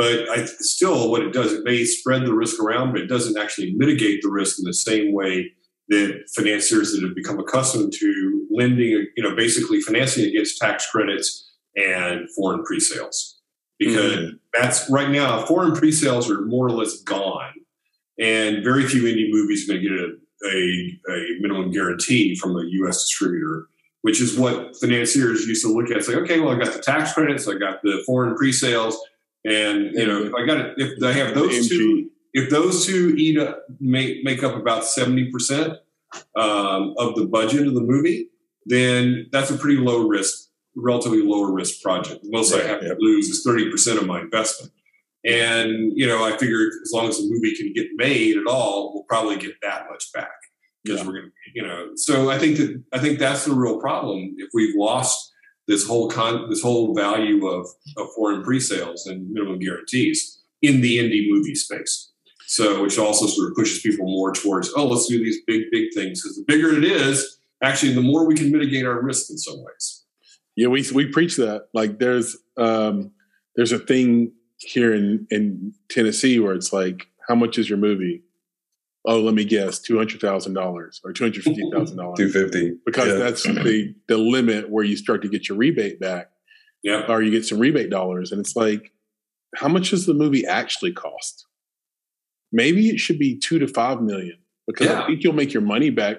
But 0.00 0.30
I 0.30 0.46
still, 0.46 1.10
what 1.10 1.20
it 1.20 1.34
does, 1.34 1.52
it 1.52 1.62
may 1.62 1.84
spread 1.84 2.24
the 2.24 2.32
risk 2.32 2.58
around, 2.58 2.92
but 2.92 3.02
it 3.02 3.06
doesn't 3.06 3.36
actually 3.36 3.74
mitigate 3.74 4.22
the 4.22 4.30
risk 4.30 4.58
in 4.58 4.64
the 4.64 4.72
same 4.72 5.12
way 5.12 5.52
that 5.88 6.22
financiers 6.34 6.94
that 6.94 7.02
have 7.02 7.14
become 7.14 7.38
accustomed 7.38 7.92
to 7.98 8.46
lending, 8.50 9.06
you 9.14 9.22
know, 9.22 9.36
basically 9.36 9.78
financing 9.82 10.24
against 10.24 10.56
tax 10.56 10.90
credits 10.90 11.52
and 11.76 12.26
foreign 12.34 12.64
pre-sales. 12.64 13.42
Because 13.78 14.16
mm-hmm. 14.16 14.36
that's 14.54 14.88
right 14.88 15.10
now 15.10 15.44
foreign 15.44 15.74
pre-sales 15.74 16.30
are 16.30 16.46
more 16.46 16.66
or 16.66 16.72
less 16.72 17.02
gone. 17.02 17.52
And 18.18 18.64
very 18.64 18.86
few 18.86 19.02
indie 19.02 19.30
movies 19.30 19.68
are 19.68 19.74
going 19.74 19.82
to 19.82 19.88
get 19.90 19.98
a, 19.98 21.12
a, 21.12 21.14
a, 21.14 21.40
minimum 21.40 21.72
guarantee 21.72 22.36
from 22.36 22.56
a 22.56 22.62
us 22.88 23.04
distributor 23.04 23.66
which 24.02 24.18
is 24.18 24.38
what 24.38 24.74
financiers 24.80 25.46
used 25.46 25.62
to 25.62 25.70
look 25.70 25.90
at. 25.90 26.02
Say 26.02 26.14
okay 26.14 26.40
well 26.40 26.54
i 26.54 26.58
got 26.58 26.72
the 26.72 26.80
tax 26.80 27.12
credits 27.12 27.46
i 27.46 27.52
got 27.52 27.82
the 27.82 28.02
foreign 28.06 28.34
pre-sales 28.34 28.98
and 29.44 29.92
you 29.94 30.06
know 30.06 30.22
if 30.22 30.34
i 30.34 30.44
got 30.44 30.58
it 30.58 30.74
if 30.76 30.98
they 30.98 31.12
have 31.12 31.34
those 31.34 31.68
two 31.68 32.10
if 32.32 32.48
those 32.48 32.86
two 32.86 33.12
eat 33.18 33.36
up, 33.36 33.64
make, 33.80 34.22
make 34.22 34.44
up 34.44 34.54
about 34.54 34.84
70% 34.84 35.76
um, 36.36 36.94
of 36.96 37.16
the 37.16 37.26
budget 37.26 37.66
of 37.66 37.74
the 37.74 37.80
movie 37.80 38.28
then 38.66 39.26
that's 39.32 39.50
a 39.50 39.56
pretty 39.56 39.78
low 39.78 40.06
risk 40.06 40.50
relatively 40.76 41.22
lower 41.22 41.52
risk 41.52 41.82
project. 41.82 42.22
The 42.22 42.30
most 42.30 42.54
I 42.54 42.66
have 42.66 42.80
to 42.80 42.96
lose 42.98 43.28
is 43.28 43.46
30% 43.46 43.98
of 43.98 44.06
my 44.06 44.20
investment. 44.20 44.72
And, 45.24 45.92
you 45.94 46.06
know, 46.06 46.24
I 46.24 46.36
figured 46.36 46.72
as 46.82 46.92
long 46.92 47.08
as 47.08 47.18
the 47.18 47.28
movie 47.28 47.54
can 47.54 47.72
get 47.72 47.88
made 47.96 48.36
at 48.36 48.46
all, 48.46 48.94
we'll 48.94 49.04
probably 49.04 49.36
get 49.36 49.54
that 49.62 49.86
much 49.90 50.10
back 50.14 50.30
because 50.82 51.00
yeah. 51.00 51.06
we're 51.06 51.12
going 51.12 51.26
to, 51.26 51.32
you 51.54 51.62
know, 51.62 51.90
so 51.96 52.30
I 52.30 52.38
think 52.38 52.56
that, 52.56 52.82
I 52.92 52.98
think 52.98 53.18
that's 53.18 53.44
the 53.44 53.52
real 53.52 53.78
problem. 53.80 54.34
If 54.38 54.48
we've 54.54 54.74
lost 54.76 55.30
this 55.70 55.86
whole 55.86 56.10
con, 56.10 56.50
this 56.50 56.60
whole 56.60 56.92
value 56.94 57.46
of, 57.46 57.64
of 57.96 58.08
foreign 58.16 58.42
pre-sales 58.42 59.06
and 59.06 59.30
minimum 59.30 59.60
guarantees 59.60 60.42
in 60.62 60.80
the 60.80 60.98
indie 60.98 61.30
movie 61.30 61.54
space. 61.54 62.10
So, 62.48 62.82
which 62.82 62.98
also 62.98 63.28
sort 63.28 63.50
of 63.50 63.56
pushes 63.56 63.80
people 63.80 64.06
more 64.06 64.32
towards, 64.32 64.72
oh, 64.74 64.88
let's 64.88 65.06
do 65.06 65.18
these 65.18 65.38
big, 65.46 65.70
big 65.70 65.94
things. 65.94 66.20
Because 66.20 66.36
the 66.36 66.44
bigger 66.48 66.76
it 66.76 66.82
is, 66.82 67.38
actually, 67.62 67.92
the 67.92 68.02
more 68.02 68.26
we 68.26 68.34
can 68.34 68.50
mitigate 68.50 68.84
our 68.84 69.00
risk 69.00 69.30
in 69.30 69.38
some 69.38 69.58
ways. 69.58 70.04
Yeah, 70.56 70.66
we 70.66 70.84
we 70.92 71.06
preach 71.06 71.36
that. 71.36 71.68
Like 71.72 72.00
there's 72.00 72.36
um 72.56 73.12
there's 73.54 73.70
a 73.70 73.78
thing 73.78 74.32
here 74.58 74.92
in 74.92 75.28
in 75.30 75.72
Tennessee 75.88 76.40
where 76.40 76.54
it's 76.54 76.72
like, 76.72 77.06
how 77.28 77.36
much 77.36 77.56
is 77.56 77.68
your 77.70 77.78
movie? 77.78 78.24
Oh, 79.06 79.20
let 79.20 79.34
me 79.34 79.44
guess, 79.44 79.78
two 79.78 79.96
hundred 79.96 80.20
thousand 80.20 80.54
dollars 80.54 81.00
or 81.04 81.12
two 81.12 81.24
hundred 81.24 81.44
fifty 81.44 81.62
thousand 81.72 81.96
dollars. 81.96 82.18
Two 82.18 82.28
fifty. 82.28 82.72
Because 82.84 83.08
yeah. 83.08 83.14
that's 83.14 83.42
the 83.44 83.94
the 84.08 84.18
limit 84.18 84.68
where 84.68 84.84
you 84.84 84.96
start 84.96 85.22
to 85.22 85.28
get 85.28 85.48
your 85.48 85.56
rebate 85.56 85.98
back. 85.98 86.30
Yeah. 86.82 87.04
Or 87.08 87.22
you 87.22 87.30
get 87.30 87.44
some 87.44 87.58
rebate 87.58 87.90
dollars. 87.90 88.32
And 88.32 88.40
it's 88.40 88.56
like, 88.56 88.92
how 89.56 89.68
much 89.68 89.90
does 89.90 90.06
the 90.06 90.14
movie 90.14 90.46
actually 90.46 90.92
cost? 90.92 91.46
Maybe 92.52 92.88
it 92.88 92.98
should 92.98 93.18
be 93.18 93.38
two 93.38 93.58
to 93.58 93.68
five 93.68 94.02
million 94.02 94.38
because 94.66 94.88
yeah. 94.88 95.02
I 95.02 95.06
think 95.06 95.22
you'll 95.22 95.34
make 95.34 95.52
your 95.52 95.62
money 95.62 95.90
back. 95.90 96.18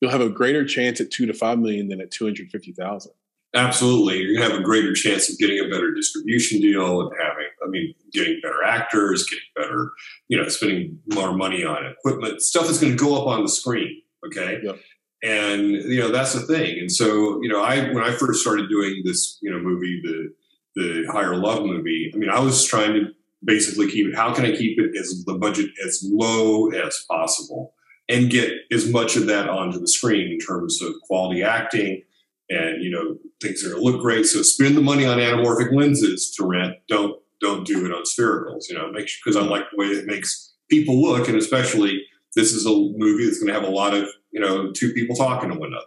You'll 0.00 0.10
have 0.10 0.20
a 0.20 0.30
greater 0.30 0.64
chance 0.64 1.00
at 1.00 1.10
two 1.10 1.26
to 1.26 1.32
five 1.34 1.58
million 1.58 1.88
than 1.88 2.00
at 2.00 2.10
two 2.10 2.24
hundred 2.24 2.50
fifty 2.50 2.72
thousand. 2.72 3.12
Absolutely. 3.54 4.18
You're 4.18 4.42
to 4.42 4.50
have 4.50 4.58
a 4.58 4.62
greater 4.62 4.94
chance 4.94 5.30
of 5.30 5.38
getting 5.38 5.58
a 5.58 5.68
better 5.68 5.92
distribution 5.92 6.60
deal 6.60 7.02
and 7.02 7.10
having, 7.20 7.41
I 7.64 7.68
mean, 7.68 7.94
getting 8.12 8.40
better 8.42 8.62
actors, 8.62 9.24
getting 9.24 9.44
better, 9.56 9.90
you 10.28 10.36
know, 10.36 10.48
spending 10.48 10.98
more 11.12 11.32
money 11.32 11.64
on 11.64 11.86
equipment, 11.86 12.42
stuff 12.42 12.66
that's 12.66 12.80
going 12.80 12.96
to 12.96 13.02
go 13.02 13.20
up 13.20 13.26
on 13.26 13.42
the 13.42 13.48
screen. 13.48 14.02
Okay. 14.26 14.60
Yep. 14.62 14.78
And, 15.24 15.70
you 15.70 16.00
know, 16.00 16.10
that's 16.10 16.32
the 16.32 16.40
thing. 16.40 16.78
And 16.80 16.90
so, 16.90 17.40
you 17.42 17.48
know, 17.48 17.62
I, 17.62 17.92
when 17.92 18.02
I 18.02 18.12
first 18.12 18.40
started 18.40 18.68
doing 18.68 19.02
this, 19.04 19.38
you 19.40 19.50
know, 19.50 19.58
movie, 19.58 20.00
the, 20.02 20.32
the 20.74 21.12
Higher 21.12 21.36
Love 21.36 21.64
movie, 21.64 22.10
I 22.12 22.16
mean, 22.16 22.30
I 22.30 22.40
was 22.40 22.64
trying 22.64 22.94
to 22.94 23.06
basically 23.44 23.90
keep 23.90 24.06
it. 24.06 24.16
How 24.16 24.34
can 24.34 24.44
I 24.44 24.56
keep 24.56 24.78
it 24.80 24.98
as 24.98 25.24
the 25.24 25.34
budget 25.34 25.70
as 25.86 26.04
low 26.04 26.70
as 26.70 27.04
possible 27.08 27.74
and 28.08 28.30
get 28.30 28.52
as 28.72 28.90
much 28.90 29.16
of 29.16 29.26
that 29.26 29.48
onto 29.48 29.78
the 29.78 29.88
screen 29.88 30.32
in 30.32 30.38
terms 30.38 30.82
of 30.82 30.92
quality 31.02 31.42
acting 31.42 32.02
and 32.50 32.82
you 32.82 32.90
know 32.90 33.16
things 33.40 33.62
that 33.62 33.78
look 33.78 34.00
great. 34.00 34.26
So 34.26 34.42
spend 34.42 34.76
the 34.76 34.82
money 34.82 35.06
on 35.06 35.18
anamorphic 35.18 35.72
lenses 35.72 36.32
to 36.36 36.46
rent. 36.46 36.76
Don't 36.88 37.18
don't 37.42 37.66
do 37.66 37.84
it 37.84 37.92
on 37.92 38.04
sphericals. 38.04 38.68
You 38.70 38.76
know, 38.76 38.90
make 38.90 39.08
sure 39.08 39.20
because 39.24 39.36
I 39.36 39.46
like 39.46 39.64
the 39.70 39.76
way 39.76 39.86
it 39.88 40.06
makes 40.06 40.54
people 40.70 41.02
look, 41.02 41.28
and 41.28 41.36
especially 41.36 42.02
this 42.34 42.52
is 42.52 42.64
a 42.64 42.70
movie 42.70 43.26
that's 43.26 43.38
going 43.38 43.48
to 43.48 43.60
have 43.60 43.68
a 43.68 43.74
lot 43.74 43.92
of 43.92 44.08
you 44.30 44.40
know 44.40 44.72
two 44.72 44.92
people 44.94 45.14
talking 45.14 45.50
to 45.50 45.58
one 45.58 45.68
another, 45.68 45.84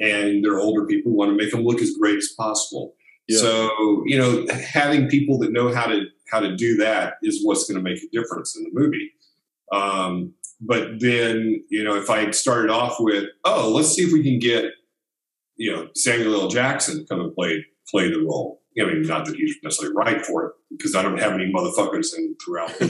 and 0.00 0.44
they're 0.44 0.60
older 0.60 0.86
people 0.86 1.12
want 1.12 1.30
to 1.30 1.36
make 1.36 1.50
them 1.50 1.64
look 1.64 1.80
as 1.80 1.92
great 1.98 2.18
as 2.18 2.28
possible. 2.38 2.94
Yeah. 3.26 3.38
So 3.38 4.02
you 4.06 4.18
know, 4.18 4.46
having 4.54 5.08
people 5.08 5.38
that 5.38 5.52
know 5.52 5.74
how 5.74 5.86
to 5.86 6.04
how 6.30 6.40
to 6.40 6.54
do 6.54 6.76
that 6.76 7.14
is 7.22 7.40
what's 7.44 7.68
going 7.68 7.82
to 7.82 7.90
make 7.90 8.02
a 8.02 8.08
difference 8.12 8.56
in 8.56 8.64
the 8.64 8.70
movie. 8.72 9.10
Um, 9.72 10.34
but 10.60 11.00
then 11.00 11.64
you 11.70 11.82
know, 11.82 11.96
if 11.96 12.10
I 12.10 12.30
started 12.30 12.70
off 12.70 12.96
with, 13.00 13.24
oh, 13.44 13.72
let's 13.74 13.88
see 13.88 14.02
if 14.02 14.12
we 14.12 14.22
can 14.22 14.38
get 14.38 14.72
you 15.56 15.72
know 15.72 15.88
Samuel 15.94 16.42
L. 16.42 16.48
Jackson 16.48 17.06
come 17.08 17.20
and 17.20 17.34
play 17.34 17.64
play 17.90 18.08
the 18.08 18.20
role. 18.20 18.61
I 18.80 18.84
mean, 18.84 19.02
not 19.02 19.26
that 19.26 19.36
he's 19.36 19.56
necessarily 19.62 19.94
right 19.94 20.24
for 20.24 20.46
it, 20.46 20.52
because 20.70 20.94
I 20.94 21.02
don't 21.02 21.18
have 21.18 21.32
any 21.32 21.52
motherfuckers 21.52 22.16
in 22.16 22.34
throughout. 22.42 22.70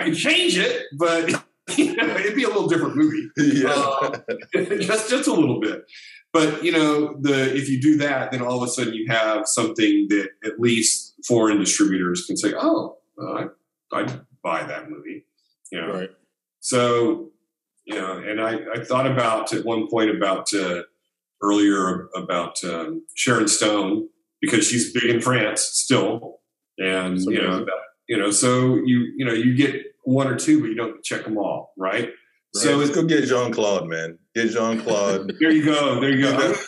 I 0.00 0.04
can 0.04 0.14
change 0.14 0.56
it, 0.56 0.86
but 0.96 1.44
you 1.76 1.94
know, 1.94 2.16
it'd 2.16 2.34
be 2.34 2.44
a 2.44 2.48
little 2.48 2.68
different 2.68 2.96
movie. 2.96 3.28
Yeah. 3.36 3.70
Uh, 3.70 4.18
just 4.80 5.10
just 5.10 5.28
a 5.28 5.32
little 5.32 5.60
bit. 5.60 5.84
But 6.32 6.64
you 6.64 6.72
know, 6.72 7.16
the 7.20 7.54
if 7.54 7.68
you 7.68 7.80
do 7.80 7.98
that, 7.98 8.32
then 8.32 8.42
all 8.42 8.62
of 8.62 8.68
a 8.68 8.72
sudden 8.72 8.94
you 8.94 9.06
have 9.08 9.46
something 9.46 10.06
that 10.08 10.30
at 10.44 10.58
least 10.58 11.14
foreign 11.26 11.58
distributors 11.58 12.24
can 12.26 12.36
say, 12.36 12.54
"Oh, 12.56 12.98
uh, 13.20 13.48
I, 13.92 13.92
I'd 13.92 14.20
buy 14.42 14.64
that 14.64 14.88
movie." 14.88 15.26
You 15.70 15.82
know, 15.82 15.92
right. 15.92 16.10
so 16.60 17.32
you 17.84 17.96
know, 17.96 18.18
and 18.18 18.40
I, 18.40 18.58
I 18.74 18.84
thought 18.84 19.06
about 19.06 19.52
at 19.52 19.64
one 19.64 19.88
point 19.88 20.10
about 20.10 20.52
uh, 20.54 20.82
earlier 21.42 22.08
about 22.14 22.62
um, 22.64 23.04
Sharon 23.14 23.48
Stone 23.48 24.08
because 24.40 24.66
she's 24.66 24.92
big 24.92 25.04
in 25.04 25.20
France 25.20 25.60
still, 25.60 26.40
and 26.78 27.20
you 27.20 27.40
know, 27.40 27.64
that, 27.64 27.80
you 28.08 28.16
know, 28.16 28.30
so 28.30 28.76
you 28.76 29.12
you 29.16 29.24
know 29.24 29.32
you 29.32 29.54
get 29.54 29.74
one 30.04 30.26
or 30.26 30.36
two, 30.36 30.60
but 30.60 30.68
you 30.68 30.74
don't 30.74 31.02
check 31.02 31.24
them 31.24 31.38
all, 31.38 31.72
right? 31.76 32.04
right. 32.04 32.12
So 32.54 32.76
let's 32.76 32.90
go 32.90 33.04
get 33.04 33.24
Jean 33.24 33.52
Claude, 33.52 33.88
man. 33.88 34.18
Get 34.34 34.50
Jean 34.50 34.80
Claude. 34.80 35.32
there 35.40 35.50
you 35.50 35.64
go. 35.64 36.00
There 36.00 36.10
you 36.10 36.22
go. 36.22 36.54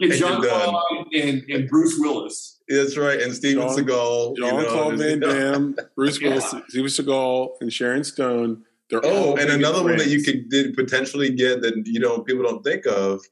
Get 0.00 0.12
Jean 0.18 0.42
Claude 0.42 0.82
and, 1.12 1.42
and 1.48 1.68
Bruce 1.68 1.96
Willis. 2.00 2.58
That's 2.66 2.96
right, 2.96 3.20
and 3.20 3.32
Steven 3.32 3.68
Jean, 3.68 3.84
Seagal. 3.84 4.36
Jean 4.36 4.64
Claude 4.64 4.98
Van 4.98 5.20
Damme, 5.20 5.76
Bruce 5.94 6.20
Willis, 6.20 6.52
yeah. 6.52 6.60
Steven 6.68 6.88
Seagal, 6.88 7.50
and 7.60 7.72
Sharon 7.72 8.02
Stone 8.02 8.64
they're 8.90 9.00
oh, 9.02 9.36
and 9.36 9.50
another 9.50 9.82
one 9.82 9.96
that 9.96 10.08
you 10.08 10.22
could 10.22 10.48
did 10.50 10.74
potentially 10.74 11.30
get 11.30 11.62
that 11.62 11.74
you 11.86 12.00
know 12.00 12.20
people 12.20 12.42
don't 12.42 12.62
think 12.62 12.86
of, 12.86 13.24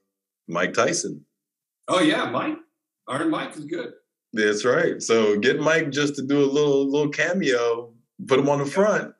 Mike 0.48 0.74
Tyson. 0.74 1.24
Oh 1.88 2.00
yeah, 2.00 2.30
Mike. 2.30 2.56
Iron 3.08 3.30
Mike 3.30 3.56
is 3.56 3.64
good. 3.64 3.92
That's 4.32 4.64
right. 4.64 5.02
So 5.02 5.38
get 5.38 5.60
Mike 5.60 5.90
just 5.90 6.16
to 6.16 6.22
do 6.22 6.42
a 6.42 6.46
little 6.46 6.88
little 6.90 7.10
cameo, 7.10 7.92
put 8.26 8.38
him 8.38 8.48
on 8.48 8.58
the 8.58 8.66
front. 8.66 9.14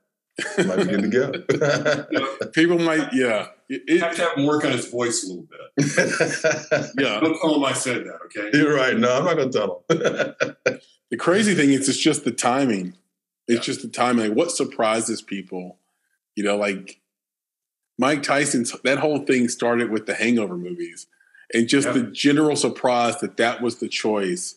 might 0.67 0.77
be 0.77 0.85
good 0.85 1.03
to 1.03 1.09
go. 1.09 2.47
people 2.53 2.79
might, 2.79 3.13
yeah. 3.13 3.49
It, 3.69 4.01
have 4.01 4.17
to 4.17 4.23
have 4.23 4.39
him 4.39 4.47
work 4.47 4.65
on 4.65 4.73
his 4.73 4.89
voice 4.89 5.25
a 5.25 5.29
little 5.29 5.45
bit. 5.45 6.93
yeah. 6.99 7.21
Don't 7.21 7.39
tell 7.39 7.55
him 7.55 7.65
I 7.65 7.75
said 7.75 8.05
that, 8.05 8.19
okay? 8.27 8.57
You're 8.57 8.75
right. 8.75 8.97
No, 8.97 9.19
I'm 9.19 9.25
not 9.25 9.37
going 9.37 9.51
to 9.51 9.59
tell 9.59 9.85
him. 9.91 10.79
the 11.11 11.17
crazy 11.19 11.55
thing 11.55 11.73
is, 11.73 11.87
it's 11.87 11.99
just 11.99 12.25
the 12.25 12.33
timing. 12.33 12.95
It's 13.47 13.59
yeah. 13.59 13.61
just 13.61 13.83
the 13.83 13.89
timing. 13.89 14.29
Like, 14.29 14.37
what 14.37 14.51
surprises 14.51 15.21
people 15.21 15.79
you 16.37 16.45
know, 16.45 16.57
like 16.57 17.01
Mike 17.99 18.23
Tyson's 18.23 18.73
that 18.85 18.99
whole 18.99 19.21
thing 19.21 19.49
started 19.49 19.91
with 19.91 20.07
the 20.07 20.15
Hangover 20.15 20.57
movies, 20.57 21.07
and 21.53 21.69
just 21.69 21.87
yep. 21.87 21.95
the 21.95 22.03
general 22.05 22.57
surprise 22.57 23.21
that 23.21 23.37
that 23.37 23.61
was 23.63 23.77
the 23.77 23.89
choice 23.89 24.57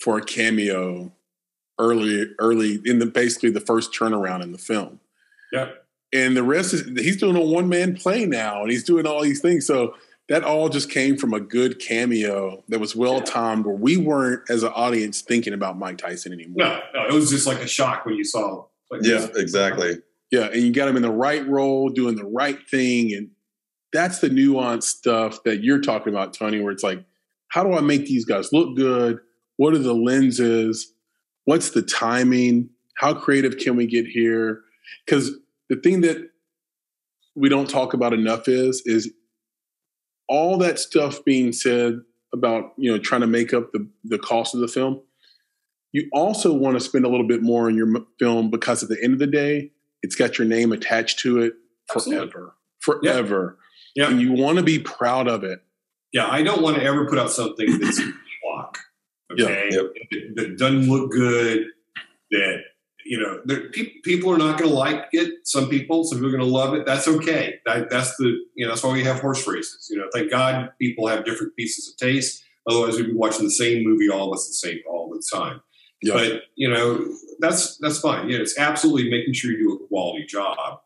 for 0.00 0.18
a 0.18 0.24
cameo 0.24 1.12
early, 1.78 2.26
early 2.38 2.80
in 2.84 2.98
the 2.98 3.06
basically 3.06 3.50
the 3.50 3.60
first 3.60 3.92
turnaround 3.92 4.42
in 4.42 4.52
the 4.52 4.58
film. 4.58 5.00
Yeah, 5.52 5.70
and 6.12 6.36
the 6.36 6.42
rest 6.42 6.74
is 6.74 6.86
he's 6.98 7.18
doing 7.18 7.36
a 7.36 7.40
one 7.40 7.68
man 7.68 7.96
play 7.96 8.26
now, 8.26 8.62
and 8.62 8.70
he's 8.70 8.84
doing 8.84 9.06
all 9.06 9.22
these 9.22 9.40
things. 9.40 9.66
So 9.66 9.94
that 10.28 10.44
all 10.44 10.68
just 10.68 10.90
came 10.90 11.16
from 11.16 11.32
a 11.32 11.40
good 11.40 11.78
cameo 11.78 12.62
that 12.68 12.80
was 12.80 12.94
well 12.94 13.20
timed, 13.20 13.64
where 13.64 13.74
we 13.74 13.96
weren't 13.96 14.42
as 14.50 14.62
an 14.62 14.72
audience 14.74 15.22
thinking 15.22 15.54
about 15.54 15.78
Mike 15.78 15.98
Tyson 15.98 16.32
anymore. 16.32 16.56
No, 16.56 16.80
no, 16.94 17.06
it 17.06 17.12
was 17.12 17.30
just 17.30 17.46
like 17.46 17.58
a 17.58 17.66
shock 17.66 18.04
when 18.04 18.14
you 18.14 18.24
saw. 18.24 18.64
Like, 18.90 19.02
yeah, 19.04 19.26
exactly. 19.36 19.98
Yeah, 20.30 20.46
and 20.46 20.62
you 20.62 20.72
got 20.72 20.86
them 20.86 20.96
in 20.96 21.02
the 21.02 21.10
right 21.10 21.46
role, 21.46 21.88
doing 21.88 22.16
the 22.16 22.24
right 22.24 22.58
thing, 22.68 23.14
and 23.14 23.30
that's 23.92 24.18
the 24.18 24.28
nuanced 24.28 24.82
stuff 24.84 25.42
that 25.44 25.62
you're 25.62 25.80
talking 25.80 26.12
about, 26.12 26.34
Tony. 26.34 26.60
Where 26.60 26.72
it's 26.72 26.82
like, 26.82 27.04
how 27.48 27.64
do 27.64 27.72
I 27.72 27.80
make 27.80 28.06
these 28.06 28.24
guys 28.24 28.52
look 28.52 28.76
good? 28.76 29.20
What 29.56 29.74
are 29.74 29.78
the 29.78 29.94
lenses? 29.94 30.92
What's 31.44 31.70
the 31.70 31.82
timing? 31.82 32.70
How 32.96 33.14
creative 33.14 33.56
can 33.56 33.76
we 33.76 33.86
get 33.86 34.06
here? 34.06 34.60
Because 35.06 35.30
the 35.68 35.76
thing 35.76 36.02
that 36.02 36.18
we 37.34 37.48
don't 37.48 37.70
talk 37.70 37.94
about 37.94 38.12
enough 38.12 38.48
is 38.48 38.82
is 38.84 39.12
all 40.28 40.58
that 40.58 40.78
stuff 40.78 41.24
being 41.24 41.52
said 41.52 42.00
about 42.32 42.72
you 42.76 42.90
know 42.90 42.98
trying 42.98 43.20
to 43.22 43.26
make 43.26 43.54
up 43.54 43.72
the 43.72 43.88
the 44.04 44.18
cost 44.18 44.54
of 44.54 44.60
the 44.60 44.68
film 44.68 45.00
you 45.92 46.08
also 46.12 46.52
want 46.52 46.76
to 46.76 46.80
spend 46.80 47.06
a 47.06 47.08
little 47.08 47.26
bit 47.26 47.42
more 47.42 47.68
in 47.70 47.76
your 47.76 47.88
film 48.18 48.50
because 48.50 48.82
at 48.82 48.88
the 48.88 49.02
end 49.02 49.14
of 49.14 49.18
the 49.18 49.26
day 49.26 49.70
it's 50.02 50.14
got 50.14 50.38
your 50.38 50.46
name 50.46 50.72
attached 50.72 51.18
to 51.20 51.40
it 51.40 51.54
forever, 51.88 52.54
Absolutely. 52.80 53.08
forever. 53.08 53.58
Yeah. 53.94 54.04
yeah. 54.04 54.10
And 54.10 54.20
you 54.20 54.32
want 54.32 54.58
to 54.58 54.64
be 54.64 54.78
proud 54.78 55.28
of 55.28 55.44
it. 55.44 55.60
Yeah. 56.12 56.28
I 56.28 56.42
don't 56.42 56.62
want 56.62 56.76
to 56.76 56.82
ever 56.82 57.06
put 57.08 57.18
out 57.18 57.30
something 57.30 57.78
that's 57.78 58.00
block. 58.42 58.78
Okay. 59.32 59.68
Yeah. 59.70 59.80
Yep. 59.80 60.34
That, 60.36 60.58
doesn't 60.58 60.88
look 60.88 61.10
good. 61.10 61.66
That, 62.30 62.62
you 63.04 63.18
know, 63.20 63.40
there, 63.44 63.70
pe- 63.70 64.00
people 64.04 64.30
are 64.30 64.38
not 64.38 64.58
going 64.58 64.70
to 64.70 64.76
like 64.76 65.06
it. 65.12 65.46
Some 65.46 65.68
people, 65.68 66.04
some 66.04 66.18
people 66.18 66.28
are 66.28 66.36
going 66.38 66.48
to 66.48 66.54
love 66.54 66.74
it. 66.74 66.86
That's 66.86 67.08
okay. 67.08 67.60
That, 67.66 67.90
that's 67.90 68.16
the, 68.16 68.36
you 68.54 68.66
know, 68.66 68.72
that's 68.72 68.82
why 68.82 68.92
we 68.92 69.04
have 69.04 69.20
horse 69.20 69.46
races. 69.46 69.88
You 69.90 69.98
know, 69.98 70.08
thank 70.12 70.30
God 70.30 70.70
people 70.80 71.08
have 71.08 71.24
different 71.24 71.56
pieces 71.56 71.88
of 71.88 71.96
taste. 71.96 72.44
Otherwise, 72.68 72.96
we'd 72.96 73.06
be 73.06 73.14
watching 73.14 73.44
the 73.44 73.50
same 73.50 73.82
movie 73.82 74.10
all 74.10 74.28
of 74.28 74.34
us 74.34 74.46
the 74.46 74.68
same 74.68 74.78
all 74.90 75.08
the 75.10 75.22
time. 75.34 75.62
Yep. 76.02 76.14
But 76.14 76.42
you 76.54 76.68
know, 76.68 77.04
that's 77.40 77.76
that's 77.78 78.00
fine. 78.00 78.28
Yeah, 78.28 78.38
it's 78.38 78.58
absolutely 78.58 79.10
making 79.10 79.34
sure 79.34 79.50
you 79.50 79.58
do 79.58 79.84
a 79.84 79.88
quality 79.88 80.26
job. 80.26 80.80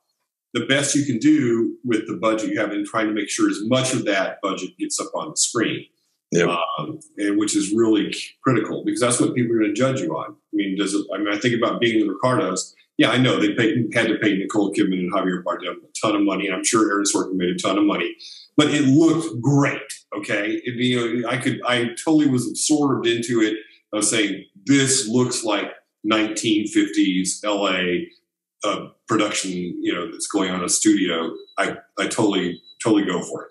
The 0.54 0.66
best 0.66 0.94
you 0.94 1.04
can 1.04 1.18
do 1.18 1.76
with 1.84 2.06
the 2.06 2.16
budget 2.16 2.50
you 2.50 2.60
have, 2.60 2.72
and 2.72 2.86
trying 2.86 3.08
to 3.08 3.12
make 3.12 3.28
sure 3.28 3.48
as 3.50 3.60
much 3.62 3.94
of 3.94 4.04
that 4.06 4.40
budget 4.42 4.76
gets 4.78 5.00
up 5.00 5.10
on 5.14 5.30
the 5.30 5.36
screen, 5.36 5.86
yep. 6.30 6.48
um, 6.48 7.00
and 7.18 7.38
which 7.38 7.56
is 7.56 7.72
really 7.72 8.14
critical 8.42 8.84
because 8.84 9.00
that's 9.00 9.20
what 9.20 9.34
people 9.34 9.56
are 9.56 9.60
going 9.60 9.74
to 9.74 9.78
judge 9.78 10.00
you 10.00 10.16
on. 10.16 10.32
I 10.32 10.34
mean, 10.52 10.76
does 10.76 10.94
it? 10.94 11.06
I 11.14 11.18
mean, 11.18 11.32
I 11.32 11.38
think 11.38 11.56
about 11.56 11.80
being 11.80 12.06
the 12.06 12.12
Ricardos. 12.12 12.74
Yeah, 12.98 13.10
I 13.10 13.16
know 13.16 13.40
they 13.40 13.54
paid, 13.54 13.92
had 13.94 14.08
to 14.08 14.18
pay 14.18 14.36
Nicole 14.36 14.72
Kidman 14.72 14.98
and 14.98 15.12
Javier 15.12 15.42
Bardem 15.42 15.76
a 15.76 16.00
ton 16.00 16.14
of 16.14 16.22
money, 16.22 16.46
and 16.46 16.54
I'm 16.54 16.64
sure 16.64 16.90
Aaron 16.90 17.04
Sorkin 17.04 17.34
made 17.34 17.48
a 17.48 17.58
ton 17.58 17.78
of 17.78 17.84
money. 17.84 18.14
But 18.56 18.68
it 18.68 18.82
looked 18.82 19.40
great. 19.40 19.80
Okay, 20.16 20.60
it, 20.64 20.74
you 20.74 21.22
know, 21.22 21.28
I 21.28 21.38
could, 21.38 21.62
I 21.66 21.90
totally 22.04 22.28
was 22.28 22.46
absorbed 22.46 23.06
into 23.06 23.40
it. 23.40 23.56
I 23.92 23.96
was 23.96 24.10
saying 24.10 24.44
this 24.64 25.08
looks 25.08 25.44
like 25.44 25.66
1950s 26.10 27.44
LA 27.44 28.06
uh, 28.64 28.88
production, 29.08 29.50
you 29.52 29.92
know, 29.92 30.10
that's 30.10 30.28
going 30.28 30.50
on 30.50 30.60
in 30.60 30.64
a 30.64 30.68
studio, 30.68 31.32
I, 31.58 31.76
I 31.98 32.06
totally, 32.06 32.62
totally 32.82 33.04
go 33.04 33.22
for 33.22 33.46
it. 33.46 33.50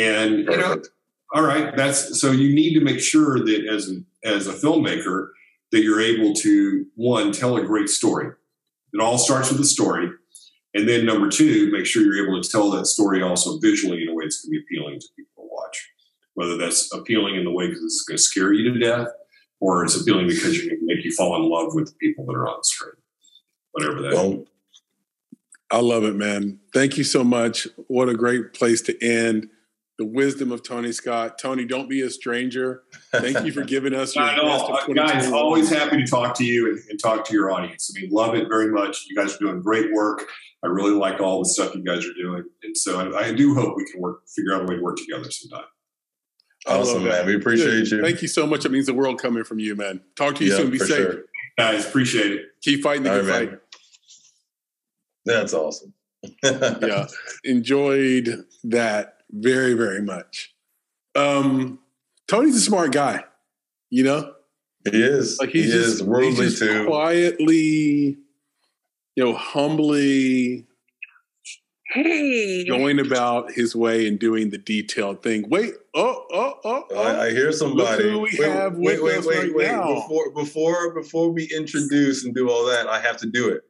And, 0.00 0.38
you 0.40 0.56
know, 0.56 0.82
all 1.34 1.42
right, 1.42 1.74
that's 1.76 2.20
so 2.20 2.30
you 2.30 2.54
need 2.54 2.74
to 2.74 2.84
make 2.84 3.00
sure 3.00 3.38
that 3.38 3.66
as 3.66 3.92
as 4.24 4.46
a 4.46 4.52
filmmaker, 4.52 5.28
that 5.72 5.82
you're 5.82 6.00
able 6.00 6.34
to, 6.34 6.86
one, 6.94 7.32
tell 7.32 7.56
a 7.56 7.62
great 7.62 7.88
story. 7.88 8.28
It 8.92 9.00
all 9.00 9.18
starts 9.18 9.50
with 9.50 9.60
a 9.60 9.64
story. 9.64 10.10
And 10.74 10.88
then 10.88 11.04
number 11.04 11.28
two, 11.28 11.70
make 11.72 11.86
sure 11.86 12.02
you're 12.02 12.26
able 12.26 12.40
to 12.40 12.48
tell 12.48 12.70
that 12.72 12.86
story 12.86 13.22
also 13.22 13.58
visually 13.58 14.02
in 14.02 14.08
a 14.08 14.14
way 14.14 14.24
that's 14.24 14.44
going 14.44 14.52
to 14.52 14.58
be 14.58 14.64
appealing 14.64 15.00
to 15.00 15.06
people 15.16 15.44
to 15.44 15.48
watch. 15.50 15.90
Whether 16.34 16.56
that's 16.56 16.92
appealing 16.94 17.36
in 17.36 17.44
the 17.44 17.50
way 17.50 17.68
because 17.68 17.82
it's 17.82 18.04
going 18.06 18.16
to 18.16 18.22
scare 18.22 18.52
you 18.52 18.72
to 18.72 18.78
death, 18.78 19.08
or 19.62 19.84
it's 19.84 19.98
appealing 19.98 20.26
because 20.26 20.58
you 20.58 20.68
can 20.68 20.84
make 20.84 21.04
you 21.04 21.12
fall 21.12 21.36
in 21.36 21.48
love 21.48 21.72
with 21.72 21.86
the 21.86 21.94
people 22.00 22.26
that 22.26 22.32
are 22.32 22.48
on 22.48 22.56
the 22.58 22.64
screen, 22.64 22.94
whatever 23.70 24.02
that 24.02 24.12
well, 24.12 24.32
is. 24.32 24.48
I 25.70 25.78
love 25.78 26.02
it, 26.02 26.16
man. 26.16 26.58
Thank 26.74 26.98
you 26.98 27.04
so 27.04 27.22
much. 27.22 27.68
What 27.86 28.08
a 28.08 28.14
great 28.14 28.54
place 28.54 28.82
to 28.82 29.00
end. 29.00 29.48
The 29.98 30.04
wisdom 30.04 30.50
of 30.50 30.64
Tony 30.64 30.90
Scott. 30.90 31.38
Tony, 31.38 31.64
don't 31.64 31.88
be 31.88 32.00
a 32.00 32.10
stranger. 32.10 32.82
Thank 33.12 33.44
you 33.46 33.52
for 33.52 33.62
giving 33.62 33.94
us 33.94 34.16
your 34.16 34.26
best 34.26 34.64
of 34.64 34.90
uh, 34.90 34.92
Guys, 34.94 35.30
always 35.30 35.70
happy 35.70 35.98
to 35.98 36.06
talk 36.10 36.34
to 36.38 36.44
you 36.44 36.72
and, 36.72 36.80
and, 36.90 37.00
talk 37.00 37.24
to 37.26 37.32
your 37.32 37.52
audience. 37.52 37.94
I 37.94 38.00
mean, 38.00 38.10
love 38.10 38.34
it 38.34 38.48
very 38.48 38.72
much. 38.72 39.06
You 39.08 39.14
guys 39.14 39.36
are 39.36 39.38
doing 39.38 39.62
great 39.62 39.92
work. 39.92 40.24
I 40.64 40.68
really 40.68 40.94
like 40.94 41.20
all 41.20 41.38
the 41.38 41.48
stuff 41.48 41.74
you 41.76 41.84
guys 41.84 42.04
are 42.04 42.14
doing. 42.20 42.44
And 42.64 42.76
so 42.76 42.98
I, 42.98 43.26
I 43.26 43.32
do 43.32 43.54
hope 43.54 43.76
we 43.76 43.84
can 43.84 44.00
work, 44.00 44.22
figure 44.28 44.54
out 44.54 44.62
a 44.62 44.64
way 44.64 44.76
to 44.76 44.82
work 44.82 44.96
together 44.96 45.30
sometime. 45.30 45.68
Awesome, 46.66 47.04
man. 47.04 47.26
We 47.26 47.34
appreciate 47.36 47.90
you. 47.90 48.02
Thank 48.02 48.22
you 48.22 48.28
so 48.28 48.46
much. 48.46 48.64
It 48.64 48.70
means 48.72 48.86
the 48.86 48.94
world 48.94 49.20
coming 49.20 49.42
from 49.44 49.58
you, 49.58 49.74
man. 49.74 50.00
Talk 50.16 50.36
to 50.36 50.44
you 50.44 50.50
Yeah, 50.52 50.56
soon. 50.58 50.70
Be 50.70 50.78
for 50.78 50.86
safe. 50.86 50.96
sure. 50.96 51.22
Guys, 51.58 51.86
appreciate 51.86 52.32
it. 52.32 52.46
Keep 52.62 52.82
fighting 52.82 53.02
the 53.02 53.10
All 53.12 53.20
good 53.20 53.28
right, 53.28 53.38
fight. 53.40 53.50
man. 53.50 53.60
That's 55.24 55.54
awesome. 55.54 55.94
yeah 56.44 57.06
enjoyed 57.42 58.44
that 58.62 59.16
very 59.32 59.74
very 59.74 60.00
much 60.00 60.54
um 61.16 61.80
tony's 62.28 62.54
a 62.54 62.60
smart 62.60 62.92
guy 62.92 63.24
you 63.90 64.04
know 64.04 64.32
He 64.88 65.02
is. 65.02 65.36
like 65.40 65.48
he's 65.50 65.64
he 65.64 65.70
just, 65.72 65.94
is 65.94 66.02
worldly 66.04 66.30
he's 66.44 66.60
just 66.60 66.62
too. 66.62 66.86
quietly 66.86 68.18
you 69.16 69.24
know 69.24 69.34
humbly 69.34 70.64
Hey. 71.92 72.64
going 72.64 72.98
about 72.98 73.52
his 73.52 73.76
way 73.76 74.08
and 74.08 74.18
doing 74.18 74.50
the 74.50 74.58
detailed 74.58 75.22
thing 75.22 75.48
wait 75.50 75.74
oh 75.94 76.24
oh 76.32 76.54
oh, 76.64 76.84
oh. 76.90 77.02
I, 77.02 77.10
I 77.10 77.28
oh. 77.28 77.30
hear 77.30 77.52
somebody. 77.52 78.10
who 78.10 78.20
we 78.20 78.30
have 78.36 78.76
with 78.76 79.00
us 79.00 79.26
right 79.26 79.50
now. 79.54 79.94
Before 79.94 80.32
before 80.32 80.94
before 80.94 81.30
we 81.30 81.48
introduce 81.54 82.24
and 82.24 82.34
do 82.34 82.50
all 82.50 82.66
that, 82.66 82.88
I 82.88 83.00
have 83.00 83.18
to 83.18 83.26
do 83.26 83.50
it. 83.50 83.62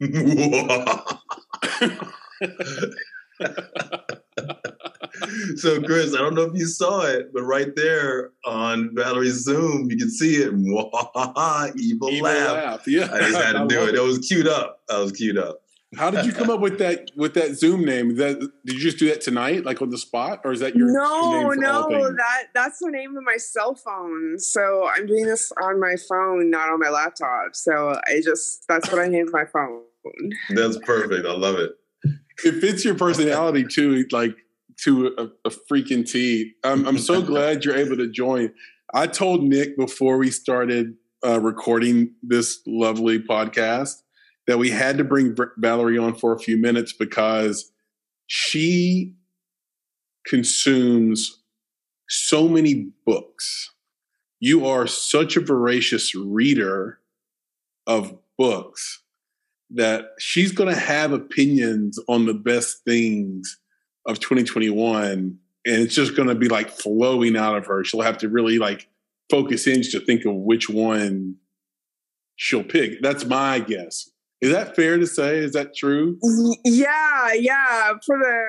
so, 5.56 5.80
Chris, 5.82 6.14
I 6.14 6.18
don't 6.18 6.34
know 6.34 6.42
if 6.42 6.54
you 6.54 6.66
saw 6.66 7.02
it, 7.02 7.32
but 7.32 7.42
right 7.42 7.74
there 7.76 8.32
on 8.44 8.94
Valerie's 8.94 9.44
Zoom, 9.44 9.90
you 9.90 9.96
can 9.96 10.10
see 10.10 10.36
it. 10.36 10.48
Evil, 10.52 12.10
Evil 12.10 12.22
laugh. 12.22 12.52
laugh. 12.52 12.88
yeah 12.88 13.08
I 13.12 13.18
just 13.20 13.36
had 13.36 13.52
to 13.52 13.60
I 13.60 13.66
do 13.66 13.80
love 13.80 13.88
it. 13.88 13.94
It 13.94 14.02
was 14.02 14.26
queued 14.26 14.48
up. 14.48 14.80
I 14.90 14.98
was 14.98 15.12
queued 15.12 15.38
up. 15.38 15.60
How 15.96 16.10
did 16.10 16.26
you 16.26 16.32
come 16.32 16.50
up 16.50 16.60
with 16.60 16.78
that 16.78 17.10
with 17.16 17.34
that 17.34 17.56
zoom 17.56 17.84
name 17.84 18.16
that 18.16 18.38
did 18.64 18.74
you 18.74 18.80
just 18.80 18.98
do 18.98 19.08
that 19.08 19.20
tonight 19.20 19.64
like 19.64 19.80
on 19.80 19.90
the 19.90 19.98
spot 19.98 20.40
or 20.44 20.52
is 20.52 20.60
that 20.60 20.74
your, 20.74 20.88
your 20.88 21.00
no, 21.00 21.50
name 21.50 21.60
no, 21.60 22.12
that 22.12 22.44
that's 22.54 22.78
the 22.80 22.90
name 22.90 23.16
of 23.16 23.22
my 23.24 23.36
cell 23.36 23.74
phone. 23.74 24.38
So 24.38 24.88
I'm 24.88 25.06
doing 25.06 25.26
this 25.26 25.52
on 25.62 25.80
my 25.80 25.96
phone, 26.08 26.50
not 26.50 26.68
on 26.68 26.80
my 26.80 26.90
laptop. 26.90 27.54
So 27.54 27.98
I 28.06 28.20
just 28.22 28.66
that's 28.68 28.90
what 28.90 29.00
I 29.00 29.08
named 29.08 29.30
my 29.32 29.44
phone. 29.44 29.82
That's 30.50 30.78
perfect. 30.78 31.26
I 31.26 31.32
love 31.32 31.56
it. 31.56 31.72
it 32.44 32.60
fits 32.60 32.84
your 32.84 32.94
personality 32.94 33.64
too, 33.64 34.06
like 34.12 34.36
to 34.84 35.14
a, 35.18 35.48
a 35.48 35.52
freaking 35.70 36.08
T. 36.08 36.52
I'm, 36.62 36.86
I'm 36.86 36.98
so 36.98 37.22
glad 37.26 37.64
you're 37.64 37.76
able 37.76 37.96
to 37.96 38.10
join. 38.10 38.52
I 38.94 39.06
told 39.06 39.42
Nick 39.42 39.76
before 39.76 40.18
we 40.18 40.30
started 40.30 40.94
uh, 41.26 41.40
recording 41.40 42.14
this 42.22 42.60
lovely 42.66 43.18
podcast 43.18 44.02
that 44.46 44.58
we 44.58 44.70
had 44.70 44.98
to 44.98 45.04
bring 45.04 45.36
Valerie 45.58 45.98
on 45.98 46.14
for 46.14 46.32
a 46.32 46.38
few 46.38 46.56
minutes 46.56 46.92
because 46.92 47.70
she 48.26 49.14
consumes 50.26 51.42
so 52.08 52.48
many 52.48 52.90
books. 53.04 53.72
You 54.40 54.66
are 54.66 54.86
such 54.86 55.36
a 55.36 55.40
voracious 55.40 56.14
reader 56.14 57.00
of 57.86 58.16
books 58.38 59.02
that 59.70 60.10
she's 60.18 60.52
going 60.52 60.72
to 60.72 60.80
have 60.80 61.12
opinions 61.12 61.98
on 62.08 62.26
the 62.26 62.34
best 62.34 62.84
things 62.84 63.58
of 64.06 64.20
2021 64.20 65.38
and 65.66 65.82
it's 65.82 65.96
just 65.96 66.14
going 66.14 66.28
to 66.28 66.34
be 66.36 66.48
like 66.48 66.70
flowing 66.70 67.36
out 67.36 67.56
of 67.56 67.66
her. 67.66 67.82
She'll 67.82 68.02
have 68.02 68.18
to 68.18 68.28
really 68.28 68.58
like 68.58 68.88
focus 69.28 69.66
in 69.66 69.82
to 69.82 69.98
think 69.98 70.24
of 70.24 70.34
which 70.34 70.68
one 70.68 71.36
she'll 72.36 72.62
pick. 72.62 73.02
That's 73.02 73.24
my 73.24 73.58
guess 73.58 74.10
is 74.46 74.52
that 74.52 74.76
fair 74.76 74.96
to 74.98 75.06
say 75.06 75.38
is 75.38 75.52
that 75.52 75.74
true 75.74 76.18
Yeah, 76.64 77.32
yeah. 77.34 77.92
For 78.04 78.16
the 78.18 78.44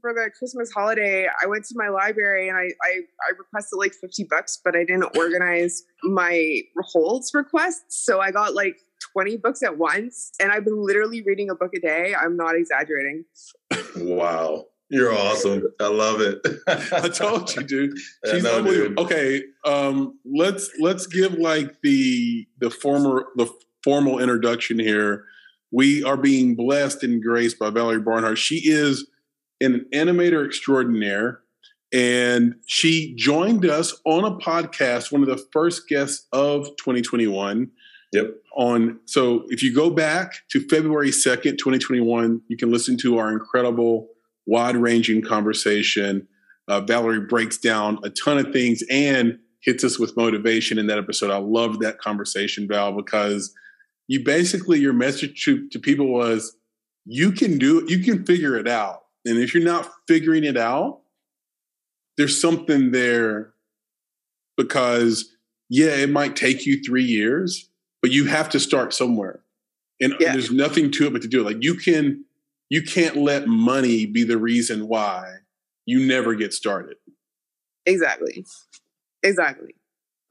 for 0.00 0.12
the 0.12 0.30
Christmas 0.38 0.70
holiday, 0.72 1.26
I 1.42 1.46
went 1.46 1.64
to 1.66 1.74
my 1.76 1.88
library 1.88 2.48
and 2.48 2.56
I 2.56 2.68
I, 2.84 2.92
I 3.26 3.30
requested 3.38 3.78
like 3.78 3.92
fifty 3.94 4.24
bucks, 4.24 4.60
but 4.64 4.74
I 4.76 4.80
didn't 4.84 5.16
organize 5.16 5.82
my 6.04 6.60
holds 6.92 7.32
requests, 7.34 8.04
so 8.04 8.20
I 8.20 8.30
got 8.30 8.54
like 8.54 8.76
twenty 9.12 9.36
books 9.36 9.62
at 9.62 9.78
once, 9.78 10.32
and 10.40 10.52
I've 10.52 10.64
been 10.64 10.82
literally 10.84 11.22
reading 11.22 11.50
a 11.50 11.54
book 11.54 11.72
a 11.76 11.80
day. 11.80 12.14
I'm 12.14 12.36
not 12.36 12.54
exaggerating. 12.56 13.24
Wow. 13.96 14.66
You're 14.88 15.12
awesome. 15.12 15.64
I 15.80 15.88
love 15.88 16.20
it. 16.20 16.38
i 16.92 17.08
told 17.08 17.54
you 17.56 17.62
dude 17.64 17.92
I 18.24 18.30
she's 18.30 18.44
know, 18.44 18.58
unbelievable 18.58 18.88
dude. 18.88 18.98
okay 19.12 19.42
um 19.64 20.18
let's 20.24 20.70
let's 20.80 21.08
give 21.08 21.32
like 21.34 21.80
the 21.82 22.46
the 22.60 22.70
former 22.70 23.26
the 23.34 23.48
formal 23.82 24.20
introduction 24.20 24.78
here 24.78 25.24
we 25.76 26.02
are 26.02 26.16
being 26.16 26.54
blessed 26.54 27.02
and 27.02 27.22
graced 27.22 27.58
by 27.58 27.68
valerie 27.68 28.00
barnhart. 28.00 28.38
She 28.38 28.62
is 28.64 29.06
an 29.60 29.84
animator 29.92 30.44
extraordinaire 30.46 31.40
and 31.92 32.54
she 32.64 33.14
joined 33.16 33.66
us 33.66 33.94
on 34.06 34.24
a 34.24 34.36
podcast 34.38 35.12
one 35.12 35.20
of 35.22 35.28
the 35.28 35.44
first 35.52 35.86
guests 35.88 36.26
of 36.32 36.64
2021 36.78 37.70
Yep. 38.12 38.34
on 38.56 39.00
so 39.04 39.44
if 39.48 39.62
you 39.62 39.74
go 39.74 39.90
back 39.90 40.36
to 40.50 40.60
february 40.68 41.10
2nd 41.10 41.58
2021 41.58 42.40
you 42.48 42.56
can 42.56 42.70
listen 42.70 42.96
to 42.98 43.18
our 43.18 43.30
incredible 43.32 44.08
wide-ranging 44.46 45.22
conversation. 45.22 46.26
Uh, 46.68 46.80
valerie 46.80 47.20
breaks 47.20 47.58
down 47.58 47.98
a 48.02 48.10
ton 48.10 48.38
of 48.38 48.52
things 48.52 48.82
and 48.90 49.38
hits 49.60 49.84
us 49.84 49.98
with 49.98 50.16
motivation 50.16 50.78
in 50.78 50.86
that 50.86 50.98
episode. 50.98 51.30
I 51.30 51.38
love 51.38 51.80
that 51.80 51.98
conversation 51.98 52.66
val 52.66 52.92
because 52.92 53.52
you 54.08 54.22
basically 54.24 54.78
your 54.78 54.92
message 54.92 55.44
to, 55.44 55.68
to 55.70 55.78
people 55.78 56.06
was 56.12 56.56
you 57.04 57.32
can 57.32 57.58
do 57.58 57.80
it 57.80 57.90
you 57.90 58.02
can 58.02 58.24
figure 58.24 58.56
it 58.56 58.68
out. 58.68 59.02
And 59.24 59.38
if 59.38 59.54
you're 59.54 59.64
not 59.64 59.90
figuring 60.08 60.44
it 60.44 60.56
out 60.56 61.00
there's 62.16 62.40
something 62.40 62.92
there 62.92 63.52
because 64.56 65.34
yeah 65.68 65.88
it 65.96 66.10
might 66.10 66.36
take 66.36 66.64
you 66.66 66.82
three 66.82 67.04
years 67.04 67.68
but 68.02 68.10
you 68.12 68.26
have 68.26 68.48
to 68.50 68.60
start 68.60 68.94
somewhere. 68.94 69.40
And 70.00 70.14
Yeah. 70.20 70.32
there's 70.32 70.50
nothing 70.50 70.90
to 70.92 71.06
it 71.06 71.12
but 71.12 71.22
to 71.22 71.28
do 71.28 71.40
it. 71.40 71.44
Like 71.44 71.62
you 71.62 71.74
can 71.74 72.24
you 72.68 72.82
can't 72.82 73.16
let 73.16 73.46
money 73.46 74.06
be 74.06 74.24
the 74.24 74.38
reason 74.38 74.88
why 74.88 75.36
you 75.86 76.04
never 76.06 76.34
get 76.34 76.52
started. 76.52 76.96
Exactly, 77.86 78.44
exactly. 79.22 79.74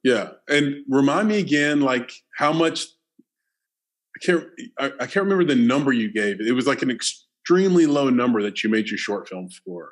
yeah. 0.03 0.31
And 0.49 0.83
remind 0.89 1.29
me 1.29 1.39
again 1.39 1.81
like 1.81 2.11
how 2.37 2.51
much 2.53 2.85
i 4.15 4.25
can't 4.25 4.43
I, 4.79 4.85
I 5.01 5.05
can't 5.05 5.25
remember 5.25 5.43
the 5.43 5.55
number 5.55 5.91
you 5.93 6.11
gave 6.11 6.39
it 6.41 6.51
was 6.53 6.67
like 6.67 6.81
an 6.81 6.91
extremely 6.91 7.85
low 7.85 8.09
number 8.09 8.41
that 8.43 8.63
you 8.63 8.69
made 8.69 8.89
your 8.89 8.97
short 8.97 9.27
film 9.29 9.49
for 9.65 9.91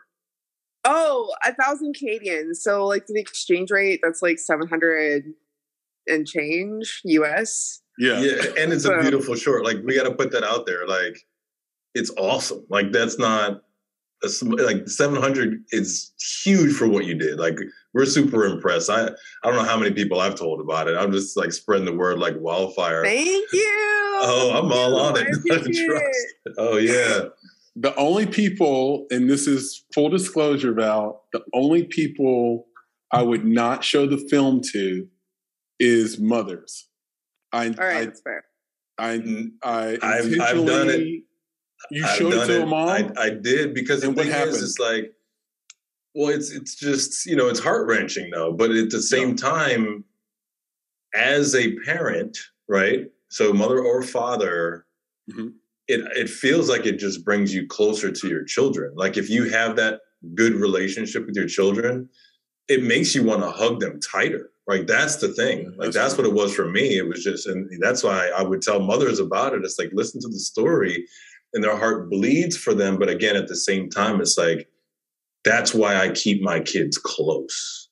Oh, 0.85 1.33
a 1.45 1.53
thousand 1.53 1.95
Canadian. 1.95 2.53
So 2.55 2.85
like 2.85 3.05
the 3.07 3.19
exchange 3.19 3.71
rate, 3.71 4.01
that's 4.03 4.21
like 4.21 4.37
seven 4.39 4.67
hundred 4.67 5.23
and 6.07 6.27
change 6.27 7.01
US. 7.05 7.81
yeah 7.97 8.19
Yeah, 8.19 8.43
and 8.59 8.73
it's 8.73 8.85
a 8.85 8.99
beautiful 8.99 9.35
short. 9.35 9.63
Like 9.63 9.77
we 9.85 9.95
got 9.95 10.03
to 10.03 10.13
put 10.13 10.31
that 10.31 10.43
out 10.43 10.65
there. 10.65 10.85
Like 10.85 11.17
it's 11.93 12.11
awesome. 12.17 12.65
Like 12.69 12.91
that's 12.91 13.17
not 13.17 13.61
a 14.23 14.45
like 14.63 14.87
700 14.87 15.63
is 15.71 16.13
huge 16.43 16.73
for 16.73 16.87
what 16.87 17.05
you 17.05 17.13
did. 17.13 17.39
Like 17.39 17.59
we're 17.93 18.05
super 18.05 18.45
impressed. 18.45 18.89
I 18.89 19.07
I 19.07 19.11
don't 19.43 19.55
know 19.55 19.63
how 19.63 19.77
many 19.77 19.93
people 19.93 20.19
I've 20.19 20.35
told 20.35 20.59
about 20.59 20.87
it. 20.87 20.97
I'm 20.97 21.11
just 21.11 21.37
like 21.37 21.53
spreading 21.53 21.85
the 21.85 21.95
word 21.95 22.19
like 22.19 22.35
wildfire. 22.39 23.03
Thank 23.03 23.51
you. 23.53 24.02
Oh, 24.25 24.51
I'm 24.57 24.71
all 24.71 24.95
on 24.99 25.15
it. 25.17 25.27
Trust. 25.47 26.57
Oh 26.57 26.77
yeah. 26.77 27.25
the 27.75 27.93
only 27.95 28.25
people, 28.25 29.05
and 29.11 29.29
this 29.29 29.47
is 29.47 29.83
full 29.93 30.09
disclosure, 30.09 30.73
Val, 30.73 31.23
the 31.33 31.41
only 31.53 31.83
people 31.83 32.67
I 33.11 33.21
would 33.23 33.45
not 33.45 33.83
show 33.83 34.05
the 34.07 34.17
film 34.29 34.61
to 34.73 35.07
is 35.79 36.19
mothers. 36.19 36.87
I, 37.51 37.67
All 37.67 37.73
right, 37.77 38.05
that's 38.05 38.21
fair. 38.21 38.43
I, 38.97 39.17
Mm, 39.17 39.51
I, 39.63 39.97
I 40.01 40.17
I've- 40.19 40.39
I've 40.39 40.65
done 40.65 40.89
it. 40.89 41.23
You 41.91 42.05
I've 42.05 42.15
showed 42.17 42.33
it 42.33 42.35
done 42.37 42.47
to 42.47 42.63
a 42.63 42.65
mom. 42.65 42.89
I, 42.89 43.11
I 43.17 43.29
did 43.31 43.73
because 43.73 44.01
the 44.01 44.07
And 44.07 44.15
what 44.15 44.23
thing 44.25 44.31
happened? 44.33 44.55
is, 44.55 44.63
it's 44.63 44.79
like, 44.79 45.11
well, 46.15 46.29
it's 46.29 46.51
it's 46.51 46.75
just 46.75 47.25
you 47.25 47.35
know 47.35 47.47
it's 47.49 47.59
heart 47.59 47.87
wrenching 47.87 48.29
though, 48.31 48.53
but 48.53 48.71
at 48.71 48.89
the 48.91 49.01
same 49.01 49.35
time, 49.35 50.03
as 51.13 51.53
a 51.55 51.75
parent, 51.85 52.37
right? 52.69 53.07
So 53.33 53.51
mother 53.51 53.79
or 53.79 54.03
father, 54.03 54.85
Mhm. 55.31 55.53
it 55.87 56.01
it 56.15 56.29
feels 56.29 56.69
like 56.69 56.85
it 56.85 56.97
just 56.99 57.25
brings 57.25 57.51
you 57.53 57.65
closer 57.65 58.11
to 58.11 58.27
your 58.27 58.43
children. 58.43 58.93
Like 58.95 59.17
if 59.17 59.27
you 59.27 59.45
have 59.49 59.75
that 59.77 60.01
good 60.35 60.53
relationship 60.53 61.25
with 61.25 61.35
your 61.35 61.47
children, 61.47 62.09
it 62.67 62.83
makes 62.83 63.15
you 63.15 63.23
want 63.23 63.41
to 63.41 63.49
hug 63.49 63.79
them 63.79 63.99
tighter. 63.99 64.51
Like 64.67 64.85
that's 64.85 65.15
the 65.17 65.29
thing. 65.29 65.73
Like 65.77 65.91
that's 65.93 66.15
what 66.15 66.27
it 66.27 66.33
was 66.33 66.53
for 66.53 66.69
me. 66.69 66.95
It 66.97 67.07
was 67.07 67.23
just, 67.23 67.47
and 67.47 67.67
that's 67.81 68.03
why 68.03 68.27
I 68.29 68.43
would 68.43 68.61
tell 68.61 68.79
mothers 68.79 69.19
about 69.19 69.53
it. 69.53 69.63
It's 69.65 69.79
like 69.79 69.89
listen 69.93 70.21
to 70.21 70.27
the 70.29 70.39
story, 70.39 71.05
and 71.53 71.63
their 71.63 71.75
heart 71.75 72.11
bleeds 72.11 72.55
for 72.55 72.73
them. 72.75 72.97
But 72.99 73.09
again, 73.09 73.35
at 73.35 73.47
the 73.47 73.55
same 73.55 73.89
time, 73.89 74.21
it's 74.21 74.37
like 74.37 74.69
that's 75.43 75.73
why 75.73 75.95
I 75.95 76.09
keep 76.11 76.41
my 76.43 76.59
kids 76.59 76.97
close. 76.99 77.89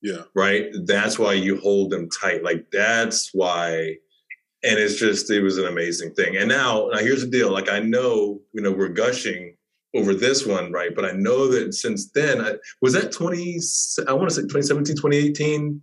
yeah. 0.00 0.22
Right. 0.34 0.64
That's 0.86 1.16
why 1.18 1.34
you 1.34 1.58
hold 1.58 1.90
them 1.90 2.08
tight. 2.08 2.42
Like 2.42 2.70
that's 2.72 3.30
why. 3.34 3.98
And 4.64 4.78
it's 4.78 4.96
just 4.96 5.30
it 5.30 5.42
was 5.42 5.58
an 5.58 5.66
amazing 5.66 6.14
thing. 6.14 6.36
And 6.36 6.48
now, 6.48 6.88
now 6.92 6.98
here's 6.98 7.22
the 7.22 7.30
deal. 7.30 7.50
Like 7.50 7.68
I 7.68 7.80
know, 7.80 8.40
you 8.52 8.62
know, 8.62 8.70
we're 8.72 8.88
gushing, 8.88 9.56
over 9.94 10.14
this 10.14 10.46
one, 10.46 10.72
right? 10.72 10.94
But 10.94 11.04
I 11.04 11.12
know 11.12 11.48
that 11.48 11.74
since 11.74 12.10
then, 12.12 12.40
I, 12.40 12.54
was 12.80 12.94
that 12.94 13.12
20, 13.12 13.58
I 14.08 14.12
want 14.12 14.28
to 14.30 14.34
say 14.34 14.42
2017, 14.42 14.96
2018 14.96 15.80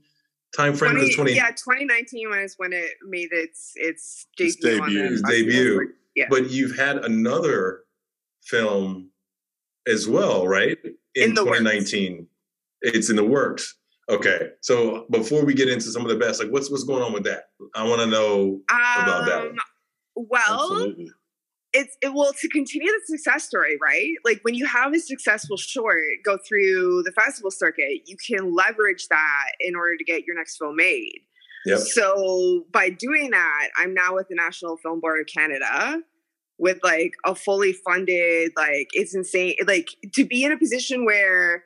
time 0.55 0.73
frame 0.73 0.93
20, 0.93 1.13
20, 1.13 1.33
yeah 1.33 1.49
2019 1.49 2.27
was 2.29 2.55
when 2.57 2.73
it 2.73 2.93
made 3.07 3.29
its 3.31 3.73
its 3.75 4.25
debut, 4.35 4.47
Its 4.47 4.55
debut. 4.55 4.81
on 4.81 4.93
the 4.93 5.13
Its 5.13 5.21
debut. 5.21 5.89
yeah 6.15 6.25
but 6.27 6.49
you've 6.49 6.75
had 6.75 6.97
another 6.97 7.81
film 8.41 9.11
as 9.87 10.07
well, 10.07 10.47
right? 10.47 10.77
In 11.13 11.35
the 11.35 11.45
works. 11.45 11.59
2019. 11.59 12.27
It's 12.81 13.09
in 13.09 13.15
the 13.15 13.25
works. 13.25 13.75
Okay. 14.09 14.49
So 14.61 15.05
before 15.11 15.45
we 15.45 15.53
get 15.53 15.69
into 15.69 15.85
some 15.91 16.01
of 16.01 16.09
the 16.09 16.15
best, 16.17 16.41
like 16.41 16.51
what's 16.51 16.69
what's 16.71 16.83
going 16.83 17.03
on 17.03 17.13
with 17.13 17.23
that? 17.25 17.49
I 17.75 17.83
want 17.87 18.01
to 18.01 18.07
know 18.07 18.59
about 18.69 19.25
that 19.27 19.39
um 19.41 19.55
one. 20.15 20.27
well 20.29 20.71
Absolutely. 20.73 21.11
it's 21.73 21.95
it, 22.01 22.13
well 22.13 22.33
to 22.33 22.47
continue 22.49 22.87
the 22.91 23.01
success 23.05 23.43
story 23.45 23.77
right 23.81 24.13
like 24.25 24.39
when 24.41 24.55
you 24.55 24.65
have 24.65 24.93
a 24.93 24.99
successful 24.99 25.55
short 25.57 25.99
go 26.25 26.37
through 26.47 27.03
the 27.03 27.11
festival 27.11 27.51
circuit 27.51 28.01
you 28.05 28.17
can 28.17 28.53
leverage 28.55 29.07
that 29.09 29.51
in 29.59 29.75
order 29.75 29.95
to 29.95 30.03
get 30.03 30.25
your 30.25 30.35
next 30.35 30.57
film 30.57 30.75
made 30.75 31.21
Yep. 31.65 31.79
so 31.79 32.65
by 32.71 32.89
doing 32.89 33.31
that 33.31 33.67
i'm 33.77 33.93
now 33.93 34.15
with 34.15 34.27
the 34.29 34.35
national 34.35 34.77
film 34.77 34.99
board 34.99 35.19
of 35.21 35.27
canada 35.27 36.01
with 36.57 36.79
like 36.83 37.13
a 37.25 37.35
fully 37.35 37.73
funded 37.73 38.51
like 38.57 38.87
it's 38.93 39.13
insane 39.13 39.55
like 39.67 39.89
to 40.13 40.25
be 40.25 40.43
in 40.43 40.51
a 40.51 40.57
position 40.57 41.05
where 41.05 41.63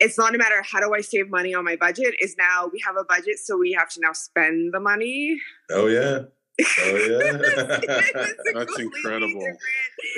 it's 0.00 0.18
not 0.18 0.34
a 0.34 0.38
matter 0.38 0.58
of 0.58 0.66
how 0.66 0.80
do 0.80 0.92
i 0.94 1.00
save 1.00 1.30
money 1.30 1.54
on 1.54 1.64
my 1.64 1.76
budget 1.76 2.14
is 2.20 2.34
now 2.38 2.68
we 2.72 2.82
have 2.84 2.96
a 2.96 3.04
budget 3.04 3.38
so 3.38 3.56
we 3.56 3.72
have 3.72 3.88
to 3.88 4.00
now 4.00 4.12
spend 4.12 4.72
the 4.72 4.80
money 4.80 5.38
Oh 5.70 5.86
yeah. 5.86 6.20
Oh 6.80 6.96
yeah. 6.96 7.32
That's 8.54 8.78
incredible. 8.78 9.56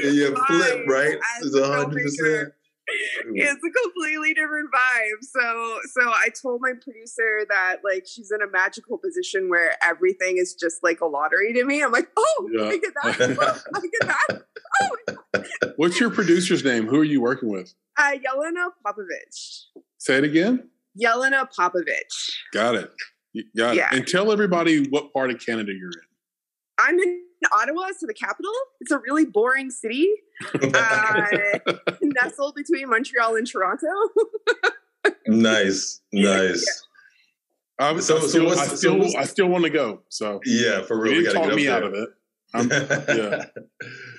you 0.02 0.36
flip, 0.46 0.86
right? 0.86 1.16
as 1.38 1.46
It's 1.46 1.54
a 1.56 1.62
a 1.62 1.66
hundred 1.66 2.02
percent. 2.02 2.52
It's 2.88 3.62
a 3.64 3.82
completely 3.82 4.34
different 4.34 4.70
vibe. 4.72 5.22
So 5.22 5.78
so 5.92 6.08
I 6.08 6.28
told 6.40 6.60
my 6.62 6.72
producer 6.72 7.44
that 7.48 7.76
like 7.84 8.06
she's 8.06 8.30
in 8.30 8.40
a 8.42 8.50
magical 8.50 8.98
position 8.98 9.48
where 9.48 9.74
everything 9.82 10.36
is 10.38 10.54
just 10.54 10.82
like 10.82 11.00
a 11.00 11.06
lottery 11.06 11.52
to 11.54 11.64
me. 11.64 11.82
I'm 11.82 11.92
like, 11.92 12.08
oh, 12.16 12.50
Yeah. 12.56 12.64
I 12.68 12.78
get 12.78 12.92
that. 13.02 13.62
Oh, 13.74 13.78
I 13.78 13.80
get 13.80 14.08
that. 14.08 14.42
Oh, 14.82 15.70
What's 15.76 15.98
your 16.00 16.10
producer's 16.10 16.64
name? 16.64 16.86
Who 16.86 16.96
are 17.00 17.04
you 17.04 17.20
working 17.20 17.50
with? 17.50 17.74
uh, 17.98 18.12
Yelena 18.12 18.68
Popovich. 18.86 19.64
Say 19.98 20.16
it 20.18 20.24
again. 20.24 20.68
Yelena 21.02 21.48
Popovich. 21.58 22.30
Got 22.52 22.76
it. 22.76 22.90
You 23.32 23.44
Got 23.56 23.74
Yeah. 23.76 23.88
it. 23.92 23.96
And 23.98 24.06
tell 24.06 24.32
everybody 24.32 24.86
what 24.88 25.12
part 25.12 25.30
of 25.30 25.44
Canada 25.44 25.72
you're 25.72 25.90
in. 25.90 26.06
I'm 26.78 26.98
in 26.98 27.22
Ottawa, 27.52 27.88
so 27.98 28.06
the 28.06 28.14
capital. 28.14 28.52
It's 28.80 28.90
a 28.90 28.98
really 28.98 29.24
boring 29.24 29.70
city, 29.70 30.08
uh, 30.54 31.26
nestled 32.02 32.54
between 32.54 32.88
Montreal 32.88 33.36
and 33.36 33.46
Toronto. 33.46 33.86
nice, 35.26 36.00
nice. 36.12 36.82
I'm, 37.78 38.00
So- 38.00 38.16
I 38.16 38.20
so 38.20 38.26
still, 38.26 38.44
what's- 38.46 38.58
I 38.60 38.66
still, 38.74 38.98
what's- 38.98 39.14
I 39.14 39.24
still 39.24 39.46
want 39.48 39.64
to 39.64 39.70
go. 39.70 40.02
So 40.08 40.40
Yeah, 40.44 40.82
for 40.82 40.96
you 40.96 41.02
real. 41.02 41.12
We 41.14 41.20
didn't 41.24 41.34
talk 41.34 41.46
get 41.48 41.56
me 41.56 41.68
up 41.68 41.76
out 41.76 41.82
of 41.84 41.94
it. 41.94 42.08
I'm, 42.54 42.70
yeah. 42.70 43.44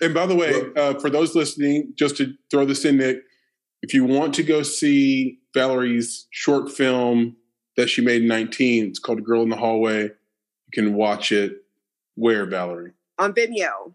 And 0.01 0.13
by 0.13 0.25
the 0.27 0.35
way, 0.35 0.53
uh, 0.75 0.99
for 0.99 1.09
those 1.09 1.33
listening, 1.33 1.93
just 1.97 2.17
to 2.17 2.33
throw 2.51 2.65
this 2.65 2.85
in, 2.85 2.97
Nick, 2.97 3.19
if 3.81 3.93
you 3.93 4.03
want 4.03 4.35
to 4.35 4.43
go 4.43 4.61
see 4.63 5.39
Valerie's 5.55 6.27
short 6.29 6.71
film 6.71 7.35
that 7.77 7.89
she 7.89 8.01
made 8.01 8.21
in 8.23 8.27
19, 8.27 8.85
it's 8.87 8.99
called 8.99 9.19
A 9.19 9.21
Girl 9.21 9.41
in 9.43 9.49
the 9.49 9.55
Hallway. 9.55 10.03
You 10.03 10.11
can 10.73 10.93
watch 10.93 11.31
it 11.31 11.53
where, 12.15 12.45
Valerie? 12.45 12.91
On 13.19 13.33
Vimeo. 13.33 13.93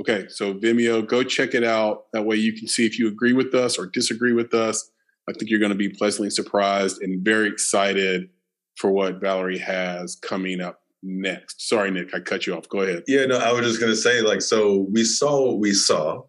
Okay, 0.00 0.26
so 0.28 0.54
Vimeo, 0.54 1.06
go 1.06 1.22
check 1.24 1.54
it 1.54 1.64
out. 1.64 2.04
That 2.12 2.24
way 2.24 2.36
you 2.36 2.52
can 2.52 2.68
see 2.68 2.86
if 2.86 2.98
you 2.98 3.08
agree 3.08 3.32
with 3.32 3.54
us 3.54 3.78
or 3.78 3.86
disagree 3.86 4.32
with 4.32 4.54
us. 4.54 4.90
I 5.28 5.32
think 5.32 5.50
you're 5.50 5.58
going 5.58 5.72
to 5.72 5.78
be 5.78 5.88
pleasantly 5.88 6.30
surprised 6.30 7.02
and 7.02 7.24
very 7.24 7.48
excited 7.48 8.28
for 8.76 8.92
what 8.92 9.20
Valerie 9.20 9.58
has 9.58 10.14
coming 10.14 10.60
up 10.60 10.80
next. 11.02 11.68
Sorry, 11.68 11.90
Nick, 11.90 12.14
I 12.14 12.20
cut 12.20 12.46
you 12.46 12.54
off. 12.56 12.68
Go 12.68 12.80
ahead. 12.80 13.02
Yeah, 13.08 13.26
no, 13.26 13.38
I 13.38 13.52
was 13.52 13.66
just 13.66 13.80
gonna 13.80 13.94
say, 13.96 14.20
like, 14.20 14.40
so 14.42 14.86
we 14.90 15.04
saw 15.04 15.46
what 15.46 15.58
we 15.58 15.72
saw, 15.72 16.22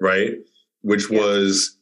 right? 0.00 0.34
Which 0.82 1.10
Yeah. 1.10 1.20
was, 1.20 1.76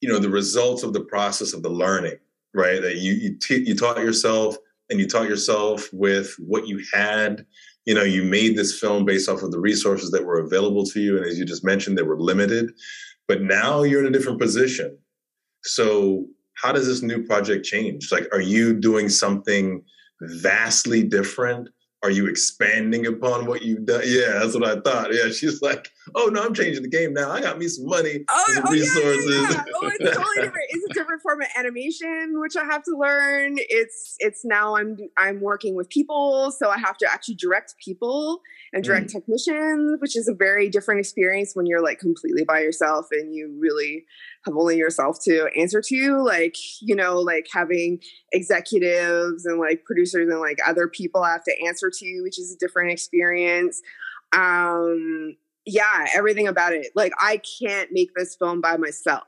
you 0.00 0.08
know, 0.08 0.18
the 0.18 0.30
results 0.30 0.82
of 0.82 0.92
the 0.92 1.00
process 1.00 1.52
of 1.52 1.62
the 1.62 1.68
learning, 1.70 2.18
right? 2.54 2.80
That 2.80 2.96
you 2.96 3.12
you 3.14 3.38
t- 3.38 3.64
you 3.66 3.74
taught 3.74 3.98
yourself, 3.98 4.56
and 4.90 4.98
you 5.00 5.06
taught 5.06 5.28
yourself 5.28 5.88
with 5.92 6.34
what 6.38 6.66
you 6.68 6.82
had. 6.92 7.44
You 7.88 7.94
know, 7.94 8.02
you 8.02 8.22
made 8.22 8.54
this 8.54 8.78
film 8.78 9.06
based 9.06 9.30
off 9.30 9.42
of 9.42 9.50
the 9.50 9.58
resources 9.58 10.10
that 10.10 10.26
were 10.26 10.40
available 10.40 10.84
to 10.84 11.00
you, 11.00 11.16
and 11.16 11.24
as 11.24 11.38
you 11.38 11.46
just 11.46 11.64
mentioned, 11.64 11.96
they 11.96 12.02
were 12.02 12.20
limited. 12.20 12.70
But 13.26 13.40
now 13.40 13.82
you're 13.82 14.02
in 14.02 14.14
a 14.14 14.16
different 14.16 14.38
position. 14.38 14.98
So, 15.64 16.26
how 16.52 16.70
does 16.72 16.86
this 16.86 17.00
new 17.00 17.24
project 17.24 17.64
change? 17.64 18.12
Like, 18.12 18.28
are 18.30 18.42
you 18.42 18.78
doing 18.78 19.08
something 19.08 19.82
vastly 20.20 21.02
different? 21.02 21.70
Are 22.02 22.10
you 22.10 22.28
expanding 22.28 23.06
upon 23.06 23.46
what 23.46 23.62
you've 23.62 23.84
done? 23.84 24.02
Yeah, 24.04 24.38
that's 24.38 24.54
what 24.54 24.64
I 24.64 24.80
thought. 24.80 25.12
Yeah, 25.12 25.30
she's 25.30 25.60
like, 25.60 25.90
oh 26.14 26.26
no, 26.26 26.42
I'm 26.42 26.54
changing 26.54 26.84
the 26.84 26.88
game 26.88 27.12
now. 27.12 27.30
I 27.30 27.40
got 27.40 27.58
me 27.58 27.66
some 27.66 27.86
money, 27.86 28.24
Oh, 28.30 28.44
some 28.54 28.64
oh, 28.68 28.72
yeah, 28.72 28.84
yeah, 28.84 29.08
resources. 29.08 29.54
yeah. 29.56 29.64
Oh, 29.74 29.86
it's 29.88 30.16
totally 30.16 30.36
different. 30.36 30.66
It's 30.68 30.84
a 30.90 30.94
different 30.94 31.22
form 31.22 31.42
of 31.42 31.48
animation, 31.56 32.34
which 32.40 32.56
I 32.56 32.64
have 32.66 32.84
to 32.84 32.96
learn. 32.96 33.56
It's 33.58 34.14
it's 34.20 34.44
now 34.44 34.76
I'm 34.76 34.96
I'm 35.16 35.40
working 35.40 35.74
with 35.74 35.88
people, 35.88 36.52
so 36.52 36.70
I 36.70 36.78
have 36.78 36.96
to 36.98 37.12
actually 37.12 37.34
direct 37.34 37.74
people 37.84 38.42
and 38.72 38.84
direct 38.84 39.06
mm. 39.06 39.12
technicians, 39.12 40.00
which 40.00 40.16
is 40.16 40.28
a 40.28 40.34
very 40.34 40.68
different 40.68 41.00
experience 41.00 41.52
when 41.54 41.66
you're 41.66 41.82
like 41.82 41.98
completely 41.98 42.44
by 42.44 42.60
yourself 42.60 43.06
and 43.10 43.34
you 43.34 43.56
really 43.58 44.04
have 44.48 44.56
only 44.56 44.76
yourself 44.76 45.18
to 45.24 45.48
answer 45.56 45.80
to. 45.82 46.22
Like 46.22 46.56
you 46.80 46.96
know, 46.96 47.18
like 47.18 47.46
having 47.52 48.00
executives 48.32 49.46
and 49.46 49.58
like 49.58 49.84
producers 49.84 50.28
and 50.28 50.40
like 50.40 50.58
other 50.66 50.88
people 50.88 51.22
I 51.22 51.32
have 51.32 51.44
to 51.44 51.66
answer 51.66 51.90
to, 51.90 52.20
which 52.22 52.38
is 52.38 52.52
a 52.52 52.58
different 52.58 52.90
experience. 52.90 53.80
Um, 54.32 55.36
yeah, 55.64 56.06
everything 56.14 56.48
about 56.48 56.72
it. 56.72 56.88
Like 56.94 57.12
I 57.20 57.40
can't 57.60 57.90
make 57.92 58.10
this 58.16 58.36
film 58.36 58.60
by 58.60 58.76
myself. 58.76 59.24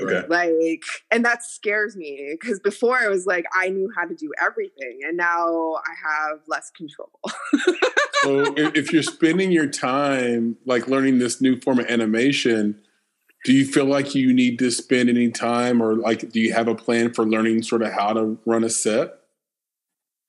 Okay. 0.00 0.26
Like, 0.26 0.82
and 1.10 1.24
that 1.24 1.44
scares 1.44 1.96
me 1.96 2.36
because 2.40 2.58
before 2.58 2.98
I 2.98 3.08
was 3.08 3.26
like, 3.26 3.44
I 3.54 3.68
knew 3.68 3.88
how 3.96 4.04
to 4.04 4.14
do 4.14 4.32
everything, 4.42 5.00
and 5.06 5.16
now 5.16 5.74
I 5.74 5.94
have 6.08 6.38
less 6.48 6.70
control. 6.70 7.10
So 8.22 8.54
if 8.56 8.92
you're 8.92 9.02
spending 9.02 9.50
your 9.50 9.66
time 9.66 10.56
like 10.64 10.86
learning 10.86 11.18
this 11.18 11.40
new 11.40 11.60
form 11.60 11.80
of 11.80 11.86
animation, 11.86 12.80
do 13.44 13.52
you 13.52 13.64
feel 13.64 13.86
like 13.86 14.14
you 14.14 14.32
need 14.32 14.58
to 14.60 14.70
spend 14.70 15.08
any 15.08 15.30
time 15.30 15.82
or 15.82 15.94
like 15.94 16.30
do 16.30 16.40
you 16.40 16.52
have 16.52 16.68
a 16.68 16.74
plan 16.74 17.12
for 17.12 17.26
learning 17.26 17.62
sort 17.62 17.82
of 17.82 17.92
how 17.92 18.12
to 18.12 18.38
run 18.46 18.64
a 18.64 18.70
set? 18.70 19.18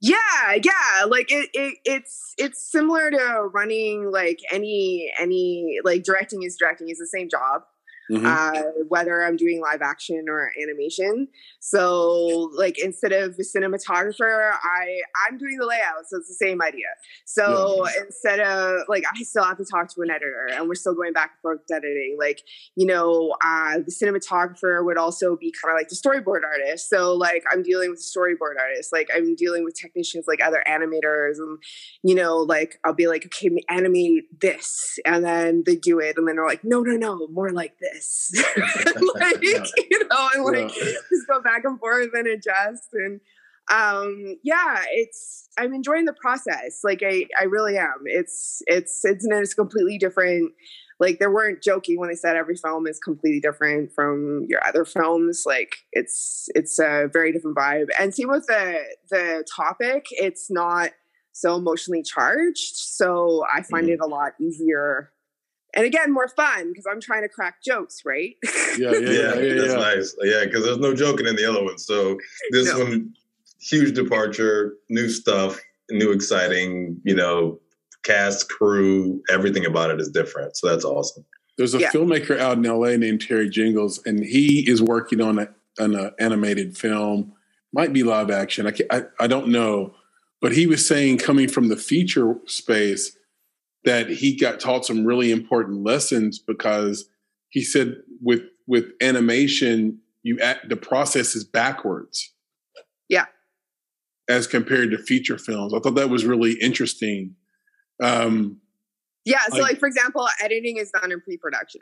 yeah, 0.03 0.55
yeah. 0.61 1.05
Like 1.07 1.31
it, 1.31 1.49
it, 1.53 1.77
it's 1.85 2.33
it's 2.37 2.61
similar 2.61 3.09
to 3.09 3.49
running 3.53 4.11
like 4.11 4.41
any 4.51 5.09
any 5.17 5.79
like 5.85 6.03
directing 6.03 6.43
is 6.43 6.57
directing 6.57 6.89
is 6.89 6.97
the 6.97 7.07
same 7.07 7.29
job. 7.29 7.63
Mhm. 8.11 8.25
uh, 8.25 8.63
whether 8.87 9.23
I'm 9.23 9.35
doing 9.37 9.61
live 9.61 9.81
action 9.81 10.25
or 10.27 10.51
animation. 10.61 11.27
So, 11.59 12.51
like, 12.55 12.77
instead 12.77 13.11
of 13.13 13.35
a 13.39 13.43
cinematographer, 13.43 14.51
I 14.63 15.01
I'm 15.27 15.37
doing 15.37 15.57
the 15.57 15.65
layout, 15.65 16.07
so 16.07 16.17
it's 16.17 16.27
the 16.27 16.33
same 16.45 16.61
idea. 16.61 16.87
So 17.25 17.85
instead 18.05 18.39
of 18.39 18.81
like, 18.87 19.03
I 19.11 19.23
still 19.23 19.43
have 19.43 19.57
to 19.57 19.65
talk 19.65 19.93
to 19.95 20.01
an 20.01 20.09
editor, 20.11 20.49
and 20.51 20.67
we're 20.67 20.75
still 20.75 20.93
going 20.93 21.13
back 21.13 21.31
and 21.35 21.41
forth 21.41 21.61
editing. 21.71 22.17
Like, 22.19 22.41
you 22.75 22.85
know, 22.85 23.35
uh, 23.43 23.75
the 23.85 23.91
cinematographer 23.91 24.83
would 24.83 24.97
also 24.97 25.35
be 25.37 25.53
kind 25.61 25.73
of 25.73 25.79
like 25.79 25.89
the 25.89 25.95
storyboard 25.95 26.41
artist. 26.43 26.89
So, 26.89 27.13
like, 27.13 27.43
I'm 27.51 27.63
dealing 27.63 27.89
with 27.89 27.99
storyboard 27.99 28.59
artists. 28.59 28.91
Like, 28.91 29.09
I'm 29.15 29.35
dealing 29.35 29.63
with 29.63 29.75
technicians, 29.79 30.25
like 30.27 30.41
other 30.43 30.63
animators, 30.67 31.37
and 31.37 31.57
you 32.03 32.15
know, 32.15 32.37
like 32.39 32.79
I'll 32.83 32.93
be 32.93 33.07
like, 33.07 33.25
okay, 33.25 33.49
animate 33.69 34.39
this, 34.41 34.99
and 35.05 35.23
then 35.23 35.63
they 35.65 35.75
do 35.75 35.99
it, 35.99 36.17
and 36.17 36.27
then 36.27 36.35
they're 36.35 36.45
like, 36.47 36.63
no, 36.63 36.81
no, 36.81 36.95
no, 36.97 37.27
more 37.27 37.51
like 37.51 37.77
this, 37.79 37.92
like 39.15 39.37
Yeah. 39.41 39.63
you 39.89 40.07
know, 40.09 40.29
and 40.35 40.43
like 40.45 40.75
Yeah. 40.75 40.83
just 41.09 41.27
go 41.27 41.41
back 41.41 41.63
and 41.65 41.79
forth 41.79 42.09
and 42.13 42.27
adjust, 42.27 42.89
and 42.93 43.19
um, 43.71 44.35
yeah, 44.43 44.83
it's 44.91 45.47
I'm 45.57 45.73
enjoying 45.73 46.05
the 46.05 46.13
process. 46.13 46.81
Like 46.83 47.01
I, 47.05 47.27
I 47.39 47.45
really 47.45 47.77
am. 47.77 48.03
It's 48.05 48.61
it's 48.67 49.01
it's 49.05 49.25
it's 49.29 49.53
completely 49.53 49.97
different. 49.97 50.51
Like 50.99 51.19
they 51.19 51.27
weren't 51.27 51.63
joking 51.63 51.97
when 51.99 52.09
they 52.09 52.15
said 52.15 52.35
every 52.35 52.55
film 52.55 52.87
is 52.87 52.99
completely 52.99 53.39
different 53.39 53.91
from 53.93 54.45
your 54.49 54.65
other 54.67 54.83
films. 54.85 55.43
Like 55.45 55.75
it's 55.93 56.49
it's 56.55 56.77
a 56.79 57.07
very 57.11 57.31
different 57.31 57.55
vibe. 57.57 57.87
And 57.99 58.13
same 58.13 58.29
with 58.29 58.45
the 58.47 58.79
the 59.09 59.45
topic. 59.55 60.07
It's 60.11 60.51
not 60.51 60.91
so 61.31 61.55
emotionally 61.55 62.03
charged. 62.03 62.75
So 62.75 63.45
I 63.51 63.63
find 63.63 63.87
Mhm. 63.87 63.93
it 63.93 63.99
a 64.01 64.05
lot 64.07 64.33
easier. 64.41 65.12
And 65.75 65.85
again, 65.85 66.11
more 66.13 66.27
fun 66.27 66.69
because 66.69 66.85
I'm 66.89 67.01
trying 67.01 67.23
to 67.23 67.29
crack 67.29 67.63
jokes, 67.63 68.01
right? 68.05 68.35
Yeah, 68.43 68.51
yeah, 68.77 68.91
Yeah, 68.91 68.99
yeah, 68.99 69.35
yeah. 69.39 69.53
that's 69.61 69.73
yeah. 69.73 69.79
nice. 69.79 70.15
Yeah, 70.21 70.45
because 70.45 70.63
there's 70.63 70.77
no 70.77 70.93
joking 70.93 71.25
in 71.25 71.35
the 71.35 71.45
other 71.49 71.63
one. 71.63 71.77
So 71.77 72.17
this 72.51 72.67
No. 72.67 72.83
one, 72.83 73.13
huge 73.59 73.95
departure, 73.95 74.75
new 74.89 75.09
stuff, 75.09 75.59
new 75.89 76.11
exciting, 76.11 76.99
you 77.03 77.15
know, 77.15 77.59
cast, 78.03 78.49
crew, 78.49 79.21
everything 79.29 79.65
about 79.65 79.89
it 79.89 79.99
is 79.99 80.09
different. 80.09 80.57
So 80.57 80.67
that's 80.67 80.85
awesome. 80.85 81.25
There's 81.57 81.73
a 81.73 81.79
Yeah. 81.79 81.91
filmmaker 81.91 82.37
out 82.37 82.57
in 82.57 82.63
LA 82.63 82.97
named 82.97 83.21
Terry 83.21 83.49
Jingles, 83.49 83.99
and 84.05 84.23
he 84.23 84.67
is 84.69 84.81
working 84.81 85.21
on 85.21 85.39
a, 85.39 85.47
an 85.79 85.95
uh, 85.95 86.11
animated 86.19 86.77
film. 86.77 87.33
Might 87.71 87.93
be 87.93 88.03
live 88.03 88.29
action. 88.29 88.67
I, 88.67 88.71
ca 88.71 88.83
I 88.91 89.03
I 89.19 89.27
don't 89.27 89.47
know, 89.47 89.95
but 90.41 90.51
he 90.51 90.67
was 90.67 90.85
saying 90.85 91.17
coming 91.19 91.47
from 91.47 91.69
the 91.69 91.77
feature 91.77 92.35
space 92.45 93.17
that 93.85 94.09
he 94.09 94.37
got 94.37 94.59
taught 94.59 94.85
some 94.85 95.05
really 95.05 95.31
important 95.31 95.83
lessons 95.83 96.39
because 96.39 97.09
he 97.49 97.61
said 97.61 97.95
with 98.21 98.41
with 98.67 98.85
animation 99.01 99.99
you 100.23 100.39
act, 100.39 100.69
the 100.69 100.77
process 100.77 101.35
is 101.35 101.43
backwards. 101.43 102.33
Yeah. 103.09 103.25
As 104.29 104.47
compared 104.47 104.91
to 104.91 104.97
feature 104.97 105.37
films, 105.37 105.73
I 105.73 105.79
thought 105.79 105.95
that 105.95 106.09
was 106.09 106.23
really 106.25 106.53
interesting. 106.61 107.35
Um, 108.01 108.61
Yeah. 109.25 109.39
So, 109.49 109.55
Like- 109.57 109.61
like, 109.63 109.79
for 109.79 109.87
example, 109.87 110.27
editing 110.41 110.77
is 110.77 110.91
done 110.91 111.11
in 111.11 111.19
pre 111.21 111.35
production. 111.37 111.81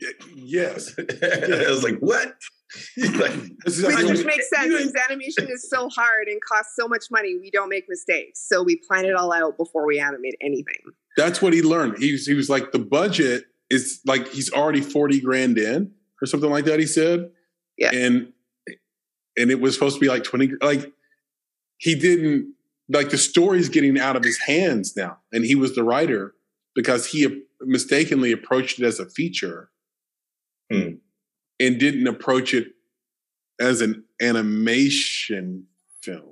y- 0.00 0.08
yes, 0.34 0.94
I 0.98 1.70
was 1.70 1.82
like, 1.84 1.98
what? 2.00 2.34
like, 2.96 3.32
Which, 3.64 3.84
actually- 3.84 4.10
which 4.12 4.24
makes 4.26 4.48
sense 4.50 4.76
because 4.76 4.92
animation 5.08 5.48
is 5.50 5.68
so 5.68 5.88
hard 5.88 6.28
and 6.28 6.40
costs 6.42 6.74
so 6.76 6.88
much 6.88 7.04
money. 7.10 7.36
We 7.40 7.50
don't 7.50 7.68
make 7.68 7.84
mistakes. 7.88 8.46
So, 8.48 8.62
we 8.62 8.76
plan 8.76 9.04
it 9.04 9.14
all 9.14 9.32
out 9.32 9.56
before 9.56 9.86
we 9.86 9.98
animate 10.00 10.34
anything. 10.40 10.80
That's 11.16 11.40
what 11.40 11.52
he 11.52 11.62
learned. 11.62 11.98
He 11.98 12.12
was, 12.12 12.26
he 12.26 12.34
was 12.34 12.48
like, 12.50 12.72
the 12.72 12.78
budget 12.78 13.44
is 13.70 14.00
like 14.04 14.28
he's 14.28 14.52
already 14.52 14.80
40 14.80 15.20
grand 15.20 15.58
in 15.58 15.92
or 16.20 16.26
something 16.26 16.50
like 16.50 16.64
that, 16.66 16.80
he 16.80 16.86
said. 16.86 17.30
Yeah. 17.78 17.90
And 17.92 18.32
and 19.36 19.50
it 19.50 19.60
was 19.60 19.74
supposed 19.74 19.96
to 19.96 20.00
be 20.00 20.08
like 20.08 20.22
20 20.24 20.52
like 20.62 20.92
he 21.78 21.94
didn't 21.94 22.54
like 22.88 23.10
the 23.10 23.18
story's 23.18 23.68
getting 23.68 23.98
out 23.98 24.16
of 24.16 24.22
his 24.24 24.38
hands 24.38 24.94
now. 24.96 25.18
And 25.32 25.44
he 25.44 25.54
was 25.54 25.74
the 25.74 25.82
writer 25.82 26.34
because 26.74 27.06
he 27.06 27.42
mistakenly 27.62 28.30
approached 28.32 28.78
it 28.80 28.84
as 28.84 29.00
a 29.00 29.06
feature 29.08 29.70
Hmm. 30.72 30.94
And 31.66 31.78
didn't 31.78 32.06
approach 32.06 32.54
it 32.54 32.68
as 33.60 33.80
an 33.80 34.04
animation 34.20 35.66
film. 36.02 36.22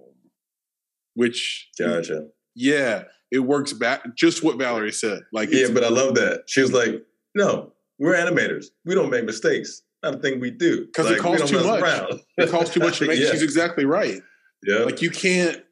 Which 1.15 1.69
gotcha. 1.79 2.29
yeah, 2.55 3.05
it 3.31 3.41
works 3.41 3.73
back 3.75 4.17
just 4.17 4.43
what 4.43 4.57
Valerie 4.59 4.93
said. 4.93 5.21
Like 5.33 5.51
Yeah, 5.53 5.69
but 5.73 5.85
I 5.85 5.89
love 5.91 6.15
that. 6.15 6.45
She 6.47 6.63
was 6.63 6.73
like, 6.73 7.03
no, 7.35 7.73
we're 7.99 8.15
animators. 8.15 8.67
We 8.87 8.95
don't 8.95 9.11
make 9.11 9.25
mistakes. 9.25 9.83
Not 10.03 10.15
a 10.17 10.19
thing 10.19 10.41
we 10.41 10.51
do. 10.51 10.87
'Cause 10.95 11.07
it 11.07 11.19
Like, 11.21 11.23
we 11.23 11.39
costs 11.39 11.51
too 11.51 11.63
much. 11.63 11.81
around. 11.83 12.21
it 12.39 12.51
costs 12.51 12.73
too 12.75 12.81
much 12.81 12.99
to 12.99 13.07
make. 13.09 13.21
yeah. 13.21 13.31
She's 13.31 13.43
exactly 13.43 13.85
right. 13.85 14.21
yeah. 14.67 14.79
Like 14.79 15.03
you 15.03 15.11
can't 15.11 15.63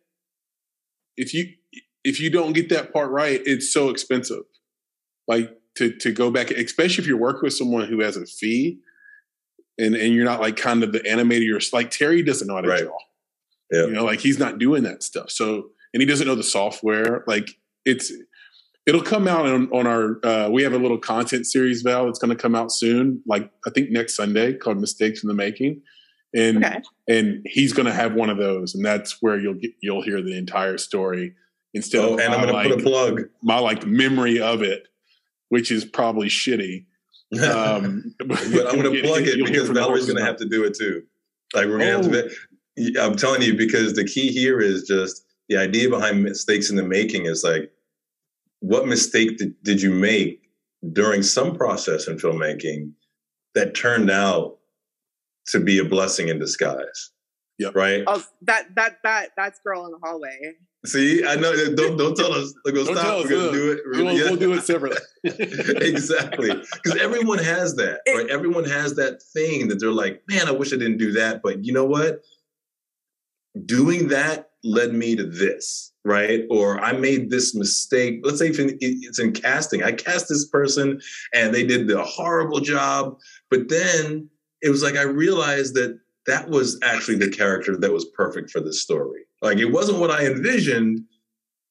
if 1.17 1.33
you 1.35 1.49
if 2.05 2.21
you 2.21 2.31
don't 2.31 2.53
get 2.53 2.69
that 2.69 2.93
part 2.93 3.11
right, 3.11 3.41
it's 3.47 3.73
so 3.73 3.89
expensive. 3.91 4.43
Like 5.27 5.51
to 5.77 5.91
to 5.99 6.13
go 6.13 6.31
back, 6.31 6.51
especially 6.51 7.03
if 7.03 7.09
you're 7.09 7.17
working 7.19 7.41
with 7.45 7.55
someone 7.55 7.87
who 7.89 8.01
has 8.01 8.17
a 8.17 8.27
fee, 8.27 8.79
and 9.81 9.95
and 9.97 10.15
you're 10.15 10.25
not 10.25 10.41
like 10.41 10.57
kind 10.57 10.83
of 10.85 10.93
the 10.93 11.01
animator. 11.01 11.45
You're 11.45 11.61
like 11.73 11.91
Terry 11.91 12.23
doesn't 12.23 12.47
know 12.47 12.55
how 12.57 12.61
to 12.63 12.69
Right. 12.69 12.83
draw. 12.85 12.97
Yeah. 13.73 13.87
You 13.87 13.93
know, 13.93 14.05
like 14.05 14.21
he's 14.21 14.39
not 14.39 14.59
doing 14.59 14.83
that 14.85 15.03
stuff. 15.03 15.31
So 15.31 15.71
and 15.95 16.01
he 16.01 16.07
doesn't 16.07 16.27
know 16.27 16.35
the 16.35 16.43
software. 16.43 17.25
Like 17.27 17.49
it's 17.85 18.13
it'll 18.87 19.03
come 19.03 19.29
out 19.29 19.47
on, 19.47 19.69
on 19.73 19.87
our 19.87 20.21
uh, 20.25 20.49
we 20.51 20.63
have 20.63 20.73
a 20.73 20.79
little 20.79 20.99
content 20.99 21.47
series 21.47 21.83
val 21.83 22.07
that's 22.07 22.19
going 22.19 22.35
to 22.37 22.41
come 22.43 22.55
out 22.55 22.73
soon 22.73 23.23
like 23.27 23.51
i 23.67 23.71
think 23.71 23.91
next 23.91 24.17
sunday 24.17 24.55
called 24.55 24.81
mistakes 24.81 25.23
in 25.23 25.29
the 25.29 25.35
making 25.35 25.81
and 26.35 26.65
Okay. 26.65 26.81
and 27.09 27.47
he's 27.47 27.73
going 27.75 27.87
to 27.87 27.93
have 27.93 28.15
one 28.15 28.31
of 28.31 28.39
those 28.39 28.75
and 28.75 28.85
that's 28.85 29.19
where 29.21 29.39
you'll 29.39 29.55
get 29.55 29.73
you'll 29.83 30.03
hear 30.03 30.21
the 30.23 30.37
entire 30.37 30.79
story 30.79 31.35
instead 31.75 32.01
Oh, 32.01 32.15
of 32.15 32.21
and 32.21 32.33
I'm 32.35 32.41
my, 32.53 32.65
going 32.65 32.69
to 32.69 32.75
put 32.77 32.81
a 32.81 32.83
plug. 32.83 33.21
my 33.43 33.59
like 33.59 33.87
memory 33.87 34.41
of 34.41 34.63
it 34.63 34.89
which 35.51 35.71
is 35.71 35.85
probably 35.85 36.29
shitty 36.29 36.87
um 37.39 38.15
but 38.19 38.67
I'm 38.67 38.81
going 38.81 38.93
to 38.95 39.03
plug 39.03 39.23
it 39.23 39.45
because 39.45 39.67
from 39.67 39.77
Valerie's 39.77 40.07
going 40.07 40.19
to 40.19 40.25
have 40.25 40.37
to 40.37 40.49
do 40.49 40.65
it 40.65 40.75
too. 40.77 41.03
Like 41.55 41.67
we're 41.67 41.79
going 41.79 42.03
to 42.03 42.19
have 42.19 42.31
to. 42.31 43.01
I'm 43.01 43.17
telling 43.17 43.43
you 43.43 43.57
because 43.57 43.95
the 43.95 44.05
key 44.05 44.33
here 44.33 44.61
is 44.61 44.85
just 44.85 45.25
the 45.49 45.57
idea 45.57 45.91
behind 45.91 46.23
mistakes 46.23 46.71
in 46.71 46.77
the 46.77 46.83
making 46.83 47.27
is 47.27 47.45
like, 47.45 47.73
what 48.61 48.87
mistake 48.87 49.39
did, 49.39 49.61
did 49.63 49.83
you 49.83 49.91
make 49.91 50.49
during 50.93 51.23
some 51.23 51.57
process 51.57 52.07
in 52.07 52.17
filmmaking 52.17 52.93
that 53.55 53.75
turned 53.75 54.11
out 54.11 54.59
to 55.49 55.61
be 55.61 55.79
a 55.79 55.85
blessing 55.85 56.29
in 56.29 56.39
disguise? 56.39 57.11
Yep. 57.59 57.75
Right. 57.75 58.05
Oh, 58.07 58.23
that 58.43 58.75
that 58.77 58.99
that 59.03 59.31
that's 59.37 59.61
girl 59.61 59.85
in 59.85 59.93
the 59.93 59.99
hallway. 60.03 60.55
See, 60.87 61.23
I 61.27 61.35
know. 61.37 61.53
Uh, 61.53 61.71
don't 61.75 61.97
don't 61.99 62.17
tell 62.17 62.33
us. 62.33 62.55
Like, 62.65 62.73
we'll 62.75 62.87
Don't 62.87 62.97
stop. 62.97 63.05
tell 63.07 63.23
We're 63.25 63.29
gonna 63.29 63.43
look. 63.43 63.53
do 63.53 63.69
uh, 63.69 63.73
it. 63.73 63.81
we'll, 63.87 64.13
Yeah. 64.17 64.25
we'll 64.25 64.37
do 64.37 64.53
it 64.55 64.63
separately 64.63 64.99
exactly 65.25 66.49
because 66.83 66.99
everyone 67.01 67.39
has 67.39 67.75
that 67.77 68.01
right 68.09 68.29
everyone 68.31 68.65
has 68.65 68.95
that 68.97 69.23
thing 69.35 69.69
that 69.69 69.79
they're 69.79 69.91
like 69.93 70.23
man 70.29 70.49
i 70.49 70.51
wish 70.51 70.73
i 70.73 70.77
didn't 70.77 70.97
do 70.97 71.13
that 71.13 71.43
but 71.43 71.63
you 71.63 71.73
know 71.75 71.85
what 71.85 72.21
doing 73.67 74.09
that 74.09 74.51
led 74.65 74.95
me 74.95 75.15
to 75.17 75.25
this 75.27 75.93
right 76.05 76.45
or 76.51 76.81
i 76.81 76.93
made 76.93 77.29
this 77.31 77.55
mistake 77.55 78.21
let's 78.25 78.39
say 78.39 78.49
if 78.49 78.59
it's 78.81 79.19
in 79.19 79.33
casting 79.33 79.83
i 79.83 79.93
cast 79.93 80.29
this 80.31 80.47
person 80.49 80.99
and 81.35 81.55
they 81.55 81.67
did 81.67 81.87
the 81.89 82.03
horrible 82.03 82.61
job 82.61 83.19
but 83.51 83.69
then 83.69 84.29
it 84.63 84.71
was 84.71 84.83
like 84.83 84.97
i 84.97 85.03
realized 85.03 85.75
that 85.75 85.99
that 86.27 86.49
was 86.49 86.79
actually 86.83 87.17
the 87.19 87.29
character 87.31 87.77
that 87.77 87.93
was 87.93 88.07
perfect 88.17 88.51
for 88.51 88.61
this 88.61 88.81
story 88.83 89.21
like 89.43 89.59
it 89.59 89.73
wasn't 89.73 89.99
what 89.99 90.11
i 90.11 90.27
envisioned 90.27 91.01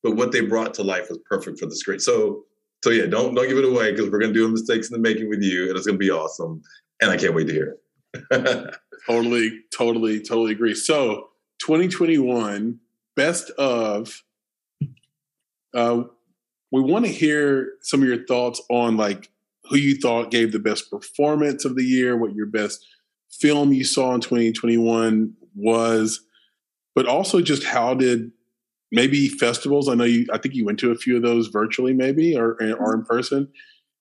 but 0.02 0.16
what 0.16 0.32
they 0.32 0.42
brought 0.42 0.74
to 0.74 0.84
life 0.84 1.10
was 1.10 1.20
perfect 1.30 1.60
for 1.60 1.66
the 1.66 1.76
script 1.76 2.02
so 2.02 2.44
so 2.84 2.92
yeah, 2.92 3.06
don't 3.08 3.36
don't 3.36 3.48
give 3.48 3.58
it 3.58 3.66
away 3.66 3.92
because 3.92 4.10
we're 4.10 4.20
gonna 4.20 4.34
do 4.34 4.48
mistakes 4.48 4.90
in 4.90 4.94
the 4.94 5.00
making 5.00 5.30
with 5.30 5.42
you, 5.42 5.68
and 5.68 5.78
it's 5.78 5.86
gonna 5.86 5.98
be 5.98 6.12
awesome. 6.12 6.62
And 7.02 7.12
I 7.12 7.18
can't 7.18 7.34
wait 7.34 7.48
to 7.48 7.54
hear 7.54 7.76
it. 8.34 8.76
totally 9.08 9.62
totally 9.72 10.20
totally 10.20 10.52
agree 10.52 10.74
so 10.74 11.28
2021 11.62 12.80
best 13.16 13.52
of 13.52 14.24
uh 15.76 16.02
we 16.72 16.82
want 16.82 17.06
to 17.06 17.12
hear 17.12 17.74
some 17.82 18.02
of 18.02 18.08
your 18.08 18.26
thoughts 18.26 18.60
on 18.70 18.98
like 18.98 19.30
who 19.66 19.78
you 19.78 19.96
thought 19.96 20.32
gave 20.32 20.52
the 20.52 20.60
best 20.60 20.90
performance 20.90 21.66
of 21.66 21.76
the 21.76 21.84
year 21.84 22.18
what 22.18 22.34
your 22.34 22.48
best 22.48 22.84
film 23.30 23.72
you 23.72 23.84
saw 23.84 24.16
in 24.16 24.22
2021 24.22 25.34
was 25.56 26.26
but 27.00 27.08
also 27.08 27.40
just 27.40 27.64
how 27.64 27.94
did 27.94 28.30
maybe 28.92 29.30
festivals 29.30 29.88
i 29.88 29.94
know 29.94 30.04
you 30.04 30.26
i 30.34 30.38
think 30.38 30.54
you 30.54 30.66
went 30.66 30.78
to 30.78 30.92
a 30.92 30.96
few 30.96 31.16
of 31.16 31.22
those 31.22 31.48
virtually 31.48 31.94
maybe 31.94 32.38
or, 32.38 32.58
or 32.78 32.94
in 32.94 33.06
person. 33.06 33.48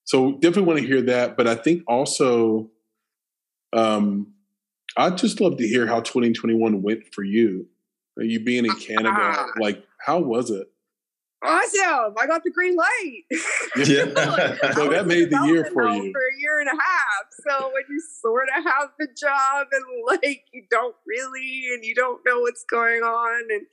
So 0.03 0.33
definitely 0.33 0.63
want 0.63 0.81
to 0.81 0.87
hear 0.87 1.03
that 1.03 1.37
but 1.37 1.47
i 1.47 1.55
think 1.55 1.85
also 1.87 2.69
um 3.73 4.33
i'd 4.97 5.17
just 5.17 5.41
love 5.41 5.59
to 5.59 5.69
hear 5.69 5.87
how 5.87 6.01
2021 6.01 6.83
went 6.83 7.05
for 7.15 7.23
you. 7.23 7.69
You 8.17 8.41
being 8.41 8.65
in 8.65 8.75
canada? 8.75 9.15
Ah. 9.17 9.47
like 9.61 9.81
how 10.05 10.19
was 10.19 10.51
it 10.51 10.67
Awesome! 11.41 12.15
I 12.19 12.27
got 12.27 12.43
the 12.45 12.51
green 12.51 12.75
light. 12.77 13.23
Yeah. 13.87 14.07
So 14.75 14.89
that 14.91 15.07
made 15.07 15.31
the 15.31 15.41
year 15.47 15.65
for 15.73 15.89
you. 15.89 16.13
for 16.13 16.21
a 16.21 16.41
year 16.41 16.61
and 16.61 16.69
a 16.69 16.73
half. 16.83 17.27
So 17.49 17.67
when 17.73 17.83
you 17.89 18.03
sort 18.21 18.49
of 18.57 18.65
have 18.65 18.91
the 18.99 19.09
job 19.21 19.67
and 19.73 19.85
like 20.07 20.45
you 20.53 20.65
don't 20.71 20.97
really, 21.07 21.65
and 21.75 21.85
you 21.85 21.95
don't 21.95 22.21
know 22.27 22.41
what's 22.41 22.65
going 22.71 23.03
on, 23.03 23.43
and 23.51 23.67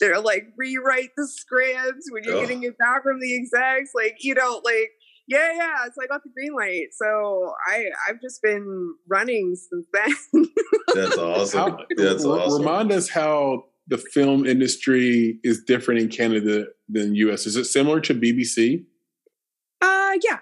they're 0.00 0.20
like 0.20 0.46
rewrite 0.56 1.10
the 1.16 1.26
scripts 1.28 2.08
when 2.10 2.24
you're 2.24 2.36
Ugh. 2.36 2.40
getting 2.42 2.62
it 2.64 2.76
back 2.78 3.02
from 3.04 3.20
the 3.20 3.36
execs, 3.36 3.90
like 3.94 4.16
you 4.20 4.34
don't 4.34 4.64
like. 4.64 4.90
Yeah, 5.28 5.52
yeah. 5.54 5.84
So 5.86 6.02
I 6.02 6.06
got 6.06 6.22
the 6.22 6.30
green 6.34 6.54
light. 6.54 6.88
So 6.92 7.52
I 7.68 7.86
I've 8.08 8.20
just 8.20 8.40
been 8.42 8.94
running 9.08 9.56
since 9.56 9.86
then. 9.92 10.46
That's 10.94 11.18
awesome. 11.18 11.60
How- 11.72 11.78
That's 11.96 12.24
re- 12.24 12.30
awesome. 12.30 12.60
remind 12.62 12.92
us 12.92 13.08
how 13.08 13.64
the 13.88 13.98
film 13.98 14.46
industry 14.46 15.38
is 15.44 15.62
different 15.64 16.00
in 16.00 16.08
canada 16.08 16.66
than 16.88 17.14
us 17.14 17.46
is 17.46 17.56
it 17.56 17.64
similar 17.64 18.00
to 18.00 18.14
bbc 18.14 18.84
Uh, 19.82 20.14
yeah, 20.24 20.38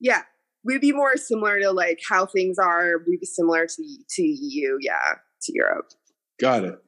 yeah. 0.00 0.22
We'd 0.64 0.80
be 0.80 0.92
more 0.92 1.16
similar 1.16 1.58
to 1.60 1.70
like 1.70 2.00
how 2.08 2.26
things 2.26 2.58
are. 2.58 3.02
We'd 3.06 3.20
be 3.20 3.26
similar 3.26 3.66
to 3.66 3.96
to 4.16 4.22
EU, 4.22 4.76
yeah, 4.80 5.14
to 5.42 5.52
Europe. 5.54 5.90
Got 6.40 6.64
it. 6.64 6.78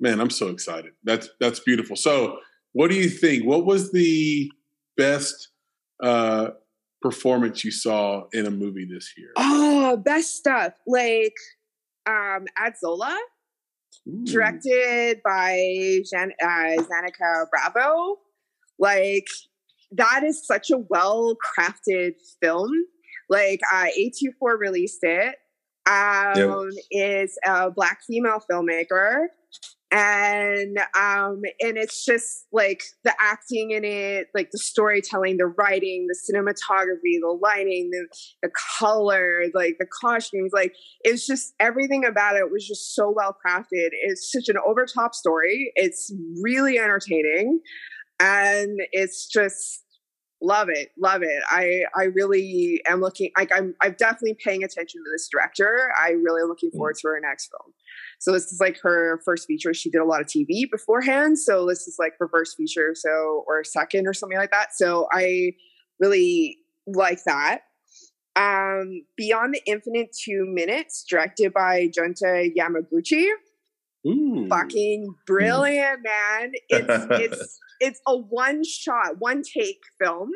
Man, 0.00 0.20
I'm 0.20 0.30
so 0.30 0.48
excited. 0.48 0.92
That's 1.04 1.28
that's 1.40 1.60
beautiful. 1.60 1.96
So, 1.96 2.38
what 2.72 2.90
do 2.90 2.96
you 2.96 3.08
think? 3.08 3.44
What 3.46 3.64
was 3.64 3.92
the 3.92 4.50
best 4.96 5.48
uh 6.02 6.50
performance 7.00 7.64
you 7.64 7.70
saw 7.70 8.24
in 8.32 8.46
a 8.46 8.50
movie 8.50 8.86
this 8.90 9.14
year? 9.16 9.32
Oh, 9.36 9.96
best 9.96 10.36
stuff 10.36 10.74
like 10.86 11.34
um 12.06 12.46
Adzola, 12.58 13.16
Ooh. 14.08 14.24
directed 14.24 15.20
by 15.24 16.00
Jan- 16.12 16.32
uh, 16.42 16.82
Janicza 16.82 17.46
Bravo. 17.50 18.18
Like 18.78 19.26
that 19.92 20.22
is 20.24 20.46
such 20.46 20.70
a 20.70 20.78
well 20.78 21.36
crafted 21.36 22.12
film. 22.40 22.70
Like 23.28 23.60
uh, 23.72 23.86
A24 23.98 24.58
released 24.58 25.00
it. 25.02 25.36
Um, 25.84 26.70
is 26.92 27.36
a 27.44 27.70
black 27.70 27.98
female 28.08 28.38
filmmaker, 28.48 29.26
and 29.92 30.78
um 30.98 31.42
and 31.60 31.76
it's 31.76 32.02
just 32.04 32.46
like 32.50 32.82
the 33.04 33.12
acting 33.20 33.72
in 33.72 33.84
it 33.84 34.28
like 34.34 34.50
the 34.50 34.58
storytelling 34.58 35.36
the 35.36 35.46
writing 35.46 36.06
the 36.08 36.16
cinematography 36.16 37.20
the 37.20 37.38
lighting 37.42 37.90
the, 37.92 38.06
the 38.42 38.50
color 38.78 39.42
like 39.54 39.76
the 39.78 39.86
costumes 40.00 40.50
like 40.54 40.74
it's 41.02 41.26
just 41.26 41.52
everything 41.60 42.04
about 42.06 42.36
it 42.36 42.50
was 42.50 42.66
just 42.66 42.94
so 42.94 43.12
well 43.14 43.36
crafted. 43.46 43.90
It's 43.92 44.32
such 44.32 44.48
an 44.48 44.56
overtop 44.66 45.14
story. 45.14 45.72
It's 45.74 46.12
really 46.42 46.78
entertaining. 46.78 47.60
And 48.20 48.78
it's 48.92 49.26
just 49.26 49.84
love 50.40 50.68
it 50.70 50.88
love 50.98 51.22
it. 51.22 51.42
I 51.50 51.82
i 51.96 52.04
really 52.04 52.80
am 52.86 53.00
looking 53.00 53.30
like 53.36 53.50
i'm 53.54 53.74
i'm 53.80 53.94
definitely 53.98 54.36
paying 54.44 54.64
attention 54.64 55.00
to 55.04 55.10
this 55.12 55.28
director. 55.30 55.92
I 55.96 56.10
really 56.10 56.42
looking 56.48 56.70
Mm. 56.70 56.78
forward 56.78 56.96
to 57.02 57.08
her 57.08 57.20
next 57.20 57.50
film 57.50 57.72
so 58.22 58.30
this 58.30 58.52
is 58.52 58.60
like 58.60 58.78
her 58.82 59.20
first 59.24 59.48
feature. 59.48 59.74
She 59.74 59.90
did 59.90 60.00
a 60.00 60.04
lot 60.04 60.20
of 60.20 60.28
tv 60.28 60.70
beforehand 60.70 61.40
so 61.40 61.66
this 61.66 61.88
is 61.88 61.96
like 61.98 62.12
her 62.20 62.28
first 62.28 62.56
feature 62.56 62.94
so 62.94 63.44
or 63.48 63.64
second 63.64 64.06
or 64.06 64.14
something 64.14 64.38
like 64.38 64.52
that. 64.52 64.68
So 64.74 65.08
i 65.12 65.54
really 65.98 66.58
like 66.86 67.18
that. 67.24 67.62
Um 68.36 69.02
beyond 69.16 69.54
the 69.54 69.62
infinite 69.66 70.16
two 70.16 70.44
minutes 70.46 71.04
directed 71.08 71.52
by 71.52 71.90
junta 71.92 72.48
yamaguchi. 72.56 73.26
Ooh. 74.06 74.46
fucking 74.48 75.14
brilliant, 75.26 76.00
man. 76.04 76.52
It's 76.68 77.06
it's 77.10 77.60
it's 77.80 78.00
a 78.06 78.16
one 78.16 78.62
shot, 78.62 79.18
one 79.18 79.42
take 79.42 79.80
film, 80.00 80.30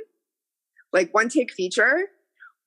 like 0.92 1.14
one 1.14 1.28
take 1.28 1.52
feature, 1.52 2.08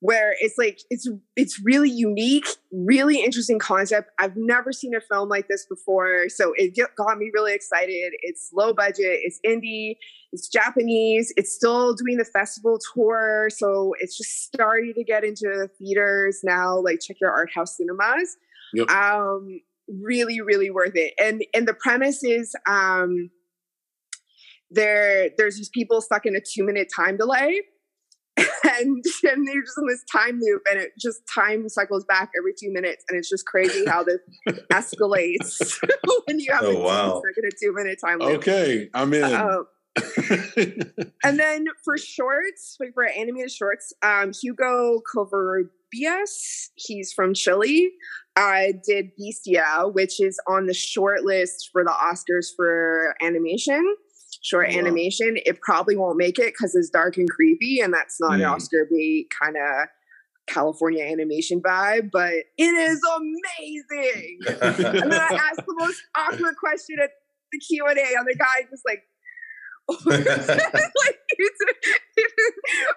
where 0.02 0.34
it's 0.40 0.58
like 0.58 0.80
it's 0.90 1.10
it's 1.36 1.62
really 1.64 1.90
unique, 1.90 2.48
really 2.72 3.22
interesting 3.22 3.60
concept. 3.60 4.10
I've 4.18 4.36
never 4.36 4.72
seen 4.72 4.96
a 4.96 5.02
film 5.02 5.30
like 5.30 5.48
this 5.48 5.66
before, 5.66 6.30
so 6.30 6.54
it 6.56 6.78
got 6.98 7.18
me 7.18 7.32
really 7.34 7.54
excited. 7.54 8.14
It's 8.22 8.50
low 8.54 8.74
budget, 8.74 9.20
it's 9.24 9.40
indie, 9.46 9.96
it's 10.32 10.48
Japanese, 10.48 11.34
it's 11.36 11.54
still 11.54 11.94
doing 11.94 12.18
the 12.18 12.26
festival 12.26 12.80
tour, 12.94 13.50
so 13.50 13.94
it's 14.00 14.18
just 14.18 14.44
starting 14.44 14.94
to 14.96 15.04
get 15.04 15.24
into 15.24 15.44
the 15.44 15.70
theaters 15.78 16.40
now. 16.44 16.80
Like 16.80 17.00
check 17.02 17.18
your 17.20 17.32
art 17.32 17.50
house 17.54 17.76
cinemas. 17.76 18.38
Yep. 18.74 18.90
Um, 18.90 19.60
really 20.04 20.40
really 20.40 20.70
worth 20.70 20.96
it 20.96 21.14
and 21.20 21.44
and 21.54 21.68
the 21.68 21.74
premise 21.74 22.24
is 22.24 22.54
um 22.68 23.32
there 24.70 25.32
there's 25.38 25.58
these 25.58 25.70
people 25.70 26.00
stuck 26.00 26.28
in 26.28 26.36
a 26.36 26.40
two 26.40 26.64
minute 26.64 26.88
time 26.96 27.18
delay 27.18 27.62
and 28.64 29.04
and 29.24 29.46
you're 29.48 29.64
just 29.64 29.78
in 29.78 29.88
this 29.88 30.04
time 30.12 30.40
loop 30.42 30.62
and 30.70 30.80
it 30.80 30.92
just 31.00 31.22
time 31.34 31.68
cycles 31.70 32.06
back 32.06 32.30
every 32.38 32.54
two 32.60 32.72
minutes 32.72 33.04
and 33.10 33.18
it's 33.18 33.30
just 33.30 33.46
crazy 33.46 33.86
how 33.88 34.04
this 34.04 34.20
escalates 34.72 35.78
when 36.26 36.40
you 36.40 36.52
have 36.52 36.64
Oh, 36.64 36.72
a 36.72 36.80
wow. 36.80 37.22
stuck 37.24 37.38
in 37.38 37.46
a 37.46 37.52
two 37.62 37.74
minute 37.74 38.00
time 38.04 38.20
loop 38.20 38.38
Okay, 38.40 38.90
I'm 38.94 39.14
in. 39.14 39.24
Um, 39.24 39.66
and 41.24 41.40
then 41.40 41.66
for 41.84 41.98
shorts, 41.98 42.78
like 42.80 42.94
for 42.94 43.06
animated 43.06 43.52
shorts, 43.52 43.92
um, 44.02 44.32
Hugo 44.40 45.02
Covarrubias, 45.14 46.70
he's 46.76 47.12
from 47.12 47.34
Chile, 47.34 47.92
uh, 48.36 48.68
did 48.86 49.12
Bestia, 49.18 49.90
which 49.92 50.22
is 50.22 50.40
on 50.48 50.68
the 50.68 50.74
short 50.74 51.24
list 51.24 51.70
for 51.72 51.84
the 51.84 51.92
Oscars 51.92 52.48
for 52.56 53.16
animation, 53.22 53.96
short 54.42 54.68
wow. 54.70 54.78
animation. 54.78 55.38
It 55.46 55.60
probably 55.62 55.96
won't 55.96 56.18
make 56.18 56.40
it 56.40 56.54
because 56.54 56.76
it's 56.76 56.90
dark 56.90 57.18
and 57.18 57.30
creepy, 57.30 57.80
and 57.80 57.94
that's 57.94 58.20
not 58.20 58.34
an 58.36 58.42
Mm. 58.42 58.52
Oscar 58.52 58.88
bait 58.90 59.28
kind 59.42 59.56
of 59.58 59.88
California 60.48 61.04
animation 61.04 61.62
vibe, 61.62 62.10
but 62.12 62.34
it 62.58 62.64
is 62.64 63.02
amazing. 63.16 64.40
and 64.48 65.12
then 65.12 65.22
I 65.22 65.34
asked 65.52 65.66
the 65.66 65.76
most 65.78 66.02
awkward 66.18 66.56
question 66.60 66.98
at 67.04 67.12
the 67.52 67.60
Q 67.60 67.86
and 67.88 67.98
A, 67.98 68.02
and 68.18 68.28
the 68.28 68.36
guy 68.36 68.68
just 68.70 68.84
like, 68.86 69.04
like, 70.06 70.24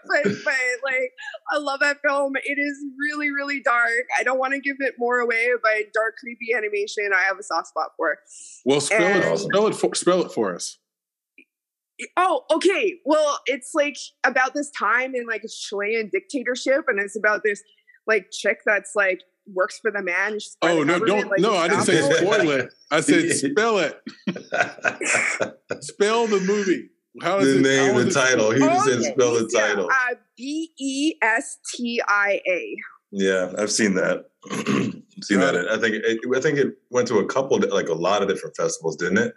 but 0.07 0.23
but 0.45 0.55
like 0.85 1.13
I 1.51 1.59
love 1.59 1.81
that 1.81 1.99
film. 2.07 2.35
It 2.37 2.59
is 2.59 2.85
really 2.99 3.31
really 3.31 3.61
dark. 3.63 3.91
I 4.19 4.23
don't 4.23 4.39
want 4.39 4.53
to 4.55 4.61
give 4.61 4.77
it 4.81 4.95
more 4.99 5.21
away, 5.21 5.49
but 5.63 5.73
dark 5.95 6.17
creepy 6.21 6.53
animation 6.55 7.11
I 7.17 7.23
have 7.23 7.39
a 7.39 7.43
soft 7.43 7.69
spot 7.69 7.93
for. 7.97 8.19
well, 8.65 8.81
spell 8.81 9.01
it. 9.03 9.25
And- 9.25 9.39
Spell 9.39 9.67
it. 9.69 9.75
For, 9.75 9.95
spell 9.95 10.23
it 10.23 10.33
for 10.33 10.55
us. 10.55 10.79
Oh, 12.17 12.45
okay. 12.53 12.99
Well, 13.05 13.39
it's 13.47 13.73
like 13.75 13.97
about 14.25 14.55
this 14.55 14.71
time 14.79 15.15
in 15.15 15.27
like 15.27 15.43
a 15.45 15.49
Chilean 15.49 16.11
dictatorship, 16.13 16.85
and 16.89 17.01
it's 17.01 17.17
about 17.17 17.43
this 17.45 17.63
like 18.07 18.29
chick 18.33 18.59
that's 18.65 18.93
like 18.95 19.21
works 19.53 19.79
for 19.81 19.91
the 19.91 20.03
man. 20.03 20.35
she's 20.35 20.57
Oh 20.63 20.81
the 20.81 20.85
no! 20.85 21.05
Don't 21.05 21.31
like, 21.31 21.41
no! 21.41 21.55
I 21.55 21.69
didn't 21.69 21.85
say 21.85 22.01
spoil 22.01 22.51
it. 22.51 22.73
I 22.91 23.01
said 23.01 23.31
spell 23.31 23.79
it. 23.79 24.01
Spell 25.83 26.27
the 26.27 26.41
movie. 26.41 26.91
How 27.21 27.41
the 27.41 27.59
it? 27.59 27.63
name, 27.63 27.93
how 27.93 28.01
the 28.01 28.07
is 28.07 28.17
it 28.17 28.21
title. 28.21 28.51
He 28.53 28.61
just 28.61 28.85
said 28.85 29.03
spell 29.03 29.35
the 29.35 29.51
title. 29.55 29.87
Uh, 29.87 30.15
B 30.37 30.73
E 30.79 31.15
S 31.23 31.59
T 31.75 32.01
I 32.07 32.41
A. 32.47 32.77
Yeah, 33.11 33.53
I've 33.59 33.71
seen 33.71 33.95
that. 33.95 34.27
seen 35.23 35.41
that. 35.41 35.55
I 35.71 35.79
think 35.79 35.97
it, 35.97 36.19
I 36.35 36.41
think 36.41 36.59
it 36.59 36.79
went 36.91 37.09
to 37.09 37.19
a 37.19 37.27
couple, 37.27 37.61
like 37.71 37.89
a 37.89 37.95
lot 37.95 38.23
of 38.23 38.29
different 38.29 38.57
festivals, 38.57 38.97
didn't 38.97 39.19
it? 39.19 39.35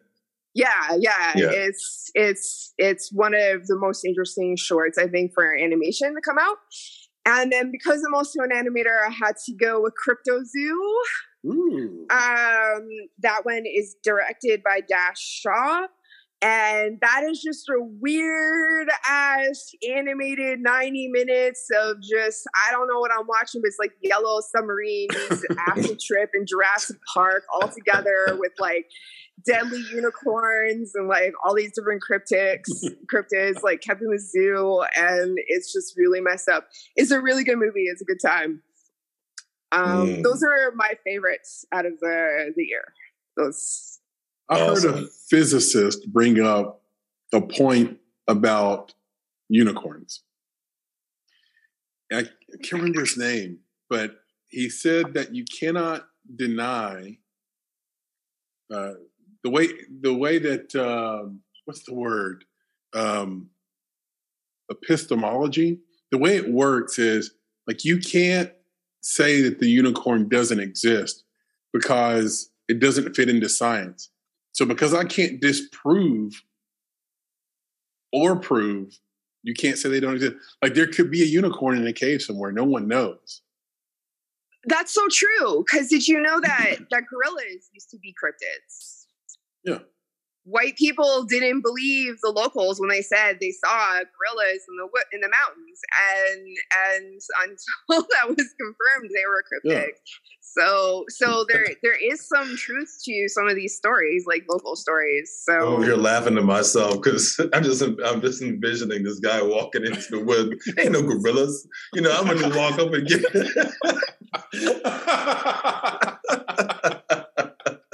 Yeah, 0.55 0.95
yeah, 0.97 1.33
Yeah. 1.35 1.49
It's 1.51 2.09
it's 2.15 2.73
it's 2.77 3.11
one 3.11 3.35
of 3.35 3.67
the 3.67 3.77
most 3.77 4.05
interesting 4.05 4.55
shorts 4.55 4.97
I 4.97 5.07
think 5.07 5.33
for 5.33 5.53
animation 5.53 6.15
to 6.15 6.21
come 6.21 6.37
out. 6.39 6.57
And 7.25 7.51
then 7.51 7.71
because 7.71 8.03
I'm 8.07 8.15
also 8.15 8.39
an 8.41 8.51
animator, 8.51 9.05
I 9.05 9.11
had 9.11 9.35
to 9.45 9.53
go 9.53 9.81
with 9.81 9.93
Cryptozoo. 9.93 10.95
Um, 12.09 12.87
that 13.19 13.41
one 13.43 13.63
is 13.65 13.95
directed 14.03 14.63
by 14.63 14.79
Dash 14.87 15.19
Shaw. 15.19 15.87
And 16.41 16.99
that 17.01 17.23
is 17.23 17.41
just 17.41 17.67
a 17.69 17.79
weird 17.79 18.89
ass 19.07 19.71
animated 19.89 20.59
90 20.59 21.07
minutes 21.07 21.67
of 21.81 21.97
just, 22.01 22.43
I 22.55 22.71
don't 22.71 22.87
know 22.87 22.99
what 22.99 23.09
I'm 23.11 23.25
watching, 23.25 23.61
but 23.61 23.67
it's 23.69 23.77
like 23.79 23.93
Yellow 24.03 24.41
Submarine 24.55 25.07
meets 25.11 25.43
Acid 25.67 25.99
Trip 25.99 26.29
and 26.33 26.45
Jurassic 26.45 26.97
Park 27.11 27.43
all 27.51 27.67
together 27.67 28.37
with 28.37 28.51
like 28.59 28.85
deadly 29.45 29.83
unicorns 29.91 30.93
and 30.95 31.07
like 31.07 31.33
all 31.43 31.55
these 31.55 31.71
different 31.73 32.01
cryptics, 32.01 32.69
cryptids 33.13 33.63
like 33.63 33.81
kept 33.81 34.01
in 34.01 34.09
the 34.09 34.19
zoo. 34.19 34.83
And 34.95 35.37
it's 35.47 35.73
just 35.73 35.95
really 35.97 36.21
messed 36.21 36.49
up. 36.49 36.67
It's 36.95 37.11
a 37.11 37.19
really 37.19 37.43
good 37.43 37.57
movie. 37.57 37.85
It's 37.85 38.01
a 38.01 38.05
good 38.05 38.21
time. 38.23 38.61
Um, 39.71 40.07
Mm. 40.07 40.23
Those 40.23 40.43
are 40.43 40.71
my 40.75 40.93
favorites 41.03 41.65
out 41.71 41.85
of 41.85 41.99
the, 41.99 42.53
the 42.55 42.63
year. 42.63 42.93
Those 43.35 43.99
I 44.49 44.59
heard 44.59 44.85
a 44.85 45.07
physicist 45.29 46.07
bring 46.13 46.39
up 46.39 46.81
a 47.33 47.41
point 47.41 47.97
about 48.27 48.93
unicorns. 49.49 50.21
I 52.11 52.23
can't 52.63 52.73
remember 52.73 53.01
his 53.01 53.17
name, 53.17 53.59
but 53.89 54.17
he 54.47 54.69
said 54.69 55.15
that 55.15 55.33
you 55.33 55.43
cannot 55.59 56.07
deny 56.33 57.17
uh, 58.71 58.93
the 59.45 59.51
way 59.51 59.69
the 60.01 60.13
way 60.13 60.39
that 60.39 60.75
um, 60.75 61.41
what's 61.65 61.83
the 61.83 61.93
word 61.93 62.43
um, 62.95 63.51
epistemology. 64.71 65.79
The 66.11 66.17
way 66.17 66.35
it 66.35 66.49
works 66.49 66.97
is 66.97 67.31
like 67.67 67.85
you 67.85 67.99
can't 67.99 68.51
say 69.01 69.41
that 69.41 69.59
the 69.59 69.69
unicorn 69.69 70.29
doesn't 70.29 70.59
exist 70.59 71.23
because 71.71 72.49
it 72.67 72.79
doesn't 72.79 73.15
fit 73.15 73.29
into 73.29 73.47
science. 73.47 74.09
So 74.53 74.65
because 74.65 74.95
I 74.95 75.03
can't 75.03 75.39
disprove 75.39 76.41
or 78.11 78.37
prove, 78.37 78.97
you 79.43 79.53
can't 79.53 79.77
say 79.77 79.89
they 79.89 79.99
don't 79.99 80.15
exist. 80.15 80.37
Like 80.63 80.73
there 80.73 80.87
could 80.87 81.11
be 81.11 81.21
a 81.21 81.27
unicorn 81.27 81.77
in 81.77 81.85
a 81.85 81.93
cave 81.93 82.23
somewhere. 82.23 82.51
No 82.51 82.63
one 82.63 82.87
knows. 82.87 83.41
That's 84.67 84.91
so 84.91 85.05
true. 85.11 85.63
Because 85.63 85.89
did 85.89 86.07
you 86.07 86.19
know 86.19 86.39
that 86.39 86.77
that 86.89 87.03
gorillas 87.11 87.69
used 87.73 87.91
to 87.91 87.99
be 87.99 88.11
cryptids? 88.11 89.04
Yeah. 89.65 89.79
White 90.43 90.77
people 90.77 91.23
didn't 91.23 91.61
believe 91.61 92.17
the 92.21 92.29
locals 92.29 92.79
when 92.79 92.89
they 92.89 93.01
said 93.01 93.39
they 93.41 93.51
saw 93.51 93.93
gorillas 93.95 94.61
in 94.69 94.77
the 94.77 94.85
wo- 94.85 95.09
in 95.11 95.21
the 95.21 95.29
mountains, 95.29 95.81
and 96.13 96.47
and 96.93 97.19
until 97.89 98.07
that 98.11 98.27
was 98.27 98.53
confirmed, 98.59 99.09
they 99.13 99.25
were 99.27 99.43
cryptic. 99.47 99.97
So 100.41 101.05
so 101.09 101.45
there 101.49 101.67
there 101.81 101.95
is 101.95 102.27
some 102.27 102.55
truth 102.55 102.95
to 103.05 103.27
some 103.27 103.47
of 103.47 103.55
these 103.55 103.75
stories, 103.75 104.25
like 104.27 104.45
local 104.49 104.75
stories. 104.75 105.35
So 105.43 105.53
I'm 105.53 105.63
over 105.63 105.83
here 105.83 105.95
laughing 105.95 106.35
to 106.35 106.41
myself 106.41 107.01
because 107.01 107.39
I'm 107.53 107.63
just 107.63 107.81
I'm 107.81 108.21
just 108.21 108.41
envisioning 108.41 109.03
this 109.03 109.19
guy 109.19 109.41
walking 109.41 109.85
into 109.85 110.11
the 110.11 110.23
woods. 110.23 110.55
Ain't 110.77 110.91
no 110.91 111.01
gorillas. 111.01 111.67
You 111.93 112.01
know, 112.01 112.11
I'm 112.11 112.27
gonna 112.27 112.55
walk 112.55 112.79
up 112.79 112.93
and 112.93 113.07
get 113.07 113.23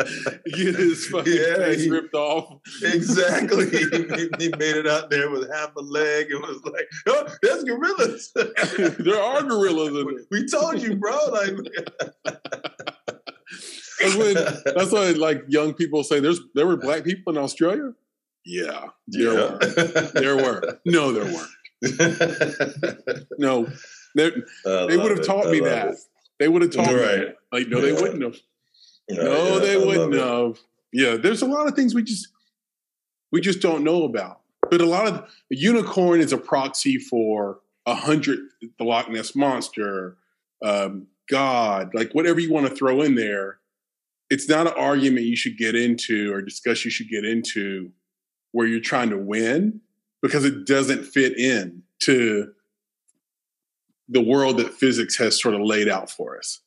Get 0.54 0.76
his 0.76 1.08
fucking 1.08 1.34
Yeah, 1.34 1.56
face 1.58 1.84
he- 1.84 1.90
ripped 1.90 2.14
off. 2.14 2.60
exactly. 2.84 3.70
he, 3.70 4.30
he 4.40 4.50
made 4.58 4.76
it 4.78 4.88
out 4.88 5.10
there 5.10 5.30
with 5.30 5.52
half 5.52 5.76
a 5.76 5.82
leg 5.82 6.32
and 6.32 6.42
was 6.42 6.62
like, 6.66 6.88
"Oh, 7.08 7.28
there's 7.42 7.64
gorillas." 7.64 8.32
there 9.00 9.22
are 9.22 9.42
gorillas 9.44 9.90
in 9.90 10.10
it. 10.20 10.26
we 10.32 10.46
told 10.48 10.82
you, 10.82 10.96
bro. 10.96 11.18
Like, 11.32 11.56
That's, 14.00 14.16
when, 14.16 14.34
that's 14.76 14.92
why 14.92 15.12
like 15.12 15.44
young 15.48 15.74
people 15.76 16.04
say 16.04 16.20
there's 16.20 16.40
there 16.56 16.66
were 16.66 16.78
black 16.78 17.04
people 17.04 17.34
in 17.38 17.44
Australia. 17.44 17.92
Yeah, 18.46 18.88
there 19.08 19.34
Yeah. 19.34 19.52
were. 19.52 20.12
There 20.16 20.36
were. 20.38 20.80
No, 20.86 21.12
there 21.12 21.26
weren't. 21.26 21.52
No, 23.38 23.68
they, 24.16 24.32
they 24.32 24.98
would 24.98 25.12
have 25.18 25.26
taught 25.26 25.50
me 25.52 25.60
that. 25.60 25.90
it. 25.90 25.98
They 26.40 26.48
would 26.48 26.64
have 26.64 26.72
taught 26.72 26.88
me 26.88 26.94
Right. 26.96 27.04
that. 27.20 27.36
Like, 27.52 27.68
no, 27.68 27.80
they 27.82 27.92
wouldn't 27.92 28.24
have. 28.24 28.36
Yeah, 29.08 29.24
No, 29.24 29.54
yeah, 29.54 29.60
they 29.60 29.74
I 29.74 29.86
wouldn't 29.86 30.14
have. 30.16 30.60
Yeah, 30.94 31.16
there's 31.16 31.42
a 31.42 31.48
lot 31.48 31.68
of 31.68 31.76
things 31.76 31.96
we 31.96 32.04
just 32.04 32.28
we 33.32 33.42
just 33.42 33.62
don't 33.62 33.84
know 33.84 34.04
about. 34.04 34.42
But 34.70 34.82
a 34.82 34.86
lot 34.86 35.08
of 35.08 35.30
unicorn 35.50 36.22
is 36.22 36.34
a 36.34 36.38
proxy 36.38 36.98
for 36.98 37.60
a 37.86 37.96
hundred 37.96 38.40
the 38.78 38.84
Loch 38.84 39.10
Ness 39.10 39.36
monster, 39.36 40.18
um, 40.64 41.08
God, 41.30 41.94
like 41.94 42.14
whatever 42.14 42.40
you 42.40 42.52
want 42.54 42.68
to 42.68 42.76
throw 42.76 43.02
in 43.02 43.16
there. 43.16 43.60
It's 44.30 44.48
not 44.48 44.68
an 44.68 44.74
argument 44.78 45.26
you 45.26 45.36
should 45.36 45.58
get 45.58 45.76
into 45.76 46.34
or 46.34 46.42
discuss 46.42 46.86
you 46.86 46.92
should 46.92 47.10
get 47.10 47.26
into 47.26 47.92
where 48.54 48.66
you're 48.66 48.80
trying 48.80 49.10
to 49.10 49.18
win 49.18 49.82
because 50.22 50.46
it 50.46 50.66
doesn't 50.66 51.04
fit 51.04 51.38
in 51.38 51.84
to 52.00 52.54
the 54.08 54.22
world 54.22 54.58
that 54.58 54.74
physics 54.74 55.18
has 55.18 55.42
sort 55.42 55.56
of 55.56 55.62
laid 55.62 55.90
out 55.90 56.10
for 56.10 56.38
us 56.38 56.62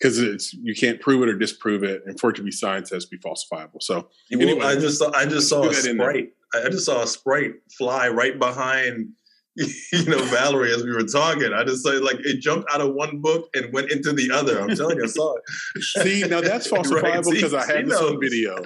because 0.00 0.18
it's 0.18 0.52
you 0.54 0.74
can't 0.74 1.00
prove 1.00 1.22
it 1.22 1.28
or 1.28 1.36
disprove 1.36 1.82
it, 1.84 2.02
and 2.06 2.18
for 2.18 2.30
it 2.30 2.36
to 2.36 2.42
be 2.42 2.50
science, 2.50 2.90
it 2.90 2.94
has 2.96 3.04
to 3.06 3.10
be 3.10 3.18
falsifiable. 3.18 3.80
So 3.82 4.08
Well, 4.32 4.40
Anyway, 4.42 4.64
I 4.64 4.74
just 4.76 4.98
saw, 4.98 5.12
I 5.12 5.26
just 5.26 5.48
saw 5.48 5.62
a 5.64 5.68
that 5.68 5.86
in 5.86 5.96
there. 5.98 6.08
sprite. 6.10 6.32
I 6.54 6.62
I 6.66 6.68
just 6.70 6.86
saw 6.86 7.02
a 7.02 7.06
sprite 7.06 7.52
fly 7.78 8.08
right 8.08 8.38
behind 8.38 9.10
you 9.56 10.04
know 10.06 10.22
Valerie 10.26 10.72
as 10.72 10.82
we 10.84 10.92
were 10.92 11.02
talking. 11.04 11.52
I 11.52 11.64
just 11.64 11.84
said 11.84 12.02
like 12.02 12.16
it 12.20 12.40
jumped 12.40 12.70
out 12.72 12.80
of 12.80 12.94
one 12.94 13.20
book 13.20 13.48
and 13.54 13.72
went 13.72 13.90
into 13.90 14.12
the 14.12 14.30
other. 14.32 14.60
I'm 14.60 14.74
telling 14.76 14.96
you, 14.96 15.04
I 15.04 15.06
saw 15.08 15.34
it. 15.36 15.42
see, 15.82 16.22
now 16.22 16.40
that's 16.40 16.68
falsifiable 16.72 17.32
because 17.32 17.52
I 17.54 17.66
she 17.66 17.72
have 17.76 17.88
this 17.88 17.98
on 17.98 18.20
video. 18.20 18.56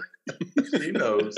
He 0.81 0.91
knows. 0.93 1.37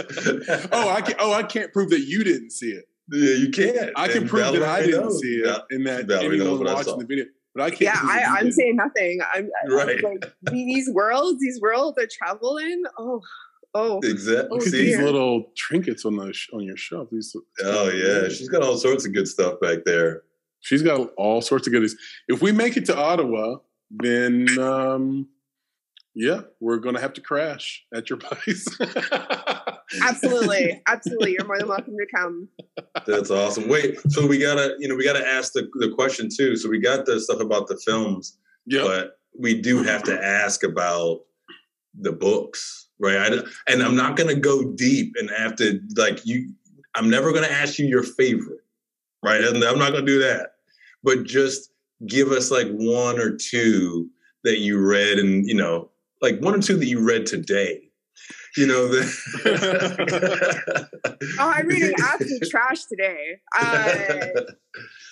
Oh, 0.73 0.89
I 0.91 1.01
can, 1.01 1.15
oh, 1.19 1.33
I 1.33 1.43
can't 1.43 1.73
prove 1.73 1.91
that 1.91 2.01
you 2.01 2.23
didn't 2.23 2.51
see 2.51 2.71
it. 2.71 2.85
yeah, 3.11 3.35
you 3.35 3.51
can't. 3.51 3.91
I 3.97 4.09
can 4.09 4.23
And 4.23 4.29
prove 4.31 4.53
that 4.53 4.63
I 4.63 4.81
Valerie 4.83 4.87
didn't 4.87 5.01
knows. 5.05 5.21
see 5.21 5.35
it, 5.37 5.47
Yeah. 5.47 5.59
and 5.71 5.87
that 5.87 6.07
Valerie 6.07 6.41
anyone 6.41 6.67
I 6.69 6.75
watching 6.75 6.93
saw. 6.93 6.97
the 6.99 7.07
video. 7.07 7.25
But 7.57 7.63
I 7.65 7.71
can't. 7.71 7.81
Yeah, 7.83 8.01
I, 8.03 8.37
I'm 8.39 8.53
saying 8.53 8.77
nothing. 8.77 9.21
I'm 9.35 9.49
I- 9.65 9.73
Right. 9.75 10.03
like 10.05 10.33
these 10.53 10.91
worlds, 10.91 11.41
these 11.41 11.61
worlds 11.61 11.99
I 12.01 12.07
travel 12.11 12.59
in. 12.59 12.83
Oh, 12.99 13.23
oh, 13.75 14.01
Exactly. 14.05 14.49
Oh, 14.51 14.55
Look 14.57 14.67
at 14.67 14.73
See? 14.73 14.85
these 14.87 14.99
little 14.99 15.51
trinkets 15.57 16.05
on 16.05 16.17
the 16.17 16.33
sh- 16.33 16.51
on 16.53 16.63
your 16.63 16.77
shelf. 16.77 17.09
These. 17.11 17.35
Oh 17.65 17.89
yeah, 17.89 18.29
she's 18.29 18.49
got 18.49 18.63
all 18.63 18.77
sorts 18.77 19.07
of 19.07 19.13
good 19.15 19.27
stuff 19.29 19.59
back 19.61 19.79
there. 19.87 20.23
She's 20.61 20.83
got 20.83 21.11
all 21.17 21.41
sorts 21.41 21.67
of 21.67 21.73
goodies. 21.73 21.97
If 22.29 22.43
we 22.43 22.53
make 22.53 22.77
it 22.77 22.85
to 22.87 22.97
Ottawa, 22.97 23.57
then 23.91 24.47
um, 24.59 25.29
yeah, 26.19 26.41
we're 26.61 26.79
going 26.79 26.95
to 26.95 27.01
have 27.01 27.13
to 27.13 27.21
crash 27.21 27.85
at 27.95 28.09
your 28.09 28.17
place. 28.19 28.67
absolutely, 30.03 30.83
absolutely. 30.89 31.33
You're 31.33 31.47
more 31.47 31.59
than 31.59 31.69
welcome 31.69 31.95
to 31.97 32.07
come. 32.15 32.49
That's 33.07 33.31
awesome. 33.31 33.69
Wait, 33.69 33.99
so 34.11 34.27
we 34.27 34.39
gotta, 34.39 34.75
you 34.79 34.89
know, 34.89 34.95
we 34.97 35.05
gotta 35.05 35.27
ask 35.27 35.53
the, 35.53 35.69
the 35.75 35.93
question 35.95 36.29
too. 36.35 36.57
So 36.57 36.69
we 36.71 36.81
got 36.81 37.05
the 37.07 37.21
stuff 37.21 37.41
about 37.41 37.69
the 37.69 37.77
films, 37.85 38.39
Yep. 38.67 38.85
but 38.85 39.19
we 39.39 39.61
do 39.61 39.83
have 39.83 40.03
to 40.05 40.25
ask 40.25 40.63
about 40.65 41.21
the 42.01 42.13
books, 42.13 42.89
right? 42.99 43.33
I, 43.35 43.39
and 43.73 43.83
I'm 43.83 43.95
not 43.95 44.17
gonna 44.17 44.35
go 44.35 44.73
deep 44.73 45.13
and 45.19 45.31
have 45.31 45.55
to 45.57 45.81
like 45.97 46.25
you. 46.25 46.51
I'm 46.95 47.11
never 47.11 47.33
gonna 47.33 47.47
ask 47.47 47.79
you 47.79 47.87
your 47.87 48.03
favorite, 48.03 48.65
right? 49.23 49.45
And 49.45 49.63
I'm 49.63 49.79
not 49.79 49.93
gonna 49.93 50.07
do 50.07 50.19
that. 50.21 50.53
But 51.05 51.25
just 51.25 51.71
give 52.07 52.33
us 52.33 52.51
like 52.51 52.69
one 52.71 53.21
or 53.21 53.37
two 53.37 54.09
that 54.45 54.59
you 54.61 54.79
read, 54.85 55.19
and 55.19 55.47
you 55.47 55.55
know, 55.55 55.91
like 56.27 56.41
one 56.41 56.55
or 56.55 56.61
two 56.61 56.77
that 56.77 56.87
you 56.87 57.01
read 57.01 57.27
today. 57.27 57.83
You 58.57 58.67
know 58.67 58.89
the. 58.89 60.89
Oh, 61.39 61.53
I'm 61.55 61.67
reading 61.67 61.93
absolute 61.99 62.43
trash 62.51 62.85
today. 62.85 63.37
Uh, 63.59 64.43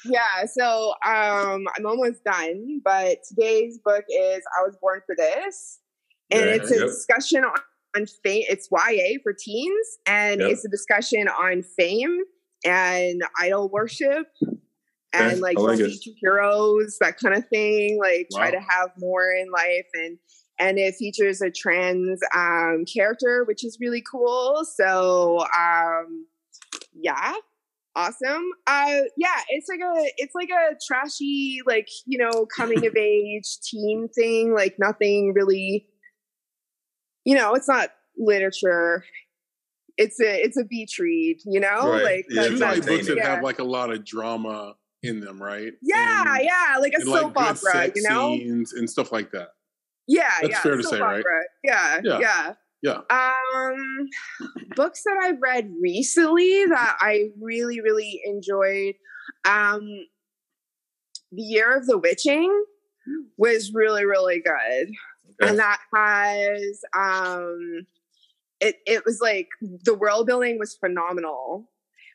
yeah, 0.07 0.45
so 0.47 0.91
um, 1.07 1.65
I'm 1.77 1.87
almost 1.87 2.23
done, 2.25 2.81
but 2.85 3.19
today's 3.29 3.79
book 3.85 4.05
is 4.09 4.43
"I 4.59 4.63
Was 4.63 4.77
Born 4.81 5.01
for 5.07 5.15
This," 5.17 5.81
and 6.31 6.43
Okay, 6.43 6.55
it's 6.57 6.71
a 6.71 6.79
yep. 6.79 6.87
discussion 6.89 7.45
on, 7.45 7.55
on 7.97 8.07
fame. 8.23 8.45
It's 8.49 8.69
YA 8.71 9.19
for 9.23 9.33
teens, 9.33 9.99
and 10.07 10.41
Yep. 10.41 10.51
it's 10.51 10.65
a 10.65 10.69
discussion 10.69 11.29
on 11.29 11.63
fame 11.63 12.19
and 12.67 13.23
idol 13.41 13.69
worship. 13.71 14.27
And 15.15 15.41
like 15.41 15.59
like 15.59 15.79
don't 15.79 15.87
it. 15.87 15.93
be 15.93 16.01
two 16.05 16.15
heroes, 16.21 16.99
that 17.01 17.19
kind 17.19 17.35
of 17.37 17.49
thing. 17.49 17.99
Like 18.01 18.29
try 18.35 18.51
to 18.51 18.61
have 18.61 18.91
more 18.99 19.31
in 19.31 19.51
life, 19.51 19.87
and 19.95 20.19
and 20.59 20.79
it 20.79 20.95
features 20.97 21.41
a 21.43 21.51
trans 21.51 22.21
um, 22.35 22.85
character, 22.93 23.45
which 23.47 23.65
is 23.65 23.79
really 23.81 24.03
cool. 24.11 24.65
So 24.77 25.41
um, 25.57 26.27
yeah, 26.95 27.35
awesome. 27.97 28.45
Uh, 28.67 29.01
yeah, 29.17 29.41
it's 29.49 29.69
like 29.69 29.81
a 29.81 30.11
it's 30.17 30.35
like 30.35 30.51
a 30.51 30.77
trashy 30.87 31.61
like 31.67 31.89
you 32.07 32.19
know 32.19 32.47
coming 32.57 32.87
of 32.87 32.97
age 32.97 33.59
teen 33.69 34.09
thing. 34.15 34.55
Like 34.55 34.77
nothing 34.79 35.33
really, 35.35 35.87
you 37.25 37.37
know, 37.37 37.55
it's 37.55 37.69
not 37.69 37.91
literature. 38.17 39.05
It's 39.97 40.21
a 40.21 40.43
it's 40.43 40.57
a 40.59 40.65
beach 40.65 40.99
read, 40.99 41.39
you 41.47 41.61
know, 41.61 41.93
Right. 41.93 42.03
like 42.05 42.27
Yeah, 42.29 42.45
you 42.47 42.53
it's 42.53 42.61
like 42.61 42.75
books 42.77 42.87
that 42.87 42.93
entertaining. 43.13 43.23
have 43.25 43.43
like 43.45 43.59
a 43.61 43.65
lot 43.65 43.93
of 43.93 44.05
drama 44.05 44.75
in 45.05 45.21
them, 45.21 45.41
right? 45.43 45.73
yeah, 45.83 46.25
And- 46.37 46.45
yeah, 46.45 46.79
like 46.81 46.95
a 46.95 47.01
and, 47.01 47.09
like, 47.09 47.21
soap 47.23 47.37
opera, 47.37 47.93
you 47.95 48.03
know. 48.09 48.35
scenes 48.37 48.73
and 48.73 48.89
stuff 48.91 49.13
like 49.13 49.31
that. 49.33 49.51
Yeah, 50.07 50.31
That's 50.43 50.51
yeah. 50.53 50.61
fair 50.61 50.77
to 50.77 50.83
say, 50.83 51.01
right? 51.01 51.25
Yeah, 51.63 52.01
Yeah. 52.05 52.19
yeah, 52.21 52.53
Yeah. 52.83 53.01
Um, 53.11 54.09
books 54.77 55.03
that 55.05 55.17
I've 55.23 55.41
read 55.43 55.71
recently 55.81 56.65
that 56.67 56.97
I 57.01 57.31
really, 57.41 57.81
really 57.81 58.21
enjoyed. 58.25 58.95
Um, 59.49 59.81
The 61.33 61.43
Year 61.43 61.77
of 61.77 61.87
the 61.87 61.99
Witching 61.99 62.65
was 63.39 63.73
really, 63.75 64.05
really 64.05 64.41
good, 64.41 64.89
Okay. 65.43 65.49
and 65.51 65.59
that 65.59 65.81
has 65.95 66.81
um, 66.97 67.87
it. 68.61 68.77
It 68.87 69.05
was 69.05 69.21
like 69.21 69.49
the 69.61 69.95
world 69.95 70.27
building 70.27 70.59
was 70.59 70.75
phenomenal, 70.77 71.71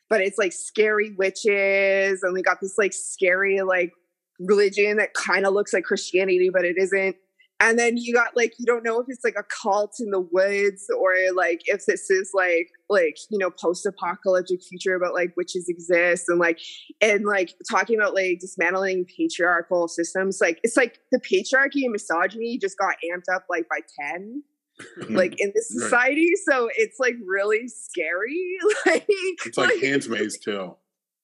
but 0.08 0.20
it's 0.20 0.38
like 0.38 0.52
scary 0.52 1.12
witches, 1.18 2.22
and 2.22 2.32
we 2.32 2.42
got 2.42 2.58
this 2.60 2.76
like 2.78 2.92
scary 2.92 3.60
like 3.60 3.90
religion 4.38 4.96
that 4.96 5.12
kind 5.14 5.44
of 5.46 5.52
looks 5.52 5.72
like 5.72 5.84
Christianity, 5.84 6.50
but 6.52 6.64
it 6.64 6.76
isn't. 6.78 7.16
And 7.62 7.78
then 7.78 7.98
you 7.98 8.14
got 8.14 8.34
like 8.36 8.54
you 8.58 8.64
don't 8.64 8.82
know 8.82 9.00
if 9.00 9.06
it's 9.10 9.22
like 9.22 9.34
a 9.38 9.44
cult 9.62 9.96
in 10.00 10.10
the 10.10 10.20
woods 10.20 10.86
or 10.98 11.12
like 11.34 11.60
if 11.66 11.84
this 11.86 12.08
is 12.10 12.30
like 12.34 12.68
like 12.88 13.16
you 13.30 13.36
know 13.38 13.50
post-apocalyptic 13.50 14.62
future 14.64 14.94
about 14.94 15.12
like 15.12 15.34
witches 15.36 15.66
exist 15.68 16.24
and 16.28 16.38
like 16.38 16.58
and 17.02 17.26
like 17.26 17.52
talking 17.70 17.96
about 18.00 18.14
like 18.14 18.38
dismantling 18.40 19.04
patriarchal 19.16 19.88
systems 19.88 20.38
like 20.40 20.58
it's 20.62 20.76
like 20.76 20.98
the 21.12 21.20
patriarchy 21.20 21.84
and 21.84 21.92
misogyny 21.92 22.58
just 22.58 22.78
got 22.78 22.94
amped 23.12 23.32
up 23.34 23.44
like 23.50 23.66
by 23.68 23.80
10 24.10 24.42
like 25.10 25.34
in 25.38 25.52
this 25.54 25.70
Right. 25.78 25.84
society 25.84 26.30
so 26.48 26.70
it's 26.76 26.98
like 26.98 27.14
really 27.26 27.68
scary 27.68 28.56
like 28.86 29.04
It's 29.44 29.58
like 29.58 29.78
Handmaid's 29.82 30.38
Tale. 30.38 30.78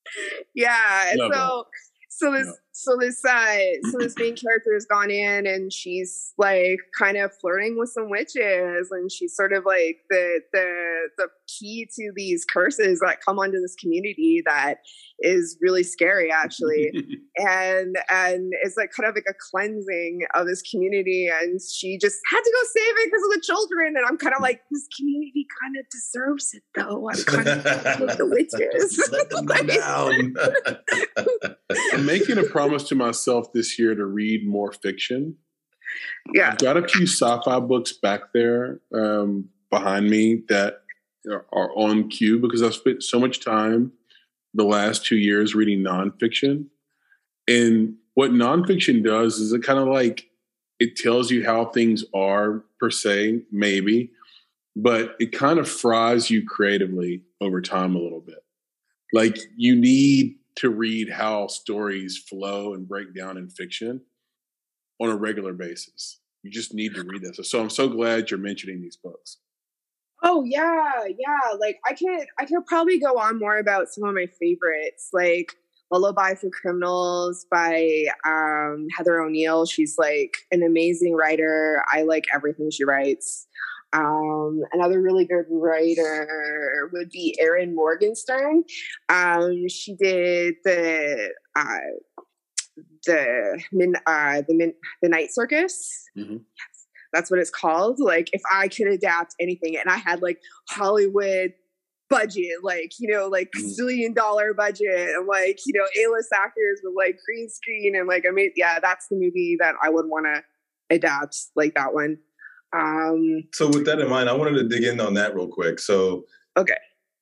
yeah 0.55 1.15
Level. 1.17 1.31
so 1.31 2.27
so 2.29 2.33
this 2.33 2.47
Yeah. 2.47 2.53
So 2.79 2.95
this 3.01 3.25
uh 3.25 3.57
so 3.91 3.99
this 3.99 4.15
main 4.19 4.37
character 4.37 4.75
has 4.75 4.85
gone 4.85 5.11
in 5.11 5.47
and 5.47 5.73
she's 5.73 6.35
like 6.37 6.79
kind 6.99 7.17
of 7.17 7.33
flirting 7.41 7.79
with 7.79 7.89
some 7.89 8.11
witches 8.11 8.89
and 8.91 9.11
she's 9.11 9.35
sort 9.35 9.55
of 9.55 9.65
like 9.65 9.99
the 10.11 10.41
the 10.53 11.09
the 11.17 11.29
key 11.47 11.89
to 11.95 12.13
these 12.15 12.45
curses 12.45 13.01
that 13.01 13.19
come 13.25 13.39
onto 13.39 13.59
this 13.61 13.75
community 13.77 14.43
that 14.45 14.81
is 15.21 15.57
really 15.61 15.83
scary 15.83 16.31
actually. 16.31 16.93
And 17.39 17.97
and 18.11 18.51
it's 18.63 18.79
like 18.79 18.93
kind 18.97 19.07
of 19.07 19.15
like 19.15 19.27
a 19.29 19.35
cleansing 19.51 20.21
of 20.35 20.47
this 20.47 20.63
community 20.63 21.29
and 21.31 21.61
she 21.61 21.99
just 21.99 22.17
had 22.31 22.41
to 22.41 22.51
go 22.51 22.63
save 22.65 22.95
it 22.97 23.11
because 23.11 23.23
of 23.25 23.31
the 23.35 23.43
children 23.45 23.95
and 23.95 24.07
i'm 24.07 24.17
kind 24.17 24.35
of 24.35 24.41
like 24.41 24.63
this 24.71 24.89
community 24.97 25.47
kind 25.61 25.77
of 25.79 25.85
deserves 25.91 26.55
it 26.55 26.63
though. 26.75 27.09
I'm 27.11 27.23
kind 27.25 27.49
of 27.49 27.65
with 28.01 28.19
the 28.19 28.27
witches. 28.27 29.09
Let 29.13 29.31
them 29.31 29.47
go 29.47 29.63
down. 29.63 30.35
I'm 31.93 32.07
making 32.07 32.39
a 32.39 32.45
promise 32.67 32.89
to 32.89 32.95
myself 32.95 33.53
this 33.53 33.79
year 33.79 33.95
to 33.95 34.05
read 34.05 34.47
more 34.47 34.73
fiction. 34.73 35.37
yeah 36.35 36.51
I've 36.51 36.59
got 36.59 36.77
a 36.77 36.87
few 36.87 37.07
sci-fi 37.07 37.61
books 37.61 37.93
back 37.93 38.33
there 38.33 38.81
um, 38.93 39.49
behind 39.71 40.11
me 40.11 40.43
that 40.49 40.83
are, 41.31 41.47
are 41.53 41.71
on 41.77 42.09
cue 42.09 42.39
because 42.39 42.63
I've 42.63 42.75
spent 42.75 43.03
so 43.03 43.21
much 43.21 43.45
time 43.45 43.93
the 44.55 44.65
last 44.65 45.05
two 45.05 45.17
years 45.17 45.55
reading 45.55 45.81
nonfiction. 45.81 46.67
And 47.47 47.95
what 48.15 48.31
nonfiction 48.31 49.05
does 49.05 49.39
is 49.39 49.53
it 49.53 49.63
kind 49.63 49.79
of 49.79 49.87
like 49.87 50.29
it 50.81 50.97
tells 50.97 51.31
you 51.31 51.45
how 51.45 51.67
things 51.67 52.05
are 52.15 52.65
per 52.81 52.91
se, 52.91 53.43
maybe, 53.53 54.11
but 54.75 55.15
it 55.21 55.33
kind 55.33 55.59
of 55.59 55.69
fries 55.69 56.31
you 56.31 56.45
creatively 56.45 57.23
over 57.41 57.61
time 57.61 57.95
a 57.95 57.99
little 58.01 58.21
bit. 58.21 58.45
Like 59.13 59.39
you 59.57 59.77
need 59.77 60.37
to 60.57 60.71
read 60.71 61.11
how 61.11 61.47
stories 61.47 62.19
flow 62.19 62.75
and 62.75 62.89
break 62.89 63.15
down 63.15 63.37
in 63.37 63.49
fiction 63.49 64.01
on 65.01 65.11
a 65.11 65.17
regular 65.17 65.53
basis 65.53 66.21
you 66.47 66.53
just 66.53 66.73
need 66.73 66.95
to 66.95 67.03
read 67.03 67.23
this. 67.23 67.51
So 67.51 67.61
I'm 67.61 67.71
so 67.71 67.89
glad 67.89 68.31
you're 68.31 68.39
mentioning 68.39 68.81
these 68.81 68.97
books. 68.97 69.39
Oh 70.23 70.45
yeah, 70.45 71.05
yeah. 71.07 71.57
Like 71.59 71.79
I 71.85 71.93
could 71.93 72.27
I 72.39 72.47
could 72.47 72.65
probably 72.67 72.99
go 72.99 73.19
on 73.19 73.39
more 73.39 73.59
about 73.59 73.89
some 73.89 74.05
of 74.05 74.15
my 74.15 74.27
favorites, 74.41 75.11
like 75.13 75.55
Lullaby 75.91 76.35
for 76.35 76.49
Criminals 76.51 77.47
by 77.51 78.05
um, 78.25 78.87
Heather 78.97 79.21
O'Neill. 79.21 79.67
She's 79.67 79.97
like 79.99 80.39
an 80.53 80.63
amazing 80.63 81.15
writer. 81.15 81.85
I 81.93 82.03
like 82.03 82.25
everything 82.33 82.71
she 82.71 82.85
writes. 82.85 83.47
Um, 83.93 84.63
another 84.73 85.01
really 85.01 85.25
good 85.25 85.47
writer 85.51 86.91
would 86.93 87.11
be 87.11 87.37
Erin 87.41 87.75
Morgenstern. 87.75 88.65
Um, 89.09 89.69
she 89.69 89.95
did 89.95 90.57
the 90.65 91.33
uh, 91.55 91.79
the 93.07 93.63
min, 93.73 93.95
uh, 94.07 94.43
the 94.47 94.55
min, 94.55 94.75
the 95.03 95.09
Night 95.09 95.33
Circus. 95.33 96.05
Mm-hmm. 96.17 96.35
Yes, 96.35 96.87
that's 97.13 97.31
what 97.31 97.41
it's 97.41 97.51
called. 97.51 97.99
Like 97.99 98.29
if 98.33 98.43
I 98.53 98.69
could 98.69 98.89
adapt 98.89 99.35
anything, 99.41 99.77
and 99.77 99.89
I 99.89 99.97
had 99.97 100.23
like 100.23 100.41
Hollywood 100.69 101.53
budget, 102.11 102.63
like 102.63 102.93
you 102.99 103.09
know, 103.09 103.29
like 103.29 103.51
zillion 103.57 104.07
mm-hmm. 104.07 104.15
dollar 104.15 104.55
budget, 104.55 105.11
and 105.15 105.27
like 105.27 105.61
you 105.67 105.73
know, 105.75 105.85
A 105.85 106.13
list 106.13 106.31
actors 106.35 106.81
with 106.83 106.95
like 106.97 107.19
green 107.25 107.49
screen 107.49 107.97
and 107.97 108.09
like 108.09 108.25
I 108.29 108.33
mean, 108.33 108.53
yeah, 108.57 108.79
that's 108.81 109.07
the 109.09 109.17
movie 109.17 109.57
that 109.61 109.75
I 109.83 109.91
would 109.91 110.07
want 110.07 110.27
to 110.27 110.43
adapt, 110.95 111.37
like 111.55 111.75
that 111.75 111.95
one. 111.95 112.19
Um, 112.73 113.45
so 113.53 113.69
with 113.69 113.87
that 113.87 114.01
in 114.01 114.09
mind, 114.09 114.29
I 114.29 114.33
wanted 114.35 114.55
to 114.55 114.69
dig 114.69 114.85
in 114.85 115.01
on 115.01 115.15
that 115.15 115.35
real 115.35 115.49
quick. 115.49 115.79
So 115.79 116.25
okay, 116.57 116.77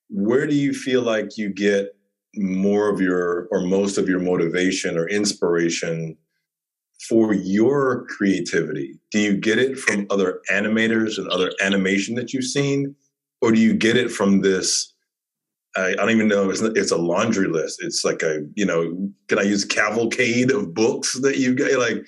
where 0.09 0.47
do 0.47 0.55
you 0.55 0.73
feel 0.73 1.03
like 1.03 1.37
you 1.37 1.51
get 1.51 1.97
more 2.37 2.89
of 2.89 3.01
your 3.01 3.47
or 3.51 3.61
most 3.61 3.99
of 3.99 4.09
your 4.09 4.21
motivation 4.21 4.99
or 4.99 5.09
inspiration 5.09 6.17
for 7.09 7.35
your 7.35 8.07
creativity? 8.07 8.99
Do 9.11 9.21
you 9.21 9.37
get 9.37 9.59
it 9.59 9.79
from 9.79 10.07
other 10.11 10.41
animators 10.51 11.19
and 11.19 11.29
other 11.29 11.53
animation 11.61 12.15
that 12.17 12.33
you've 12.33 12.45
seen? 12.45 12.95
Or 13.41 13.53
do 13.53 13.61
you 13.61 13.75
get 13.75 13.97
it 13.97 14.11
from 14.11 14.41
this? 14.41 14.93
I, 15.77 15.89
I 15.89 15.95
don't 15.95 16.11
even 16.11 16.29
know. 16.29 16.51
It's, 16.51 16.63
it's 16.63 16.93
a 16.93 16.97
laundry 16.97 17.49
list. 17.49 17.83
It's 17.83 18.05
like 18.05 18.23
a, 18.23 18.41
you 18.55 18.65
know, 18.65 19.11
can 19.29 19.39
I 19.39 19.43
use 19.43 19.65
cavalcade 19.65 20.51
of 20.51 20.73
books 20.73 21.21
that 21.21 21.37
you 21.37 21.55
get? 21.55 21.79
Like, 21.79 22.07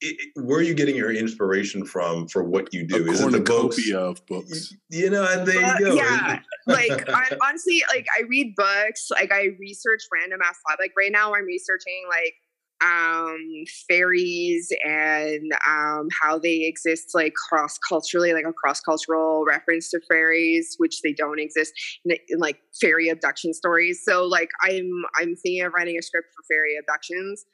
it, 0.00 0.32
where 0.36 0.58
are 0.58 0.62
you 0.62 0.74
getting 0.74 0.96
your 0.96 1.12
inspiration 1.12 1.84
from 1.84 2.28
for 2.28 2.42
what 2.42 2.72
you 2.72 2.86
do? 2.86 3.08
A 3.08 3.12
Is 3.12 3.20
it 3.20 3.32
the 3.32 3.40
books? 3.40 3.90
of 3.92 4.24
books? 4.26 4.74
You 4.90 5.10
know, 5.10 5.44
there 5.44 5.78
you 5.78 5.86
go. 5.86 5.94
Yeah, 5.94 6.40
like 6.66 7.08
I, 7.08 7.36
honestly, 7.46 7.82
like 7.92 8.06
I 8.16 8.22
read 8.22 8.54
books, 8.56 9.08
like 9.10 9.32
I 9.32 9.50
research 9.58 10.02
random 10.12 10.40
ass 10.42 10.58
stuff 10.66 10.78
Like 10.80 10.92
right 10.96 11.12
now, 11.12 11.34
I'm 11.34 11.44
researching 11.44 12.04
like 12.08 12.34
um 12.80 13.64
fairies 13.88 14.70
and 14.84 15.52
um 15.66 16.06
how 16.22 16.38
they 16.38 16.62
exist 16.62 17.10
like 17.12 17.34
cross 17.34 17.76
culturally 17.76 18.32
like 18.32 18.44
a 18.46 18.52
cross 18.52 18.80
cultural 18.80 19.44
reference 19.44 19.90
to 19.90 20.00
fairies 20.08 20.76
which 20.78 21.02
they 21.02 21.12
don't 21.12 21.40
exist 21.40 21.72
in, 22.04 22.16
in, 22.28 22.38
like 22.38 22.60
fairy 22.80 23.08
abduction 23.08 23.52
stories 23.52 24.00
so 24.04 24.24
like 24.24 24.50
i'm 24.62 24.88
i'm 25.16 25.34
thinking 25.34 25.64
of 25.64 25.72
writing 25.72 25.98
a 25.98 26.02
script 26.02 26.28
for 26.36 26.44
fairy 26.48 26.76
abductions 26.76 27.44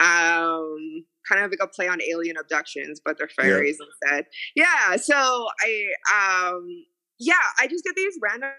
um 0.00 1.04
kind 1.28 1.44
of 1.44 1.50
like 1.50 1.60
a 1.62 1.68
play 1.68 1.88
on 1.88 1.98
alien 2.10 2.36
abductions, 2.38 3.00
but 3.04 3.18
they're 3.18 3.28
fairies 3.28 3.78
yeah. 3.80 3.86
instead. 3.86 4.24
Yeah. 4.56 4.96
So 4.96 5.46
I, 5.60 6.48
um, 6.48 6.66
yeah, 7.18 7.34
I 7.58 7.66
just 7.66 7.84
get 7.84 7.94
these 7.94 8.18
random 8.22 8.50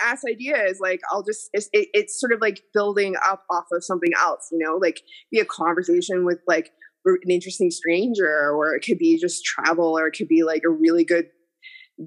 ass 0.00 0.22
ideas. 0.28 0.78
Like 0.80 1.00
I'll 1.12 1.22
just, 1.22 1.50
it's, 1.52 1.68
it, 1.72 1.88
it's 1.92 2.18
sort 2.18 2.32
of 2.32 2.40
like 2.40 2.62
building 2.72 3.14
up 3.26 3.44
off 3.50 3.66
of 3.72 3.84
something 3.84 4.12
else, 4.18 4.48
you 4.50 4.58
know, 4.58 4.76
like 4.76 5.00
be 5.30 5.38
a 5.38 5.44
conversation 5.44 6.24
with 6.24 6.38
like 6.46 6.70
an 7.04 7.30
interesting 7.30 7.70
stranger, 7.70 8.50
or 8.50 8.74
it 8.74 8.84
could 8.84 8.98
be 8.98 9.18
just 9.18 9.44
travel, 9.44 9.98
or 9.98 10.06
it 10.06 10.16
could 10.16 10.28
be 10.28 10.42
like 10.42 10.62
a 10.66 10.70
really 10.70 11.04
good 11.04 11.26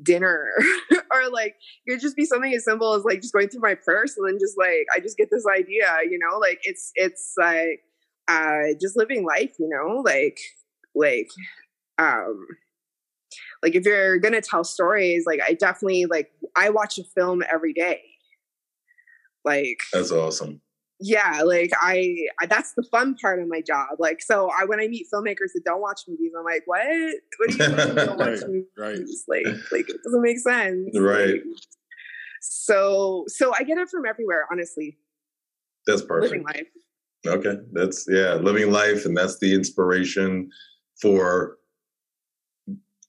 dinner 0.03 0.47
or 0.91 1.29
like 1.33 1.55
it 1.85 1.91
could 1.91 1.99
just 1.99 2.15
be 2.15 2.23
something 2.23 2.53
as 2.53 2.63
simple 2.63 2.93
as 2.93 3.03
like 3.03 3.19
just 3.19 3.33
going 3.33 3.49
through 3.49 3.59
my 3.59 3.75
purse 3.75 4.15
and 4.15 4.25
then 4.25 4.37
just 4.39 4.57
like 4.57 4.85
i 4.95 5.01
just 5.01 5.17
get 5.17 5.27
this 5.29 5.43
idea 5.53 5.85
you 6.09 6.17
know 6.17 6.37
like 6.37 6.59
it's 6.63 6.91
it's 6.95 7.33
like 7.37 7.81
uh, 8.27 8.73
just 8.79 8.97
living 8.97 9.25
life, 9.25 9.53
you 9.59 9.69
know, 9.69 10.01
like 10.01 10.39
like 10.93 11.29
um 11.97 12.47
like 13.63 13.75
if 13.75 13.85
you're 13.85 14.19
gonna 14.19 14.41
tell 14.41 14.63
stories, 14.63 15.25
like 15.25 15.39
I 15.47 15.53
definitely 15.53 16.05
like 16.05 16.31
I 16.55 16.69
watch 16.69 16.97
a 16.97 17.03
film 17.03 17.43
every 17.51 17.73
day. 17.73 18.01
Like 19.45 19.81
that's 19.93 20.11
awesome. 20.11 20.61
Yeah, 21.03 21.41
like 21.43 21.71
I, 21.81 22.15
I 22.39 22.45
that's 22.45 22.73
the 22.73 22.83
fun 22.83 23.15
part 23.15 23.41
of 23.41 23.47
my 23.47 23.61
job. 23.61 23.97
Like 23.97 24.21
so 24.21 24.51
I 24.51 24.65
when 24.65 24.79
I 24.79 24.87
meet 24.87 25.07
filmmakers 25.11 25.53
that 25.55 25.63
don't 25.65 25.81
watch 25.81 26.01
movies, 26.07 26.31
I'm 26.37 26.45
like, 26.45 26.63
what? 26.65 26.85
What 27.37 27.49
do 27.49 27.57
you 27.57 27.69
mean 27.69 27.95
don't 27.95 28.19
watch 28.19 28.27
right, 28.41 28.47
movies? 28.47 28.65
Right. 28.77 28.97
Like 29.45 29.71
like 29.71 29.89
it 29.89 29.97
doesn't 30.03 30.21
make 30.21 30.39
sense. 30.39 30.97
Right. 30.97 31.27
Like, 31.27 31.43
so 32.41 33.25
so 33.27 33.53
I 33.57 33.63
get 33.63 33.77
it 33.77 33.89
from 33.89 34.05
everywhere, 34.05 34.47
honestly. 34.51 34.97
That's 35.87 36.03
perfect. 36.03 36.31
Living 36.31 36.45
life. 36.45 36.67
Okay, 37.27 37.57
that's 37.71 38.05
yeah, 38.09 38.33
living 38.35 38.71
life, 38.71 39.05
and 39.05 39.15
that's 39.15 39.37
the 39.39 39.53
inspiration 39.53 40.49
for 40.99 41.57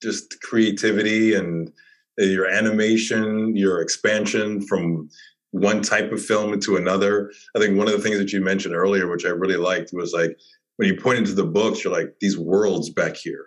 just 0.03 0.41
creativity 0.43 1.35
and 1.35 1.73
uh, 2.21 2.25
your 2.25 2.47
animation, 2.47 3.57
your 3.57 3.81
expansion 3.81 4.61
from 4.67 5.09
one 5.53 5.81
type 5.81 6.13
of 6.13 6.23
film 6.23 6.53
into 6.53 6.77
another. 6.77 7.31
I 7.57 7.59
think 7.59 7.79
one 7.79 7.87
of 7.87 7.95
the 7.95 8.01
things 8.01 8.19
that 8.19 8.33
you 8.33 8.41
mentioned 8.41 8.75
earlier, 8.75 9.09
which 9.09 9.25
I 9.25 9.31
really 9.31 9.57
liked, 9.57 9.91
was 9.93 10.13
like 10.13 10.37
when 10.77 10.89
you 10.89 11.01
pointed 11.01 11.27
to 11.27 11.35
the 11.35 11.45
books, 11.45 11.85
you're 11.85 11.93
like 11.93 12.15
these 12.21 12.39
worlds 12.39 12.91
back 12.91 13.17
here, 13.17 13.47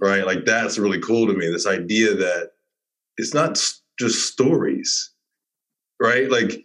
right? 0.00 0.24
Like 0.24 0.44
that's 0.46 0.78
really 0.78 1.00
cool 1.00 1.26
to 1.26 1.34
me. 1.34 1.50
This 1.50 1.66
idea 1.66 2.14
that 2.14 2.50
it's 3.18 3.34
not 3.34 3.54
just 3.98 4.32
stories, 4.32 5.10
right? 6.00 6.30
Like 6.30 6.64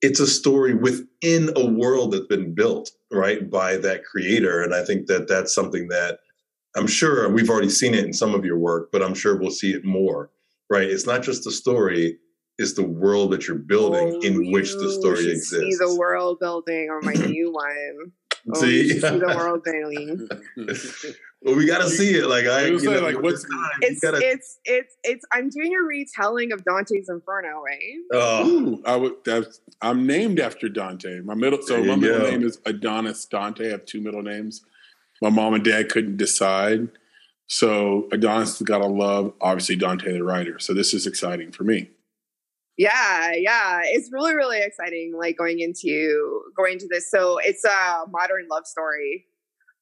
it's 0.00 0.20
a 0.20 0.26
story 0.26 0.74
within 0.74 1.50
a 1.56 1.66
world 1.66 2.12
that's 2.12 2.26
been 2.26 2.54
built 2.54 2.90
right 3.10 3.50
by 3.50 3.76
that 3.76 4.04
creator. 4.04 4.62
And 4.62 4.74
i 4.74 4.84
think 4.84 5.06
that 5.06 5.28
that's 5.28 5.54
something 5.54 5.88
that 5.88 6.20
i'm 6.76 6.86
sure 6.86 7.28
we've 7.28 7.50
already 7.50 7.70
seen 7.70 7.94
it 7.94 8.04
in 8.04 8.12
some 8.12 8.34
of 8.34 8.44
your 8.44 8.58
work 8.58 8.90
but 8.92 9.02
i'm 9.02 9.14
sure 9.14 9.36
we'll 9.36 9.50
see 9.50 9.72
it 9.72 9.84
more 9.84 10.30
right? 10.70 10.88
It's 10.88 11.06
not 11.06 11.22
just 11.22 11.44
the 11.44 11.50
story 11.50 12.18
it's 12.58 12.74
the 12.74 12.82
world 12.82 13.30
that 13.30 13.46
you're 13.46 13.56
building 13.56 14.14
oh, 14.16 14.26
in 14.26 14.50
which 14.50 14.72
the 14.72 14.90
story 14.90 15.30
exists 15.30 15.50
see 15.50 15.76
the 15.78 15.96
world 15.96 16.38
building 16.40 16.90
on 16.90 17.04
my 17.04 17.12
new 17.26 17.52
one 17.52 18.12
oh, 18.54 18.60
see? 18.60 18.90
see 18.90 18.98
the 18.98 19.34
world 19.36 19.62
building 19.64 20.28
Well, 21.42 21.54
we 21.54 21.66
gotta 21.66 21.88
see 21.88 22.16
it. 22.16 22.26
Like 22.26 22.46
I, 22.46 22.66
you 22.66 22.82
know, 22.82 23.00
like 23.00 23.22
what's 23.22 23.46
it's, 23.80 24.00
gotta... 24.00 24.18
it's 24.20 24.58
it's 24.64 24.96
it's 25.04 25.24
I'm 25.30 25.48
doing 25.48 25.72
a 25.72 25.82
retelling 25.82 26.50
of 26.50 26.64
Dante's 26.64 27.08
Inferno, 27.08 27.62
right? 27.62 27.78
Oh, 28.12 28.48
Ooh, 28.48 28.82
I 28.84 28.96
would. 28.96 29.14
That's, 29.24 29.60
I'm 29.80 30.04
named 30.04 30.40
after 30.40 30.68
Dante. 30.68 31.20
My 31.20 31.34
middle, 31.34 31.60
so 31.62 31.82
my 31.84 31.94
middle 31.94 32.18
go. 32.18 32.30
name 32.30 32.42
is 32.42 32.58
Adonis 32.66 33.24
Dante. 33.24 33.68
I 33.68 33.70
have 33.70 33.84
two 33.84 34.00
middle 34.00 34.22
names. 34.22 34.64
My 35.22 35.30
mom 35.30 35.54
and 35.54 35.64
dad 35.64 35.90
couldn't 35.90 36.16
decide, 36.16 36.88
so 37.46 38.08
Adonis 38.10 38.60
got 38.62 38.78
to 38.78 38.86
love 38.86 39.32
obviously 39.40 39.76
Dante 39.76 40.12
the 40.12 40.24
writer. 40.24 40.58
So 40.58 40.74
this 40.74 40.92
is 40.92 41.06
exciting 41.06 41.52
for 41.52 41.62
me. 41.62 41.90
Yeah, 42.78 43.32
yeah, 43.34 43.80
it's 43.84 44.10
really 44.12 44.34
really 44.34 44.60
exciting. 44.62 45.12
Like 45.18 45.36
going 45.36 45.60
into 45.60 46.42
going 46.56 46.74
into 46.74 46.86
this, 46.90 47.10
so 47.10 47.38
it's 47.38 47.64
a 47.64 48.04
modern 48.10 48.46
love 48.50 48.66
story 48.66 49.26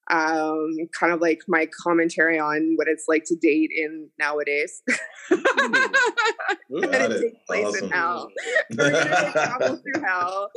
um, 0.08 0.76
kind 0.98 1.12
of 1.12 1.20
like 1.20 1.40
my 1.48 1.66
commentary 1.82 2.38
on 2.38 2.74
what 2.76 2.86
it's 2.86 3.04
like 3.08 3.24
to 3.26 3.36
date 3.36 3.70
in 3.76 4.08
nowadays. 4.18 4.82
and 5.30 5.40
it, 6.70 7.20
takes 7.20 7.36
place 7.46 7.66
awesome. 7.66 7.84
in 7.84 7.90
hell. 7.90 8.30
travel 8.72 9.76
through 9.78 10.02
hell. 10.04 10.50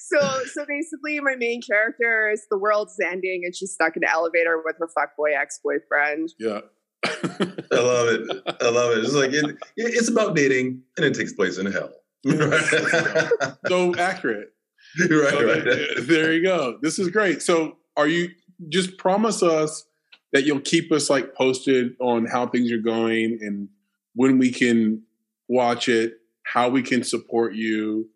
So, 0.00 0.18
so 0.54 0.64
basically, 0.66 1.20
my 1.20 1.36
main 1.36 1.60
character 1.60 2.30
is 2.32 2.46
the 2.50 2.58
world's 2.58 2.96
ending, 3.04 3.42
and 3.44 3.54
she's 3.54 3.72
stuck 3.72 3.96
in 3.96 4.04
an 4.04 4.10
elevator 4.10 4.62
with 4.64 4.76
her 4.78 4.88
fuckboy 4.88 5.38
ex 5.38 5.60
boyfriend. 5.62 6.30
Yeah. 6.38 6.60
I 7.04 7.80
love 7.80 8.08
it. 8.08 8.42
I 8.60 8.70
love 8.70 8.96
it. 8.96 9.04
It's 9.04 9.14
like 9.14 9.32
it, 9.32 9.56
it's 9.76 10.08
about 10.08 10.34
dating, 10.34 10.82
and 10.96 11.04
it 11.04 11.14
takes 11.14 11.32
place 11.32 11.58
in 11.58 11.66
hell. 11.66 11.90
so 13.68 13.94
accurate. 13.96 14.52
Right, 14.98 15.30
so 15.30 15.44
right. 15.44 16.06
There 16.06 16.32
you 16.32 16.42
go. 16.42 16.78
This 16.80 16.98
is 16.98 17.08
great. 17.10 17.42
So, 17.42 17.76
are 17.96 18.06
you 18.06 18.30
just 18.68 18.96
promise 18.96 19.42
us 19.42 19.84
that 20.32 20.44
you'll 20.44 20.60
keep 20.60 20.90
us 20.92 21.10
like 21.10 21.34
posted 21.34 21.94
on 22.00 22.26
how 22.26 22.46
things 22.46 22.70
are 22.72 22.78
going 22.78 23.38
and 23.40 23.68
when 24.14 24.38
we 24.38 24.50
can 24.50 25.02
watch 25.48 25.88
it, 25.88 26.14
how 26.44 26.68
we 26.68 26.82
can 26.82 27.02
support 27.02 27.54
you 27.54 28.08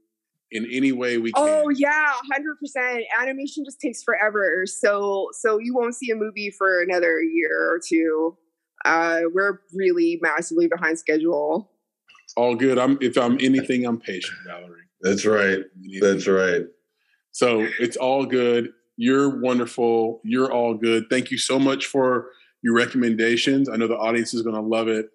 in 0.50 0.66
any 0.72 0.92
way 0.92 1.18
we 1.18 1.32
can. 1.32 1.44
Oh 1.46 1.68
yeah, 1.68 2.12
hundred 2.32 2.56
percent. 2.58 3.04
Animation 3.20 3.64
just 3.64 3.80
takes 3.80 4.02
forever, 4.02 4.64
so 4.66 5.28
so 5.32 5.58
you 5.58 5.74
won't 5.74 5.94
see 5.94 6.10
a 6.10 6.16
movie 6.16 6.50
for 6.50 6.82
another 6.82 7.20
year 7.20 7.70
or 7.70 7.80
two. 7.86 8.36
Uh, 8.84 9.22
we're 9.32 9.60
really 9.74 10.18
massively 10.22 10.68
behind 10.68 10.98
schedule. 10.98 11.70
All 12.36 12.54
good. 12.54 12.78
I'm 12.78 12.98
if 13.00 13.16
I'm 13.16 13.38
anything, 13.40 13.84
I'm 13.84 13.98
patient, 13.98 14.38
Valerie. 14.46 14.82
That's 15.00 15.24
right. 15.24 15.60
That's 16.00 16.26
right. 16.26 16.62
So 17.32 17.66
it's 17.78 17.96
all 17.96 18.26
good. 18.26 18.70
You're 18.96 19.40
wonderful. 19.40 20.20
You're 20.24 20.52
all 20.52 20.74
good. 20.74 21.04
Thank 21.08 21.30
you 21.30 21.38
so 21.38 21.58
much 21.58 21.86
for 21.86 22.30
your 22.62 22.74
recommendations. 22.74 23.68
I 23.68 23.76
know 23.76 23.86
the 23.86 23.96
audience 23.96 24.34
is 24.34 24.42
going 24.42 24.56
to 24.56 24.60
love 24.60 24.88
it. 24.88 25.10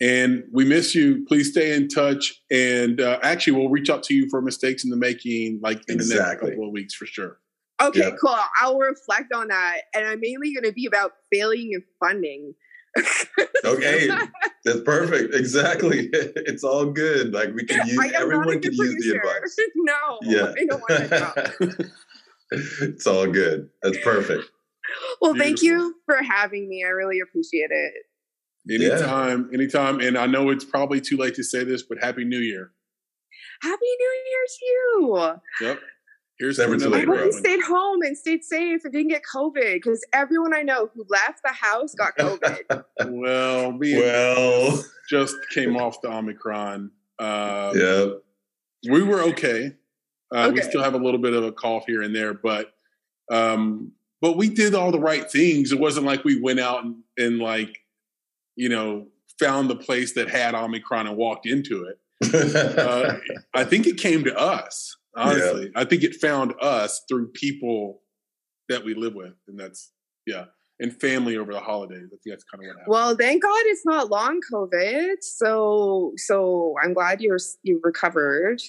And 0.00 0.44
we 0.52 0.64
miss 0.64 0.94
you. 0.94 1.24
Please 1.26 1.50
stay 1.50 1.74
in 1.74 1.88
touch. 1.88 2.34
And 2.50 3.00
uh, 3.00 3.18
actually, 3.22 3.54
we'll 3.54 3.68
reach 3.68 3.90
out 3.90 4.02
to 4.04 4.14
you 4.14 4.28
for 4.28 4.40
mistakes 4.40 4.84
in 4.84 4.90
the 4.90 4.96
making, 4.96 5.60
like 5.62 5.82
in 5.88 5.98
the 5.98 6.04
next 6.04 6.40
couple 6.40 6.66
of 6.66 6.72
weeks 6.72 6.94
for 6.94 7.06
sure. 7.06 7.38
Okay, 7.80 8.00
yeah. 8.00 8.10
cool. 8.20 8.36
I'll 8.60 8.78
reflect 8.78 9.32
on 9.32 9.48
that. 9.48 9.82
And 9.94 10.06
I'm 10.06 10.20
mainly 10.20 10.52
going 10.52 10.64
to 10.64 10.72
be 10.72 10.86
about 10.86 11.12
failing 11.32 11.70
and 11.74 11.82
funding. 12.00 12.54
Okay, 13.64 14.08
that's 14.64 14.80
perfect. 14.80 15.34
Exactly. 15.34 16.10
It's 16.48 16.64
all 16.64 16.86
good. 16.86 17.32
Like 17.32 17.54
we 17.54 17.64
can 17.64 17.86
use 17.86 18.12
everyone 18.14 18.60
can 18.60 18.72
use 18.72 19.04
the 19.04 19.16
advice. 19.16 19.56
no, 19.76 20.18
yeah. 20.22 20.54
I 20.56 20.64
don't 20.64 20.80
want 20.80 21.10
to 21.10 21.90
It's 22.50 23.06
all 23.06 23.26
good. 23.26 23.68
That's 23.82 23.98
perfect. 24.02 24.44
Well, 25.20 25.34
Beautiful. 25.34 25.56
thank 25.56 25.62
you 25.62 25.94
for 26.06 26.22
having 26.22 26.68
me. 26.68 26.82
I 26.84 26.88
really 26.88 27.20
appreciate 27.20 27.70
it. 27.70 27.92
Anytime, 28.70 29.48
yeah. 29.50 29.58
anytime. 29.58 30.00
And 30.00 30.16
I 30.16 30.26
know 30.26 30.50
it's 30.50 30.64
probably 30.64 31.00
too 31.00 31.16
late 31.16 31.34
to 31.34 31.44
say 31.44 31.64
this, 31.64 31.82
but 31.82 31.98
Happy 32.00 32.24
New 32.24 32.40
Year. 32.40 32.72
Happy 33.60 33.86
New 33.98 34.22
Year 34.30 34.44
to 34.48 34.64
you. 34.64 35.68
Yep. 35.68 35.80
Here's 36.38 36.58
never 36.58 36.76
too 36.76 36.88
late. 36.88 37.02
Everyone 37.02 37.32
stayed 37.32 37.62
home 37.62 38.02
and 38.02 38.16
stayed 38.16 38.44
safe 38.44 38.84
and 38.84 38.92
didn't 38.92 39.08
get 39.08 39.22
COVID 39.34 39.74
because 39.74 40.04
everyone 40.12 40.54
I 40.54 40.62
know 40.62 40.88
who 40.94 41.04
left 41.08 41.40
the 41.44 41.52
house 41.52 41.94
got 41.94 42.16
COVID. 42.16 42.84
well, 43.06 43.72
me 43.72 43.96
well, 43.96 44.84
just 45.10 45.36
came 45.50 45.76
off 45.76 46.00
the 46.00 46.12
Omicron. 46.12 46.92
Uh, 47.18 47.72
yeah, 47.74 48.06
we 48.92 49.02
were 49.02 49.22
okay. 49.22 49.72
Uh, 50.32 50.46
okay. 50.46 50.52
We 50.52 50.62
still 50.62 50.82
have 50.82 50.94
a 50.94 50.98
little 50.98 51.20
bit 51.20 51.32
of 51.32 51.42
a 51.42 51.50
cough 51.50 51.84
here 51.86 52.02
and 52.02 52.14
there, 52.14 52.34
but 52.34 52.72
um, 53.32 53.92
but 54.20 54.36
we 54.36 54.48
did 54.48 54.76
all 54.76 54.92
the 54.92 55.00
right 55.00 55.28
things. 55.28 55.72
It 55.72 55.80
wasn't 55.80 56.06
like 56.06 56.22
we 56.24 56.40
went 56.40 56.60
out 56.60 56.84
and, 56.84 56.96
and 57.16 57.40
like 57.40 57.78
you 58.54 58.68
know 58.68 59.08
found 59.40 59.70
the 59.70 59.76
place 59.76 60.14
that 60.14 60.28
had 60.28 60.54
Omicron 60.54 61.08
and 61.08 61.16
walked 61.16 61.46
into 61.46 61.84
it. 61.84 61.98
uh, 62.78 63.16
I 63.54 63.64
think 63.64 63.88
it 63.88 63.96
came 63.96 64.22
to 64.24 64.36
us 64.36 64.97
honestly. 65.18 65.70
Yeah. 65.74 65.80
I 65.80 65.84
think 65.84 66.02
it 66.02 66.14
found 66.14 66.54
us 66.60 67.02
through 67.08 67.28
people 67.28 68.02
that 68.68 68.84
we 68.84 68.94
live 68.94 69.14
with, 69.14 69.34
and 69.46 69.58
that's 69.58 69.92
yeah, 70.26 70.46
and 70.80 70.98
family 71.00 71.36
over 71.36 71.52
the 71.52 71.60
holidays. 71.60 72.06
I 72.06 72.16
think 72.16 72.20
that's 72.26 72.44
kind 72.44 72.62
of 72.62 72.68
what 72.68 72.78
happened. 72.78 72.86
Well, 72.88 73.16
thank 73.16 73.42
God 73.42 73.62
it's 73.66 73.84
not 73.84 74.10
long 74.10 74.40
COVID. 74.52 75.16
So 75.20 76.12
so 76.16 76.74
I'm 76.82 76.94
glad 76.94 77.20
you're 77.20 77.38
you 77.62 77.80
recovered. 77.82 78.60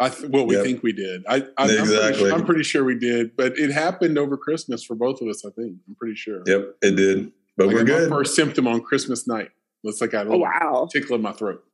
I 0.00 0.10
th- 0.10 0.30
well, 0.30 0.46
we 0.46 0.54
yep. 0.54 0.64
think 0.64 0.82
we 0.84 0.92
did. 0.92 1.24
I, 1.28 1.44
I 1.56 1.64
exactly. 1.64 1.98
I'm 2.00 2.12
pretty, 2.12 2.30
I'm 2.32 2.44
pretty, 2.44 2.62
sure 2.62 2.84
we 2.84 2.96
did, 2.96 3.36
but 3.36 3.58
it 3.58 3.72
happened 3.72 4.16
over 4.16 4.36
Christmas 4.36 4.84
for 4.84 4.94
both 4.94 5.20
of 5.20 5.26
us. 5.26 5.44
I 5.44 5.50
think 5.50 5.74
I'm 5.88 5.96
pretty 5.96 6.14
sure. 6.14 6.42
Yep, 6.46 6.76
it 6.82 6.96
did. 6.96 7.32
But 7.56 7.66
like 7.66 7.76
we're 7.76 7.84
good. 7.84 8.08
First 8.08 8.36
symptom 8.36 8.68
on 8.68 8.80
Christmas 8.80 9.26
night. 9.26 9.50
Looks 9.82 10.00
like 10.00 10.14
I 10.14 10.18
had 10.18 10.28
a 10.28 10.30
oh, 10.30 10.38
wow. 10.38 10.88
tickle 10.92 11.16
in 11.16 11.22
my 11.22 11.32
throat. 11.32 11.64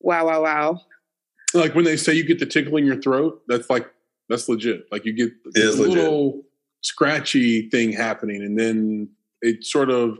Wow! 0.00 0.26
Wow! 0.26 0.42
Wow! 0.42 0.80
Like 1.54 1.74
when 1.74 1.84
they 1.84 1.96
say 1.96 2.14
you 2.14 2.24
get 2.24 2.38
the 2.38 2.46
tickle 2.46 2.76
in 2.76 2.86
your 2.86 3.00
throat, 3.00 3.42
that's 3.48 3.70
like 3.70 3.90
that's 4.28 4.48
legit. 4.48 4.86
Like 4.90 5.04
you 5.04 5.12
get 5.12 5.32
a 5.56 5.70
little 5.72 6.26
legit. 6.26 6.44
scratchy 6.82 7.68
thing 7.68 7.92
happening, 7.92 8.42
and 8.42 8.58
then 8.58 9.10
it 9.42 9.64
sort 9.64 9.90
of. 9.90 10.18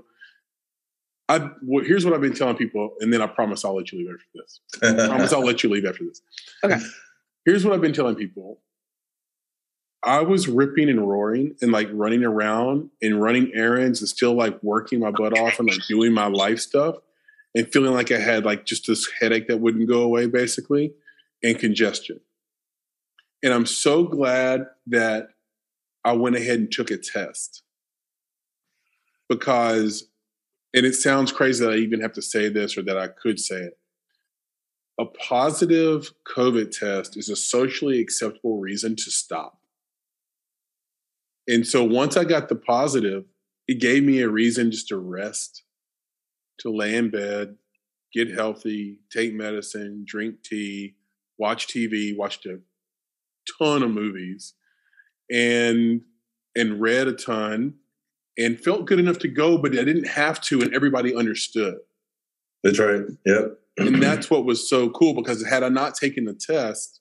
I 1.28 1.48
well, 1.62 1.84
here's 1.84 2.04
what 2.04 2.12
I've 2.12 2.20
been 2.20 2.34
telling 2.34 2.56
people, 2.56 2.94
and 3.00 3.12
then 3.12 3.22
I 3.22 3.26
promise 3.26 3.64
I'll 3.64 3.76
let 3.76 3.92
you 3.92 3.98
leave 3.98 4.08
after 4.12 4.26
this. 4.34 4.60
I 4.82 5.06
promise 5.06 5.32
I'll 5.32 5.44
let 5.46 5.62
you 5.62 5.70
leave 5.70 5.86
after 5.86 6.04
this. 6.04 6.20
Okay. 6.64 6.78
Here's 7.44 7.64
what 7.64 7.72
I've 7.72 7.80
been 7.80 7.92
telling 7.92 8.16
people. 8.16 8.60
I 10.02 10.22
was 10.22 10.48
ripping 10.48 10.88
and 10.88 11.08
roaring 11.08 11.54
and 11.60 11.72
like 11.72 11.88
running 11.92 12.24
around 12.24 12.90
and 13.02 13.20
running 13.20 13.52
errands 13.54 14.00
and 14.00 14.08
still 14.08 14.34
like 14.34 14.60
working 14.62 14.98
my 14.98 15.10
butt 15.10 15.38
off 15.38 15.58
and 15.58 15.68
like 15.68 15.86
doing 15.86 16.12
my 16.12 16.26
life 16.26 16.58
stuff 16.58 16.96
and 17.54 17.70
feeling 17.70 17.92
like 17.92 18.10
I 18.10 18.18
had 18.18 18.44
like 18.44 18.64
just 18.64 18.86
this 18.86 19.08
headache 19.20 19.46
that 19.48 19.58
wouldn't 19.58 19.88
go 19.88 20.02
away 20.02 20.26
basically 20.26 20.94
and 21.42 21.58
congestion. 21.58 22.20
And 23.42 23.52
I'm 23.54 23.66
so 23.66 24.04
glad 24.04 24.66
that 24.88 25.28
I 26.04 26.12
went 26.12 26.36
ahead 26.36 26.58
and 26.58 26.70
took 26.70 26.90
a 26.90 26.98
test 26.98 27.62
because, 29.28 30.08
and 30.74 30.84
it 30.84 30.94
sounds 30.94 31.32
crazy 31.32 31.64
that 31.64 31.72
I 31.72 31.76
even 31.76 32.00
have 32.00 32.12
to 32.14 32.22
say 32.22 32.48
this 32.48 32.76
or 32.76 32.82
that 32.82 32.98
I 32.98 33.08
could 33.08 33.38
say 33.38 33.56
it. 33.56 33.78
A 34.98 35.06
positive 35.06 36.12
COVID 36.28 36.70
test 36.70 37.16
is 37.16 37.30
a 37.30 37.36
socially 37.36 38.00
acceptable 38.00 38.60
reason 38.60 38.96
to 38.96 39.10
stop. 39.10 39.58
And 41.48 41.66
so 41.66 41.82
once 41.82 42.16
I 42.16 42.24
got 42.24 42.48
the 42.48 42.56
positive, 42.56 43.24
it 43.66 43.80
gave 43.80 44.04
me 44.04 44.20
a 44.20 44.28
reason 44.28 44.70
just 44.70 44.88
to 44.88 44.98
rest, 44.98 45.64
to 46.58 46.70
lay 46.70 46.94
in 46.94 47.10
bed, 47.10 47.56
get 48.12 48.30
healthy, 48.30 48.98
take 49.10 49.32
medicine, 49.32 50.04
drink 50.06 50.42
tea, 50.42 50.96
watch 51.40 51.66
TV, 51.66 52.16
watched 52.16 52.46
a 52.46 52.60
ton 53.58 53.82
of 53.82 53.90
movies, 53.90 54.54
and 55.30 56.02
and 56.54 56.80
read 56.80 57.08
a 57.08 57.12
ton, 57.12 57.74
and 58.38 58.60
felt 58.60 58.84
good 58.84 59.00
enough 59.00 59.18
to 59.20 59.28
go, 59.28 59.58
but 59.58 59.72
I 59.72 59.84
didn't 59.84 60.06
have 60.06 60.40
to, 60.42 60.60
and 60.60 60.72
everybody 60.74 61.14
understood. 61.14 61.78
That's 62.62 62.78
right. 62.78 63.02
Yep. 63.24 63.58
and 63.78 64.02
that's 64.02 64.30
what 64.30 64.44
was 64.44 64.68
so 64.68 64.90
cool 64.90 65.14
because 65.14 65.46
had 65.46 65.62
I 65.62 65.70
not 65.70 65.94
taken 65.94 66.26
the 66.26 66.34
test, 66.34 67.00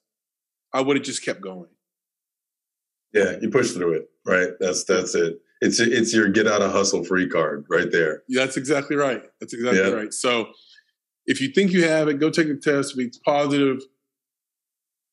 I 0.72 0.80
would 0.80 0.96
have 0.96 1.04
just 1.04 1.24
kept 1.24 1.42
going. 1.42 1.68
Yeah, 3.12 3.36
you 3.42 3.50
push 3.50 3.72
through 3.72 3.94
it, 3.94 4.10
right? 4.24 4.50
That's 4.60 4.84
that's 4.84 5.14
it. 5.14 5.40
It's 5.60 5.78
it's 5.80 6.14
your 6.14 6.28
get 6.28 6.46
out 6.46 6.62
of 6.62 6.72
hustle 6.72 7.04
free 7.04 7.28
card 7.28 7.66
right 7.68 7.90
there. 7.90 8.22
Yeah, 8.28 8.44
that's 8.44 8.56
exactly 8.56 8.96
right. 8.96 9.22
That's 9.40 9.52
exactly 9.52 9.82
yep. 9.82 9.94
right. 9.94 10.14
So 10.14 10.52
if 11.26 11.40
you 11.40 11.48
think 11.48 11.72
you 11.72 11.84
have 11.84 12.08
it, 12.08 12.18
go 12.18 12.30
take 12.30 12.48
a 12.48 12.54
test. 12.54 12.94
If 12.94 13.06
it's 13.06 13.18
positive, 13.18 13.80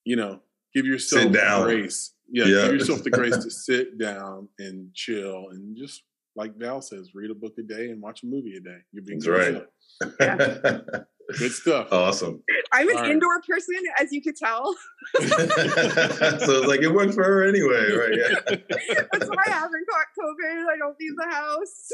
you 0.07 0.15
know, 0.15 0.39
give 0.73 0.85
yourself 0.85 1.23
sit 1.23 1.33
down. 1.33 1.63
grace. 1.63 2.13
Yeah, 2.29 2.45
yeah, 2.45 2.61
give 2.63 2.75
yourself 2.75 3.03
the 3.03 3.09
grace 3.09 3.35
to 3.35 3.51
sit 3.51 3.99
down 3.99 4.47
and 4.57 4.93
chill 4.93 5.49
and 5.51 5.75
just 5.75 6.03
like 6.37 6.55
Val 6.55 6.81
says, 6.81 7.13
read 7.13 7.29
a 7.29 7.35
book 7.35 7.55
a 7.59 7.63
day 7.63 7.89
and 7.89 8.01
watch 8.01 8.23
a 8.23 8.25
movie 8.25 8.55
a 8.55 8.61
day. 8.61 8.77
You're 8.93 9.03
being 9.03 9.19
right. 9.21 9.65
Good 11.39 11.51
stuff. 11.51 11.91
Awesome. 11.91 12.41
I'm 12.71 12.87
an 12.89 12.97
All 12.97 13.03
indoor 13.03 13.35
right. 13.35 13.43
person, 13.43 13.75
as 13.99 14.13
you 14.13 14.21
could 14.21 14.37
tell. 14.37 14.73
so 15.15 15.23
it's 15.25 16.47
like 16.67 16.81
it 16.81 16.93
worked 16.93 17.15
for 17.15 17.23
her 17.23 17.43
anyway, 17.45 17.91
right? 17.91 18.15
Yeah. 18.15 18.39
That's 19.11 19.27
why 19.27 19.43
I 19.47 19.49
haven't 19.49 19.85
caught 19.89 20.07
COVID. 20.17 20.67
I 20.71 20.77
don't 20.77 20.95
leave 20.99 21.17
the 21.17 21.27
house. 21.29 21.91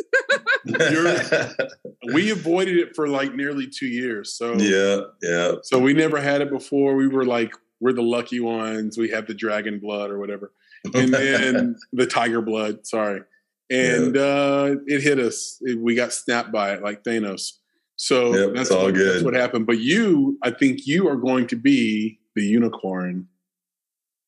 we 2.14 2.30
avoided 2.30 2.78
it 2.78 2.96
for 2.96 3.08
like 3.08 3.34
nearly 3.34 3.66
two 3.68 3.88
years. 3.88 4.38
So 4.38 4.54
yeah, 4.56 5.02
yeah. 5.24 5.56
So 5.64 5.80
we 5.80 5.94
never 5.94 6.22
had 6.22 6.42
it 6.42 6.52
before. 6.52 6.96
We 6.96 7.08
were 7.08 7.26
like 7.26 7.56
we're 7.84 7.92
the 7.92 8.02
lucky 8.02 8.40
ones. 8.40 8.98
We 8.98 9.10
have 9.10 9.28
the 9.28 9.34
dragon 9.34 9.78
blood 9.78 10.10
or 10.10 10.18
whatever, 10.18 10.54
and 10.94 11.14
then 11.14 11.76
the 11.92 12.08
tiger 12.08 12.42
blood. 12.42 12.88
Sorry, 12.88 13.22
and 13.70 14.16
uh, 14.16 14.76
it 14.88 15.02
hit 15.02 15.20
us. 15.20 15.62
we 15.78 15.94
got 15.94 16.14
snapped 16.14 16.52
by 16.52 16.74
it 16.74 16.82
like 16.82 17.04
Thanos. 17.04 17.58
So 17.98 18.34
yep, 18.34 18.56
that's 18.56 18.72
all 18.72 18.86
what, 18.86 18.96
good. 18.96 19.16
That's 19.16 19.24
what 19.26 19.34
happened. 19.34 19.68
But 19.68 19.80
you, 19.80 20.40
I 20.42 20.52
think 20.52 20.88
you 20.88 21.10
are 21.10 21.18
going 21.18 21.46
to 21.48 21.58
be 21.58 22.20
the 22.36 22.44
unicorn 22.44 23.28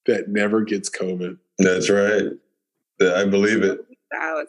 that 0.05 0.27
never 0.27 0.61
gets 0.61 0.89
COVID. 0.89 1.37
That's 1.57 1.89
right. 1.89 2.23
I 3.01 3.25
believe 3.25 3.63
it. 3.63 3.84
I, 4.13 4.45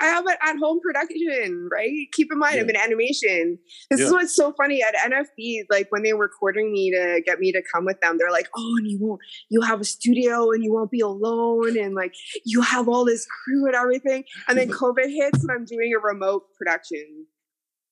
I 0.00 0.04
have 0.06 0.26
an 0.26 0.36
at 0.42 0.56
home 0.58 0.80
production, 0.80 1.68
right? 1.72 1.90
Keep 2.12 2.32
in 2.32 2.38
mind, 2.38 2.56
yeah. 2.56 2.62
I'm 2.62 2.70
in 2.70 2.76
animation. 2.76 3.58
This 3.90 4.00
yeah. 4.00 4.06
is 4.06 4.12
what's 4.12 4.36
so 4.36 4.52
funny 4.52 4.82
at 4.82 4.94
NFB. 4.94 5.64
Like 5.70 5.86
when 5.90 6.02
they 6.02 6.12
were 6.12 6.24
recording 6.24 6.72
me 6.72 6.90
to 6.90 7.22
get 7.24 7.38
me 7.38 7.52
to 7.52 7.62
come 7.72 7.84
with 7.84 8.00
them, 8.00 8.18
they're 8.18 8.30
like, 8.30 8.48
"Oh, 8.56 8.76
and 8.78 8.90
you 8.90 8.98
won't, 9.00 9.20
you 9.48 9.62
have 9.62 9.80
a 9.80 9.84
studio, 9.84 10.50
and 10.50 10.62
you 10.62 10.72
won't 10.72 10.90
be 10.90 11.00
alone, 11.00 11.78
and 11.78 11.94
like 11.94 12.14
you 12.44 12.60
have 12.60 12.88
all 12.88 13.04
this 13.04 13.26
crew 13.26 13.66
and 13.66 13.74
everything." 13.74 14.24
And 14.48 14.58
then 14.58 14.68
COVID 14.70 15.08
hits, 15.08 15.42
and 15.42 15.50
I'm 15.50 15.64
doing 15.64 15.92
a 15.94 16.00
remote 16.00 16.44
production. 16.56 17.26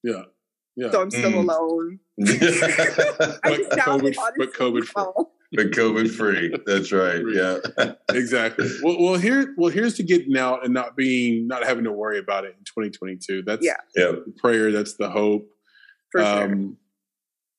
Yeah, 0.03 0.23
yeah. 0.77 0.91
So 0.91 1.03
I'm 1.03 1.11
still 1.11 1.33
mm. 1.33 1.49
alone. 1.49 1.99
but, 2.19 2.29
COVID, 3.81 4.17
but 4.37 4.53
COVID 4.55 4.85
free 4.85 5.25
but 5.53 5.71
COVID 5.71 6.11
free. 6.11 6.55
That's 6.67 6.93
right. 6.93 7.23
Yeah, 7.27 7.59
exactly. 8.13 8.69
Well, 8.83 8.97
well, 9.01 9.15
here, 9.15 9.55
well, 9.57 9.71
here's 9.71 9.95
to 9.95 10.03
getting 10.03 10.37
out 10.37 10.65
and 10.65 10.75
not 10.75 10.97
being, 10.97 11.47
not 11.47 11.65
having 11.65 11.85
to 11.85 11.93
worry 11.93 12.19
about 12.19 12.45
it 12.45 12.55
in 12.59 12.65
2022. 12.65 13.43
That's 13.47 13.65
yeah, 13.65 13.77
yeah. 13.97 14.13
The 14.13 14.35
prayer. 14.39 14.71
That's 14.73 14.95
the 14.95 15.11
hope. 15.11 15.49
For 16.11 16.21
um, 16.21 16.79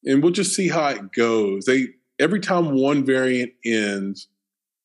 sure. 0.04 0.14
And 0.14 0.24
we'll 0.24 0.32
just 0.32 0.56
see 0.56 0.70
how 0.70 0.88
it 0.90 1.12
goes. 1.12 1.66
They 1.66 1.88
every 2.20 2.40
time 2.40 2.76
one 2.76 3.06
variant 3.06 3.54
ends, 3.66 4.28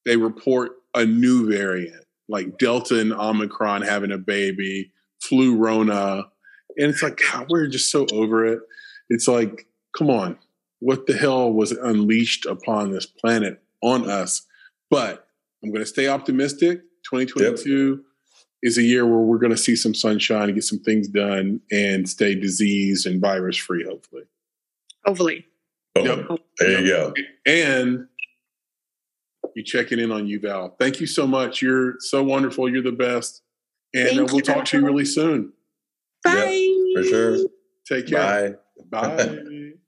they 0.04 0.16
report 0.16 0.72
a 0.94 1.04
new 1.04 1.50
variant, 1.50 2.04
like 2.28 2.58
Delta 2.58 2.98
and 3.00 3.12
Omicron 3.12 3.82
having 3.82 4.12
a 4.12 4.18
baby, 4.18 4.92
flu 5.22 5.56
Rona, 5.56 6.24
and 6.76 6.90
it's 6.90 7.02
like 7.02 7.20
God, 7.32 7.46
we're 7.50 7.66
just 7.66 7.90
so 7.90 8.06
over 8.12 8.46
it. 8.46 8.60
It's 9.08 9.28
like, 9.28 9.66
come 9.96 10.10
on, 10.10 10.38
what 10.84 11.06
the 11.06 11.16
hell 11.16 11.50
was 11.50 11.72
unleashed 11.72 12.44
upon 12.44 12.92
this 12.92 13.06
planet 13.06 13.62
on 13.80 14.08
us. 14.10 14.42
But 14.90 15.26
I'm 15.62 15.70
going 15.70 15.80
to 15.82 15.86
stay 15.86 16.08
optimistic. 16.08 16.82
2022 17.10 17.88
yep. 17.88 17.98
is 18.62 18.76
a 18.76 18.82
year 18.82 19.06
where 19.06 19.20
we're 19.20 19.38
going 19.38 19.50
to 19.50 19.56
see 19.56 19.76
some 19.76 19.94
sunshine 19.94 20.44
and 20.44 20.54
get 20.54 20.64
some 20.64 20.80
things 20.80 21.08
done 21.08 21.62
and 21.72 22.06
stay 22.06 22.34
disease 22.34 23.06
and 23.06 23.18
virus 23.18 23.56
free, 23.56 23.82
hopefully. 23.82 24.24
Hopefully. 25.06 25.46
Boom. 25.94 26.26
Yep. 26.28 26.40
There 26.58 26.80
you 26.80 26.86
go. 26.86 27.14
And 27.46 28.06
you 29.54 29.62
checking 29.62 29.98
in 29.98 30.12
on 30.12 30.26
you, 30.26 30.38
Val. 30.38 30.76
Thank 30.78 31.00
you 31.00 31.06
so 31.06 31.26
much. 31.26 31.62
You're 31.62 31.94
so 32.00 32.22
wonderful. 32.22 32.70
You're 32.70 32.82
the 32.82 32.92
best. 32.92 33.40
And 33.94 34.06
uh, 34.06 34.10
Thank 34.10 34.32
we'll 34.32 34.36
you. 34.36 34.42
talk 34.42 34.66
to 34.66 34.78
you 34.78 34.84
really 34.84 35.06
soon. 35.06 35.54
Bye. 36.22 36.92
for 36.94 37.04
sure. 37.04 37.38
Take 37.88 38.08
care. 38.08 38.58
Bye. 38.90 39.16
Bye. 39.16 39.70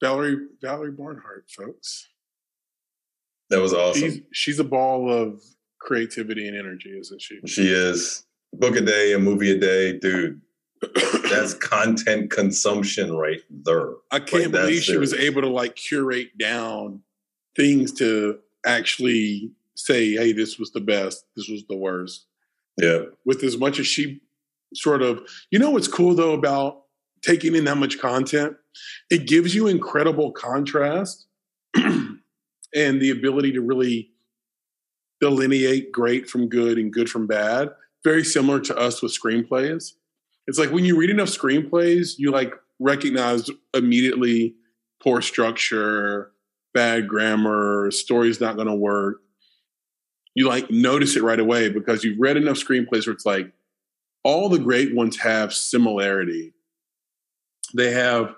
Valerie 0.00 0.46
Valerie 0.62 0.92
Barnhart, 0.92 1.44
folks. 1.50 2.08
That 3.50 3.60
was 3.60 3.72
awesome. 3.74 4.02
She's 4.02 4.20
she's 4.32 4.58
a 4.58 4.64
ball 4.64 5.10
of 5.12 5.42
creativity 5.80 6.46
and 6.46 6.56
energy, 6.56 6.90
isn't 6.98 7.20
she? 7.20 7.40
She 7.46 7.68
is. 7.68 8.24
Book 8.52 8.76
a 8.76 8.80
day, 8.80 9.12
a 9.12 9.18
movie 9.18 9.52
a 9.52 9.58
day, 9.58 9.98
dude. 9.98 10.40
That's 11.30 11.54
content 11.54 12.30
consumption 12.30 13.14
right 13.14 13.40
there. 13.50 13.90
I 14.10 14.18
can't 14.20 14.44
Like, 14.44 14.52
believe 14.52 14.82
she 14.82 14.96
was 14.96 15.12
able 15.14 15.42
to 15.42 15.48
like 15.48 15.76
curate 15.76 16.36
down 16.38 17.02
things 17.54 17.92
to 17.94 18.38
actually 18.64 19.52
say, 19.74 20.12
hey, 20.14 20.32
this 20.32 20.58
was 20.58 20.72
the 20.72 20.80
best, 20.80 21.24
this 21.36 21.48
was 21.48 21.64
the 21.68 21.76
worst. 21.76 22.26
Yeah. 22.78 23.02
With 23.24 23.42
as 23.42 23.58
much 23.58 23.78
as 23.78 23.86
she 23.86 24.20
sort 24.74 25.02
of, 25.02 25.28
you 25.50 25.58
know, 25.58 25.70
what's 25.70 25.88
cool 25.88 26.14
though 26.14 26.32
about 26.32 26.82
taking 27.22 27.54
in 27.54 27.64
that 27.64 27.76
much 27.76 27.98
content? 27.98 28.56
It 29.10 29.26
gives 29.26 29.54
you 29.54 29.66
incredible 29.66 30.32
contrast 30.32 31.26
and 31.74 32.20
the 32.74 33.10
ability 33.10 33.52
to 33.52 33.60
really 33.60 34.10
delineate 35.20 35.92
great 35.92 36.28
from 36.28 36.48
good 36.48 36.78
and 36.78 36.92
good 36.92 37.10
from 37.10 37.26
bad. 37.26 37.70
Very 38.02 38.24
similar 38.24 38.60
to 38.60 38.76
us 38.76 39.02
with 39.02 39.16
screenplays. 39.16 39.92
It's 40.46 40.58
like 40.58 40.70
when 40.70 40.84
you 40.84 40.96
read 40.96 41.10
enough 41.10 41.28
screenplays, 41.28 42.14
you 42.16 42.30
like 42.30 42.54
recognize 42.78 43.50
immediately 43.74 44.54
poor 45.02 45.20
structure, 45.20 46.32
bad 46.74 47.08
grammar, 47.08 47.90
story's 47.90 48.40
not 48.40 48.56
going 48.56 48.68
to 48.68 48.74
work. 48.74 49.18
You 50.34 50.48
like 50.48 50.70
notice 50.70 51.16
it 51.16 51.22
right 51.22 51.40
away 51.40 51.68
because 51.68 52.04
you've 52.04 52.20
read 52.20 52.36
enough 52.36 52.56
screenplays 52.56 53.06
where 53.06 53.14
it's 53.14 53.26
like 53.26 53.52
all 54.22 54.48
the 54.48 54.58
great 54.58 54.94
ones 54.94 55.18
have 55.18 55.52
similarity. 55.52 56.54
They 57.74 57.92
have 57.92 58.34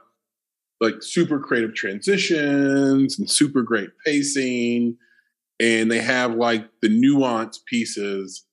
like 0.81 1.03
super 1.03 1.39
creative 1.39 1.75
transitions 1.75 3.19
and 3.19 3.31
super 3.31 3.63
great 3.63 3.91
pacing, 4.05 4.97
and 5.61 5.91
they 5.91 6.01
have 6.01 6.35
like 6.35 6.69
the 6.81 6.89
nuance 6.89 7.61
pieces 7.67 8.45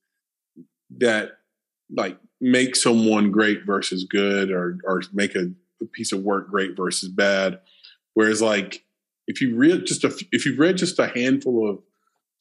that 0.98 1.32
like 1.96 2.18
make 2.42 2.76
someone 2.76 3.32
great 3.32 3.66
versus 3.66 4.06
good 4.10 4.52
or 4.52 4.78
or 4.84 5.02
make 5.14 5.36
a, 5.36 5.52
a 5.82 5.86
piece 5.86 6.12
of 6.12 6.22
work 6.22 6.50
great 6.50 6.78
versus 6.78 7.10
bad. 7.10 7.60
Whereas 8.14 8.42
like 8.42 8.84
if 9.28 9.42
you 9.42 9.56
read 9.56 9.86
just 9.86 10.04
a 10.04 10.16
if 10.32 10.46
you've 10.46 10.60
read 10.60 10.78
just 10.78 11.00
a 11.00 11.08
handful 11.08 11.70
of 11.70 11.80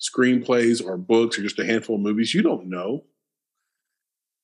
screenplays 0.00 0.84
or 0.84 0.96
books 0.96 1.38
or 1.38 1.42
just 1.42 1.58
a 1.58 1.64
handful 1.66 1.96
of 1.96 2.02
movies, 2.02 2.34
you 2.34 2.42
don't 2.42 2.66
know. 2.68 3.04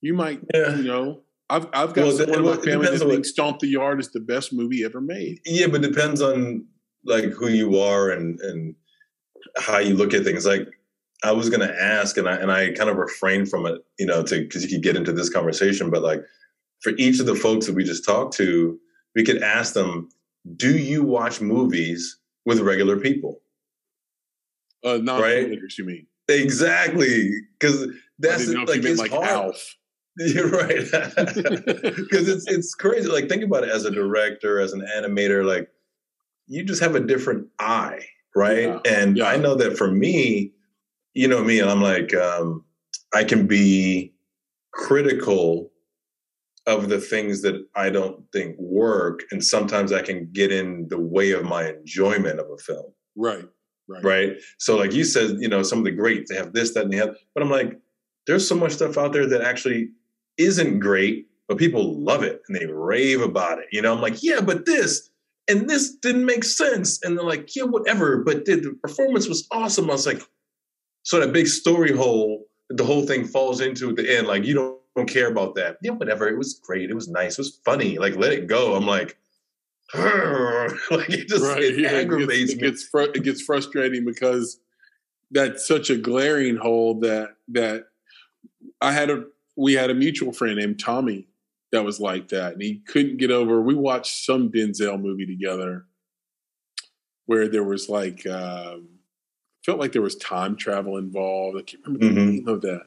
You 0.00 0.14
might, 0.14 0.40
Yeah. 0.52 0.76
you 0.76 0.82
know. 0.84 1.20
I've 1.50 1.66
I've 1.72 1.92
got 1.94 2.06
Well, 2.06 2.12
someone 2.12 2.38
in 2.38 2.44
my 2.44 2.56
family 2.56 2.62
depends 2.64 2.90
that's 2.90 3.02
on 3.02 3.08
being 3.08 3.20
what- 3.20 3.26
Stomp 3.26 3.58
the 3.60 3.66
Yard 3.68 4.00
is 4.00 4.10
the 4.10 4.20
best 4.20 4.52
movie 4.52 4.84
ever 4.84 5.00
made. 5.00 5.40
Yeah, 5.44 5.66
but 5.66 5.84
it 5.84 5.88
depends 5.88 6.20
on 6.22 6.66
like 7.04 7.24
who 7.24 7.48
you 7.48 7.78
are 7.78 8.10
and 8.10 8.40
and 8.40 8.74
how 9.58 9.78
you 9.78 9.94
look 9.94 10.14
at 10.14 10.24
things. 10.24 10.46
Like 10.46 10.68
I 11.22 11.32
was 11.32 11.50
gonna 11.50 11.74
ask, 11.78 12.16
and 12.16 12.28
I 12.28 12.36
and 12.36 12.50
I 12.50 12.72
kind 12.72 12.88
of 12.90 12.96
refrained 12.96 13.48
from 13.48 13.66
it, 13.66 13.84
you 13.98 14.06
know, 14.06 14.22
to 14.22 14.40
because 14.40 14.62
you 14.62 14.70
could 14.70 14.82
get 14.82 14.96
into 14.96 15.12
this 15.12 15.28
conversation. 15.28 15.90
But 15.90 16.02
like 16.02 16.22
for 16.80 16.92
each 16.96 17.20
of 17.20 17.26
the 17.26 17.34
folks 17.34 17.66
that 17.66 17.74
we 17.74 17.84
just 17.84 18.04
talked 18.04 18.34
to, 18.36 18.78
we 19.14 19.22
could 19.24 19.42
ask 19.42 19.74
them, 19.74 20.08
"Do 20.56 20.76
you 20.78 21.02
watch 21.02 21.40
movies 21.40 22.18
with 22.46 22.60
regular 22.60 22.98
people?" 22.98 23.42
Uh, 24.82 24.98
non 25.02 25.20
filmmakers, 25.20 25.78
you 25.78 25.84
mean? 25.84 26.06
Exactly, 26.28 27.30
because 27.58 27.86
that's 28.18 28.46
didn't 28.46 28.54
know 28.54 28.62
if 28.62 28.68
like 28.68 28.84
it's 28.84 29.00
like 29.00 29.10
hard. 29.10 29.28
Alf. 29.28 29.76
You're 30.18 30.50
right. 30.50 30.76
Because 31.96 32.28
it's 32.28 32.46
it's 32.48 32.74
crazy. 32.74 33.08
Like 33.08 33.28
think 33.28 33.42
about 33.42 33.64
it 33.64 33.70
as 33.70 33.84
a 33.84 33.90
director, 33.90 34.60
as 34.60 34.72
an 34.72 34.86
animator, 34.96 35.44
like 35.44 35.68
you 36.46 36.62
just 36.64 36.82
have 36.82 36.94
a 36.94 37.00
different 37.00 37.48
eye, 37.58 38.04
right? 38.36 38.68
Yeah. 38.68 38.78
And 38.86 39.16
Yeah. 39.16 39.26
I 39.28 39.36
know 39.36 39.54
that 39.56 39.76
for 39.76 39.90
me, 39.90 40.52
you 41.14 41.26
know 41.28 41.42
me, 41.42 41.58
and 41.60 41.70
I'm 41.70 41.82
like, 41.82 42.14
um, 42.14 42.64
I 43.14 43.24
can 43.24 43.46
be 43.46 44.12
critical 44.72 45.70
of 46.66 46.88
the 46.88 46.98
things 47.00 47.42
that 47.42 47.56
I 47.76 47.90
don't 47.90 48.24
think 48.32 48.56
work, 48.58 49.20
and 49.30 49.44
sometimes 49.44 49.92
I 49.92 50.02
can 50.02 50.28
get 50.32 50.50
in 50.52 50.88
the 50.88 50.98
way 50.98 51.32
of 51.32 51.44
my 51.44 51.68
enjoyment 51.70 52.40
of 52.40 52.46
a 52.50 52.56
film 52.58 52.92
Right. 53.16 53.44
Right. 53.88 54.04
right? 54.04 54.32
So, 54.58 54.76
like 54.76 54.92
you 54.94 55.04
said, 55.04 55.36
you 55.40 55.48
know, 55.48 55.62
some 55.62 55.78
of 55.78 55.84
the 55.84 55.90
greats 55.90 56.30
they 56.30 56.36
have 56.36 56.52
this, 56.54 56.72
that, 56.74 56.84
and 56.84 56.92
the 56.92 57.00
other. 57.02 57.16
But 57.34 57.42
I'm 57.42 57.50
like, 57.50 57.78
there's 58.26 58.48
so 58.48 58.54
much 58.54 58.72
stuff 58.72 58.96
out 58.96 59.12
there 59.12 59.26
that 59.26 59.42
actually 59.42 59.90
isn't 60.38 60.80
great, 60.80 61.28
but 61.48 61.58
people 61.58 61.98
love 62.00 62.22
it 62.22 62.42
and 62.48 62.56
they 62.56 62.66
rave 62.66 63.20
about 63.20 63.58
it. 63.58 63.66
You 63.72 63.82
know, 63.82 63.94
I'm 63.94 64.00
like, 64.00 64.22
yeah, 64.22 64.40
but 64.40 64.66
this 64.66 65.10
and 65.48 65.68
this 65.68 65.94
didn't 65.96 66.24
make 66.24 66.42
sense, 66.44 67.02
and 67.02 67.18
they're 67.18 67.24
like, 67.24 67.54
yeah, 67.54 67.64
whatever. 67.64 68.18
But 68.18 68.46
the, 68.46 68.56
the 68.56 68.78
performance 68.82 69.28
was 69.28 69.46
awesome. 69.50 69.90
I 69.90 69.92
was 69.92 70.06
like, 70.06 70.22
so 71.02 71.20
that 71.20 71.32
big 71.32 71.48
story 71.48 71.92
hole 71.92 72.46
that 72.68 72.76
the 72.76 72.84
whole 72.84 73.06
thing 73.06 73.26
falls 73.26 73.60
into 73.60 73.90
at 73.90 73.96
the 73.96 74.16
end, 74.16 74.26
like 74.26 74.44
you 74.44 74.54
don't. 74.54 74.78
Don't 74.96 75.08
care 75.08 75.28
about 75.28 75.56
that. 75.56 75.78
Yeah, 75.82 75.90
whatever. 75.90 76.28
It 76.28 76.38
was 76.38 76.54
great. 76.62 76.88
It 76.88 76.94
was 76.94 77.08
nice. 77.08 77.32
It 77.32 77.40
was 77.40 77.58
funny. 77.64 77.98
Like, 77.98 78.14
let 78.14 78.32
it 78.32 78.46
go. 78.46 78.76
I'm 78.76 78.86
like, 78.86 79.18
like 79.94 81.10
it 81.10 81.28
just 81.28 81.44
right. 81.44 81.62
it 81.62 81.78
yeah, 81.78 81.90
aggravates 81.90 82.52
it 82.52 82.60
me. 82.60 82.66
it 82.66 82.70
gets 82.70 82.84
fru- 82.84 83.12
it 83.14 83.22
gets 83.22 83.42
frustrating 83.42 84.04
because 84.04 84.58
that's 85.30 85.66
such 85.66 85.90
a 85.90 85.96
glaring 85.96 86.56
hole 86.56 87.00
that 87.00 87.36
that 87.48 87.84
I 88.80 88.92
had 88.92 89.10
a 89.10 89.24
we 89.56 89.74
had 89.74 89.90
a 89.90 89.94
mutual 89.94 90.32
friend 90.32 90.56
named 90.56 90.80
Tommy 90.80 91.28
that 91.72 91.84
was 91.84 92.00
like 92.00 92.28
that, 92.28 92.52
and 92.54 92.62
he 92.62 92.80
couldn't 92.86 93.16
get 93.18 93.30
over. 93.30 93.60
We 93.60 93.74
watched 93.74 94.24
some 94.24 94.50
Denzel 94.50 95.00
movie 95.00 95.26
together 95.26 95.86
where 97.26 97.48
there 97.48 97.64
was 97.64 97.88
like 97.88 98.26
um, 98.26 98.88
felt 99.64 99.78
like 99.80 99.92
there 99.92 100.02
was 100.02 100.16
time 100.16 100.56
travel 100.56 100.96
involved. 100.98 101.58
I 101.58 101.62
can't 101.62 101.82
remember 101.86 102.14
the 102.14 102.20
Mhm. 102.20 102.34
name 102.34 102.48
of 102.48 102.60
that, 102.62 102.86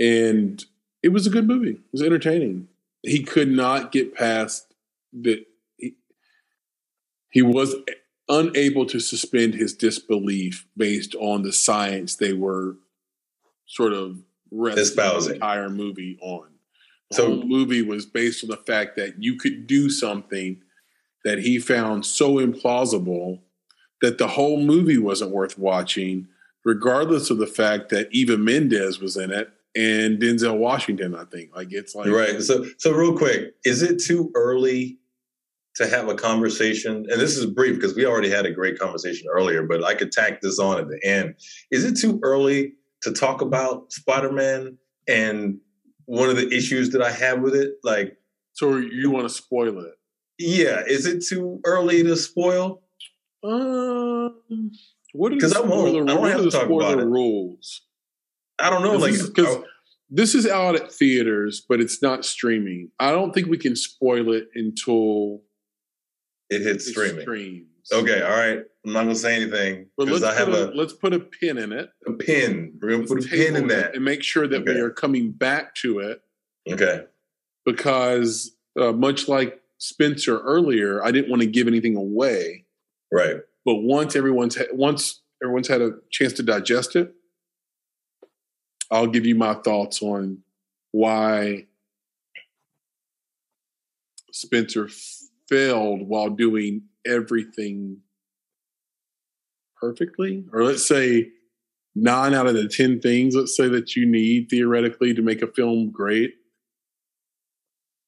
and 0.00 0.64
it 1.02 1.08
was 1.10 1.26
a 1.26 1.30
good 1.30 1.46
movie. 1.46 1.72
It 1.72 1.92
was 1.92 2.02
entertaining. 2.02 2.68
He 3.02 3.22
could 3.22 3.50
not 3.50 3.92
get 3.92 4.14
past 4.14 4.72
that. 5.12 5.44
He, 5.76 5.96
he 7.30 7.42
was 7.42 7.74
unable 8.28 8.86
to 8.86 8.98
suspend 9.00 9.54
his 9.54 9.74
disbelief 9.74 10.66
based 10.76 11.14
on 11.16 11.42
the 11.42 11.52
science 11.52 12.16
they 12.16 12.32
were 12.32 12.76
sort 13.66 13.92
of 13.92 14.18
resting 14.54 14.96
the 14.96 15.34
entire 15.34 15.68
movie 15.68 16.18
on. 16.20 16.48
The 17.10 17.16
So- 17.16 17.26
whole 17.26 17.42
movie 17.44 17.82
was 17.82 18.06
based 18.06 18.44
on 18.44 18.50
the 18.50 18.56
fact 18.56 18.96
that 18.96 19.22
you 19.22 19.36
could 19.36 19.66
do 19.66 19.90
something 19.90 20.62
that 21.24 21.38
he 21.40 21.58
found 21.58 22.04
so 22.04 22.34
implausible 22.36 23.40
that 24.02 24.18
the 24.18 24.28
whole 24.28 24.60
movie 24.60 24.98
wasn't 24.98 25.30
worth 25.30 25.58
watching, 25.58 26.28
regardless 26.64 27.30
of 27.30 27.38
the 27.38 27.46
fact 27.46 27.88
that 27.90 28.08
Eva 28.12 28.36
Mendes 28.36 29.00
was 29.00 29.16
in 29.16 29.30
it 29.30 29.50
and 29.74 30.20
Denzel 30.20 30.58
Washington. 30.58 31.14
I 31.14 31.24
think 31.24 31.54
like 31.54 31.72
it's 31.72 31.94
like 31.94 32.08
right. 32.08 32.42
So, 32.42 32.66
so 32.78 32.92
real 32.92 33.16
quick, 33.16 33.54
is 33.64 33.82
it 33.82 33.98
too 34.00 34.30
early 34.34 34.98
to 35.76 35.86
have 35.86 36.08
a 36.08 36.14
conversation? 36.14 37.06
And 37.10 37.20
this 37.20 37.36
is 37.36 37.46
brief 37.46 37.76
because 37.76 37.94
we 37.94 38.04
already 38.06 38.30
had 38.30 38.46
a 38.46 38.50
great 38.52 38.78
conversation 38.78 39.26
earlier, 39.32 39.62
but 39.62 39.82
I 39.82 39.94
could 39.94 40.12
tack 40.12 40.40
this 40.42 40.58
on 40.58 40.78
at 40.78 40.88
the 40.88 41.00
end. 41.04 41.34
Is 41.70 41.84
it 41.84 41.96
too 41.98 42.20
early 42.22 42.74
to 43.04 43.12
talk 43.12 43.40
about 43.40 43.92
Spider 43.92 44.32
Man 44.32 44.76
and 45.08 45.58
one 46.06 46.28
of 46.28 46.36
the 46.36 46.48
issues 46.52 46.90
that 46.90 47.02
I 47.02 47.10
have 47.12 47.40
with 47.40 47.54
it? 47.54 47.74
Like, 47.84 48.16
So 48.52 48.76
you 48.76 49.10
want 49.10 49.28
to 49.28 49.34
spoil 49.34 49.78
it? 49.80 49.94
yeah, 50.38 50.82
is 50.86 51.06
it 51.06 51.24
too 51.24 51.60
early 51.64 52.02
to 52.02 52.16
spoil? 52.16 52.82
Um, 53.42 54.70
what 55.12 55.32
are 55.32 55.38
the 55.38 55.54
I 55.56 55.60
won't- 55.60 55.88
spoiler, 55.90 56.10
I 56.10 56.14
won't 56.14 56.42
to 56.44 56.50
talk 56.50 56.64
spoiler 56.64 57.06
rules? 57.08 57.82
I 58.58 58.70
don't 58.70 58.82
know. 58.82 58.96
Like, 58.96 59.12
This 59.12 59.22
is- 59.22 59.30
'cause 59.30 59.46
oh, 59.48 59.64
this 60.10 60.34
is 60.34 60.46
out 60.46 60.76
at 60.76 60.92
theaters, 60.92 61.64
but 61.68 61.80
it's 61.80 62.00
not 62.00 62.24
streaming. 62.24 62.90
I 62.98 63.10
don't 63.12 63.32
think 63.34 63.48
we 63.48 63.58
can 63.58 63.76
spoil 63.76 64.32
it 64.32 64.48
until 64.54 65.42
it 66.50 66.62
hits 66.62 66.86
it 66.86 66.92
streaming. 66.92 67.66
Okay, 67.92 68.22
all 68.22 68.30
right. 68.30 68.60
I'm 68.86 68.92
not 68.92 69.02
gonna 69.02 69.14
say 69.14 69.36
anything 69.36 69.86
because 69.98 70.22
let's 70.22 70.24
I 70.24 70.38
have 70.38 70.48
put 70.48 70.54
a, 70.58 70.70
a, 70.70 70.74
let's 70.74 70.92
put 70.92 71.12
a 71.12 71.20
pin 71.20 71.58
in 71.58 71.72
it. 71.72 71.90
a 72.06 72.12
pin. 72.12 72.78
We're 72.80 72.90
gonna 72.92 73.06
put 73.06 73.24
a 73.24 73.28
pin 73.28 73.56
in 73.56 73.68
that. 73.68 73.94
and 73.94 74.04
make 74.04 74.22
sure 74.22 74.46
that 74.48 74.64
we 74.64 74.72
are 74.72 74.90
coming 74.90 75.32
back 75.32 75.74
to 75.76 75.98
it 76.00 76.20
Okay. 76.70 77.04
because 77.66 78.56
uh, 78.80 78.92
much 78.92 79.28
like 79.28 79.60
Spencer 79.78 80.38
earlier, 80.40 81.04
I 81.04 81.10
didn't 81.12 81.30
want 81.30 81.42
to 81.42 81.48
give 81.48 81.66
anything 81.68 81.96
away. 81.96 82.64
Right. 83.12 83.36
But 83.66 83.76
once 83.76 84.16
everyone's 84.16 84.56
ha- 84.56 84.72
once 84.72 85.22
everyone's 85.42 85.68
had 85.68 85.82
a 85.82 85.92
chance 86.10 86.32
to 86.34 86.42
digest 86.42 86.96
it, 86.96 87.12
I'll 88.90 89.06
give 89.06 89.26
you 89.26 89.34
my 89.34 89.54
thoughts 89.54 90.02
on 90.02 90.38
why 90.92 91.66
Spencer 94.32 94.88
failed 95.48 96.02
while 96.08 96.30
doing 96.30 96.82
everything 97.06 97.98
perfectly, 99.76 100.44
or 100.52 100.64
let's 100.64 100.86
say 100.86 101.28
nine 101.94 102.34
out 102.34 102.46
of 102.46 102.54
the 102.54 102.68
10 102.68 103.00
things, 103.00 103.34
let's 103.34 103.56
say 103.56 103.68
that 103.68 103.94
you 103.94 104.06
need 104.06 104.48
theoretically 104.50 105.14
to 105.14 105.22
make 105.22 105.42
a 105.42 105.46
film 105.46 105.90
great. 105.90 106.34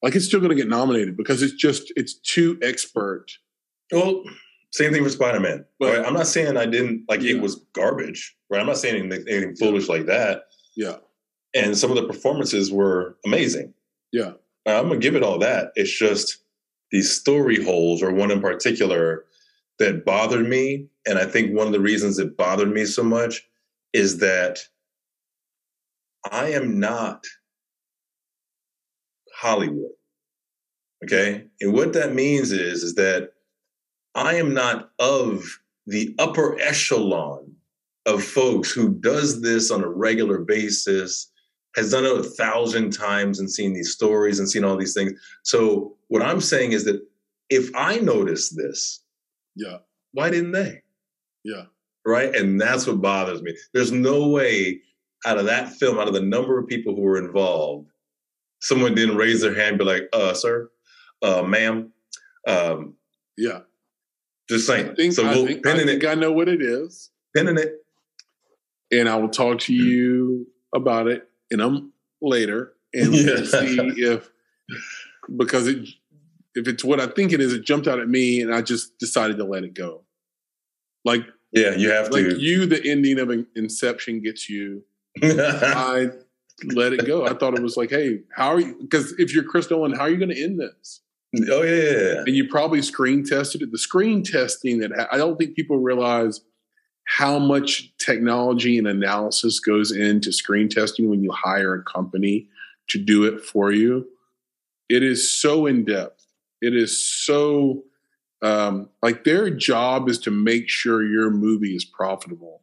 Like 0.02 0.14
it's 0.14 0.27
still 0.27 0.40
going 0.40 0.51
to 0.51 0.56
get 0.56 0.68
nominated 0.68 1.16
because 1.16 1.43
it's 1.43 1.55
just, 1.55 1.93
it's 1.97 2.14
too 2.14 2.59
expert. 2.62 3.27
Well, 3.93 4.24
same 4.73 4.93
thing 4.93 5.02
with 5.02 5.12
Spider 5.12 5.40
Man. 5.40 5.64
Right? 5.81 6.05
I'm 6.05 6.14
not 6.14 6.27
saying 6.27 6.56
I 6.56 6.66
didn't 6.66 7.05
like 7.09 7.23
Yeah. 7.23 7.36
it 7.36 7.43
was 7.43 7.56
garbage. 7.73 8.36
Right? 8.51 8.60
I'm 8.60 8.66
not 8.66 8.78
saying 8.78 8.97
anything, 8.97 9.24
anything 9.28 9.56
foolish 9.56 9.89
like 9.89 10.06
that. 10.06 10.44
Yeah. 10.77 10.97
And 11.55 11.77
some 11.77 11.90
of 11.90 11.97
the 11.97 12.06
performances 12.06 12.70
were 12.70 13.16
amazing. 13.24 13.73
Yeah. 14.12 14.32
I'm 14.66 14.89
gonna 14.89 14.98
give 14.98 15.14
it 15.14 15.23
all 15.23 15.39
that. 15.39 15.70
It's 15.77 15.97
just 15.97 16.39
these 16.90 17.10
story 17.10 17.62
holes, 17.62 18.02
or 18.02 18.12
one 18.12 18.30
in 18.30 18.40
particular 18.40 19.24
that 19.78 20.04
bothered 20.04 20.48
me. 20.48 20.86
And 21.06 21.18
I 21.18 21.26
think 21.26 21.54
one 21.54 21.66
of 21.66 21.72
the 21.72 21.80
reasons 21.80 22.18
it 22.18 22.36
bothered 22.36 22.72
me 22.72 22.84
so 22.84 23.02
much 23.02 23.42
is 23.92 24.18
that 24.18 24.60
I 26.30 26.50
am 26.50 26.80
not 26.80 27.24
Hollywood. 29.34 29.92
Okay. 31.04 31.44
And 31.60 31.72
what 31.72 31.92
that 31.92 32.14
means 32.14 32.52
is, 32.52 32.82
is 32.82 32.94
that 32.94 33.30
I 34.14 34.36
am 34.36 34.54
not 34.54 34.90
of 34.98 35.44
the 35.86 36.14
upper 36.18 36.58
echelon 36.58 37.52
of 38.06 38.24
folks 38.24 38.70
who 38.70 38.94
does 38.94 39.42
this 39.42 39.70
on 39.70 39.82
a 39.82 39.88
regular 39.88 40.38
basis, 40.38 41.30
has 41.76 41.90
done 41.90 42.04
it 42.04 42.12
a 42.18 42.22
thousand 42.22 42.90
times 42.92 43.38
and 43.38 43.50
seen 43.50 43.72
these 43.74 43.92
stories 43.92 44.38
and 44.38 44.48
seen 44.48 44.64
all 44.64 44.76
these 44.76 44.94
things. 44.94 45.12
So 45.42 45.96
what 46.08 46.22
I'm 46.22 46.40
saying 46.40 46.72
is 46.72 46.84
that 46.86 47.00
if 47.50 47.70
I 47.74 47.98
noticed 47.98 48.56
this, 48.56 49.02
Yeah. 49.54 49.78
why 50.12 50.30
didn't 50.30 50.52
they? 50.52 50.82
Yeah. 51.44 51.66
Right. 52.04 52.34
And 52.34 52.60
that's 52.60 52.86
what 52.86 53.00
bothers 53.02 53.42
me. 53.42 53.56
There's 53.74 53.92
no 53.92 54.28
way 54.28 54.80
out 55.26 55.38
of 55.38 55.46
that 55.46 55.72
film, 55.74 55.98
out 55.98 56.08
of 56.08 56.14
the 56.14 56.20
number 56.22 56.58
of 56.58 56.66
people 56.66 56.94
who 56.94 57.02
were 57.02 57.18
involved, 57.18 57.90
someone 58.60 58.94
didn't 58.94 59.16
raise 59.16 59.40
their 59.42 59.54
hand 59.54 59.70
and 59.70 59.78
be 59.78 59.84
like, 59.84 60.08
uh, 60.12 60.32
sir, 60.34 60.70
uh, 61.22 61.42
ma'am, 61.42 61.92
um, 62.46 62.94
Yeah. 63.36 63.60
just 64.48 64.66
saying. 64.66 64.90
I 64.90 64.94
think, 64.94 65.12
so 65.12 65.26
I, 65.26 65.34
we'll 65.34 65.46
think, 65.46 65.62
pin 65.64 65.76
I 65.76 65.84
think 65.84 66.02
it, 66.04 66.08
I 66.08 66.14
know 66.14 66.32
what 66.32 66.48
it 66.48 66.62
is. 66.62 67.10
pin 67.34 67.48
in 67.48 67.58
it. 67.58 67.84
And 68.92 69.08
I 69.08 69.16
will 69.16 69.28
talk 69.28 69.58
to 69.60 69.74
you 69.74 70.46
about 70.74 71.08
it 71.08 71.28
in 71.51 71.60
um 71.60 71.93
later 72.20 72.73
and 72.94 73.10
we'll 73.12 73.44
see 73.47 73.77
if 73.98 74.31
because 75.36 75.66
it 75.66 75.89
if 76.55 76.66
it's 76.66 76.82
what 76.82 77.01
I 77.01 77.06
think 77.06 77.32
it 77.32 77.40
is, 77.40 77.52
it 77.52 77.64
jumped 77.64 77.86
out 77.86 77.98
at 78.01 78.09
me 78.09 78.40
and 78.40 78.55
I 78.55 78.62
just 78.62 78.98
decided 78.98 79.36
to 79.39 79.44
let 79.44 79.62
it 79.62 79.74
go. 79.74 80.02
Like 81.05 81.23
Yeah, 81.52 81.74
you 81.74 81.90
have 81.90 82.10
like 82.10 82.24
to. 82.24 82.39
you, 82.39 82.66
the 82.66 82.81
ending 82.90 83.18
of 83.18 83.31
Inception 83.55 84.23
gets 84.23 84.48
you. 84.48 84.82
I 85.23 86.10
let 86.64 86.94
it 86.94 87.06
go. 87.06 87.27
I 87.27 87.35
thought 87.35 87.55
it 87.55 87.62
was 87.62 87.77
like, 87.77 87.90
hey, 87.90 88.20
how 88.35 88.48
are 88.55 88.60
you? 88.60 88.77
Because 88.81 89.12
if 89.18 89.35
you're 89.35 89.44
Chris 89.44 89.70
Nolan, 89.70 89.93
how 89.93 90.02
are 90.02 90.10
you 90.10 90.16
going 90.16 90.31
to 90.31 90.43
end 90.43 90.59
this? 90.59 91.02
oh 91.51 91.62
yeah, 91.62 91.74
yeah, 91.74 91.90
yeah. 91.90 92.20
And 92.27 92.35
you 92.35 92.48
probably 92.48 92.81
screen 92.81 93.24
tested 93.24 93.60
it. 93.60 93.70
The 93.73 93.78
screen 93.78 94.23
testing 94.23 94.78
that 94.78 94.93
I 95.12 95.18
don't 95.18 95.36
think 95.36 95.55
people 95.55 95.78
realize 95.78 96.40
how 97.06 97.38
much 97.38 97.92
technology 97.98 98.78
and 98.78 98.86
analysis 98.86 99.58
goes 99.60 99.90
into 99.90 100.32
screen 100.32 100.68
testing 100.68 101.08
when 101.08 101.22
you 101.22 101.32
hire 101.32 101.74
a 101.74 101.82
company 101.82 102.48
to 102.88 102.98
do 102.98 103.24
it 103.24 103.40
for 103.40 103.72
you. 103.72 104.06
It 104.88 105.02
is 105.02 105.28
so 105.28 105.66
in 105.66 105.84
depth. 105.84 106.26
It 106.60 106.74
is 106.74 107.02
so 107.04 107.84
um, 108.42 108.90
like 109.02 109.24
their 109.24 109.50
job 109.50 110.08
is 110.08 110.18
to 110.20 110.30
make 110.30 110.68
sure 110.68 111.04
your 111.04 111.30
movie 111.30 111.74
is 111.74 111.84
profitable. 111.84 112.62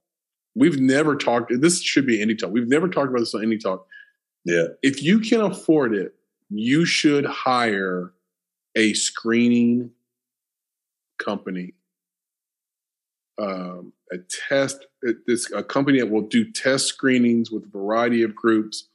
We've 0.56 0.80
never 0.80 1.15
talked. 1.15 1.52
This 1.60 1.82
should 1.82 2.06
be 2.06 2.20
indie 2.20 2.38
talk. 2.38 2.52
We've 2.52 2.68
never 2.68 2.88
talked 2.88 3.10
about 3.10 3.20
this 3.20 3.34
on 3.34 3.41
indie 3.41 3.61
talk. 3.61 3.88
Yeah. 4.45 4.68
If 4.82 5.02
you 5.02 5.20
can 5.20 5.41
afford 5.41 5.95
it, 5.95 6.14
you 6.49 6.86
should 6.86 7.26
hire 7.26 8.14
a 8.76 8.94
screening 8.94 9.91
company, 11.18 11.74
um, 13.40 13.94
a 14.14 14.18
test. 14.49 14.85
This 15.27 15.52
a 15.52 15.64
company 15.64 15.99
that 15.99 16.10
will 16.10 16.22
do 16.22 16.49
test 16.49 16.88
screenings 16.88 17.52
with 17.52 17.65
a 17.65 17.69
variety 17.69 18.23
of 18.23 18.35
groups. 18.35 18.88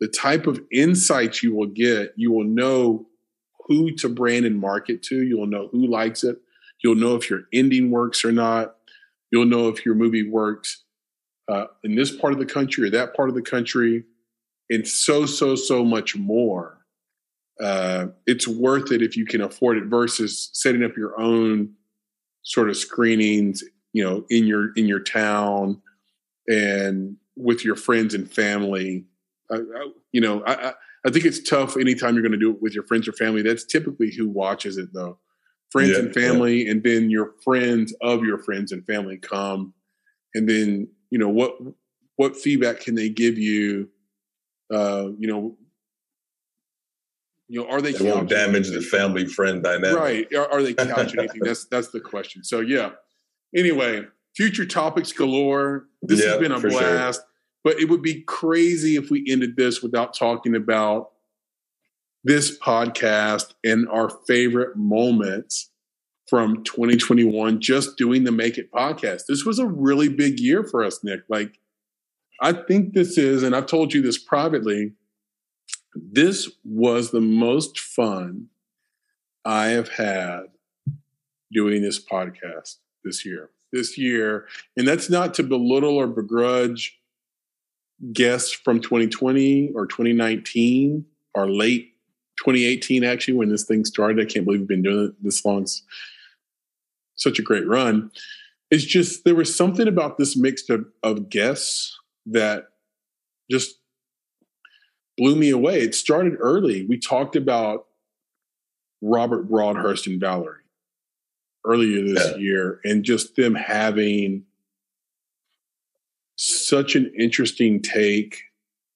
The 0.00 0.08
type 0.08 0.46
of 0.46 0.60
insights 0.72 1.42
you 1.42 1.54
will 1.54 1.66
get, 1.66 2.14
you 2.16 2.32
will 2.32 2.44
know 2.44 3.06
who 3.66 3.94
to 3.96 4.08
brand 4.08 4.46
and 4.46 4.58
market 4.58 5.02
to. 5.04 5.22
You'll 5.22 5.46
know 5.46 5.68
who 5.70 5.86
likes 5.86 6.24
it. 6.24 6.38
You'll 6.82 6.96
know 6.96 7.14
if 7.14 7.30
your 7.30 7.42
ending 7.52 7.90
works 7.90 8.24
or 8.24 8.32
not. 8.32 8.76
You'll 9.30 9.46
know 9.46 9.68
if 9.68 9.84
your 9.84 9.94
movie 9.94 10.28
works 10.28 10.82
uh, 11.48 11.66
in 11.84 11.94
this 11.94 12.14
part 12.14 12.32
of 12.32 12.38
the 12.38 12.46
country 12.46 12.86
or 12.86 12.90
that 12.90 13.14
part 13.14 13.28
of 13.28 13.34
the 13.34 13.42
country, 13.42 14.04
and 14.70 14.86
so 14.86 15.26
so 15.26 15.54
so 15.54 15.84
much 15.84 16.16
more. 16.16 16.78
Uh, 17.60 18.06
it's 18.26 18.48
worth 18.48 18.90
it 18.90 19.02
if 19.02 19.16
you 19.16 19.24
can 19.24 19.40
afford 19.40 19.76
it 19.76 19.84
versus 19.84 20.50
setting 20.52 20.82
up 20.82 20.96
your 20.96 21.20
own 21.20 21.74
sort 22.42 22.68
of 22.68 22.76
screenings, 22.76 23.62
you 23.92 24.02
know, 24.02 24.24
in 24.30 24.46
your 24.46 24.72
in 24.74 24.86
your 24.86 25.00
town 25.00 25.80
and 26.48 27.16
with 27.36 27.64
your 27.64 27.76
friends 27.76 28.14
and 28.14 28.30
family. 28.30 29.04
I, 29.50 29.56
I, 29.56 29.90
you 30.12 30.20
know, 30.20 30.42
I, 30.46 30.72
I 31.06 31.10
think 31.10 31.24
it's 31.24 31.42
tough 31.42 31.76
anytime 31.76 32.14
you're 32.14 32.22
going 32.22 32.32
to 32.32 32.38
do 32.38 32.50
it 32.50 32.62
with 32.62 32.74
your 32.74 32.84
friends 32.84 33.08
or 33.08 33.12
family. 33.12 33.42
That's 33.42 33.64
typically 33.64 34.12
who 34.16 34.28
watches 34.28 34.78
it, 34.78 34.88
though. 34.92 35.18
Friends 35.70 35.90
Yeah, 35.90 36.00
and 36.00 36.14
family, 36.14 36.68
and 36.68 36.82
then 36.82 37.10
your 37.10 37.34
friends 37.42 37.94
of 38.02 38.24
your 38.24 38.38
friends 38.38 38.72
and 38.72 38.84
family 38.86 39.16
come, 39.16 39.72
and 40.34 40.48
then 40.48 40.88
you 41.10 41.18
know 41.18 41.30
what 41.30 41.56
what 42.16 42.36
feedback 42.36 42.80
can 42.80 42.94
they 42.94 43.08
give 43.08 43.38
you? 43.38 43.88
Uh, 44.72 45.08
you 45.18 45.26
know, 45.26 45.56
you 47.48 47.60
know, 47.60 47.68
are 47.68 47.80
they 47.80 47.90
It 47.90 48.02
won't 48.02 48.28
damage 48.28 48.68
the 48.70 48.82
family 48.82 49.26
friend 49.26 49.62
dynamic. 49.62 49.98
Right? 49.98 50.34
Are, 50.34 50.50
are 50.52 50.62
they 50.62 50.74
couching 50.74 51.20
anything? 51.20 51.40
That's 51.42 51.64
that's 51.66 51.88
the 51.88 52.00
question. 52.00 52.44
So 52.44 52.60
yeah. 52.60 52.90
Anyway, 53.54 54.04
future 54.34 54.66
topics 54.66 55.12
galore. 55.12 55.86
This 56.02 56.24
has 56.24 56.38
been 56.38 56.52
a 56.52 56.60
for 56.60 56.70
sure. 56.70 56.80
blast. 56.80 57.22
But 57.64 57.78
it 57.78 57.88
would 57.88 58.02
be 58.02 58.22
crazy 58.22 58.96
if 58.96 59.10
we 59.10 59.24
ended 59.28 59.56
this 59.56 59.82
without 59.82 60.14
talking 60.14 60.56
about 60.56 61.10
this 62.24 62.58
podcast 62.58 63.54
and 63.64 63.88
our 63.88 64.10
favorite 64.26 64.76
moments 64.76 65.70
from 66.28 66.64
2021 66.64 67.60
just 67.60 67.96
doing 67.96 68.24
the 68.24 68.32
Make 68.32 68.58
It 68.58 68.72
podcast. 68.72 69.22
This 69.28 69.44
was 69.44 69.58
a 69.58 69.66
really 69.66 70.08
big 70.08 70.40
year 70.40 70.64
for 70.64 70.82
us, 70.82 71.04
Nick. 71.04 71.20
Like, 71.28 71.58
I 72.40 72.52
think 72.52 72.94
this 72.94 73.18
is, 73.18 73.42
and 73.42 73.54
I've 73.54 73.66
told 73.66 73.92
you 73.92 74.02
this 74.02 74.18
privately, 74.18 74.92
this 75.94 76.50
was 76.64 77.10
the 77.10 77.20
most 77.20 77.78
fun 77.78 78.46
I 79.44 79.66
have 79.66 79.90
had 79.90 80.44
doing 81.52 81.82
this 81.82 82.02
podcast 82.02 82.76
this 83.04 83.24
year. 83.24 83.50
This 83.72 83.96
year, 83.96 84.46
and 84.76 84.86
that's 84.86 85.08
not 85.08 85.32
to 85.34 85.42
belittle 85.42 85.96
or 85.96 86.06
begrudge 86.06 86.98
guests 88.12 88.52
from 88.52 88.80
2020 88.80 89.72
or 89.74 89.86
2019 89.86 91.06
or 91.34 91.50
late 91.50 91.94
2018, 92.38 93.04
actually, 93.04 93.34
when 93.34 93.48
this 93.48 93.64
thing 93.64 93.84
started. 93.84 94.20
I 94.20 94.30
can't 94.30 94.44
believe 94.44 94.60
we've 94.60 94.68
been 94.68 94.82
doing 94.82 95.06
it 95.06 95.24
this 95.24 95.44
long. 95.44 95.62
It's 95.62 95.82
such 97.14 97.38
a 97.38 97.42
great 97.42 97.66
run. 97.66 98.10
It's 98.70 98.84
just 98.84 99.24
there 99.24 99.34
was 99.34 99.54
something 99.54 99.88
about 99.88 100.18
this 100.18 100.36
mix 100.36 100.68
of, 100.68 100.86
of 101.02 101.28
guests 101.30 101.98
that 102.26 102.68
just 103.50 103.76
blew 105.16 105.36
me 105.36 105.50
away. 105.50 105.80
It 105.80 105.94
started 105.94 106.36
early. 106.40 106.86
We 106.86 106.98
talked 106.98 107.36
about 107.36 107.86
Robert 109.00 109.48
Broadhurst 109.48 110.06
and 110.06 110.20
Valerie 110.20 110.61
earlier 111.64 112.02
this 112.02 112.30
Yeah. 112.32 112.36
year, 112.36 112.80
and 112.84 113.04
just 113.04 113.36
them 113.36 113.54
having 113.54 114.44
such 116.36 116.96
an 116.96 117.12
interesting 117.18 117.80
take 117.80 118.42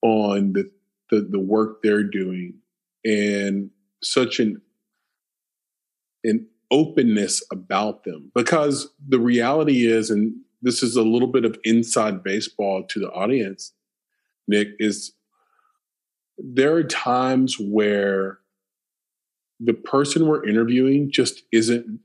on 0.02 0.52
the, 0.52 0.70
the 1.10 1.20
the 1.30 1.38
work 1.38 1.82
they're 1.82 2.02
doing 2.02 2.54
and 3.04 3.70
such 4.02 4.40
an 4.40 4.60
an 6.24 6.46
openness 6.70 7.42
about 7.52 8.02
them 8.04 8.30
because 8.34 8.88
the 9.08 9.20
reality 9.20 9.86
is 9.86 10.10
and 10.10 10.34
this 10.62 10.82
is 10.82 10.96
a 10.96 11.02
little 11.02 11.28
bit 11.28 11.44
of 11.44 11.56
inside 11.62 12.24
baseball 12.24 12.82
to 12.82 12.98
the 12.98 13.10
audience 13.12 13.72
nick 14.48 14.68
is 14.80 15.12
there 16.38 16.74
are 16.74 16.82
times 16.82 17.56
where 17.60 18.38
the 19.60 19.74
person 19.74 20.26
we're 20.26 20.44
interviewing 20.46 21.10
just 21.10 21.42
isn't 21.52 22.00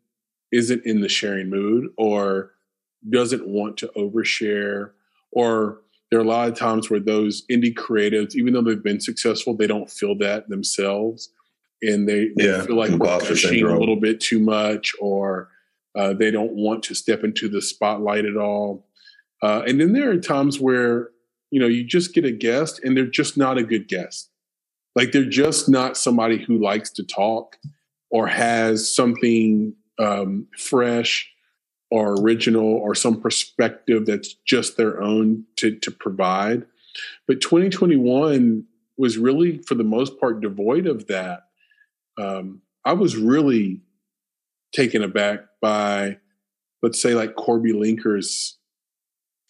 isn't 0.51 0.85
in 0.85 1.01
the 1.01 1.09
sharing 1.09 1.49
mood 1.49 1.89
or 1.97 2.51
doesn't 3.09 3.47
want 3.47 3.77
to 3.77 3.87
overshare 3.97 4.91
or 5.31 5.81
there 6.09 6.19
are 6.19 6.23
a 6.23 6.27
lot 6.27 6.49
of 6.49 6.55
times 6.55 6.89
where 6.89 6.99
those 6.99 7.45
indie 7.49 7.73
creatives, 7.73 8.35
even 8.35 8.53
though 8.53 8.61
they've 8.61 8.83
been 8.83 8.99
successful, 8.99 9.55
they 9.55 9.65
don't 9.65 9.89
feel 9.89 10.13
that 10.17 10.49
themselves, 10.49 11.29
and 11.81 12.07
they, 12.07 12.29
they 12.35 12.47
Yeah, 12.47 12.65
feel 12.65 12.75
like 12.75 12.91
we're 12.91 13.19
gushing 13.19 13.63
a 13.63 13.79
little 13.79 13.95
bit 13.95 14.19
too 14.19 14.39
much, 14.39 14.93
or 14.99 15.49
uh, 15.97 16.13
they 16.13 16.29
don't 16.29 16.53
want 16.53 16.83
to 16.83 16.95
step 16.95 17.23
into 17.23 17.47
the 17.47 17.61
spotlight 17.61 18.25
at 18.25 18.35
all. 18.35 18.85
Uh, 19.41 19.63
and 19.65 19.79
then 19.79 19.93
there 19.93 20.11
are 20.11 20.17
times 20.17 20.59
where 20.59 21.09
you 21.49 21.59
know 21.61 21.67
you 21.67 21.85
just 21.85 22.13
get 22.13 22.25
a 22.25 22.31
guest, 22.31 22.81
and 22.83 22.95
they're 22.95 23.05
just 23.05 23.37
not 23.37 23.57
a 23.57 23.63
good 23.63 23.87
guest. 23.87 24.29
Like 24.95 25.13
they're 25.13 25.23
just 25.23 25.69
not 25.69 25.95
somebody 25.95 26.37
who 26.43 26.61
likes 26.61 26.89
to 26.91 27.03
talk 27.05 27.55
or 28.09 28.27
has 28.27 28.93
something 28.93 29.73
um, 29.99 30.47
fresh 30.57 31.29
or 31.89 32.15
original 32.21 32.65
or 32.65 32.95
some 32.95 33.19
perspective 33.19 34.05
that's 34.05 34.33
just 34.45 34.77
their 34.77 35.01
own 35.01 35.43
to, 35.57 35.77
to 35.79 35.91
provide. 35.91 36.65
But 37.27 37.41
2021 37.41 38.65
was 38.97 39.17
really, 39.17 39.61
for 39.67 39.75
the 39.75 39.83
most 39.83 40.19
part, 40.19 40.41
devoid 40.41 40.87
of 40.87 41.07
that. 41.07 41.43
Um, 42.17 42.61
I 42.85 42.93
was 42.93 43.15
really 43.15 43.81
taken 44.73 45.03
aback 45.03 45.41
by, 45.61 46.17
let's 46.81 47.01
say, 47.01 47.13
like 47.13 47.35
Korby 47.35 47.73
Lenker's 47.73 48.57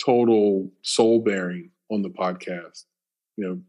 total 0.03 0.71
soul 0.81 1.19
bearing 1.19 1.71
on 1.91 2.01
the 2.01 2.09
podcast. 2.09 2.85
You 3.37 3.47
know, 3.47 3.61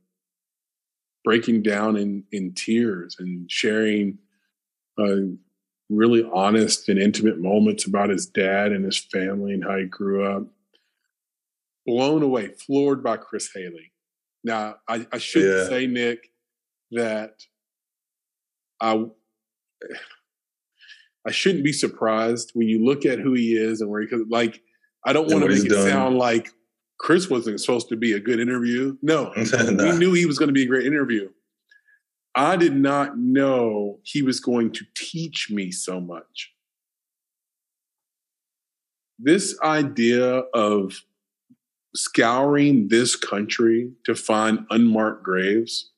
breaking 1.25 1.63
down 1.63 1.97
in 1.97 2.25
in 2.33 2.53
tears 2.55 3.17
and 3.19 3.51
sharing 3.51 4.19
uh, 4.99 5.37
really 5.93 6.29
honest 6.33 6.89
and 6.89 6.99
intimate 6.99 7.39
moments 7.39 7.87
about 7.87 8.11
his 8.11 8.27
dad 8.27 8.73
and 8.73 8.85
his 8.85 8.99
family 8.99 9.53
and 9.53 9.65
how 9.65 9.77
he 9.79 9.85
grew 9.85 10.25
up. 10.25 10.45
Blown 11.87 12.23
away, 12.23 12.49
floored 12.49 13.03
by 13.03 13.17
Chris 13.17 13.51
Haley. 13.55 13.93
Now, 14.45 14.77
I, 14.89 15.07
I 15.13 15.19
shouldn't 15.19 15.59
Yeah. 15.59 15.69
say, 15.69 15.87
Nick, 15.87 16.31
that 16.93 17.43
I 18.81 19.05
I 21.27 21.31
shouldn't 21.31 21.63
be 21.65 21.73
surprised 21.73 22.51
when 22.55 22.67
you 22.69 22.85
look 22.85 23.07
at 23.07 23.21
who 23.21 23.35
he 23.35 23.53
is 23.53 23.81
and 23.81 23.89
where 23.89 24.01
he 24.01 24.09
could 24.09 24.29
like. 24.29 24.61
I 25.05 25.13
don't 25.13 25.29
want 25.31 25.43
to 25.45 25.49
make 25.49 25.65
it 25.65 25.69
done. 25.69 25.89
sound 25.89 26.19
like 26.19 26.49
Chris 26.99 27.31
wasn't 27.31 27.61
supposed 27.61 27.89
to 27.91 27.97
be 27.97 28.13
a 28.15 28.21
good 28.21 28.41
interview. 28.41 28.97
No, 29.03 29.33
we 29.37 29.93
knew 29.99 30.13
he 30.15 30.27
was 30.27 30.39
going 30.39 30.49
to 30.49 30.53
be 30.53 30.65
a 30.65 30.67
great 30.67 30.87
interview. 30.87 31.29
I 32.35 32.57
did 32.57 32.75
not 32.75 33.19
know 33.19 34.01
he 34.05 34.23
was 34.23 34.41
going 34.41 34.73
to 34.73 34.85
teach 34.95 35.51
me 35.51 35.71
so 35.71 36.01
much. 36.01 36.53
This 39.19 39.59
idea 39.63 40.25
of 40.55 41.03
scouring 41.95 42.89
this 42.89 43.17
country 43.17 43.93
to 44.05 44.15
find 44.15 44.61
unmarked 44.71 45.23
graves 45.23 45.91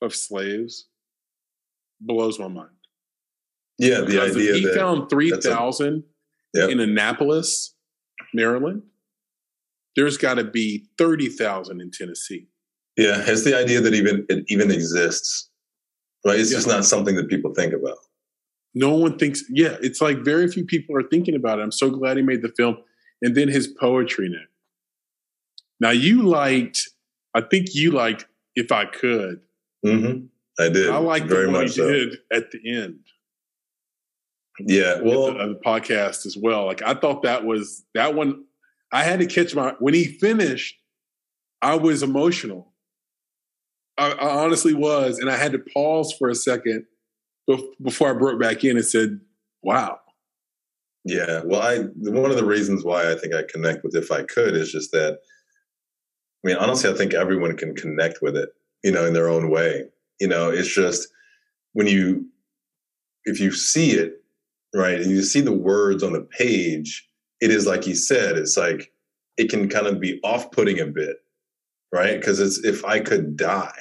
of 0.00 0.14
slaves 0.14 0.86
blows 2.00 2.38
my 2.38 2.48
mind. 2.48 2.68
yeah, 3.78 4.00
the 4.00 4.06
Because 4.06 4.36
idea 4.36 4.54
he 4.54 4.64
that 4.66 4.74
found 4.74 5.10
3,000 5.10 6.04
Yep. 6.54 6.68
in 6.70 6.80
Annapolis, 6.80 7.74
Maryland, 8.34 8.82
there's 9.96 10.18
got 10.18 10.34
to 10.34 10.44
be 10.44 10.86
30,000 10.98 11.80
in 11.80 11.90
Tennessee. 11.90 12.48
Yeah, 12.96 13.22
it's 13.26 13.44
the 13.44 13.56
idea 13.56 13.80
that 13.80 13.94
even 13.94 14.26
it 14.28 14.44
even 14.48 14.70
exists, 14.70 15.50
right? 16.26 16.38
It's 16.38 16.50
just 16.50 16.66
not 16.66 16.84
something 16.84 17.16
that 17.16 17.28
people 17.28 17.54
think 17.54 17.72
about. 17.72 17.98
No 18.74 18.94
one 18.94 19.18
thinks, 19.18 19.44
yeah, 19.50 19.76
it's 19.82 20.00
like 20.00 20.18
very 20.24 20.48
few 20.48 20.64
people 20.64 20.96
are 20.96 21.02
thinking 21.08 21.34
about 21.34 21.58
it. 21.58 21.62
I'm 21.62 21.72
so 21.72 21.90
glad 21.90 22.16
he 22.16 22.22
made 22.22 22.42
the 22.42 22.52
film. 22.56 22.78
And 23.20 23.36
then 23.36 23.48
his 23.48 23.66
poetry 23.68 24.26
in 24.26 24.32
it. 24.32 24.48
Now, 25.78 25.90
you 25.90 26.22
liked, 26.22 26.88
I 27.34 27.42
think 27.42 27.74
you 27.74 27.90
liked 27.92 28.26
If 28.56 28.72
I 28.72 28.86
Could. 28.86 29.40
hmm 29.84 30.26
I 30.58 30.68
did. 30.68 30.90
I 30.90 30.98
liked 30.98 31.26
very 31.26 31.46
the 31.46 31.52
one 31.52 31.60
he 31.60 31.66
much 31.66 31.76
so. 31.76 31.90
did 31.90 32.18
at 32.32 32.50
the 32.50 32.76
end 32.76 33.00
Yeah, 34.58 35.00
well, 35.02 35.32
the, 35.32 35.48
the 35.48 35.60
podcast 35.64 36.26
as 36.26 36.36
well. 36.36 36.66
Like, 36.66 36.82
I 36.82 36.94
thought 36.94 37.22
that 37.22 37.44
was, 37.44 37.84
that 37.94 38.14
one, 38.14 38.44
I 38.92 39.02
had 39.04 39.20
to 39.20 39.26
catch 39.26 39.54
my, 39.54 39.74
when 39.78 39.94
he 39.94 40.04
finished, 40.04 40.76
I 41.62 41.76
was 41.76 42.02
emotional. 42.02 42.71
I, 43.98 44.12
I 44.12 44.44
honestly 44.44 44.74
was. 44.74 45.18
And 45.18 45.30
I 45.30 45.36
had 45.36 45.52
to 45.52 45.58
pause 45.58 46.12
for 46.18 46.28
a 46.28 46.34
second 46.34 46.86
before 47.82 48.10
I 48.10 48.12
broke 48.12 48.40
back 48.40 48.64
in 48.64 48.76
and 48.76 48.86
said, 48.86 49.20
wow. 49.62 49.98
Yeah, 51.04 51.42
well, 51.44 51.60
I 51.60 51.78
one 51.78 52.30
of 52.30 52.36
the 52.36 52.44
reasons 52.44 52.84
why 52.84 53.10
I 53.10 53.16
think 53.16 53.34
I 53.34 53.42
connect 53.42 53.82
with 53.82 53.96
if 53.96 54.12
I 54.12 54.22
could 54.22 54.54
is 54.54 54.70
just 54.70 54.92
that. 54.92 55.18
I 56.44 56.48
mean, 56.48 56.56
honestly, 56.56 56.90
I 56.90 56.94
think 56.94 57.12
everyone 57.12 57.56
can 57.56 57.74
connect 57.74 58.22
with 58.22 58.36
it, 58.36 58.50
you 58.84 58.92
know, 58.92 59.04
in 59.04 59.12
their 59.12 59.28
own 59.28 59.50
way. 59.50 59.84
You 60.20 60.28
know, 60.28 60.50
it's 60.50 60.72
just 60.72 61.08
when 61.72 61.88
you, 61.88 62.26
if 63.24 63.40
you 63.40 63.50
see 63.50 63.92
it, 63.92 64.22
right, 64.74 65.00
and 65.00 65.10
you 65.10 65.22
see 65.22 65.40
the 65.40 65.52
words 65.52 66.04
on 66.04 66.12
the 66.12 66.20
page, 66.20 67.08
it 67.40 67.50
is 67.50 67.66
like 67.66 67.86
you 67.86 67.96
said, 67.96 68.36
it's 68.36 68.56
like 68.56 68.92
it 69.36 69.50
can 69.50 69.68
kind 69.68 69.88
of 69.88 69.98
be 69.98 70.20
off-putting 70.22 70.78
a 70.78 70.86
bit, 70.86 71.16
right? 71.92 72.18
Because 72.18 72.40
it's 72.40 72.64
if 72.64 72.84
I 72.84 73.00
could 73.00 73.36
die, 73.36 73.72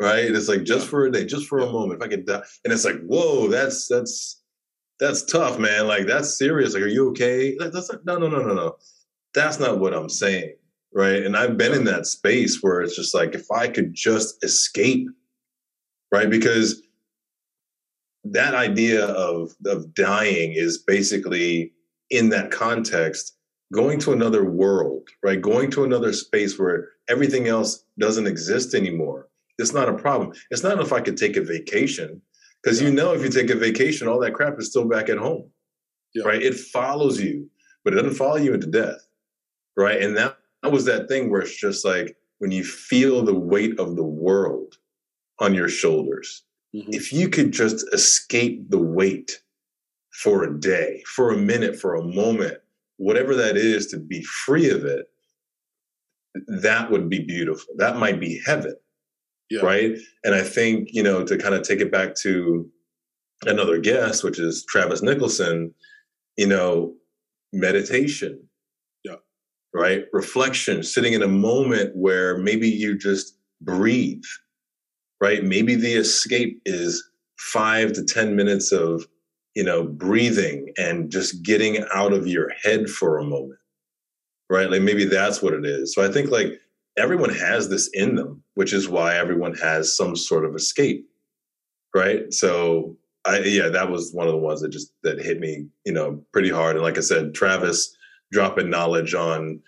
right? 0.00 0.24
It's 0.24 0.48
like 0.48 0.64
just 0.64 0.88
for 0.88 1.06
a 1.06 1.12
day, 1.12 1.24
just 1.24 1.46
for 1.46 1.58
a 1.60 1.70
moment, 1.70 2.00
if 2.02 2.06
I 2.06 2.10
could 2.10 2.26
die, 2.26 2.42
and 2.64 2.72
it's 2.72 2.84
like, 2.84 3.00
whoa, 3.06 3.48
that's 3.48 3.86
that's 3.88 4.42
that's 5.00 5.24
tough, 5.24 5.58
man. 5.58 5.86
Like 5.86 6.06
that's 6.06 6.38
serious. 6.38 6.74
Like, 6.74 6.82
are 6.82 6.88
you 6.88 7.08
okay? 7.10 7.56
That- 7.58 7.72
That's 7.72 7.90
not, 7.92 8.04
no, 8.04 8.18
no, 8.18 8.28
no, 8.28 8.42
no, 8.42 8.54
no. 8.54 8.76
That's 9.34 9.60
not 9.60 9.78
what 9.78 9.92
I'm 9.94 10.08
saying, 10.08 10.54
right? 10.94 11.22
And 11.22 11.36
I've 11.36 11.58
been 11.58 11.74
in 11.74 11.84
that 11.84 12.06
space 12.06 12.62
where 12.62 12.80
it's 12.80 12.96
just 12.96 13.14
like 13.14 13.34
if 13.34 13.50
I 13.50 13.68
could 13.68 13.94
just 13.94 14.42
escape, 14.42 15.08
right? 16.10 16.30
Because 16.30 16.82
that 18.24 18.54
idea 18.54 19.04
of 19.06 19.54
of 19.66 19.94
dying 19.94 20.52
is 20.54 20.78
basically 20.78 21.72
in 22.10 22.30
that 22.30 22.50
context 22.50 23.35
going 23.72 23.98
to 24.00 24.12
another 24.12 24.44
world, 24.44 25.08
right? 25.22 25.40
Going 25.40 25.70
to 25.72 25.84
another 25.84 26.12
space 26.12 26.58
where 26.58 26.88
everything 27.08 27.48
else 27.48 27.84
doesn't 27.98 28.26
exist 28.26 28.74
anymore. 28.74 29.28
It's 29.58 29.72
not 29.72 29.88
a 29.88 29.94
problem. 29.94 30.32
It's 30.50 30.62
not 30.62 30.80
if 30.80 30.92
I 30.92 31.00
could 31.00 31.16
take 31.16 31.36
a 31.36 31.42
vacation 31.42 32.20
because 32.62 32.80
you 32.82 32.90
know 32.90 33.12
if 33.12 33.22
you 33.22 33.28
take 33.28 33.50
a 33.50 33.54
vacation 33.54 34.08
all 34.08 34.18
that 34.20 34.34
crap 34.34 34.58
is 34.58 34.68
still 34.70 34.86
back 34.88 35.08
at 35.08 35.18
home 35.18 35.48
Yeah. 36.14 36.24
right 36.24 36.42
it 36.42 36.54
follows 36.54 37.20
you 37.20 37.48
but 37.84 37.92
it 37.92 37.96
doesn't 37.96 38.14
follow 38.16 38.36
you 38.36 38.54
into 38.54 38.66
death 38.66 39.06
right 39.76 40.02
and 40.02 40.16
that, 40.16 40.36
that 40.62 40.72
was 40.72 40.84
that 40.86 41.06
thing 41.08 41.30
where 41.30 41.42
it's 41.42 41.56
just 41.56 41.84
like 41.84 42.16
when 42.38 42.50
you 42.50 42.64
feel 42.64 43.22
the 43.22 43.38
weight 43.38 43.78
of 43.78 43.94
the 43.94 44.02
world 44.02 44.78
on 45.38 45.54
your 45.54 45.68
shoulders 45.68 46.42
Mhm. 46.74 46.92
if 46.94 47.12
you 47.12 47.28
could 47.28 47.52
just 47.52 47.86
escape 47.92 48.68
the 48.68 48.78
weight 48.78 49.40
for 50.10 50.42
a 50.44 50.58
day 50.58 51.02
for 51.06 51.30
a 51.32 51.36
minute 51.38 51.78
for 51.78 51.94
a 51.94 52.02
moment 52.02 52.58
whatever 52.98 53.34
that 53.34 53.56
is 53.56 53.86
to 53.88 53.98
be 53.98 54.22
free 54.22 54.70
of 54.70 54.84
it 54.84 55.06
that 56.48 56.90
would 56.90 57.08
be 57.08 57.20
beautiful. 57.24 57.74
That 57.78 57.96
might 57.96 58.20
be 58.20 58.40
heaven 58.44 58.76
Yeah. 59.50 59.60
right? 59.62 59.96
And 60.24 60.34
i 60.34 60.42
think 60.42 60.88
you 60.92 61.02
know 61.02 61.24
to 61.24 61.36
kind 61.38 61.54
of 61.54 61.62
take 61.62 61.80
it 61.80 61.90
back 61.92 62.14
to 62.16 62.68
another 63.46 63.78
guest 63.78 64.24
which 64.24 64.38
is 64.38 64.64
travis 64.68 65.02
nicholson 65.02 65.72
you 66.36 66.46
know 66.46 66.94
meditation. 67.52 68.42
Yeah. 69.04 69.16
right? 69.72 70.04
Reflection 70.12 70.82
sitting 70.82 71.12
in 71.14 71.22
a 71.22 71.28
moment 71.28 71.96
where 71.96 72.36
maybe 72.38 72.68
you 72.68 72.96
just 72.98 73.38
breathe 73.60 74.22
right? 75.18 75.42
Maybe 75.42 75.74
the 75.76 75.94
escape 75.94 76.60
is 76.66 77.02
five 77.38 77.94
to 77.94 78.04
ten 78.04 78.36
minutes 78.36 78.70
of 78.72 79.06
you 79.56 79.64
know 79.64 79.82
breathing 79.82 80.72
and 80.78 81.10
just 81.10 81.42
getting 81.42 81.84
out 81.92 82.12
of 82.12 82.28
your 82.28 82.50
head 82.62 82.88
for 82.88 83.18
a 83.18 83.24
moment 83.24 83.58
right? 84.48 84.70
Like 84.70 84.82
maybe 84.82 85.04
that's 85.04 85.42
what 85.42 85.54
it 85.54 85.64
is. 85.64 85.92
So 85.92 86.04
i 86.04 86.12
think 86.12 86.30
like 86.30 86.60
everyone 86.96 87.30
has 87.30 87.68
this 87.68 87.90
in 87.92 88.14
them 88.14 88.42
which 88.54 88.72
is 88.72 88.88
why 88.88 89.16
everyone 89.16 89.54
has 89.54 89.94
some 89.96 90.14
sort 90.14 90.44
of 90.44 90.54
escape 90.54 91.08
right? 91.94 92.32
So 92.32 92.96
i 93.24 93.38
yeah 93.38 93.68
that 93.70 93.90
was 93.90 94.12
one 94.12 94.28
of 94.28 94.32
the 94.32 94.38
ones 94.38 94.60
that 94.60 94.68
just 94.68 94.92
that 95.02 95.18
hit 95.18 95.40
me 95.40 95.66
you 95.84 95.92
know 95.92 96.22
pretty 96.32 96.50
hard. 96.50 96.76
And 96.76 96.84
like 96.84 96.98
i 96.98 97.00
said 97.00 97.34
travis 97.34 97.96
dropping 98.32 98.70
knowledge 98.70 99.14
on 99.14 99.60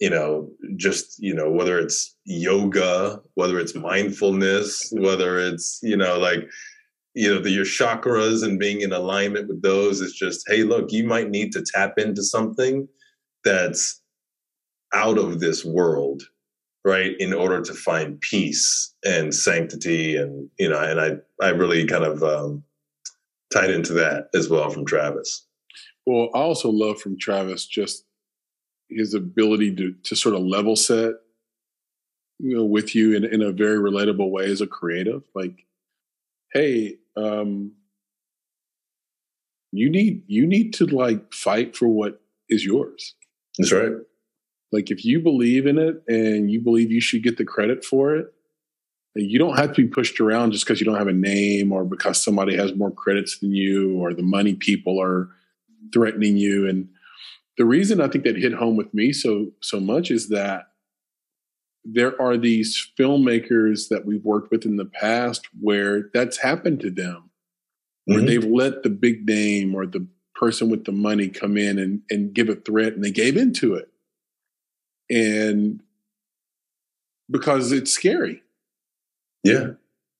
you 0.00 0.10
know 0.10 0.50
just 0.76 1.22
you 1.22 1.34
know 1.34 1.50
whether 1.50 1.78
it's 1.78 2.16
yoga 2.24 3.20
whether 3.34 3.58
it's 3.58 3.74
mindfulness 3.74 4.92
whether 4.92 5.38
it's 5.38 5.78
you 5.82 5.96
know 5.96 6.18
like 6.18 6.48
you 7.14 7.32
know 7.32 7.40
the, 7.40 7.50
your 7.50 7.64
chakras 7.64 8.44
and 8.44 8.58
being 8.58 8.80
in 8.80 8.92
alignment 8.92 9.48
with 9.48 9.62
those 9.62 10.00
is 10.00 10.12
just 10.12 10.44
hey 10.48 10.62
look 10.62 10.92
you 10.92 11.04
might 11.04 11.30
need 11.30 11.52
to 11.52 11.64
tap 11.74 11.98
into 11.98 12.22
something 12.22 12.88
that's 13.44 14.00
out 14.92 15.18
of 15.18 15.40
this 15.40 15.64
world 15.64 16.22
right 16.84 17.12
in 17.18 17.32
order 17.32 17.60
to 17.60 17.72
find 17.74 18.20
peace 18.20 18.94
and 19.04 19.34
sanctity 19.34 20.16
and 20.16 20.48
you 20.58 20.68
know 20.68 20.80
and 20.80 21.00
i 21.00 21.12
i 21.44 21.50
really 21.50 21.86
kind 21.86 22.04
of 22.04 22.22
um 22.22 22.62
tied 23.54 23.70
into 23.70 23.92
that 23.94 24.28
as 24.34 24.50
well 24.50 24.68
from 24.68 24.84
travis. 24.84 25.46
Well, 26.06 26.28
I 26.34 26.40
also 26.40 26.70
love 26.70 27.00
from 27.00 27.18
Travis 27.18 27.66
just 27.66 28.04
his 28.90 29.14
ability 29.14 29.74
to 29.76 29.94
to 30.04 30.14
sort 30.14 30.34
of 30.34 30.42
level 30.42 30.76
set 30.76 31.14
you 32.38 32.56
know 32.56 32.64
with 32.64 32.94
you 32.94 33.16
in, 33.16 33.24
in 33.24 33.40
a 33.40 33.52
very 33.52 33.78
relatable 33.78 34.30
way 34.30 34.44
as 34.50 34.60
a 34.60 34.66
creative. 34.66 35.22
Like 35.34 35.64
hey 36.54 36.96
um 37.16 37.72
you 39.72 39.90
need 39.90 40.22
you 40.26 40.46
need 40.46 40.72
to 40.74 40.86
like 40.86 41.32
fight 41.32 41.76
for 41.76 41.88
what 41.88 42.20
is 42.48 42.64
yours 42.64 43.14
That's 43.58 43.72
right. 43.72 43.92
like 44.72 44.90
if 44.90 45.04
you 45.04 45.20
believe 45.20 45.66
in 45.66 45.78
it 45.78 46.02
and 46.08 46.50
you 46.50 46.60
believe 46.60 46.90
you 46.90 47.00
should 47.00 47.22
get 47.22 47.36
the 47.36 47.44
credit 47.44 47.84
for 47.84 48.14
it 48.16 48.26
you 49.16 49.38
don't 49.38 49.56
have 49.56 49.72
to 49.74 49.82
be 49.82 49.88
pushed 49.88 50.20
around 50.20 50.52
just 50.52 50.64
because 50.64 50.80
you 50.80 50.86
don't 50.86 50.98
have 50.98 51.06
a 51.08 51.12
name 51.12 51.72
or 51.72 51.84
because 51.84 52.22
somebody 52.22 52.56
has 52.56 52.74
more 52.74 52.90
credits 52.90 53.38
than 53.38 53.52
you 53.52 53.96
or 53.98 54.12
the 54.14 54.22
money 54.22 54.54
people 54.54 55.00
are 55.00 55.28
threatening 55.92 56.36
you 56.36 56.68
and 56.68 56.88
the 57.58 57.64
reason 57.64 58.00
i 58.00 58.08
think 58.08 58.24
that 58.24 58.36
hit 58.36 58.54
home 58.54 58.76
with 58.76 58.92
me 58.94 59.12
so 59.12 59.50
so 59.60 59.80
much 59.80 60.10
is 60.10 60.28
that 60.28 60.68
there 61.84 62.20
are 62.20 62.36
these 62.36 62.90
filmmakers 62.98 63.88
that 63.90 64.06
we've 64.06 64.24
worked 64.24 64.50
with 64.50 64.64
in 64.64 64.76
the 64.76 64.84
past 64.86 65.46
where 65.60 66.10
that's 66.14 66.38
happened 66.38 66.80
to 66.80 66.90
them 66.90 67.30
where 68.06 68.20
Mhm. 68.20 68.26
they've 68.26 68.44
let 68.44 68.82
the 68.82 68.90
big 68.90 69.26
name 69.26 69.74
or 69.74 69.86
the 69.86 70.06
person 70.34 70.68
with 70.70 70.84
the 70.84 70.92
money 70.92 71.28
come 71.28 71.56
in 71.56 71.78
and, 71.78 72.02
and 72.10 72.34
give 72.34 72.48
a 72.48 72.54
threat 72.56 72.94
and 72.94 73.04
they 73.04 73.10
gave 73.10 73.36
into 73.36 73.74
it. 73.74 73.88
And 75.10 75.82
because 77.30 77.72
it's 77.72 77.92
scary. 77.92 78.42
Yeah. 79.42 79.72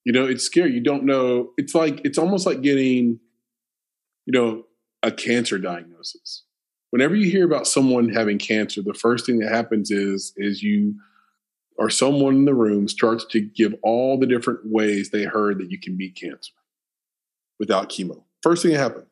you 0.05 0.13
know 0.13 0.27
it's 0.27 0.45
scary. 0.45 0.73
You 0.75 0.81
don't 0.83 1.05
know. 1.05 1.53
It's 1.57 1.75
like 1.75 2.03
it's 2.05 2.19
almost 2.19 2.45
like 2.47 2.61
getting 2.61 3.19
you 4.27 4.33
know 4.33 4.67
a 5.03 5.11
cancer 5.11 5.59
diagnosis. 5.59 6.43
Whenever 6.91 7.15
you 7.15 7.31
hear 7.31 7.45
about 7.47 7.67
someone 7.67 8.09
having 8.11 8.39
cancer 8.39 8.83
the 8.83 8.93
first 8.95 9.25
thing 9.27 9.39
that 9.39 9.51
happens 9.51 9.91
is 9.91 10.33
is 10.37 10.63
you 10.63 10.95
or 11.77 11.91
someone 11.91 12.37
in 12.37 12.45
the 12.45 12.55
room 12.55 12.89
starts 12.89 13.25
to 13.31 13.41
give 13.41 13.75
all 13.83 14.19
the 14.19 14.27
different 14.27 14.61
ways 14.65 15.11
they 15.11 15.25
heard 15.25 15.59
that 15.59 15.71
you 15.71 15.79
can 15.79 15.97
beat 15.97 16.15
cancer 16.15 16.53
without 17.59 17.91
chemo. 17.91 18.23
First 18.43 18.63
thing 18.63 18.73
that 18.73 18.79
happened. 18.79 19.07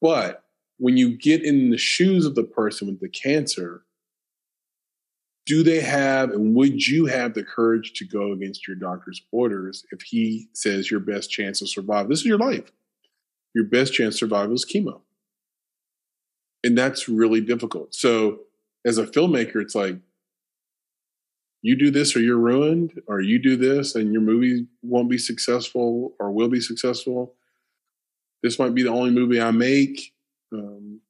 but 0.00 0.42
when 0.78 0.96
you 0.96 1.16
get 1.16 1.42
in 1.42 1.70
the 1.70 1.78
shoes 1.78 2.26
of 2.26 2.34
the 2.34 2.42
person 2.42 2.88
with 2.88 3.00
the 3.00 3.08
cancer 3.08 3.84
do 5.46 5.62
they 5.62 5.80
have 5.80 6.30
and 6.30 6.54
would 6.54 6.86
you 6.86 7.06
have 7.06 7.34
the 7.34 7.44
courage 7.44 7.92
to 7.94 8.06
go 8.06 8.32
against 8.32 8.66
your 8.66 8.76
doctor's 8.76 9.22
orders 9.30 9.84
if 9.92 10.00
he 10.02 10.48
says 10.54 10.90
your 10.90 11.00
best 11.00 11.30
chance 11.30 11.60
of 11.60 11.68
survival 11.68 12.08
this 12.08 12.20
is 12.20 12.26
your 12.26 12.38
life. 12.38 12.72
Your 13.54 13.64
best 13.64 13.92
chance 13.92 14.14
of 14.14 14.18
survival 14.18 14.54
is 14.54 14.64
chemo. 14.64 15.00
And 16.64 16.76
that's 16.76 17.08
really 17.08 17.40
difficult. 17.40 17.94
So 17.94 18.40
as 18.84 18.98
a 18.98 19.06
filmmaker 19.06 19.62
it's 19.62 19.74
like 19.74 19.98
you 21.66 21.76
do 21.76 21.90
this 21.90 22.14
or 22.14 22.20
you're 22.20 22.36
ruined 22.36 23.00
or 23.06 23.20
you 23.20 23.38
do 23.38 23.56
this 23.56 23.94
and 23.94 24.12
your 24.12 24.20
movie 24.20 24.66
won't 24.82 25.08
be 25.08 25.18
successful 25.18 26.14
or 26.20 26.30
will 26.30 26.48
be 26.48 26.60
successful 26.60 27.34
this 28.42 28.58
might 28.58 28.74
be 28.74 28.82
the 28.82 28.90
only 28.90 29.10
movie 29.10 29.40
i 29.40 29.50
make 29.50 30.12
um, 30.52 31.00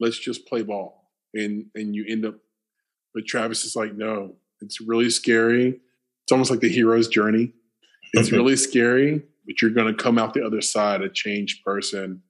let's 0.00 0.18
just 0.18 0.46
play 0.46 0.62
ball 0.62 1.10
and 1.34 1.66
and 1.74 1.94
you 1.94 2.04
end 2.08 2.24
up 2.24 2.36
but 3.14 3.26
Travis 3.26 3.64
is 3.64 3.76
like, 3.76 3.94
no, 3.94 4.36
it's 4.60 4.80
really 4.80 5.10
scary. 5.10 5.68
It's 6.24 6.32
almost 6.32 6.50
like 6.50 6.60
the 6.60 6.68
hero's 6.68 7.08
journey. 7.08 7.52
It's 8.12 8.32
really 8.32 8.56
scary, 8.56 9.22
but 9.46 9.60
you're 9.60 9.72
going 9.72 9.94
to 9.94 10.02
come 10.02 10.18
out 10.18 10.34
the 10.34 10.44
other 10.44 10.60
side 10.60 11.02
a 11.02 11.08
changed 11.08 11.64
person, 11.64 12.22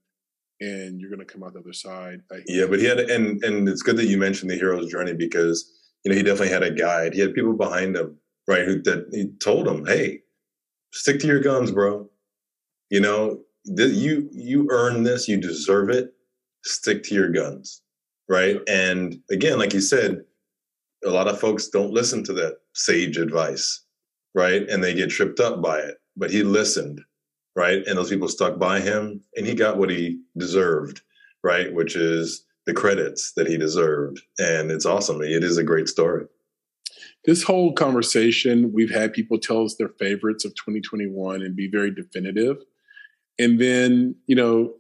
and 0.61 1.01
you're 1.01 1.11
going 1.11 1.27
to 1.27 1.31
come 1.31 1.43
out 1.43 1.53
the 1.53 1.61
other 1.61 1.73
side. 1.73 2.23
Yeah, 2.47 2.67
but 2.67 2.79
he 2.79 2.87
had, 2.87 2.99
and 2.99 3.43
and 3.45 3.69
it's 3.69 3.83
good 3.83 3.97
that 3.97 4.07
you 4.07 4.19
mentioned 4.19 4.51
the 4.51 4.57
hero's 4.57 4.91
journey 4.91 5.15
because 5.15 5.71
you 6.05 6.11
know 6.11 6.17
he 6.17 6.23
definitely 6.23 6.53
had 6.53 6.63
a 6.63 6.71
guide. 6.71 7.15
He 7.15 7.21
had 7.21 7.35
people 7.35 7.55
behind 7.55 7.97
him, 7.97 8.17
right? 8.49 8.65
Who 8.65 8.83
that 8.83 9.09
he 9.13 9.29
told 9.43 9.69
him, 9.69 9.85
"Hey, 9.87 10.23
stick 10.93 11.21
to 11.21 11.27
your 11.27 11.41
guns, 11.41 11.71
bro. 11.71 12.09
You 12.91 13.01
know, 13.01 13.43
th- 13.77 13.93
you 13.93 14.29
you 14.33 14.69
earn 14.71 15.03
this. 15.03 15.29
You 15.29 15.37
deserve 15.37 15.91
it. 15.91 16.13
Stick 16.65 17.03
to 17.05 17.15
your 17.15 17.31
guns, 17.31 17.83
right?" 18.29 18.61
And 18.69 19.21
again, 19.31 19.59
like 19.59 19.75
you 19.75 19.81
said, 19.81 20.25
a 21.05 21.11
lot 21.11 21.29
of 21.29 21.41
folks 21.41 21.69
don't 21.69 21.93
listen 21.93 22.23
to 22.25 22.33
that 22.35 22.59
sage 22.75 23.17
advice, 23.17 23.85
right? 24.35 24.69
And 24.69 24.83
they 24.83 24.95
get 24.95 25.11
tripped 25.11 25.41
up 25.41 25.63
by 25.63 25.79
it. 25.81 25.97
But 26.17 26.31
he 26.31 26.43
listened, 26.43 27.01
right? 27.57 27.87
And 27.87 27.97
those 27.97 28.11
people 28.11 28.29
stuck 28.29 28.59
by 28.59 28.81
him, 28.81 29.23
and 29.37 29.47
he 29.47 29.55
got 29.55 29.79
what 29.79 29.91
he 29.91 30.21
deserved, 30.37 31.01
right? 31.43 31.73
Which 31.73 31.97
is 31.97 32.45
the 32.71 32.81
credits 32.81 33.33
that 33.33 33.49
he 33.49 33.59
deserved. 33.59 34.21
And 34.39 34.71
it's 34.71 34.87
awesome. 34.87 35.21
It 35.23 35.43
is 35.43 35.59
a 35.59 35.65
great 35.65 35.89
story. 35.89 36.27
this 37.25 37.43
whole 37.43 37.73
conversation, 37.73 38.73
we've 38.73 38.95
had 38.95 39.13
people 39.13 39.39
tell 39.39 39.65
us 39.65 39.75
their 39.75 39.89
favorites 39.89 40.45
of 40.45 40.55
2021 40.55 41.43
and 41.43 41.57
be 41.57 41.69
very 41.69 41.91
definitive. 41.91 42.59
And 43.39 43.61
then, 43.61 44.15
you 44.27 44.37
know, 44.37 44.75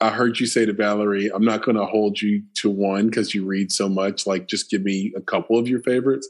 I 0.00 0.10
heard 0.10 0.40
you 0.40 0.46
say 0.46 0.66
to 0.66 0.72
Valerie, 0.72 1.30
I'm 1.32 1.44
not 1.44 1.62
going 1.62 1.76
to 1.76 1.86
hold 1.86 2.20
you 2.20 2.42
to 2.56 2.70
one 2.70 3.06
because 3.06 3.34
you 3.34 3.44
read 3.44 3.70
so 3.70 3.88
much. 3.88 4.26
Like, 4.26 4.48
just 4.48 4.70
give 4.70 4.82
me 4.82 5.12
a 5.16 5.20
couple 5.20 5.58
of 5.58 5.68
your 5.68 5.80
favorites. 5.80 6.28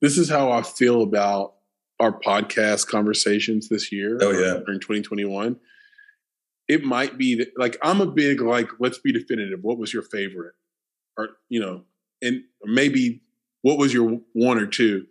This 0.00 0.18
is 0.18 0.28
how 0.28 0.50
I 0.50 0.62
feel 0.62 1.02
about 1.02 1.54
our 2.00 2.18
podcast 2.18 2.88
conversations 2.88 3.68
this 3.68 3.92
year. 3.92 4.18
Oh, 4.20 4.32
yeah. 4.32 4.60
During 4.64 4.80
2021. 4.80 5.56
It 6.68 6.82
might 6.84 7.18
be 7.18 7.34
that, 7.36 7.52
like, 7.56 7.76
I'm 7.82 8.00
a 8.00 8.06
big, 8.06 8.40
like, 8.40 8.68
let's 8.78 8.98
be 8.98 9.12
definitive. 9.12 9.60
What 9.62 9.78
was 9.78 9.92
your 9.92 10.02
favorite? 10.02 10.54
Or, 11.16 11.30
you 11.48 11.60
know, 11.60 11.84
and 12.22 12.42
maybe 12.64 13.22
what 13.62 13.78
was 13.78 13.92
your 13.92 14.20
one 14.32 14.58
or 14.58 14.66
two? 14.66 15.06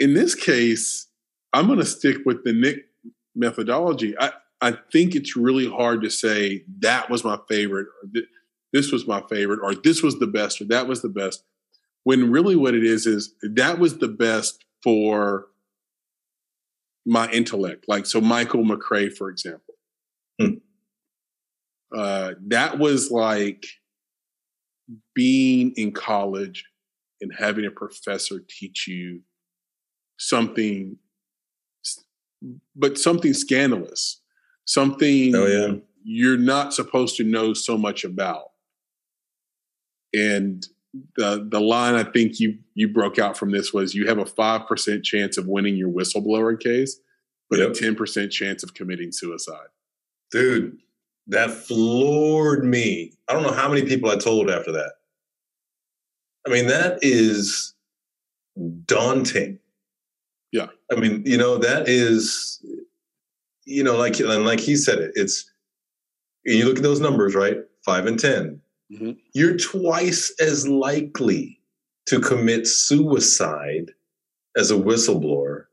In 0.00 0.14
this 0.14 0.34
case, 0.34 1.08
I'm 1.52 1.66
going 1.66 1.78
to 1.78 1.84
stick 1.84 2.18
with 2.24 2.44
the 2.44 2.52
Nick 2.52 2.86
methodology. 3.34 4.14
I, 4.18 4.32
I 4.60 4.76
think 4.92 5.14
it's 5.14 5.36
really 5.36 5.68
hard 5.68 6.02
to 6.02 6.10
say 6.10 6.64
that 6.80 7.10
was 7.10 7.24
my 7.24 7.38
favorite, 7.48 7.86
or 8.02 8.08
th- 8.12 8.26
this 8.72 8.90
was 8.90 9.06
my 9.06 9.22
favorite, 9.28 9.60
or 9.62 9.74
this 9.74 10.02
was 10.02 10.18
the 10.18 10.26
best, 10.26 10.60
or 10.60 10.64
that 10.64 10.86
was 10.88 11.02
the 11.02 11.08
best. 11.08 11.44
When 12.04 12.30
really 12.30 12.56
what 12.56 12.74
it 12.74 12.84
is 12.84 13.06
is 13.06 13.34
that 13.42 13.78
was 13.78 13.98
the 13.98 14.08
best 14.08 14.64
for 14.82 15.46
my 17.06 17.30
intellect. 17.30 17.84
Like 17.88 18.06
so, 18.06 18.20
Michael 18.20 18.64
McCray, 18.64 19.12
for 19.12 19.30
example. 19.30 19.67
Uh, 21.96 22.32
that 22.48 22.78
was 22.78 23.10
like 23.10 23.64
being 25.14 25.72
in 25.76 25.92
college 25.92 26.64
and 27.20 27.32
having 27.36 27.64
a 27.66 27.70
professor 27.70 28.40
teach 28.48 28.86
you 28.86 29.20
something, 30.18 30.96
but 32.76 32.98
something 32.98 33.34
scandalous, 33.34 34.20
something 34.66 35.34
Oh, 35.34 35.46
yeah. 35.46 35.74
you're 36.04 36.38
not 36.38 36.72
supposed 36.74 37.16
to 37.16 37.24
know 37.24 37.52
so 37.54 37.76
much 37.76 38.04
about. 38.04 38.44
And 40.14 40.66
the 41.16 41.46
the 41.50 41.60
line 41.60 41.94
I 41.94 42.04
think 42.04 42.40
you 42.40 42.58
you 42.74 42.88
broke 42.88 43.18
out 43.18 43.36
from 43.36 43.50
this 43.50 43.72
was 43.74 43.94
you 43.94 44.06
have 44.08 44.18
a 44.18 44.24
five 44.26 44.66
percent 44.66 45.04
chance 45.04 45.36
of 45.36 45.46
winning 45.46 45.76
your 45.76 45.90
whistleblower 45.90 46.58
case, 46.58 46.98
but 47.50 47.58
Yep. 47.58 47.70
a 47.70 47.74
ten 47.74 47.94
percent 47.94 48.32
chance 48.32 48.62
of 48.62 48.72
committing 48.74 49.12
suicide. 49.12 49.68
Dude, 50.30 50.78
that 51.28 51.50
floored 51.50 52.64
me. 52.64 53.12
I 53.28 53.32
don't 53.32 53.42
know 53.42 53.52
how 53.52 53.68
many 53.68 53.82
people 53.86 54.10
I 54.10 54.16
told 54.16 54.50
after 54.50 54.72
that. 54.72 54.92
I 56.46 56.50
mean, 56.50 56.66
that 56.68 56.98
is 57.02 57.74
daunting. 58.86 59.58
Yeah. 60.52 60.68
I 60.90 60.96
mean, 60.96 61.22
you 61.26 61.36
know, 61.36 61.58
that 61.58 61.88
is, 61.88 62.64
you 63.66 63.84
know, 63.84 63.96
like 63.96 64.18
and 64.18 64.46
like 64.46 64.60
he 64.60 64.76
said 64.76 64.98
it, 64.98 65.12
it's 65.14 65.50
you 66.44 66.64
look 66.64 66.78
at 66.78 66.82
those 66.82 67.00
numbers, 67.00 67.34
right? 67.34 67.58
Five 67.84 68.06
and 68.06 68.18
10 68.18 68.60
Mhm. 68.90 69.18
You're 69.34 69.56
twice 69.58 70.32
as 70.40 70.66
likely 70.66 71.60
to 72.06 72.20
commit 72.20 72.66
suicide 72.66 73.92
as 74.56 74.70
a 74.70 74.74
whistleblower 74.76 75.66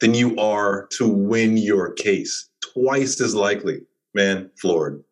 than 0.00 0.14
you 0.14 0.36
are 0.38 0.88
to 0.98 1.06
win 1.06 1.56
your 1.56 1.92
case. 1.92 2.48
Twice 2.72 3.20
as 3.20 3.34
likely. 3.34 3.82
Man, 4.14 4.50
floored. 4.60 5.04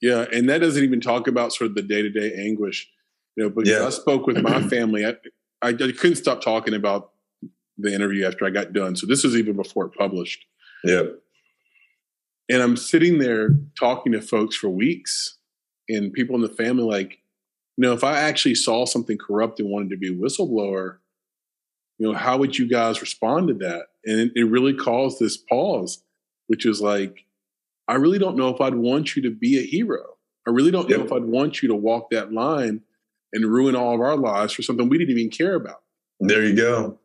Yeah, 0.00 0.26
and 0.32 0.48
that 0.48 0.58
doesn't 0.58 0.82
even 0.84 1.00
talk 1.00 1.26
about 1.26 1.52
sort 1.52 1.70
of 1.70 1.74
the 1.74 1.82
day 1.82 2.02
to 2.02 2.10
day 2.10 2.32
anguish. 2.34 2.88
You 3.36 3.44
know, 3.44 3.50
because 3.50 3.68
Yeah. 3.68 3.86
I 3.86 3.90
spoke 3.90 4.26
with 4.26 4.38
my 4.42 4.62
family. 4.68 5.06
I, 5.06 5.10
I, 5.62 5.68
I 5.70 5.72
couldn't 5.72 6.16
stop 6.16 6.40
talking 6.40 6.74
about 6.74 7.12
the 7.78 7.94
interview 7.94 8.26
after 8.26 8.44
I 8.44 8.50
got 8.50 8.72
done. 8.72 8.96
So 8.96 9.06
this 9.06 9.24
was 9.24 9.36
even 9.36 9.56
before 9.56 9.86
it 9.86 9.92
published. 9.98 10.44
Yeah. 10.84 11.04
And 12.48 12.62
I'm 12.62 12.76
sitting 12.76 13.18
there 13.18 13.50
talking 13.78 14.12
to 14.12 14.20
folks 14.20 14.56
for 14.56 14.68
weeks 14.68 15.36
and 15.88 16.12
people 16.12 16.34
in 16.34 16.42
the 16.42 16.48
family, 16.48 16.84
like, 16.84 17.18
you 17.76 17.82
know, 17.82 17.92
if 17.92 18.02
I 18.02 18.18
actually 18.18 18.54
saw 18.56 18.84
something 18.84 19.18
corrupt 19.18 19.60
and 19.60 19.68
wanted 19.68 19.90
to 19.90 19.96
be 19.96 20.08
a 20.08 20.12
whistleblower, 20.16 20.96
you 21.98 22.06
know, 22.06 22.14
how 22.18 22.38
would 22.38 22.58
you 22.58 22.68
guys 22.68 23.00
respond 23.00 23.48
to 23.48 23.54
that? 23.54 23.86
And 24.04 24.20
it, 24.20 24.32
it 24.34 24.44
really 24.44 24.74
caused 24.74 25.20
this 25.20 25.36
pause, 25.36 26.02
which 26.46 26.66
is 26.66 26.80
like, 26.80 27.24
I 27.88 27.94
really 27.94 28.18
don't 28.18 28.36
know 28.36 28.48
if 28.48 28.60
I'd 28.60 28.74
want 28.74 29.16
you 29.16 29.22
to 29.22 29.30
be 29.30 29.58
a 29.58 29.62
hero. 29.62 30.16
I 30.46 30.50
really 30.50 30.70
don't 30.70 30.88
know 30.88 31.02
if 31.02 31.12
I'd 31.12 31.24
want 31.24 31.62
you 31.62 31.68
to 31.68 31.74
walk 31.74 32.10
that 32.10 32.32
line 32.32 32.82
and 33.32 33.44
ruin 33.44 33.74
all 33.74 33.94
of 33.94 34.00
our 34.00 34.16
lives 34.16 34.52
for 34.52 34.62
something 34.62 34.88
we 34.88 34.98
didn't 34.98 35.16
even 35.16 35.30
care 35.30 35.54
about. 35.54 35.82
There 36.20 36.44
you 36.44 36.56
go. 36.56 36.98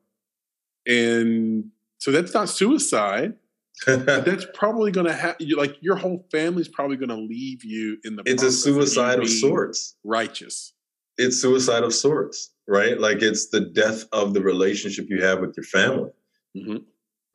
And 0.87 1.71
so 1.99 2.11
that's 2.11 2.33
not 2.33 2.49
suicide. 2.49 3.35
that's 3.87 4.45
probably 4.53 4.91
going 4.91 5.07
to 5.07 5.13
have 5.13 5.35
like 5.55 5.75
your 5.81 5.95
whole 5.95 6.27
family's 6.31 6.67
probably 6.67 6.95
going 6.95 7.09
to 7.09 7.15
leave 7.15 7.63
you 7.63 7.97
in 8.03 8.15
the. 8.15 8.23
It's 8.25 8.43
a 8.43 8.51
suicide 8.51 9.17
of, 9.17 9.23
of 9.23 9.29
sorts. 9.29 9.95
Righteous. 10.03 10.73
It's 11.17 11.41
suicide 11.41 11.83
of 11.83 11.93
sorts, 11.93 12.51
right? 12.67 12.99
Like 12.99 13.21
it's 13.21 13.49
the 13.49 13.61
death 13.61 14.05
of 14.11 14.33
the 14.33 14.41
relationship 14.41 15.07
you 15.09 15.23
have 15.23 15.39
with 15.39 15.55
your 15.57 15.63
family, 15.63 16.11
mm-hmm. 16.55 16.77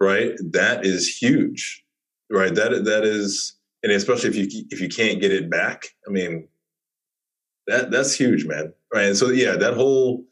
right? 0.00 0.32
That 0.52 0.86
is 0.86 1.08
huge, 1.08 1.84
right? 2.30 2.54
That 2.54 2.84
that 2.84 3.04
is, 3.04 3.54
and 3.82 3.92
especially 3.92 4.30
if 4.30 4.36
you 4.36 4.64
if 4.70 4.80
you 4.80 4.88
can't 4.88 5.20
get 5.20 5.32
it 5.32 5.50
back. 5.50 5.86
I 6.06 6.10
mean, 6.10 6.48
that 7.66 7.90
that's 7.90 8.14
huge, 8.14 8.44
man. 8.46 8.72
Right? 8.92 9.06
And 9.06 9.16
so 9.16 9.28
yeah, 9.30 9.56
that 9.56 9.74
whole 9.74 10.24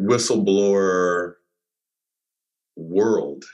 whistleblower 0.00 1.34
world 2.76 3.44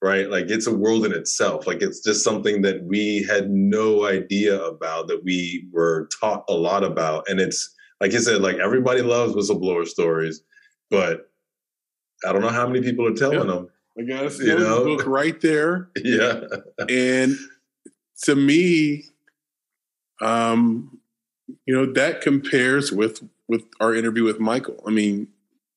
right 0.00 0.30
like 0.30 0.48
it's 0.48 0.66
a 0.66 0.74
world 0.74 1.04
in 1.04 1.12
itself 1.12 1.66
like 1.66 1.82
it's 1.82 2.00
just 2.00 2.22
something 2.22 2.62
that 2.62 2.82
we 2.84 3.24
had 3.28 3.50
no 3.50 4.06
idea 4.06 4.62
about 4.62 5.08
that 5.08 5.24
we 5.24 5.66
were 5.72 6.08
taught 6.20 6.44
a 6.48 6.54
lot 6.54 6.84
about 6.84 7.28
and 7.28 7.40
it's 7.40 7.74
like 8.00 8.14
I 8.14 8.18
said 8.18 8.40
like 8.40 8.58
everybody 8.58 9.02
loves 9.02 9.34
whistleblower 9.34 9.86
stories 9.86 10.42
but 10.90 11.30
i 12.24 12.32
don't 12.32 12.42
know 12.42 12.48
how 12.48 12.66
many 12.66 12.80
people 12.80 13.06
are 13.06 13.14
telling 13.14 13.40
yeah. 13.40 13.44
them 13.44 13.68
i 13.98 14.02
guess 14.02 14.38
you 14.38 14.58
know 14.58 14.84
book 14.84 15.06
right 15.06 15.40
there 15.40 15.88
yeah 16.04 16.40
and 16.88 17.36
to 18.22 18.34
me 18.34 19.04
um 20.20 20.98
you 21.66 21.74
know 21.74 21.90
that 21.92 22.20
compares 22.20 22.92
with 22.92 23.22
with 23.48 23.64
our 23.80 23.94
interview 23.94 24.24
with 24.24 24.40
michael 24.40 24.82
i 24.86 24.90
mean 24.90 25.28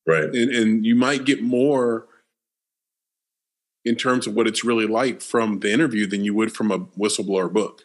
right 0.06 0.24
and, 0.24 0.50
and 0.50 0.86
you 0.86 0.94
might 0.94 1.24
get 1.24 1.42
more 1.42 2.06
in 3.84 3.96
terms 3.96 4.26
of 4.26 4.34
what 4.34 4.46
it's 4.46 4.64
really 4.64 4.86
like 4.86 5.20
from 5.20 5.60
the 5.60 5.72
interview 5.72 6.06
than 6.06 6.24
you 6.24 6.34
would 6.34 6.52
from 6.54 6.70
a 6.70 6.78
whistleblower 6.78 7.52
book. 7.52 7.82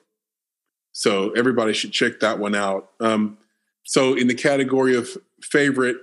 So 0.91 1.31
everybody 1.31 1.73
should 1.73 1.91
check 1.91 2.19
that 2.19 2.39
one 2.39 2.55
out. 2.55 2.91
Um, 2.99 3.37
so 3.83 4.13
in 4.13 4.27
the 4.27 4.35
category 4.35 4.95
of 4.95 5.17
favorite 5.41 5.97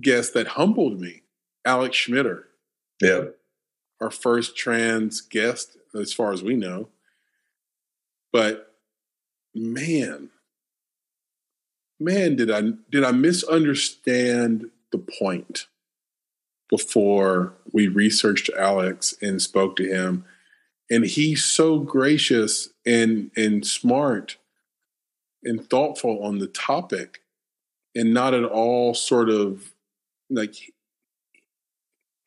guest 0.00 0.34
that 0.34 0.48
humbled 0.48 1.00
me, 1.00 1.22
Alex 1.64 1.96
Schmider. 1.96 2.44
Yeah. 3.00 3.24
Our 4.02 4.10
first 4.10 4.56
trans 4.56 5.20
guest, 5.20 5.76
as 5.94 6.12
far 6.12 6.32
as 6.32 6.42
we 6.42 6.56
know. 6.56 6.88
But 8.32 8.74
man, 9.54 10.30
man, 12.00 12.36
did 12.36 12.50
I 12.50 12.62
did 12.90 13.04
I 13.04 13.12
misunderstand 13.12 14.70
the 14.90 14.98
point? 14.98 15.66
before 16.72 17.52
we 17.70 17.86
researched 17.86 18.48
Alex 18.56 19.14
and 19.20 19.42
spoke 19.42 19.76
to 19.76 19.84
him. 19.86 20.24
And 20.90 21.04
he's 21.04 21.44
so 21.44 21.78
gracious 21.78 22.70
and 22.86 23.30
and 23.36 23.64
smart 23.66 24.38
and 25.44 25.68
thoughtful 25.68 26.24
on 26.24 26.38
the 26.38 26.46
topic 26.46 27.20
and 27.94 28.14
not 28.14 28.32
at 28.32 28.44
all 28.44 28.94
sort 28.94 29.28
of 29.28 29.74
like 30.30 30.71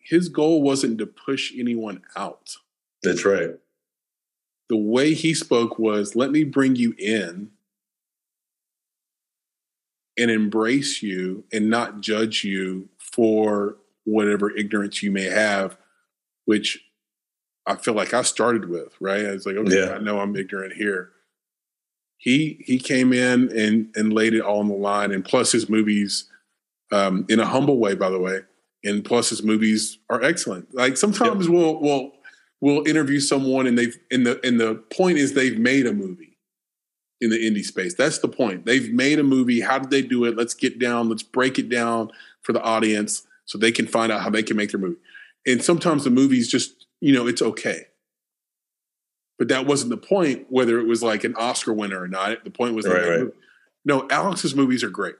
his 0.05 0.29
goal 0.29 0.61
wasn't 0.61 0.99
to 0.99 1.07
push 1.07 1.51
anyone 1.57 2.03
out. 2.15 2.57
That's 3.01 3.25
right. 3.25 3.51
The 4.69 4.77
way 4.77 5.13
he 5.13 5.33
spoke 5.33 5.79
was 5.79 6.15
let 6.15 6.31
me 6.31 6.43
bring 6.43 6.75
you 6.75 6.93
in 6.97 7.49
and 10.17 10.31
embrace 10.31 11.01
you 11.01 11.43
and 11.51 11.69
not 11.69 12.01
judge 12.01 12.43
you 12.43 12.87
for 12.97 13.77
whatever 14.05 14.55
ignorance 14.55 15.01
you 15.01 15.11
may 15.11 15.25
have, 15.25 15.77
which 16.45 16.83
I 17.65 17.75
feel 17.75 17.95
like 17.95 18.13
I 18.13 18.21
started 18.21 18.69
with, 18.69 18.95
right? 18.99 19.25
I 19.25 19.31
was 19.31 19.45
like, 19.45 19.55
okay, 19.55 19.85
yeah. 19.85 19.93
I 19.93 19.97
know 19.97 20.19
I'm 20.19 20.35
ignorant 20.35 20.73
here. 20.73 21.11
He 22.17 22.63
he 22.65 22.77
came 22.77 23.11
in 23.11 23.51
and 23.57 23.91
and 23.95 24.13
laid 24.13 24.33
it 24.33 24.41
all 24.41 24.59
on 24.59 24.67
the 24.67 24.75
line, 24.75 25.11
and 25.11 25.25
plus 25.25 25.51
his 25.51 25.67
movies, 25.67 26.29
um, 26.91 27.25
in 27.27 27.39
a 27.39 27.45
humble 27.45 27.77
way, 27.77 27.95
by 27.95 28.09
the 28.09 28.19
way, 28.19 28.41
and 28.85 29.03
plus 29.03 29.29
his 29.29 29.43
movies 29.43 29.97
are 30.09 30.23
excellent. 30.23 30.73
Like 30.73 30.95
sometimes 30.95 31.47
yep. 31.47 31.53
we'll 31.53 31.81
we'll 31.81 32.11
we'll 32.61 32.87
interview 32.87 33.19
someone 33.19 33.67
and 33.67 33.77
they've 33.77 33.97
and 34.11 34.25
the 34.25 34.39
and 34.45 34.59
the 34.59 34.75
point 34.95 35.17
is 35.17 35.33
they've 35.33 35.59
made 35.59 35.85
a 35.85 35.93
movie 35.93 36.37
in 37.19 37.29
the 37.29 37.37
indie 37.37 37.63
space. 37.63 37.95
That's 37.95 38.19
the 38.19 38.27
point. 38.27 38.65
They've 38.65 38.93
made 38.93 39.19
a 39.19 39.23
movie. 39.23 39.61
How 39.61 39.79
did 39.79 39.89
they 39.89 40.01
do 40.01 40.25
it? 40.25 40.37
Let's 40.37 40.53
get 40.53 40.79
down. 40.79 41.09
Let's 41.09 41.23
break 41.23 41.57
it 41.57 41.69
down 41.69 42.11
for 42.41 42.53
the 42.53 42.61
audience 42.61 43.25
so 43.45 43.57
they 43.57 43.71
can 43.71 43.87
find 43.87 44.11
out 44.11 44.21
how 44.21 44.29
they 44.29 44.43
can 44.43 44.57
make 44.57 44.71
their 44.71 44.79
movie. 44.79 44.99
And 45.45 45.63
sometimes 45.63 46.03
the 46.03 46.09
movie's 46.09 46.49
just, 46.49 46.87
you 47.01 47.13
know, 47.13 47.27
it's 47.27 47.41
okay. 47.41 47.87
But 49.37 49.49
that 49.49 49.65
wasn't 49.65 49.91
the 49.91 49.97
point, 49.97 50.47
whether 50.49 50.79
it 50.79 50.87
was 50.87 51.03
like 51.03 51.23
an 51.23 51.35
Oscar 51.35 51.73
winner 51.73 52.01
or 52.01 52.07
not. 52.07 52.43
The 52.43 52.49
point 52.49 52.73
was, 52.73 52.87
right, 52.87 53.07
right. 53.07 53.27
no, 53.83 54.07
Alex's 54.09 54.55
movies 54.55 54.83
are 54.83 54.89
great. 54.89 55.15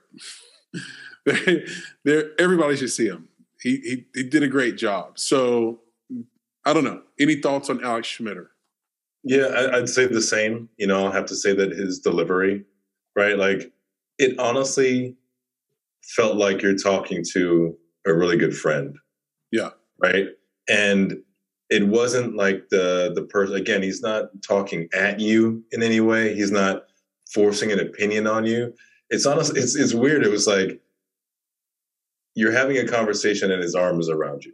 they're, 1.26 1.64
they're, 2.04 2.30
everybody 2.38 2.76
should 2.76 2.90
see 2.90 3.08
them. 3.08 3.28
He, 3.66 3.78
he, 3.78 4.06
he 4.14 4.22
did 4.22 4.44
a 4.44 4.48
great 4.48 4.76
job. 4.76 5.18
So 5.18 5.80
I 6.64 6.72
don't 6.72 6.84
know. 6.84 7.02
Any 7.18 7.34
thoughts 7.34 7.68
on 7.68 7.82
Alex 7.84 8.06
Schmider? 8.06 8.46
Yeah, 9.24 9.70
I'd 9.72 9.88
say 9.88 10.06
the 10.06 10.22
same. 10.22 10.68
You 10.76 10.86
know, 10.86 11.04
I'll 11.04 11.10
have 11.10 11.26
to 11.26 11.34
say 11.34 11.52
that 11.52 11.72
his 11.72 11.98
delivery, 11.98 12.64
right? 13.16 13.36
Like, 13.36 13.72
it 14.18 14.38
honestly 14.38 15.16
felt 16.14 16.36
like 16.36 16.62
you're 16.62 16.76
talking 16.76 17.24
to 17.32 17.76
a 18.06 18.14
really 18.14 18.36
good 18.36 18.56
friend. 18.56 18.96
Yeah. 19.50 19.70
Right. 20.00 20.26
And 20.68 21.16
it 21.68 21.88
wasn't 21.88 22.36
like 22.36 22.68
the 22.68 23.10
the 23.16 23.22
person 23.22 23.56
again, 23.56 23.82
he's 23.82 24.00
not 24.00 24.26
talking 24.46 24.88
at 24.94 25.18
you 25.18 25.64
in 25.72 25.82
any 25.82 25.98
way. 25.98 26.36
He's 26.36 26.52
not 26.52 26.84
forcing 27.34 27.72
an 27.72 27.80
opinion 27.80 28.28
on 28.28 28.46
you. 28.46 28.72
It's 29.10 29.26
honest, 29.26 29.56
it's 29.56 29.74
it's 29.74 29.92
weird. 29.92 30.24
It 30.24 30.30
was 30.30 30.46
like 30.46 30.80
you're 32.36 32.52
having 32.52 32.78
a 32.78 32.86
conversation 32.86 33.50
and 33.50 33.62
his 33.62 33.74
arm 33.74 33.98
is 33.98 34.08
around 34.08 34.44
you. 34.44 34.52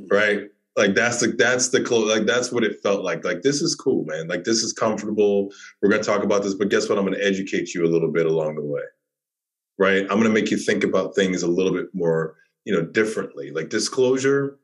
Mm-hmm. 0.00 0.14
Right? 0.14 0.40
Like 0.76 0.94
that's 0.94 1.20
the 1.20 1.28
that's 1.28 1.68
the 1.68 1.80
close 1.80 2.08
like 2.08 2.26
that's 2.26 2.52
what 2.52 2.64
it 2.64 2.82
felt 2.82 3.02
like. 3.02 3.24
Like 3.24 3.42
this 3.42 3.62
is 3.62 3.74
cool, 3.74 4.04
man. 4.04 4.28
Like 4.28 4.44
this 4.44 4.62
is 4.62 4.72
comfortable. 4.72 5.50
We're 5.80 5.88
gonna 5.88 6.02
talk 6.02 6.22
about 6.22 6.42
this, 6.42 6.54
but 6.54 6.68
guess 6.68 6.88
what? 6.88 6.98
I'm 6.98 7.04
gonna 7.04 7.16
educate 7.22 7.72
you 7.72 7.84
a 7.84 7.88
little 7.88 8.10
bit 8.10 8.26
along 8.26 8.56
the 8.56 8.62
way. 8.62 8.82
Right? 9.78 10.02
I'm 10.02 10.18
gonna 10.18 10.30
make 10.30 10.50
you 10.50 10.56
think 10.56 10.84
about 10.84 11.14
things 11.14 11.42
a 11.42 11.48
little 11.48 11.72
bit 11.72 11.86
more 11.94 12.36
you 12.64 12.74
know, 12.74 12.82
differently. 12.82 13.50
Like 13.50 13.68
disclosure, 13.68 14.58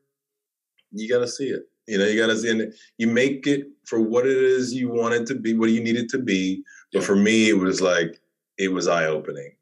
you 0.91 1.09
got 1.09 1.19
to 1.19 1.27
see 1.27 1.47
it. 1.47 1.63
You 1.87 1.97
know, 1.97 2.05
you 2.05 2.19
got 2.19 2.27
to 2.27 2.37
see 2.37 2.49
it. 2.49 2.75
You 2.97 3.07
make 3.07 3.47
it 3.47 3.67
for 3.85 3.99
what 3.99 4.25
it 4.25 4.37
is 4.37 4.73
you 4.73 4.89
want 4.89 5.13
it 5.13 5.25
to 5.27 5.35
be, 5.35 5.53
what 5.53 5.69
you 5.69 5.83
need 5.83 5.97
it 5.97 6.09
to 6.09 6.17
be. 6.17 6.63
But 6.93 7.03
for 7.03 7.15
me, 7.15 7.49
it 7.49 7.57
was 7.57 7.81
like, 7.81 8.19
it 8.57 8.71
was 8.71 8.87
eye 8.87 9.05
opening. 9.05 9.55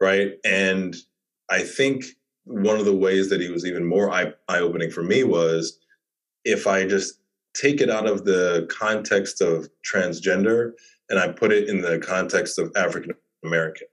Right. 0.00 0.32
And 0.44 0.96
I 1.50 1.62
think 1.62 2.04
one 2.46 2.78
of 2.78 2.84
the 2.84 2.96
ways 2.96 3.28
that 3.28 3.40
he 3.40 3.50
was 3.50 3.66
even 3.66 3.84
more 3.84 4.10
eye 4.10 4.32
opening 4.48 4.90
for 4.90 5.02
me 5.02 5.24
was 5.24 5.78
if 6.44 6.66
I 6.66 6.86
just 6.86 7.20
take 7.54 7.80
it 7.80 7.90
out 7.90 8.06
of 8.06 8.24
the 8.24 8.68
context 8.70 9.40
of 9.40 9.68
transgender 9.84 10.72
and 11.10 11.18
I 11.18 11.28
put 11.28 11.52
it 11.52 11.68
in 11.68 11.80
the 11.80 11.98
context 11.98 12.58
of 12.58 12.72
African 12.76 13.12
American. 13.44 13.88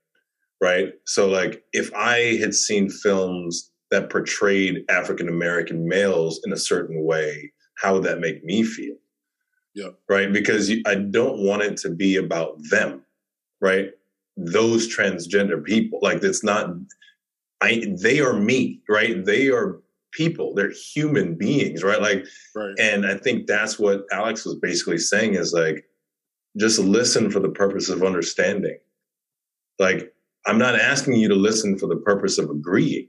Right. 0.61 0.93
So, 1.05 1.27
like, 1.27 1.63
if 1.73 1.93
I 1.93 2.37
had 2.39 2.53
seen 2.53 2.89
films 2.89 3.71
that 3.91 4.09
portrayed 4.09 4.85
African 4.89 5.27
American 5.27 5.87
males 5.87 6.39
in 6.45 6.53
a 6.53 6.57
certain 6.57 7.03
way, 7.03 7.51
how 7.77 7.95
would 7.95 8.03
that 8.03 8.19
make 8.19 8.43
me 8.43 8.63
feel? 8.63 8.95
Yeah. 9.73 9.89
Right. 10.07 10.31
Because 10.31 10.71
I 10.85 10.95
don't 10.95 11.39
want 11.39 11.63
it 11.63 11.77
to 11.77 11.89
be 11.89 12.15
about 12.17 12.57
them. 12.69 13.01
Right. 13.59 13.91
Those 14.37 14.95
transgender 14.95 15.63
people, 15.63 15.99
like 16.01 16.23
it's 16.23 16.43
not. 16.43 16.69
I. 17.63 17.85
They 18.01 18.19
are 18.19 18.33
me. 18.33 18.81
Right. 18.87 19.25
They 19.25 19.49
are 19.49 19.79
people. 20.11 20.53
They're 20.53 20.73
human 20.93 21.35
beings. 21.35 21.83
Right. 21.83 22.01
Like. 22.01 22.25
Right. 22.55 22.75
And 22.79 23.05
I 23.05 23.17
think 23.17 23.47
that's 23.47 23.79
what 23.79 24.03
Alex 24.11 24.45
was 24.45 24.55
basically 24.55 24.99
saying 24.99 25.35
is 25.35 25.53
like, 25.53 25.85
just 26.57 26.77
listen 26.77 27.31
for 27.31 27.39
the 27.39 27.49
purpose 27.49 27.89
of 27.89 28.03
understanding. 28.03 28.77
Like, 29.79 30.13
I'm 30.45 30.59
not 30.59 30.79
asking 30.79 31.15
you 31.15 31.27
to 31.29 31.35
listen 31.35 31.79
for 31.79 31.87
the 31.87 31.95
purpose 31.95 32.37
of 32.37 32.49
agreeing 32.49 33.07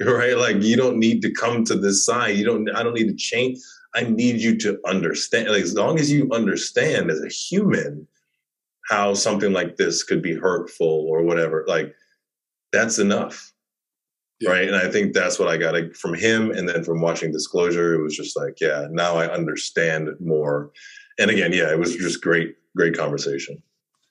right? 0.06 0.36
Like 0.36 0.62
you 0.62 0.76
don't 0.76 0.98
need 0.98 1.20
to 1.22 1.32
come 1.32 1.64
to 1.64 1.76
this 1.76 2.06
side. 2.06 2.36
You 2.36 2.44
don't. 2.44 2.70
I 2.74 2.82
don't 2.82 2.94
need 2.94 3.08
to 3.08 3.16
change. 3.16 3.58
I 3.94 4.04
need 4.04 4.40
you 4.40 4.56
to 4.58 4.78
understand. 4.86 5.48
Like 5.48 5.62
as 5.62 5.74
long 5.74 5.98
as 5.98 6.10
you 6.10 6.30
understand 6.32 7.10
as 7.10 7.22
a 7.22 7.28
human 7.28 8.06
how 8.88 9.14
something 9.14 9.52
like 9.52 9.76
this 9.76 10.02
could 10.02 10.22
be 10.22 10.34
hurtful 10.34 11.06
or 11.08 11.22
whatever, 11.22 11.64
like 11.68 11.94
that's 12.72 12.98
enough. 12.98 13.52
Yeah. 14.40 14.50
Right. 14.50 14.66
And 14.68 14.76
I 14.76 14.90
think 14.90 15.12
that's 15.12 15.38
what 15.38 15.48
I 15.48 15.56
got 15.58 15.94
from 15.96 16.14
him. 16.14 16.50
And 16.50 16.66
then 16.68 16.82
from 16.82 17.00
watching 17.02 17.30
Disclosure, 17.30 17.94
it 17.94 18.02
was 18.02 18.16
just 18.16 18.36
like, 18.38 18.58
yeah, 18.60 18.86
now 18.90 19.16
I 19.16 19.30
understand 19.30 20.08
more. 20.18 20.70
And 21.18 21.30
again, 21.30 21.52
yeah, 21.52 21.70
it 21.70 21.78
was 21.78 21.94
just 21.96 22.22
great, 22.22 22.56
great 22.74 22.96
conversation. 22.96 23.62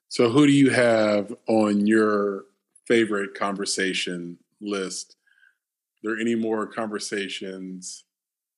So 0.10 0.30
who 0.30 0.46
do 0.46 0.54
you 0.54 0.70
have 0.70 1.34
on 1.48 1.88
your 1.88 2.44
favorite 2.88 3.34
conversation 3.34 4.38
list, 4.62 5.16
are 6.06 6.12
there 6.12 6.20
any 6.20 6.36
more 6.36 6.68
conversations 6.68 8.04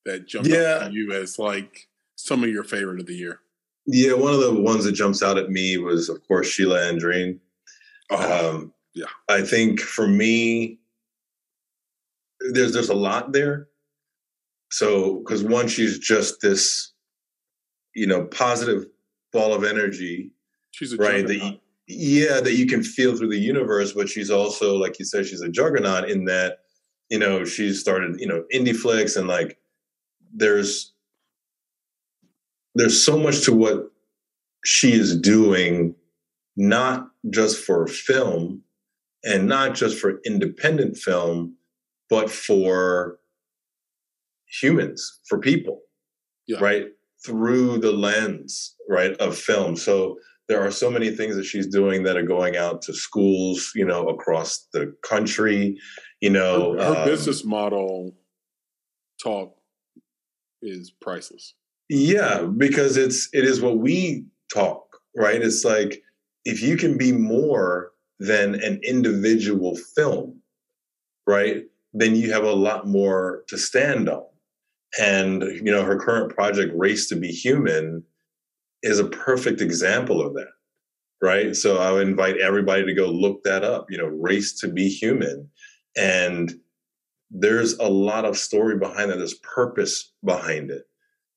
that 0.05 0.27
jump 0.27 0.47
Yeah. 0.47 0.79
out 0.81 0.87
to 0.89 0.93
you 0.93 1.13
as 1.13 1.39
like 1.39 1.87
some 2.15 2.43
of 2.43 2.49
your 2.49 2.63
favorite 2.65 2.99
of 2.99 3.05
the 3.07 3.15
year? 3.15 3.39
Yeah, 3.85 4.13
one 4.13 4.33
of 4.33 4.41
the 4.41 4.53
ones 4.53 4.83
that 4.83 4.91
jumps 4.93 5.23
out 5.23 5.37
at 5.37 5.49
me 5.49 5.77
was, 5.77 6.09
of 6.09 6.25
course, 6.27 6.55
Scilla 6.55 6.79
Andreen. 6.81 7.39
Oh, 8.09 8.49
Um, 8.55 8.73
yeah. 8.93 9.05
I 9.29 9.41
think 9.41 9.79
for 9.79 10.07
me, 10.07 10.79
there's 12.53 12.73
there's 12.73 12.89
a 12.89 12.95
lot 12.95 13.31
there. 13.31 13.67
So, 14.71 15.19
because 15.19 15.43
one, 15.43 15.67
she's 15.67 15.99
just 15.99 16.41
this, 16.41 16.93
you 17.93 18.07
know, 18.07 18.25
positive 18.25 18.85
ball 19.33 19.53
of 19.53 19.63
energy, 19.63 20.31
she's 20.71 20.93
a 20.93 20.97
right? 20.97 21.27
That 21.27 21.35
you, 21.35 21.57
yeah, 21.87 22.39
that 22.39 22.53
you 22.53 22.65
can 22.65 22.83
feel 22.83 23.15
through 23.15 23.29
the 23.29 23.37
universe. 23.37 23.91
But 23.91 24.09
she's 24.09 24.31
also, 24.31 24.77
like 24.77 24.97
you 24.97 25.05
said, 25.05 25.25
she's 25.25 25.41
a 25.41 25.49
juggernaut 25.49 26.09
in 26.09 26.25
that, 26.25 26.59
you 27.09 27.19
know, 27.19 27.43
she's 27.43 27.79
started, 27.79 28.19
you 28.19 28.27
know, 28.27 28.45
IndieFlix 28.53 29.17
and 29.17 29.27
like 29.27 29.57
there's 30.33 30.93
there's 32.75 33.03
so 33.03 33.17
much 33.17 33.41
to 33.41 33.53
what 33.53 33.91
she 34.63 34.93
is 34.93 35.17
doing, 35.17 35.93
not 36.55 37.09
just 37.29 37.57
for 37.63 37.87
film 37.87 38.63
and 39.23 39.47
not 39.47 39.75
just 39.75 39.99
for 39.99 40.21
independent 40.25 40.97
film, 40.97 41.55
but 42.11 42.29
for 42.29 43.17
humans, 44.61 45.19
for 45.27 45.39
people, 45.39 45.81
Yeah. 46.45 46.59
right? 46.59 46.87
Through 47.25 47.77
the 47.79 47.93
lens, 47.93 48.75
right, 48.89 49.13
of 49.17 49.37
film. 49.37 49.75
So 49.77 50.19
there 50.49 50.61
are 50.61 50.71
so 50.71 50.91
many 50.91 51.09
things 51.15 51.35
that 51.37 51.45
she's 51.45 51.67
doing 51.67 52.03
that 52.03 52.17
are 52.17 52.23
going 52.37 52.57
out 52.57 52.81
to 52.83 52.93
schools, 52.93 53.71
you 53.75 53.85
know, 53.85 54.09
across 54.09 54.67
the 54.73 54.93
country. 55.03 55.77
You 56.19 56.31
know, 56.31 56.73
her, 56.73 56.83
her 56.83 56.99
um, 57.01 57.05
business 57.07 57.45
model 57.45 58.13
talk 59.23 59.55
is 60.61 60.91
priceless. 60.91 61.53
Yeah, 61.87 62.41
because 62.57 62.97
it's 62.97 63.29
it 63.31 63.45
is 63.45 63.61
what 63.61 63.77
we 63.77 64.25
talk, 64.53 64.83
right? 65.15 65.41
It's 65.41 65.63
like 65.63 66.03
if 66.43 66.61
you 66.61 66.75
can 66.75 66.97
be 66.97 67.13
more 67.13 67.91
than 68.19 68.55
an 68.55 68.81
individual 68.83 69.77
film, 69.95 70.41
right? 71.25 71.63
Then 71.93 72.15
you 72.15 72.31
have 72.31 72.43
a 72.43 72.53
lot 72.53 72.87
more 72.87 73.43
to 73.49 73.57
stand 73.57 74.09
on. 74.09 74.23
And 74.99 75.41
you 75.41 75.71
know, 75.71 75.83
her 75.83 75.99
current 75.99 76.33
project 76.33 76.73
Race 76.75 77.07
to 77.09 77.15
Be 77.15 77.29
Human 77.29 78.03
is 78.83 78.99
a 78.99 79.07
perfect 79.07 79.61
example 79.61 80.25
of 80.25 80.33
that. 80.33 80.51
Right? 81.21 81.55
So 81.55 81.77
I 81.77 81.91
would 81.91 82.07
invite 82.07 82.37
everybody 82.37 82.83
to 82.85 82.93
go 82.93 83.07
look 83.07 83.43
that 83.43 83.63
up, 83.63 83.85
you 83.89 83.97
know, 83.97 84.07
Race 84.07 84.59
to 84.61 84.67
Be 84.67 84.89
Human. 84.89 85.49
And 85.95 86.53
there's 87.29 87.73
a 87.73 87.87
lot 87.87 88.25
of 88.25 88.37
story 88.37 88.77
behind 88.77 89.11
that. 89.11 89.17
There's 89.17 89.35
purpose 89.35 90.13
behind 90.23 90.71
it 90.71 90.85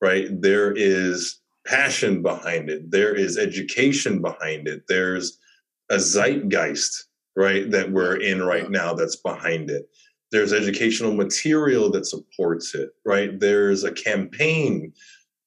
right? 0.05 0.29
There 0.43 0.71
is 0.77 1.41
passion 1.67 2.21
behind 2.21 2.69
it. 2.69 2.91
There 2.91 3.15
is 3.15 3.39
education 3.39 4.21
behind 4.21 4.69
it. 4.69 4.83
There's 4.87 5.39
a 5.91 5.99
zeitgeist, 5.99 7.05
right, 7.37 7.71
that 7.71 7.91
we're 7.91 8.17
in 8.17 8.43
right 8.43 8.71
now 8.71 8.93
that's 8.93 9.17
behind 9.17 9.71
it. 9.71 9.89
There's 10.35 10.52
educational 10.52 11.15
material 11.15 11.90
that 11.93 12.06
supports 12.06 12.74
it, 12.74 12.90
right? 13.06 13.39
There's 13.39 13.85
a 13.85 13.93
campaign. 13.93 14.93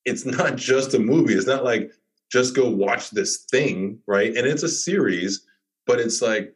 It's 0.06 0.26
not 0.26 0.56
just 0.72 0.94
a 0.94 1.00
movie. 1.00 1.34
It's 1.34 1.46
not 1.46 1.66
like 1.66 1.92
just 2.32 2.56
go 2.56 2.70
watch 2.70 3.12
this 3.12 3.46
thing, 3.52 4.00
right? 4.08 4.36
And 4.36 4.48
it's 4.48 4.64
a 4.64 4.70
series, 4.70 5.46
but 5.86 6.00
it's 6.00 6.22
like 6.22 6.56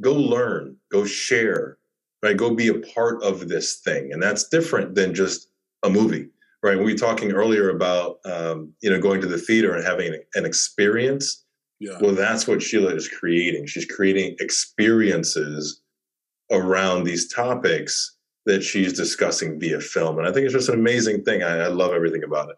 go 0.00 0.12
learn, 0.14 0.76
go 0.90 1.04
share, 1.04 1.78
right? 2.24 2.36
Go 2.36 2.52
be 2.54 2.66
a 2.66 2.80
part 2.94 3.22
of 3.22 3.48
this 3.48 3.76
thing. 3.76 4.12
And 4.12 4.20
that's 4.20 4.48
different 4.48 4.96
than 4.96 5.14
just 5.14 5.48
a 5.84 5.88
movie 5.88 6.28
right? 6.62 6.76
We 6.76 6.92
were 6.92 6.98
talking 6.98 7.32
earlier 7.32 7.70
about 7.70 8.18
um, 8.24 8.74
you 8.82 8.90
know 8.90 9.00
going 9.00 9.20
to 9.20 9.26
the 9.26 9.38
theater 9.38 9.74
and 9.74 9.84
having 9.84 10.14
an 10.34 10.44
experience. 10.44 11.44
Yeah. 11.78 11.96
Well, 12.00 12.14
that's 12.14 12.46
what 12.46 12.62
Scilla 12.62 12.94
is 12.94 13.08
creating. 13.08 13.66
She's 13.66 13.86
creating 13.86 14.36
experiences 14.38 15.80
around 16.50 17.04
these 17.04 17.32
topics 17.32 18.16
that 18.46 18.62
she's 18.62 18.92
discussing 18.92 19.60
via 19.60 19.80
film, 19.80 20.18
and 20.18 20.26
I 20.26 20.32
think 20.32 20.44
it's 20.44 20.54
just 20.54 20.68
an 20.68 20.74
amazing 20.74 21.24
thing. 21.24 21.42
I, 21.42 21.64
I 21.64 21.68
love 21.68 21.92
everything 21.92 22.24
about 22.24 22.50
it. 22.50 22.56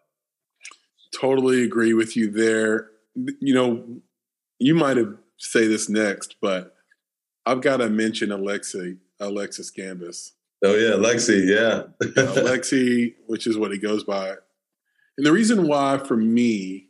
Totally 1.21 1.63
agree 1.63 1.93
with 1.93 2.17
you 2.17 2.31
there. 2.31 2.89
You 3.15 3.55
know, 3.55 3.85
you 4.59 4.75
might 4.75 4.97
have 4.97 5.15
say 5.39 5.67
this 5.67 5.89
next, 5.89 6.37
but 6.41 6.75
I've 7.45 7.61
got 7.61 7.79
to 7.79 7.91
mention 7.91 8.31
Alexi, 8.31 8.99
Alexis 9.21 9.71
Gambis. 9.71 10.31
Oh 10.65 10.77
yeah, 10.77 10.95
Lexi, 10.95 11.47
yeah, 11.49 11.83
Alexi, 12.15 13.15
which 13.27 13.47
is 13.47 13.59
what 13.59 13.73
he 13.73 13.79
goes 13.79 14.05
by. 14.05 14.35
And 15.19 15.27
the 15.27 15.33
reason 15.33 15.67
why 15.67 15.99
for 15.99 16.17
me 16.17 16.87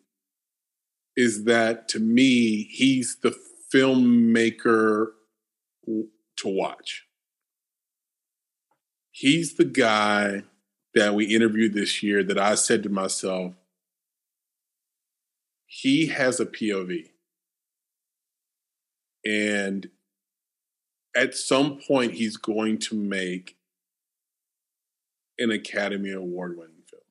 is 1.17 1.45
that 1.45 1.89
to 1.89 1.99
me, 1.99 2.65
he's 2.65 3.19
the 3.23 3.35
filmmaker 3.75 5.09
to 6.39 6.49
watch. 6.49 7.07
He's 9.11 9.55
the 9.55 9.65
guy 9.65 10.43
that 10.95 11.15
we 11.15 11.27
interviewed 11.27 11.75
this 11.75 12.03
year 12.03 12.23
that 12.23 12.39
I 12.39 12.55
said 12.55 12.83
to 12.83 12.89
myself, 12.89 13.55
he 15.67 16.07
has 16.07 16.39
a 16.39 16.47
POV. 16.47 17.09
And 19.25 19.89
at 21.17 21.35
some 21.35 21.79
point, 21.79 22.15
he's 22.15 22.37
going 22.37 22.79
to 22.79 22.95
make 22.95 23.57
an 25.39 25.51
Academy 25.51 26.11
Award 26.11 26.57
winning 26.57 26.83
film. 26.91 27.03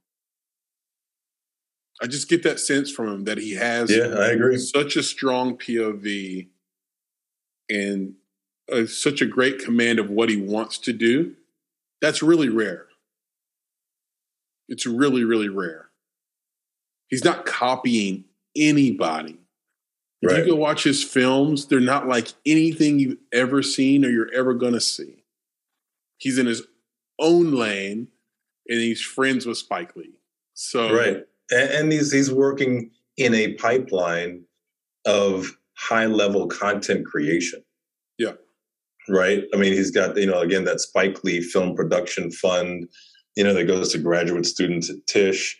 I 2.01 2.07
just 2.07 2.29
get 2.29 2.43
that 2.43 2.59
sense 2.59 2.91
from 2.91 3.07
him 3.07 3.23
that 3.25 3.37
he 3.37 3.55
has 3.55 3.95
yeah, 3.95 4.15
I 4.17 4.29
agree. 4.29 4.57
such 4.57 4.95
a 4.95 5.03
strong 5.03 5.57
POV 5.57 6.47
and 7.69 8.15
uh, 8.71 8.85
such 8.85 9.21
a 9.21 9.25
great 9.25 9.59
command 9.59 9.99
of 9.99 10.09
what 10.09 10.29
he 10.29 10.37
wants 10.37 10.77
to 10.79 10.93
do. 10.93 11.35
That's 12.01 12.21
really 12.23 12.49
rare. 12.49 12.87
It's 14.67 14.85
really, 14.85 15.23
really 15.23 15.49
rare. 15.49 15.89
He's 17.09 17.23
not 17.23 17.45
copying 17.45 18.25
anybody. 18.55 19.37
If 20.21 20.31
Right. 20.31 20.45
you 20.45 20.51
go 20.53 20.55
watch 20.55 20.83
his 20.83 21.03
films, 21.03 21.65
they're 21.65 21.79
not 21.79 22.07
like 22.07 22.27
anything 22.45 22.99
you've 22.99 23.17
ever 23.31 23.61
seen 23.63 24.05
or 24.05 24.09
you're 24.09 24.31
ever 24.33 24.53
going 24.53 24.73
to 24.73 24.81
see. 24.81 25.23
He's 26.17 26.37
in 26.37 26.45
his 26.45 26.63
own 27.19 27.51
lane 27.51 28.07
and 28.69 28.79
he's 28.79 29.01
friends 29.01 29.45
with 29.45 29.57
Spike 29.57 29.95
Lee. 29.95 30.13
So, 30.53 30.93
right 30.95 31.25
and, 31.49 31.69
and 31.71 31.91
he's 31.91 32.11
he's 32.11 32.31
working 32.31 32.91
in 33.17 33.33
a 33.33 33.53
pipeline 33.53 34.43
of 35.05 35.57
high 35.75 36.05
level 36.05 36.47
content 36.47 37.05
creation 37.05 37.63
Yeah. 38.19 38.33
Right? 39.11 39.43
I 39.53 39.57
mean 39.57 39.73
he's 39.73 39.91
got 39.91 40.17
you 40.17 40.25
know 40.25 40.39
again 40.39 40.63
that 40.65 40.81
spike 40.81 41.23
lee 41.23 41.41
film 41.41 41.75
production 41.75 42.31
fund 42.31 42.87
you 43.35 43.43
know 43.43 43.53
that 43.53 43.65
goes 43.65 43.91
to 43.91 43.97
graduate 43.97 44.45
students 44.45 44.89
at 44.89 45.05
tisch 45.07 45.57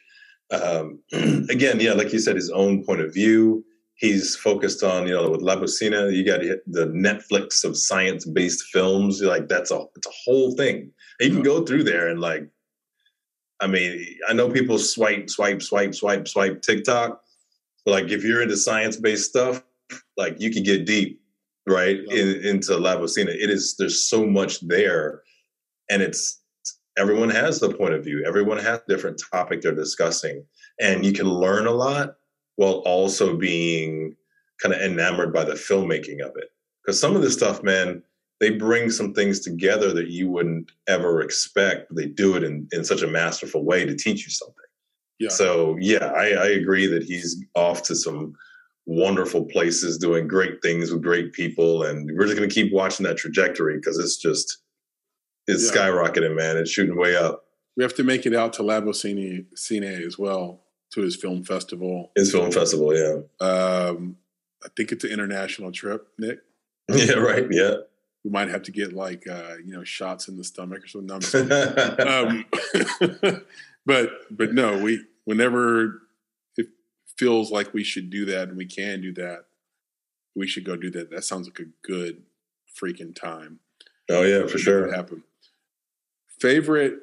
um, 0.51 0.99
again 1.49 1.79
yeah 1.79 1.93
like 1.93 2.11
you 2.11 2.19
said 2.19 2.35
his 2.35 2.49
own 2.49 2.83
point 2.83 3.01
of 3.01 3.13
view. 3.13 3.63
He's 3.95 4.35
focused 4.35 4.83
on 4.83 5.05
you 5.07 5.13
know 5.13 5.29
with 5.29 5.41
Labocine, 5.41 6.13
you 6.15 6.25
got 6.25 6.39
the 6.39 6.87
netflix 6.87 7.63
of 7.63 7.77
science-based 7.77 8.63
films 8.73 9.21
like 9.21 9.47
that's 9.47 9.69
a 9.69 9.83
it's 9.95 10.07
a 10.07 10.17
whole 10.25 10.55
thing. 10.55 10.91
And 11.19 11.29
you 11.29 11.35
can 11.35 11.43
go 11.43 11.63
through 11.63 11.83
there 11.83 12.07
and 12.07 12.19
like 12.19 12.49
I 13.61 13.67
mean, 13.67 14.03
I 14.27 14.33
know 14.33 14.49
people 14.49 14.79
swipe, 14.79 15.29
swipe, 15.29 15.61
swipe, 15.61 15.93
swipe, 15.93 16.27
swipe 16.27 16.61
TikTok. 16.63 17.21
But 17.85 17.91
like 17.91 18.09
if 18.09 18.23
you're 18.23 18.41
into 18.41 18.57
science-based 18.57 19.29
stuff, 19.29 19.63
like 20.17 20.39
you 20.41 20.51
can 20.51 20.63
get 20.63 20.85
deep, 20.85 21.20
right? 21.67 21.97
In, 22.09 22.45
into 22.45 22.73
Labocine. 22.73 23.27
It 23.27 23.49
is 23.49 23.75
there's 23.77 24.03
so 24.03 24.25
much 24.25 24.59
there. 24.61 25.21
And 25.89 26.01
it's 26.01 26.41
everyone 26.97 27.29
has 27.29 27.59
the 27.59 27.73
point 27.73 27.93
of 27.93 28.03
view. 28.03 28.23
Everyone 28.25 28.57
has 28.57 28.81
different 28.88 29.21
topic 29.31 29.61
they're 29.61 29.75
discussing. 29.75 30.45
And 30.79 31.05
you 31.05 31.13
can 31.13 31.27
learn 31.27 31.67
a 31.67 31.71
lot 31.71 32.15
while 32.55 32.83
also 32.85 33.35
being 33.38 34.15
kind 34.61 34.75
of 34.75 34.81
enamored 34.81 35.33
by 35.33 35.43
the 35.43 35.53
filmmaking 35.53 36.21
of 36.21 36.31
it. 36.35 36.49
Because 36.83 36.99
some 36.99 37.15
of 37.15 37.21
this 37.21 37.33
stuff, 37.33 37.63
man, 37.63 38.03
they 38.39 38.49
bring 38.49 38.89
some 38.89 39.13
things 39.13 39.39
together 39.39 39.93
that 39.93 40.07
you 40.07 40.29
wouldn't 40.29 40.71
ever 40.88 41.21
expect. 41.21 41.95
They 41.95 42.07
do 42.07 42.35
it 42.35 42.43
in, 42.43 42.67
in 42.71 42.83
such 42.83 43.03
a 43.03 43.07
masterful 43.07 43.63
way 43.63 43.85
to 43.85 43.95
teach 43.95 44.25
you 44.25 44.31
something. 44.31 44.55
yeah. 45.19 45.29
So 45.29 45.77
yeah, 45.79 46.11
I, 46.15 46.31
I 46.31 46.47
agree 46.47 46.88
that 46.88 47.03
he's 47.03 47.43
off 47.55 47.83
to 47.83 47.95
some 47.95 48.33
wonderful 48.85 49.45
places, 49.45 49.97
doing 49.97 50.27
great 50.27 50.61
things 50.61 50.91
with 50.91 51.01
great 51.01 51.33
people, 51.33 51.83
and 51.83 52.09
we're 52.15 52.25
just 52.25 52.35
gonna 52.35 52.47
keep 52.49 52.73
watching 52.73 53.05
that 53.05 53.17
trajectory 53.17 53.75
because 53.77 53.97
it's 53.99 54.17
just 54.17 54.57
it's 55.47 55.65
Yeah. 55.73 55.89
skyrocketing, 55.89 56.35
man. 56.35 56.57
It's 56.57 56.69
shooting 56.71 56.95
way 56.95 57.15
up. 57.15 57.45
we 57.77 57.83
have 57.83 57.95
to 57.95 58.03
make 58.03 58.25
it 58.25 58.35
out 58.35 58.51
to 58.53 58.61
Labocine, 58.63 59.45
Cine 59.55 60.05
as 60.05 60.17
well 60.19 60.61
to 60.93 61.01
his 61.01 61.15
film 61.15 61.43
festival. 61.43 62.11
It's 62.17 62.31
film 62.31 62.51
festival, 62.51 62.93
yeah, 62.95 63.21
Um, 63.45 64.17
I 64.63 64.67
think 64.75 64.91
it's 64.91 65.03
an 65.05 65.11
international 65.11 65.71
trip, 65.71 66.05
Nick. 66.19 66.39
yeah, 66.93 67.13
right, 67.13 67.47
yeah. 67.49 67.75
we 68.25 68.29
might 68.29 68.49
have 68.49 68.61
to 68.63 68.71
get 68.71 68.91
like 68.93 69.25
uh, 69.27 69.55
you 69.65 69.71
know 69.73 69.83
shots 69.85 70.27
in 70.27 70.35
the 70.37 70.43
stomach 70.43 70.83
or 70.83 70.87
something. 70.87 71.47
No, 71.47 71.95
um, 72.07 72.45
but 73.85 74.09
but 74.31 74.53
no, 74.53 74.77
we 74.77 75.03
whenever 75.25 76.01
feels 77.22 77.52
like 77.52 77.72
we 77.72 77.84
should 77.84 78.10
do 78.10 78.26
that 78.26 78.49
and 78.49 78.57
we 78.57 78.65
can 78.65 78.99
do 78.99 79.14
that, 79.14 79.45
we 80.35 80.48
should 80.48 80.65
go 80.65 80.76
do 80.76 80.89
that. 80.89 81.11
That 81.11 81.23
sounds 81.23 81.48
like 81.48 81.60
a 81.60 81.69
good 81.88 82.23
freaking 82.76 83.14
time. 83.14 83.60
Oh 84.10 84.23
yeah, 84.23 84.48
for 84.48 84.57
sure. 84.57 84.91
Happen. 84.91 85.22
Favorite, 86.39 86.93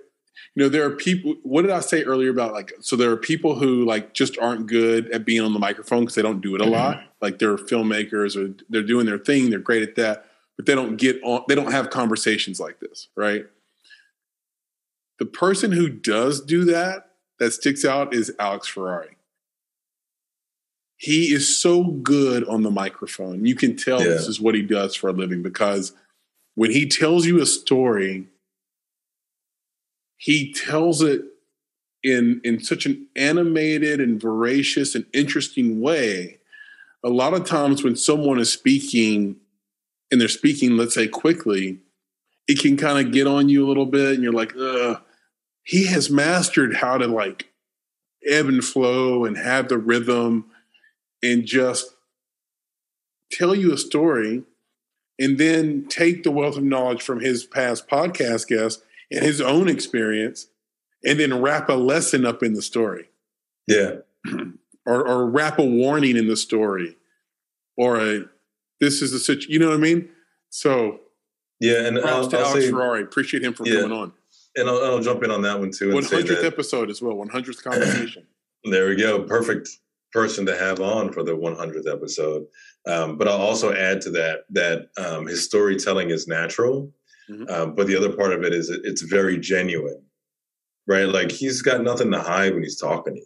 you 0.57 0.65
know, 0.65 0.69
there 0.69 0.85
are 0.85 0.91
people. 0.91 1.37
What 1.45 1.63
did 1.63 1.71
I 1.71 1.79
say 1.79 2.03
earlier 2.03 2.31
about 2.31 2.53
like? 2.53 2.73
So 2.81 2.97
there 2.97 3.13
are 3.13 3.17
people 3.17 3.61
who 3.61 3.85
like 3.85 4.13
just 4.13 4.37
aren't 4.41 4.67
good 4.67 5.09
at 5.11 5.25
being 5.25 5.43
on 5.43 5.53
the 5.53 5.61
microphone 5.61 6.01
because 6.01 6.17
they 6.17 6.23
don't 6.23 6.41
do 6.41 6.57
it 6.57 6.61
a 6.61 6.65
mm-hmm. 6.65 6.73
lot. 6.73 7.05
Like 7.23 7.39
they're 7.39 7.57
filmmakers 7.57 8.37
or 8.37 8.53
they're 8.69 8.83
doing 8.83 9.07
their 9.07 9.19
thing. 9.19 9.51
They're 9.51 9.61
great 9.61 9.83
at 9.83 9.95
that, 9.95 10.27
but 10.57 10.67
they 10.67 10.75
don't 10.75 10.97
get 10.97 11.23
on. 11.23 11.45
They 11.47 11.55
don't 11.55 11.71
have 11.71 11.91
conversations 11.91 12.59
like 12.59 12.81
this, 12.81 13.07
right? 13.15 13.47
The 15.21 15.27
person 15.27 15.71
who 15.71 15.89
does 15.89 16.41
do 16.41 16.65
that 16.65 17.11
that 17.39 17.53
sticks 17.53 17.85
out 17.85 18.13
is 18.13 18.33
Alex 18.41 18.67
Ferrari. 18.67 19.18
He 20.99 21.33
is 21.33 21.57
so 21.57 21.85
good 21.85 22.47
on 22.49 22.63
the 22.63 22.73
microphone. 22.73 23.47
You 23.47 23.55
can 23.55 23.77
tell 23.77 24.01
yeah. 24.01 24.09
this 24.09 24.27
is 24.27 24.41
what 24.41 24.57
he 24.57 24.63
does 24.63 24.97
for 24.97 25.09
a 25.09 25.13
living 25.13 25.43
because 25.43 25.93
when 26.57 26.73
he 26.73 26.89
tells 26.89 27.25
you 27.25 27.41
a 27.41 27.47
story, 27.47 28.27
he 30.17 30.53
tells 30.53 31.01
it 31.03 31.23
in 32.03 32.41
in 32.43 32.61
such 32.61 32.85
an 32.85 33.07
animated 33.15 34.01
and 34.01 34.21
voracious 34.21 34.97
and 34.97 35.07
interesting 35.13 35.81
way. 35.81 36.39
A 37.05 37.09
lot 37.09 37.33
of 37.33 37.45
times 37.47 37.85
when 37.85 37.95
someone 37.95 38.41
is 38.41 38.53
speaking 38.53 39.37
and 40.11 40.21
they're 40.21 40.27
speaking, 40.27 40.77
let's 40.77 40.95
say 40.95 41.07
quickly, 41.07 41.79
it 42.49 42.59
can 42.59 42.77
kind 42.77 43.07
of 43.07 43.13
get 43.13 43.29
on 43.29 43.49
you 43.49 43.65
a 43.65 43.69
little 43.69 43.87
bit, 43.87 44.15
and 44.15 44.23
you're 44.25 44.33
like, 44.33 44.53
Ugh. 44.57 45.01
he 45.63 45.87
has 45.87 46.11
mastered 46.11 46.75
how 46.75 46.99
to 46.99 47.07
like 47.07 47.53
ebb 48.27 48.47
and 48.47 48.65
flow 48.65 49.25
and 49.25 49.37
have 49.37 49.69
the 49.69 49.79
rhythm 49.79 50.47
and 51.23 51.45
just 51.45 51.95
tell 53.31 53.55
you 53.55 53.73
a 53.73 53.79
story 53.79 54.43
and 55.19 55.39
then 55.39 55.87
take 55.89 56.23
the 56.23 56.31
wealth 56.31 56.57
of 56.57 56.63
knowledge 56.63 57.03
from 57.03 57.21
his 57.21 57.45
past 57.45 57.89
podcast 57.89 58.49
guests 58.49 58.83
and 59.11 59.25
his 59.25 59.41
own 59.41 59.69
experience 59.69 60.49
and 61.05 61.19
then 61.19 61.41
wrap 61.41 61.69
a 61.69 61.75
lesson 61.75 62.25
up 62.25 62.43
in 62.43 62.55
the 62.55 62.63
story. 62.63 63.09
Yeah. 63.67 63.97
or, 64.87 65.07
or 65.07 65.29
wrap 65.29 65.59
a 65.59 65.65
warning 65.65 66.17
in 66.17 66.29
the 66.29 66.37
story 66.37 66.97
or 67.77 67.99
a, 68.01 68.25
this 68.81 69.03
is 69.03 69.13
a 69.13 69.19
situation, 69.19 69.53
you 69.53 69.59
know 69.59 69.69
what 69.69 69.79
I 69.79 69.81
mean? 69.81 70.09
So, 70.51 71.01
yeah. 71.61 71.87
And 71.87 71.99
I'll, 71.99 72.29
to 72.29 72.39
I'll 72.39 72.47
Alex 72.47 72.65
say, 72.65 72.71
Ferrari. 72.71 73.03
Appreciate 73.03 73.43
him 73.43 73.55
for 73.55 73.67
yeah, 73.67 73.83
coming 73.83 73.97
on. 73.97 74.13
And 74.57 74.69
I'll, 74.69 74.85
I'll, 74.85 75.01
jump 75.01 75.23
in 75.23 75.31
on 75.31 75.43
that 75.43 75.59
one 75.59 75.71
too. 75.71 75.91
100th 75.91 76.45
episode 76.45 76.91
as 76.91 77.03
well, 77.03 77.15
100th 77.15 77.63
conversation. 77.65 78.27
there 78.65 78.89
we 78.89 78.97
go. 78.97 79.23
Perfect 79.23 79.69
person 80.13 80.47
to 80.47 80.57
have 80.57 80.81
on 80.81 81.13
for 81.13 81.23
the 81.23 81.37
100th 81.37 81.91
episode. 81.91 82.45
Um, 82.87 83.19
but 83.19 83.29
I'll 83.29 83.41
also 83.41 83.75
add 83.75 84.01
to 84.03 84.11
that 84.13 84.41
that 84.51 84.89
um, 84.97 85.27
his 85.27 85.45
storytelling 85.45 86.11
is 86.11 86.27
natural, 86.27 86.93
mm-hmm. 87.31 87.49
um, 87.49 87.75
but 87.75 87.87
the 87.87 87.97
other 87.97 88.15
part 88.15 88.33
of 88.33 88.43
it 88.43 88.55
is 88.55 88.71
it's 88.71 89.03
very 89.03 89.39
genuine, 89.39 90.03
right? 90.87 91.05
Like 91.05 91.31
he's 91.31 91.61
got 91.63 91.83
nothing 91.83 92.11
to 92.13 92.21
hide 92.21 92.55
when 92.55 92.63
he's 92.63 92.81
talking. 92.81 93.23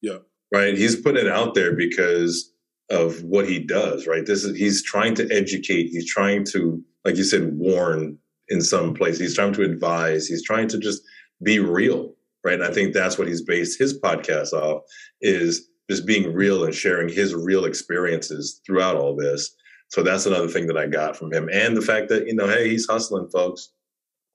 Yeah. 0.00 0.18
Right. 0.52 0.76
He's 0.76 0.96
putting 0.96 1.26
it 1.26 1.32
out 1.32 1.54
there 1.54 1.74
because 1.74 2.52
of 2.90 3.22
what 3.22 3.48
he 3.48 3.58
does. 3.58 4.06
Right. 4.06 4.26
This 4.26 4.44
is 4.44 4.56
he's 4.58 4.82
trying 4.82 5.14
to 5.14 5.28
educate. 5.30 5.88
He's 5.88 6.10
trying 6.10 6.44
to, 6.46 6.82
like 7.04 7.16
you 7.16 7.24
said, 7.24 7.56
warn 7.56 8.18
in 8.48 8.60
some 8.60 8.92
place. 8.92 9.18
He's 9.18 9.34
trying 9.34 9.54
to 9.54 9.62
advise. 9.62 10.26
He's 10.26 10.44
trying 10.44 10.68
to 10.68 10.78
just 10.78 11.02
be 11.42 11.58
real. 11.58 12.14
Right. 12.44 12.54
And 12.54 12.64
I 12.64 12.72
think 12.72 12.92
that's 12.92 13.16
what 13.16 13.28
he's 13.28 13.42
based 13.42 13.78
his 13.78 13.98
podcast 13.98 14.52
off 14.52 14.82
is 15.20 15.68
just 15.90 16.06
being 16.06 16.32
real 16.32 16.64
and 16.64 16.74
sharing 16.74 17.08
his 17.08 17.34
real 17.34 17.64
experiences 17.64 18.60
throughout 18.66 18.96
all 18.96 19.16
this. 19.16 19.54
So 19.88 20.02
that's 20.02 20.26
another 20.26 20.48
thing 20.48 20.66
that 20.68 20.78
I 20.78 20.86
got 20.86 21.16
from 21.16 21.32
him. 21.32 21.48
And 21.52 21.76
the 21.76 21.82
fact 21.82 22.08
that, 22.08 22.26
you 22.26 22.34
know, 22.34 22.48
hey, 22.48 22.68
he's 22.68 22.86
hustling, 22.86 23.28
folks. 23.28 23.70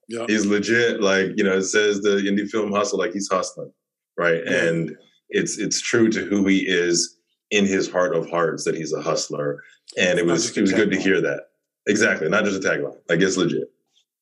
Yeah. 0.08 0.26
He's 0.28 0.46
legit. 0.46 1.02
Like, 1.02 1.32
you 1.36 1.44
know, 1.44 1.58
it 1.58 1.64
says 1.64 2.02
the 2.02 2.18
indie 2.18 2.48
film 2.48 2.72
hustle, 2.72 3.00
like 3.00 3.12
he's 3.12 3.30
hustling. 3.30 3.72
Right. 4.18 4.42
Yeah. 4.46 4.66
And 4.66 4.96
it's 5.30 5.58
it's 5.58 5.82
true 5.82 6.10
to 6.10 6.22
who 6.26 6.46
he 6.48 6.60
is 6.60 7.18
in 7.52 7.66
his 7.66 7.90
heart 7.90 8.16
of 8.16 8.30
hearts 8.30 8.64
that 8.66 8.76
he's 8.76 8.94
a 8.94 9.02
hustler. 9.02 9.64
And 9.98 10.20
it 10.20 10.26
was 10.26 10.56
it 10.56 10.62
was 10.62 10.74
good 10.74 10.92
to 10.92 11.00
hear 11.00 11.22
that. 11.22 11.48
Exactly. 11.88 12.30
Not 12.30 12.46
just 12.46 12.64
a 12.64 12.68
tagline. 12.68 12.98
Like 13.10 13.22
it's 13.22 13.38
legit. 13.38 13.72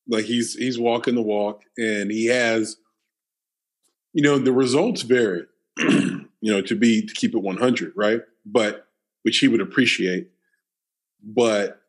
Like 0.07 0.25
he's 0.25 0.53
he's 0.53 0.79
walking 0.79 1.15
the 1.15 1.21
walk 1.21 1.63
and 1.77 2.11
he 2.11 2.27
has, 2.27 2.77
you 4.13 4.21
know, 4.21 4.37
the 4.37 4.53
results 4.53 5.01
vary. 5.01 5.45
you 6.45 6.51
know, 6.51 6.61
to 6.61 6.75
be 6.75 7.03
to 7.03 7.13
keep 7.15 7.33
it 7.33 7.41
100, 7.41 7.93
right? 7.95 8.21
But 8.45 8.87
which 9.23 9.39
he 9.39 9.47
would 9.47 9.61
appreciate. 9.61 10.29
But 11.23 11.81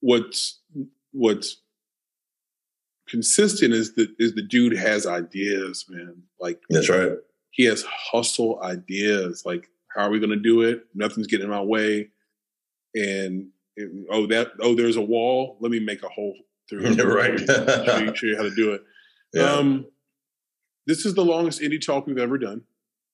what's 0.00 0.60
what's 1.12 1.58
consistent 3.06 3.74
is 3.74 3.92
that 3.96 4.08
is 4.18 4.34
the 4.34 4.40
dude 4.40 4.78
has 4.78 5.06
ideas, 5.06 5.84
man. 5.90 6.22
Like 6.40 6.62
that's 6.70 6.88
right. 6.88 7.18
He 7.50 7.64
has 7.64 7.84
hustle 7.84 8.62
ideas. 8.62 9.42
Like, 9.44 9.68
how 9.94 10.06
are 10.06 10.10
we 10.10 10.20
going 10.20 10.30
to 10.30 10.36
do 10.36 10.62
it? 10.62 10.86
Nothing's 10.94 11.26
getting 11.26 11.44
in 11.44 11.50
my 11.50 11.60
way. 11.60 12.08
And 12.94 13.48
oh, 14.10 14.26
that 14.28 14.52
oh, 14.60 14.74
there's 14.74 14.96
a 14.96 15.02
wall. 15.02 15.58
Let 15.60 15.70
me 15.70 15.80
make 15.80 16.02
a 16.02 16.08
hole 16.08 16.34
through. 16.70 16.86
it. 16.86 16.98
right. 17.04 17.38
show, 17.86 17.98
you, 17.98 18.16
show 18.16 18.26
you 18.26 18.36
how 18.38 18.44
to 18.44 18.54
do 18.54 18.72
it. 18.72 18.84
Yeah. 19.34 19.52
Um, 19.52 19.84
this 20.86 21.04
is 21.04 21.12
the 21.12 21.26
longest 21.26 21.60
indie 21.60 21.84
talk 21.84 22.06
we've 22.06 22.16
ever 22.16 22.38
done. 22.38 22.62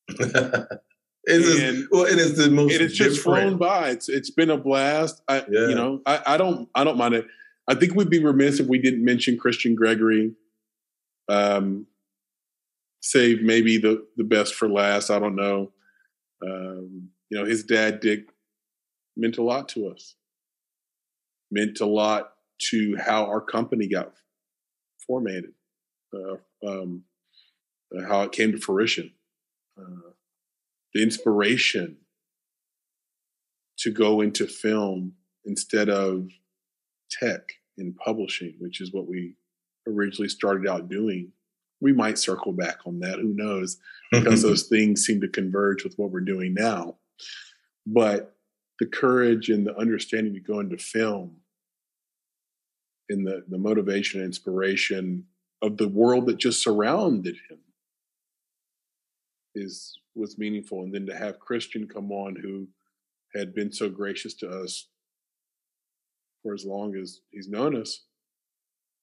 It 0.08 0.80
is 1.26 1.88
well, 1.90 2.04
it 2.04 2.18
is 2.18 2.36
the 2.36 2.50
most. 2.50 2.72
It 2.72 2.80
is 2.80 2.94
just 2.94 3.20
flown 3.20 3.58
by. 3.58 3.90
It's 3.90 4.08
it's 4.08 4.30
been 4.30 4.50
a 4.50 4.56
blast. 4.56 5.22
I 5.28 5.44
yeah. 5.50 5.68
you 5.68 5.74
know 5.74 6.00
I, 6.06 6.22
I 6.26 6.36
don't 6.36 6.68
I 6.74 6.84
don't 6.84 6.96
mind 6.96 7.14
it. 7.14 7.26
I 7.68 7.74
think 7.74 7.94
we'd 7.94 8.10
be 8.10 8.24
remiss 8.24 8.60
if 8.60 8.66
we 8.66 8.78
didn't 8.78 9.04
mention 9.04 9.36
Christian 9.36 9.74
Gregory. 9.74 10.32
Um, 11.28 11.86
save 13.00 13.42
maybe 13.42 13.78
the 13.78 14.06
the 14.16 14.24
best 14.24 14.54
for 14.54 14.68
last. 14.68 15.10
I 15.10 15.18
don't 15.18 15.36
know. 15.36 15.72
Um, 16.42 17.10
you 17.30 17.38
know, 17.38 17.44
his 17.44 17.64
dad 17.64 18.00
Dick 18.00 18.28
meant 19.16 19.36
a 19.36 19.42
lot 19.42 19.68
to 19.70 19.88
us. 19.88 20.14
Meant 21.50 21.80
a 21.80 21.86
lot 21.86 22.32
to 22.70 22.96
how 22.96 23.26
our 23.26 23.40
company 23.40 23.88
got 23.88 24.12
formatted, 25.06 25.52
uh, 26.14 26.36
um, 26.66 27.04
how 28.08 28.22
it 28.22 28.32
came 28.32 28.52
to 28.52 28.58
fruition 28.58 29.12
uh, 29.78 30.10
the 30.94 31.02
inspiration 31.02 31.96
to 33.78 33.90
go 33.90 34.20
into 34.20 34.46
film 34.46 35.12
instead 35.44 35.88
of 35.88 36.28
tech 37.10 37.40
and 37.76 37.96
publishing, 37.96 38.54
which 38.58 38.80
is 38.80 38.92
what 38.92 39.06
we 39.06 39.34
originally 39.86 40.28
started 40.28 40.68
out 40.68 40.88
doing. 40.88 41.32
We 41.80 41.92
might 41.92 42.18
circle 42.18 42.52
back 42.52 42.78
on 42.86 42.98
that, 43.00 43.20
who 43.20 43.34
knows, 43.34 43.78
because 44.12 44.42
those 44.42 44.64
things 44.64 45.04
seem 45.04 45.20
to 45.20 45.28
converge 45.28 45.84
with 45.84 45.94
what 45.96 46.10
we're 46.10 46.20
doing 46.20 46.54
now. 46.54 46.96
But 47.86 48.34
the 48.80 48.86
courage 48.86 49.48
and 49.48 49.66
the 49.66 49.76
understanding 49.76 50.34
to 50.34 50.40
go 50.40 50.60
into 50.60 50.76
film 50.76 51.36
and 53.08 53.26
the, 53.26 53.44
the 53.48 53.58
motivation 53.58 54.20
and 54.20 54.26
inspiration 54.26 55.24
of 55.62 55.76
the 55.76 55.88
world 55.88 56.26
that 56.26 56.38
just 56.38 56.62
surrounded 56.62 57.36
him 57.48 57.58
is 59.58 59.98
was 60.14 60.38
meaningful. 60.38 60.82
And 60.82 60.94
then 60.94 61.06
to 61.06 61.16
have 61.16 61.38
Christian 61.38 61.86
come 61.86 62.10
on, 62.10 62.36
who 62.36 62.68
had 63.34 63.54
been 63.54 63.72
so 63.72 63.88
gracious 63.88 64.34
to 64.34 64.48
us 64.48 64.88
for 66.42 66.54
as 66.54 66.64
long 66.64 66.96
as 66.96 67.20
he's 67.30 67.48
known 67.48 67.76
us, 67.76 68.04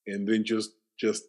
and 0.06 0.28
then 0.28 0.44
just 0.44 0.70
just 0.98 1.24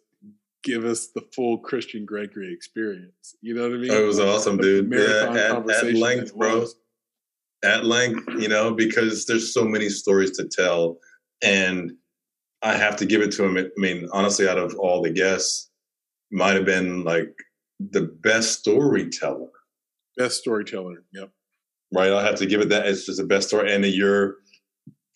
give 0.64 0.84
us 0.84 1.08
the 1.14 1.22
full 1.34 1.58
Christian 1.58 2.04
Gregory 2.04 2.52
experience. 2.52 3.36
You 3.40 3.54
know 3.54 3.62
what 3.62 3.72
I 3.72 3.76
mean? 3.76 3.92
It 3.92 4.04
was 4.04 4.20
awesome, 4.20 4.56
dude. 4.56 4.92
Yeah, 4.92 5.30
at, 5.30 5.70
at 5.70 5.94
length, 5.94 6.34
bro. 6.34 6.66
At 7.64 7.84
length, 7.84 8.24
you 8.38 8.48
know, 8.48 8.72
because 8.72 9.26
there's 9.26 9.52
so 9.52 9.64
many 9.64 9.88
stories 9.88 10.32
to 10.32 10.48
tell, 10.48 10.98
and 11.42 11.92
I 12.62 12.74
have 12.74 12.96
to 12.96 13.06
give 13.06 13.20
it 13.20 13.32
to 13.32 13.44
him. 13.44 13.56
I 13.56 13.68
mean, 13.76 14.08
honestly, 14.12 14.48
out 14.48 14.58
of 14.58 14.74
all 14.76 15.02
the 15.02 15.10
guests, 15.10 15.70
might 16.30 16.54
have 16.54 16.64
been 16.64 17.04
like 17.04 17.34
the 17.78 18.02
best 18.02 18.60
storyteller. 18.60 19.50
Best 20.16 20.38
storyteller. 20.38 21.04
Yep. 21.12 21.30
Right. 21.94 22.10
I'll 22.10 22.24
have 22.24 22.36
to 22.36 22.46
give 22.46 22.60
it 22.60 22.68
that. 22.70 22.86
It's 22.86 23.06
just 23.06 23.18
the 23.18 23.26
best 23.26 23.48
story. 23.48 23.72
And 23.72 23.84
you're 23.84 24.36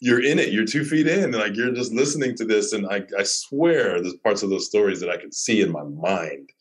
you're 0.01 0.23
in 0.23 0.39
it. 0.39 0.53
You're 0.53 0.65
two 0.65 0.85
feet 0.85 1.07
in. 1.07 1.25
And 1.25 1.35
Like 1.35 1.57
you're 1.57 1.73
just 1.73 1.93
listening 1.93 2.35
to 2.37 2.45
this. 2.45 2.73
And 2.73 2.87
I, 2.87 3.05
I 3.19 3.23
swear 3.25 4.01
there's 4.01 4.17
parts 4.17 4.43
of 4.43 4.51
those 4.51 4.67
stories 4.67 5.01
that 5.01 5.11
I 5.11 5.17
can 5.17 5.33
see 5.33 5.61
in 5.61 5.71
my 5.71 5.85
mind. 5.85 6.51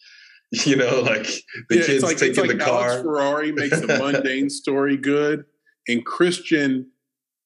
You 0.65 0.75
know, 0.75 0.99
like 0.99 1.27
the 1.69 1.77
yeah, 1.77 1.85
kids 1.85 2.03
like, 2.03 2.17
taking 2.17 2.45
like 2.45 2.57
the 2.57 2.61
car. 2.61 2.89
Alex 2.89 3.01
Ferrari 3.03 3.53
makes 3.53 3.79
a 3.79 3.87
mundane 3.87 4.49
story 4.49 4.97
good. 4.97 5.45
And 5.87 6.05
Christian 6.05 6.91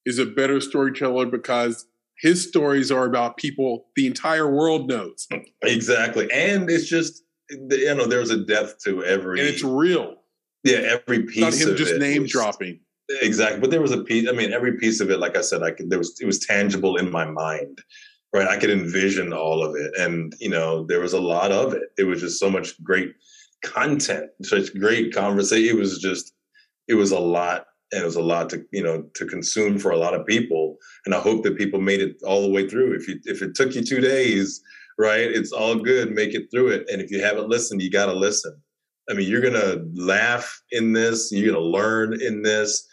is 0.04 0.18
a 0.18 0.26
better 0.26 0.60
storyteller 0.60 1.26
because 1.26 1.86
his 2.18 2.48
stories 2.48 2.90
are 2.90 3.04
about 3.04 3.36
people 3.36 3.86
the 3.94 4.08
entire 4.08 4.50
world 4.50 4.88
knows. 4.88 5.28
Exactly. 5.62 6.28
And 6.32 6.68
it's 6.68 6.88
just 6.88 7.22
you 7.50 7.94
know, 7.94 8.06
there's 8.06 8.30
a 8.30 8.38
depth 8.44 8.82
to 8.84 9.04
every 9.04 9.40
And 9.40 9.48
it's 9.48 9.62
real. 9.62 10.16
yeah, 10.64 10.78
every 10.78 11.24
It's 11.24 11.36
not 11.38 11.52
piece 11.52 11.64
him 11.66 11.76
just 11.76 11.96
name 11.96 12.22
was- 12.22 12.32
dropping. 12.32 12.80
Exactly. 13.22 13.60
But 13.60 13.70
there 13.70 13.80
was 13.80 13.92
a 13.92 14.02
piece, 14.02 14.28
I 14.28 14.32
mean, 14.32 14.52
every 14.52 14.78
piece 14.78 15.00
of 15.00 15.10
it, 15.12 15.20
like 15.20 15.36
I 15.36 15.40
said, 15.40 15.62
I 15.62 15.70
could 15.70 15.90
there 15.90 15.98
was 15.98 16.18
it 16.20 16.26
was 16.26 16.40
tangible 16.40 16.96
in 16.96 17.08
my 17.10 17.24
mind. 17.24 17.80
Right. 18.32 18.48
I 18.48 18.56
could 18.58 18.70
envision 18.70 19.32
all 19.32 19.62
of 19.64 19.76
it. 19.76 19.92
And, 19.96 20.34
you 20.40 20.50
know, 20.50 20.84
there 20.84 20.98
was 21.00 21.12
a 21.12 21.20
lot 21.20 21.52
of 21.52 21.72
it. 21.72 21.84
It 21.96 22.02
was 22.04 22.20
just 22.20 22.40
so 22.40 22.50
much 22.50 22.82
great 22.82 23.14
content, 23.62 24.30
such 24.42 24.74
great 24.78 25.14
conversation. 25.14 25.76
It 25.76 25.78
was 25.80 26.00
just 26.00 26.32
it 26.88 26.94
was 26.94 27.12
a 27.12 27.18
lot 27.18 27.66
and 27.92 28.02
it 28.02 28.04
was 28.04 28.16
a 28.16 28.22
lot 28.22 28.50
to 28.50 28.64
you 28.72 28.82
know 28.82 29.02
to 29.14 29.24
consume 29.26 29.78
for 29.78 29.92
a 29.92 29.96
lot 29.96 30.14
of 30.14 30.26
people 30.26 30.76
and 31.04 31.14
i 31.14 31.18
hope 31.20 31.42
that 31.44 31.56
people 31.56 31.80
made 31.80 32.00
it 32.00 32.16
all 32.24 32.42
the 32.42 32.50
way 32.50 32.68
through 32.68 32.94
if 32.94 33.06
you 33.08 33.18
if 33.24 33.42
it 33.42 33.54
took 33.54 33.74
you 33.76 33.82
two 33.82 34.00
days 34.00 34.60
right 34.98 35.30
it's 35.30 35.52
all 35.52 35.76
good 35.76 36.10
make 36.12 36.34
it 36.34 36.48
through 36.50 36.68
it 36.68 36.86
and 36.90 37.00
if 37.00 37.10
you 37.10 37.20
haven't 37.20 37.48
listened 37.48 37.82
you 37.82 37.90
got 37.90 38.06
to 38.06 38.14
listen 38.14 38.56
i 39.10 39.14
mean 39.14 39.28
you're 39.28 39.42
gonna 39.42 39.82
laugh 39.94 40.62
in 40.72 40.92
this 40.92 41.30
you're 41.32 41.52
gonna 41.52 41.64
learn 41.64 42.20
in 42.20 42.42
this 42.42 42.86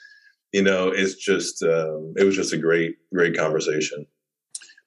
you 0.51 0.61
know 0.61 0.89
it's 0.89 1.15
just 1.15 1.63
um, 1.63 2.13
it 2.17 2.23
was 2.23 2.35
just 2.35 2.53
a 2.53 2.57
great 2.57 2.95
great 3.13 3.37
conversation 3.37 4.05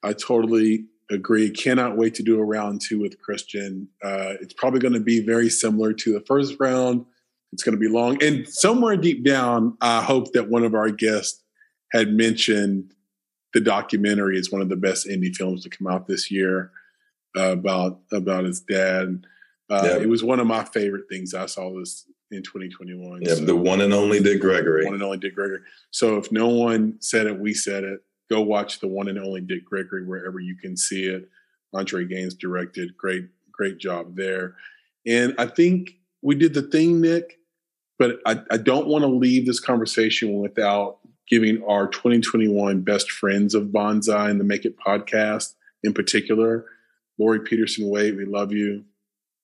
I 0.06 0.12
totally 0.12 0.86
agree. 1.10 1.50
Cannot 1.50 1.96
wait 1.96 2.14
to 2.14 2.22
do 2.22 2.38
a 2.38 2.44
round 2.44 2.80
two 2.80 3.00
with 3.00 3.20
Christian. 3.20 3.88
Uh, 4.02 4.34
it's 4.40 4.54
probably 4.54 4.80
going 4.80 4.94
to 4.94 5.00
be 5.00 5.20
very 5.20 5.48
similar 5.48 5.92
to 5.94 6.12
the 6.12 6.24
first 6.26 6.56
round. 6.60 7.04
It's 7.52 7.62
going 7.62 7.74
to 7.74 7.80
be 7.80 7.88
long. 7.88 8.22
And 8.22 8.48
somewhere 8.48 8.96
deep 8.96 9.24
down, 9.24 9.76
I 9.80 10.02
hope 10.02 10.32
that 10.32 10.48
one 10.48 10.64
of 10.64 10.74
our 10.74 10.90
guests 10.90 11.42
had 11.92 12.12
mentioned 12.12 12.92
the 13.52 13.60
documentary 13.60 14.38
is 14.38 14.52
one 14.52 14.62
of 14.62 14.68
the 14.68 14.76
best 14.76 15.08
indie 15.08 15.34
films 15.34 15.62
to 15.64 15.70
come 15.70 15.86
out 15.86 16.06
this 16.06 16.30
year 16.30 16.70
uh, 17.36 17.52
about 17.52 18.00
about 18.12 18.44
his 18.44 18.60
dad. 18.60 19.26
Uh, 19.68 19.82
Yeah. 19.84 19.98
It 20.02 20.08
was 20.08 20.22
one 20.22 20.40
of 20.40 20.46
my 20.46 20.64
favorite 20.64 21.04
things 21.10 21.34
I 21.34 21.46
saw 21.46 21.76
this 21.78 22.06
in 22.30 22.42
2021. 22.42 23.22
yeah 23.22 23.34
So- 23.34 23.44
the 23.44 23.56
one 23.56 23.80
and 23.80 23.92
only 23.92 24.20
dick 24.20 24.40
gregory 24.40 24.84
one 24.84 24.94
and 24.94 25.02
only 25.02 25.18
Dick 25.18 25.34
Gregory. 25.34 25.60
So 25.90 26.16
if 26.16 26.30
no 26.32 26.48
one 26.48 26.96
said 27.00 27.26
it, 27.26 27.38
we 27.38 27.54
said 27.54 27.84
it. 27.84 28.00
Go 28.28 28.42
watch 28.42 28.80
the 28.80 28.88
one 28.88 29.06
and 29.08 29.18
only 29.18 29.40
Dick 29.40 29.64
Gregory 29.64 30.04
wherever 30.04 30.40
you 30.40 30.56
can 30.56 30.76
see 30.76 31.04
it. 31.04 31.28
Andre 31.72 32.04
Gaines 32.04 32.34
directed. 32.34 32.96
Great, 32.96 33.26
great 33.52 33.78
job 33.78 34.16
there. 34.16 34.56
And 35.06 35.34
I 35.38 35.46
think 35.46 35.92
we 36.22 36.34
did 36.34 36.52
the 36.54 36.62
thing, 36.62 37.00
Nick, 37.00 37.38
but 37.98 38.18
I, 38.26 38.42
I 38.50 38.56
don't 38.56 38.88
want 38.88 39.02
to 39.04 39.08
leave 39.08 39.46
this 39.46 39.60
conversation 39.60 40.40
without 40.40 40.98
giving 41.28 41.62
our 41.64 41.86
2021 41.86 42.80
best 42.82 43.10
friends 43.10 43.54
of 43.54 43.64
Bonsai 43.68 44.30
and 44.30 44.40
the 44.40 44.44
Make 44.44 44.64
It 44.64 44.76
podcast 44.84 45.54
in 45.84 45.92
particular. 45.92 46.64
Lori 47.18 47.40
Peterson 47.40 47.88
Wade, 47.88 48.16
we 48.16 48.24
love 48.24 48.52
you. 48.52 48.84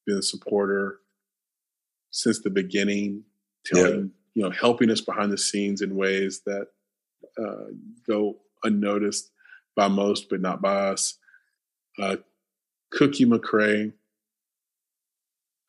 Been 0.06 0.18
a 0.18 0.22
supporter 0.22 0.98
since 2.10 2.40
the 2.40 2.50
beginning, 2.50 3.24
telling 3.64 4.10
you 4.34 4.42
know, 4.42 4.50
helping 4.50 4.90
us 4.90 5.00
behind 5.00 5.32
the 5.32 5.38
scenes 5.38 5.82
in 5.82 5.96
ways 5.96 6.42
that 6.46 6.68
uh, 7.40 7.66
go 8.06 8.38
unnoticed 8.64 9.30
by 9.76 9.88
most, 9.88 10.28
but 10.28 10.40
not 10.40 10.60
by 10.60 10.74
us. 10.74 11.18
Uh, 12.00 12.16
Cookie 12.90 13.26
McCrae, 13.26 13.92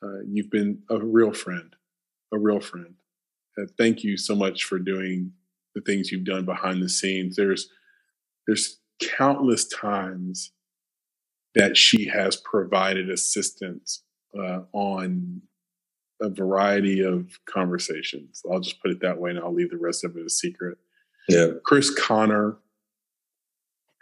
uh, 0.04 0.20
you've 0.28 0.50
been 0.50 0.80
a 0.90 0.98
real 0.98 1.34
friend, 1.34 1.76
a 2.34 2.38
real 2.38 2.60
friend. 2.60 2.96
Uh, 3.58 3.66
thank 3.78 4.04
you 4.04 4.18
so 4.18 4.36
much 4.36 4.64
for 4.64 4.80
doing 4.80 5.32
the 5.76 5.82
things 5.82 6.12
you've 6.12 6.26
done 6.26 6.46
behind 6.46 6.82
the 6.82 6.90
scenes. 6.90 7.36
There's 7.36 7.70
there's 8.48 8.80
countless 9.00 9.66
times 9.66 10.52
that 11.56 11.78
she 11.78 12.08
has 12.08 12.36
provided 12.36 13.10
assistance 13.10 14.04
uh, 14.38 14.62
on 14.74 15.42
a 16.22 16.30
variety 16.30 17.02
of 17.04 17.40
conversations. 17.46 18.42
I'll 18.50 18.60
just 18.60 18.82
put 18.82 18.92
it 18.92 19.02
that 19.02 19.20
way, 19.20 19.32
and 19.32 19.40
I'll 19.40 19.54
leave 19.54 19.72
the 19.72 19.78
rest 19.78 20.04
of 20.04 20.16
it 20.16 20.26
a 20.26 20.30
secret. 20.30 20.78
yeah 21.28 21.48
Chris 21.64 21.94
Connor 21.94 22.58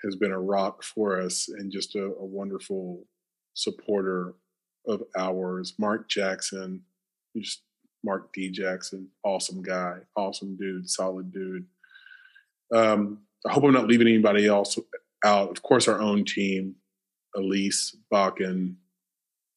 has 0.04 0.16
been 0.16 0.32
a 0.32 0.40
rock 0.40 0.84
for 0.84 1.20
us 1.20 1.48
and 1.48 1.72
just 1.72 1.96
a, 1.96 2.06
a 2.06 2.26
wonderful 2.26 3.06
supporter 3.54 4.34
of 4.88 5.04
ours. 5.18 5.74
Mark 5.78 6.10
Jackson, 6.10 6.82
just 7.38 7.62
Mark 8.04 8.34
D. 8.34 8.50
Jackson, 8.50 9.08
awesome 9.24 9.62
guy, 9.62 9.98
awesome 10.16 10.56
dude, 10.58 10.90
solid 10.90 11.32
dude. 11.32 11.66
Um, 12.74 13.20
I 13.48 13.54
hope 13.54 13.64
I'm 13.64 13.74
not 13.74 13.88
leaving 13.88 14.08
anybody 14.08 14.48
else 14.48 14.78
out. 15.26 15.50
Of 15.50 15.62
course, 15.62 15.88
our 15.88 16.00
own 16.00 16.26
team, 16.26 16.76
Elise 17.36 17.96
Bakken, 18.12 18.76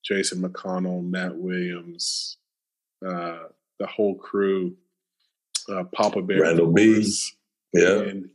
Jason 0.04 0.42
McConnell, 0.42 1.04
Matt 1.04 1.36
Williams, 1.36 2.38
uh, 3.06 3.38
the 3.78 3.86
whole 3.86 4.14
crew, 4.16 4.76
uh, 5.68 5.84
Papa 5.94 6.22
Bear, 6.22 6.42
Randall 6.42 6.68
of 6.68 6.74
B. 6.74 6.94
course, 6.94 7.36
yeah 7.72 8.00
and 8.00 8.30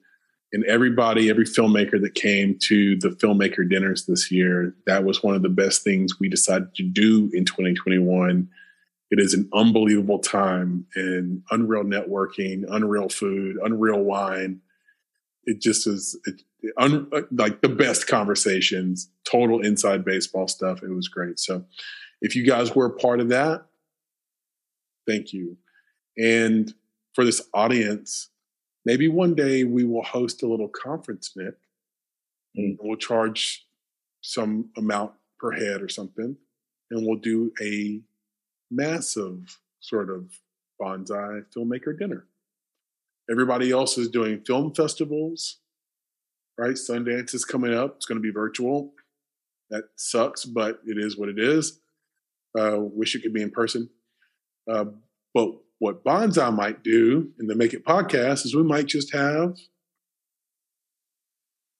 and 0.52 0.66
everybody, 0.66 1.30
every 1.30 1.46
filmmaker 1.46 2.02
that 2.02 2.16
came 2.16 2.58
to 2.64 2.98
the 2.98 3.10
filmmaker 3.10 3.70
dinners 3.70 4.06
this 4.06 4.32
year, 4.32 4.76
that 4.88 5.04
was 5.04 5.22
one 5.22 5.36
of 5.36 5.44
the 5.44 5.50
best 5.50 5.84
things 5.84 6.20
we 6.20 6.28
decided 6.28 6.74
to 6.76 6.84
do 6.84 7.30
in 7.34 7.46
2021. 7.46 8.50
It 9.12 9.20
is 9.20 9.34
an 9.36 9.48
unbelievable 9.54 10.20
time 10.20 10.88
and 10.96 11.44
unreal 11.52 11.84
networking, 11.84 12.64
unreal 12.68 13.10
food, 13.10 13.58
unreal 13.64 14.00
wine. 14.00 14.62
It 15.46 15.62
just 15.62 15.86
is 15.86 16.18
it, 16.26 16.42
un, 16.78 17.10
like 17.32 17.62
the 17.62 17.70
best 17.70 18.08
conversations, 18.08 19.10
total 19.30 19.62
inside 19.62 20.06
baseball 20.06 20.48
stuff. 20.48 20.84
It 20.84 20.90
was 20.90 21.08
great. 21.08 21.40
So, 21.40 21.66
if 22.22 22.36
you 22.36 22.46
guys 22.46 22.76
were 22.76 22.86
a 22.86 22.94
part 22.94 23.20
of 23.20 23.30
that, 23.30 23.66
thank 25.08 25.34
you. 25.34 25.58
And 26.18 26.74
for 27.14 27.24
this 27.24 27.42
audience, 27.54 28.30
maybe 28.86 29.08
one 29.08 29.36
day 29.36 29.64
we 29.64 29.86
will 29.86 30.04
host 30.04 30.44
a 30.44 30.48
little 30.48 30.68
conference, 30.68 31.32
Nick. 31.36 31.56
Mm. 32.58 32.78
We'll 32.82 32.98
charge 32.98 33.66
some 34.22 34.70
amount 34.78 35.14
per 35.40 35.52
head 35.52 35.82
or 35.82 35.90
something, 35.90 36.36
and 36.92 37.08
we'll 37.08 37.20
do 37.20 37.52
a 37.62 38.02
massive 38.70 39.60
sort 39.80 40.10
of 40.10 40.26
bonsai 40.82 41.44
filmmaker 41.56 41.98
dinner. 41.98 42.26
Everybody 43.32 43.72
else 43.72 43.98
is 43.98 44.10
doing 44.10 44.42
film 44.46 44.74
festivals, 44.74 45.60
right? 46.60 46.76
Sundance 46.76 47.34
is 47.34 47.46
coming 47.46 47.74
up. 47.74 47.96
It's 47.96 48.06
going 48.06 48.18
to 48.18 48.22
be 48.22 48.32
virtual. 48.32 48.94
That 49.70 49.86
sucks, 49.96 50.46
but 50.46 50.80
it 50.86 50.98
is 50.98 51.18
what 51.18 51.30
it 51.30 51.40
is. 51.40 51.80
Uh, 52.58 52.76
wish 52.78 53.16
it 53.16 53.22
could 53.22 53.34
be 53.34 53.42
in 53.42 53.52
person. 53.52 53.90
Uh, 54.70 54.86
but 55.34 55.54
what 55.80 56.04
Bonsai 56.04 56.54
might 56.54 56.84
do 56.84 57.32
in 57.40 57.48
the 57.48 57.56
Make 57.56 57.74
It 57.74 57.86
podcast 57.86 58.46
is 58.46 58.56
we 58.56 58.64
might 58.64 58.88
just 58.88 59.14
have 59.14 59.56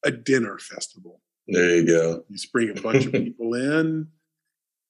a 0.06 0.12
dinner 0.12 0.58
festival. 0.58 1.22
there 1.48 1.76
you 1.76 1.86
go 1.86 2.24
You 2.30 2.36
just 2.36 2.54
bring 2.54 2.70
a 2.70 2.82
bunch 2.82 3.06
of 3.06 3.12
people 3.12 3.54
in 3.56 4.08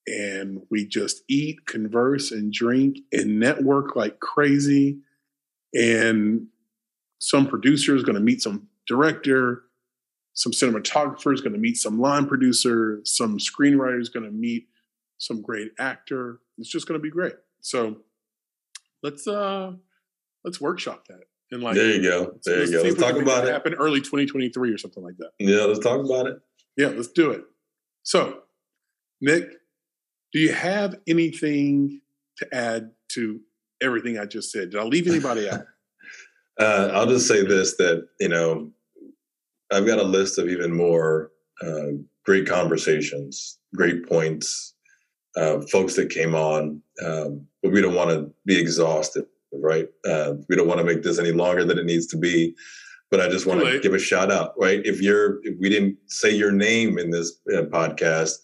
and 0.05 0.61
we 0.69 0.85
just 0.85 1.23
eat, 1.27 1.65
converse, 1.65 2.31
and 2.31 2.51
drink 2.53 2.99
and 3.11 3.39
network 3.39 3.95
like 3.95 4.19
crazy. 4.19 4.99
And 5.73 6.47
some 7.19 7.47
producer 7.47 7.95
is 7.95 8.03
going 8.03 8.15
to 8.15 8.21
meet 8.21 8.41
some 8.41 8.67
director, 8.87 9.63
some 10.39 10.53
cinematographer 10.53 11.33
is 11.33 11.41
going 11.41 11.51
to 11.51 11.59
meet 11.59 11.75
some 11.75 11.99
line 11.99 12.25
producer, 12.25 13.01
some 13.03 13.39
screenwriter 13.39 13.99
is 13.99 14.07
going 14.07 14.25
to 14.25 14.31
meet 14.31 14.67
some 15.17 15.41
great 15.41 15.71
actor. 15.77 16.39
It's 16.57 16.69
just 16.69 16.87
going 16.87 16.97
to 16.97 17.03
be 17.03 17.09
great. 17.11 17.33
So 17.59 17.97
let's 19.03 19.27
uh 19.27 19.73
let's 20.45 20.61
workshop 20.61 21.07
that 21.09 21.23
and 21.51 21.61
like 21.61 21.75
there 21.75 21.93
you 21.95 22.01
go 22.01 22.33
there 22.45 22.63
you 22.63 22.71
go 22.71 22.81
let's 22.83 22.95
talk 22.95 23.15
about 23.15 23.45
it 23.45 23.51
Happen 23.51 23.73
early 23.73 23.99
2023 23.99 24.73
or 24.73 24.77
something 24.77 25.03
like 25.03 25.15
that. 25.17 25.31
yeah 25.39 25.63
let's 25.63 25.79
talk 25.79 26.03
about 26.05 26.27
it 26.27 26.41
Yeah, 26.77 26.87
let's 26.87 27.09
do 27.09 27.31
it. 27.31 27.43
So, 28.03 28.43
Nick, 29.19 29.49
do 30.31 30.39
you 30.39 30.53
have 30.53 30.95
anything 31.05 31.99
to 32.37 32.47
add 32.55 32.91
to 33.09 33.41
everything 33.81 34.17
I 34.17 34.25
just 34.25 34.51
said? 34.51 34.69
Did 34.69 34.79
I 34.79 34.83
leave 34.83 35.07
anybody 35.07 35.49
out? 35.49 35.65
Uh, 36.57 36.91
I'll 36.93 37.05
just 37.05 37.25
say 37.25 37.41
this: 37.45 37.77
that 37.77 38.09
you 38.19 38.27
know, 38.27 38.69
I've 39.71 39.85
got 39.85 39.99
a 39.99 40.03
list 40.03 40.37
of 40.37 40.49
even 40.49 40.75
more 40.75 41.31
uh, 41.61 41.91
great 42.25 42.47
conversations, 42.47 43.59
great 43.75 44.07
points, 44.07 44.75
uh, 45.35 45.61
folks 45.61 45.95
that 45.95 46.09
came 46.09 46.35
on, 46.35 46.81
um, 47.05 47.45
but 47.61 47.71
we 47.71 47.81
don't 47.81 47.95
want 47.95 48.09
to 48.09 48.31
be 48.45 48.59
exhausted, 48.59 49.25
right? 49.53 49.87
Uh, 50.07 50.33
we 50.47 50.55
don't 50.55 50.67
want 50.67 50.79
to 50.79 50.85
make 50.85 51.03
this 51.03 51.19
any 51.19 51.31
longer 51.31 51.63
than 51.63 51.77
it 51.77 51.85
needs 51.85 52.07
to 52.07 52.17
be. 52.17 52.55
But 53.11 53.21
I 53.21 53.27
just 53.27 53.47
want 53.47 53.61
to 53.61 53.79
give 53.79 53.95
a 53.95 53.99
shout 53.99 54.31
out, 54.31 54.53
right? 54.59 54.81
If 54.85 55.01
you're, 55.01 55.39
if 55.43 55.55
we 55.59 55.69
didn't 55.69 55.97
say 56.07 56.29
your 56.29 56.51
name 56.51 56.99
in 56.99 57.09
this 57.09 57.39
uh, 57.51 57.63
podcast, 57.63 58.35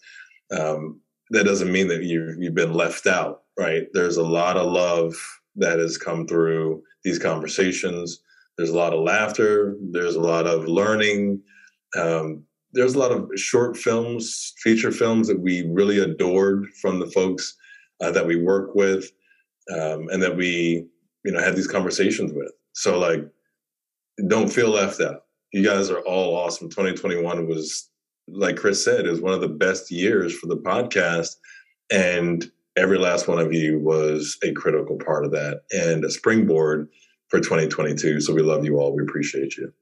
um, 0.56 1.00
that 1.30 1.44
doesn't 1.44 1.72
mean 1.72 1.88
that 1.88 2.02
you 2.02 2.34
you've 2.38 2.54
been 2.54 2.72
left 2.72 3.06
out, 3.06 3.42
right? 3.58 3.86
There's 3.92 4.16
a 4.16 4.26
lot 4.26 4.56
of 4.56 4.70
love 4.70 5.14
that 5.56 5.78
has 5.78 5.98
come 5.98 6.26
through 6.26 6.82
these 7.04 7.18
conversations. 7.18 8.20
There's 8.56 8.70
a 8.70 8.76
lot 8.76 8.92
of 8.92 9.00
laughter. 9.00 9.76
There's 9.90 10.16
a 10.16 10.20
lot 10.20 10.46
of 10.46 10.66
learning. 10.66 11.42
Um, 11.96 12.44
there's 12.72 12.94
a 12.94 12.98
lot 12.98 13.12
of 13.12 13.30
short 13.36 13.76
films, 13.76 14.52
feature 14.62 14.92
films 14.92 15.28
that 15.28 15.40
we 15.40 15.62
really 15.70 15.98
adored 15.98 16.66
from 16.80 16.98
the 16.98 17.06
folks 17.06 17.54
uh, 18.02 18.10
that 18.10 18.26
we 18.26 18.36
work 18.36 18.74
with 18.74 19.10
um, 19.72 20.08
and 20.10 20.22
that 20.22 20.36
we, 20.36 20.86
you 21.24 21.32
know, 21.32 21.40
had 21.40 21.56
these 21.56 21.66
conversations 21.66 22.32
with. 22.34 22.52
So 22.72 22.98
like, 22.98 23.24
don't 24.28 24.52
feel 24.52 24.70
left 24.70 25.00
out. 25.00 25.22
You 25.52 25.64
guys 25.64 25.90
are 25.90 26.00
all 26.00 26.36
awesome. 26.36 26.68
2021 26.68 27.46
was, 27.46 27.88
like 28.28 28.56
Chris 28.56 28.84
said, 28.84 29.06
is 29.06 29.20
one 29.20 29.32
of 29.32 29.40
the 29.40 29.48
best 29.48 29.90
years 29.90 30.36
for 30.36 30.46
the 30.46 30.56
podcast, 30.56 31.36
and 31.90 32.50
every 32.76 32.98
last 32.98 33.28
one 33.28 33.38
of 33.38 33.52
you 33.52 33.78
was 33.78 34.36
a 34.42 34.52
critical 34.52 34.98
part 34.98 35.24
of 35.24 35.30
that 35.30 35.62
and 35.70 36.04
a 36.04 36.10
springboard 36.10 36.88
for 37.28 37.40
2022. 37.40 38.20
So 38.20 38.34
we 38.34 38.42
love 38.42 38.64
you 38.64 38.78
all. 38.78 38.94
We 38.94 39.02
appreciate 39.02 39.56
you. 39.56 39.72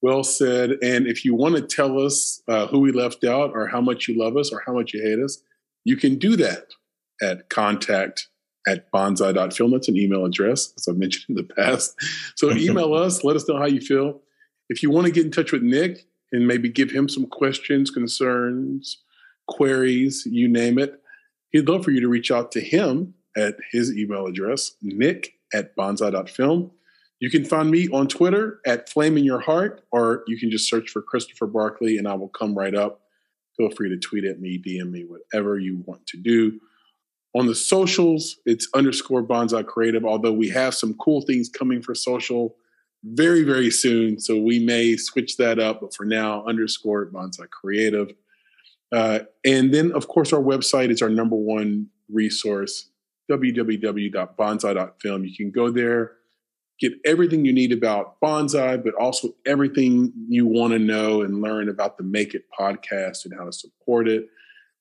Well 0.00 0.24
said. 0.24 0.72
And 0.82 1.06
if 1.06 1.24
you 1.24 1.34
want 1.34 1.56
to 1.56 1.62
tell 1.62 2.00
us 2.04 2.42
uh, 2.48 2.66
who 2.66 2.80
we 2.80 2.92
left 2.92 3.24
out 3.24 3.52
or 3.54 3.68
how 3.68 3.80
much 3.80 4.08
you 4.08 4.18
love 4.18 4.36
us 4.36 4.52
or 4.52 4.62
how 4.66 4.72
much 4.72 4.92
you 4.92 5.02
hate 5.02 5.22
us, 5.22 5.42
you 5.84 5.96
can 5.96 6.18
do 6.18 6.36
that 6.36 6.66
at 7.22 7.48
contact 7.48 8.28
at 8.66 8.90
bonsai.film. 8.92 9.70
That's 9.70 9.88
an 9.88 9.96
email 9.96 10.24
address, 10.24 10.72
as 10.76 10.88
I've 10.88 10.96
mentioned 10.96 11.36
in 11.36 11.46
the 11.46 11.54
past. 11.54 11.94
So 12.36 12.50
email 12.56 12.94
us, 12.94 13.24
let 13.24 13.36
us 13.36 13.48
know 13.48 13.58
how 13.58 13.66
you 13.66 13.80
feel. 13.80 14.20
If 14.68 14.82
you 14.82 14.90
want 14.90 15.06
to 15.06 15.12
get 15.12 15.24
in 15.24 15.32
touch 15.32 15.52
with 15.52 15.62
Nick 15.62 16.06
and 16.32 16.46
maybe 16.46 16.68
give 16.68 16.90
him 16.90 17.08
some 17.08 17.26
questions, 17.26 17.90
concerns, 17.90 19.02
queries, 19.48 20.26
you 20.26 20.48
name 20.48 20.78
it, 20.78 21.00
he'd 21.50 21.68
love 21.68 21.84
for 21.84 21.90
you 21.90 22.00
to 22.00 22.08
reach 22.08 22.30
out 22.30 22.52
to 22.52 22.60
him 22.60 23.14
at 23.36 23.56
his 23.70 23.96
email 23.96 24.26
address, 24.26 24.72
nick 24.82 25.34
at 25.54 25.76
bonsai.film. 25.76 26.70
You 27.20 27.30
can 27.30 27.44
find 27.44 27.70
me 27.70 27.88
on 27.90 28.08
Twitter 28.08 28.60
at 28.66 28.88
Flame 28.88 29.16
in 29.16 29.24
Your 29.24 29.40
Heart, 29.40 29.84
or 29.92 30.24
you 30.26 30.38
can 30.38 30.50
just 30.50 30.68
search 30.68 30.90
for 30.90 31.02
Christopher 31.02 31.46
Barkley 31.46 31.96
and 31.98 32.08
I 32.08 32.14
will 32.14 32.28
come 32.28 32.56
right 32.56 32.74
up. 32.74 33.02
Feel 33.56 33.70
free 33.70 33.90
to 33.90 33.98
tweet 33.98 34.24
at 34.24 34.40
me, 34.40 34.60
DM 34.60 34.90
me, 34.90 35.04
whatever 35.04 35.58
you 35.58 35.82
want 35.86 36.06
to 36.08 36.16
do. 36.16 36.58
On 37.34 37.46
the 37.46 37.54
socials, 37.54 38.36
it's 38.44 38.68
underscore 38.74 39.22
bonsai 39.22 39.64
creative, 39.66 40.04
although 40.04 40.32
we 40.32 40.48
have 40.50 40.74
some 40.74 40.94
cool 40.94 41.22
things 41.22 41.48
coming 41.48 41.80
for 41.80 41.94
social 41.94 42.56
very, 43.04 43.42
very 43.42 43.70
soon. 43.70 44.18
So 44.20 44.38
we 44.38 44.58
may 44.58 44.96
switch 44.96 45.36
that 45.38 45.58
up, 45.58 45.80
but 45.80 45.94
for 45.94 46.04
now, 46.04 46.44
underscore 46.46 47.06
bonsai 47.06 47.48
creative. 47.50 48.12
Uh, 48.92 49.20
and 49.44 49.72
then, 49.72 49.92
of 49.92 50.08
course, 50.08 50.32
our 50.32 50.42
website 50.42 50.90
is 50.90 51.00
our 51.00 51.08
number 51.08 51.36
one 51.36 51.86
resource, 52.10 52.90
www.bonsai.film. 53.38 55.24
You 55.24 55.36
can 55.36 55.50
go 55.50 55.70
there, 55.70 56.12
get 56.80 56.92
everything 57.04 57.44
you 57.44 57.52
need 57.52 57.72
about 57.72 58.20
bonsai, 58.20 58.82
but 58.82 58.94
also 58.94 59.34
everything 59.46 60.12
you 60.28 60.46
want 60.46 60.72
to 60.72 60.78
know 60.78 61.22
and 61.22 61.40
learn 61.40 61.68
about 61.68 61.98
the 61.98 62.04
Make 62.04 62.34
It 62.34 62.44
podcast 62.58 63.24
and 63.24 63.34
how 63.36 63.44
to 63.44 63.52
support 63.52 64.08
it 64.08 64.26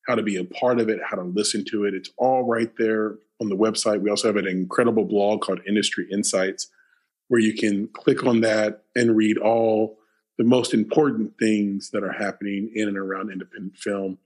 how 0.08 0.16
to 0.16 0.24
be 0.24 0.38
a 0.38 0.44
part 0.44 0.80
of 0.80 0.90
it, 0.90 1.00
how 1.08 1.16
to 1.16 1.24
listen 1.24 1.64
to 1.70 1.86
it. 1.86 1.94
It's 1.94 2.10
all 2.18 2.44
right 2.44 2.72
there 2.78 3.16
on 3.40 3.50
the 3.50 3.56
website. 3.56 4.02
We 4.02 4.10
also 4.10 4.28
have 4.28 4.36
an 4.36 4.48
incredible 4.48 5.06
blog 5.06 5.42
called 5.42 5.60
Industry 5.68 6.08
Insights 6.12 6.70
where 7.28 7.40
you 7.40 7.54
can 7.54 7.88
click 7.94 8.26
on 8.26 8.42
that 8.42 8.84
and 8.96 9.16
read 9.16 9.38
all 9.38 9.98
the 10.38 10.44
most 10.44 10.74
important 10.74 11.34
things 11.40 11.92
that 11.92 12.04
are 12.04 12.12
happening 12.12 12.72
in 12.76 12.88
and 12.88 12.98
around 12.98 13.32
independent 13.32 13.78
film. 13.78 14.18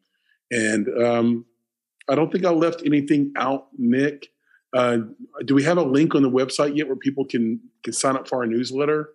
And 0.50 0.88
um, 1.04 1.46
I 2.10 2.16
don't 2.16 2.32
think 2.32 2.46
I 2.46 2.52
left 2.52 2.84
anything 2.86 3.32
out, 3.36 3.68
Nick. 3.78 4.28
Uh, 4.76 5.00
do 5.46 5.56
we 5.56 5.64
have 5.64 5.78
a 5.78 5.84
link 5.84 6.16
on 6.16 6.22
the 6.22 6.30
website 6.30 6.76
yet 6.76 6.88
where 6.88 6.98
people 6.98 7.26
can 7.26 7.60
can 7.84 7.94
sign 7.94 8.16
up 8.16 8.28
for 8.28 8.40
our 8.40 8.46
newsletter? 8.46 9.10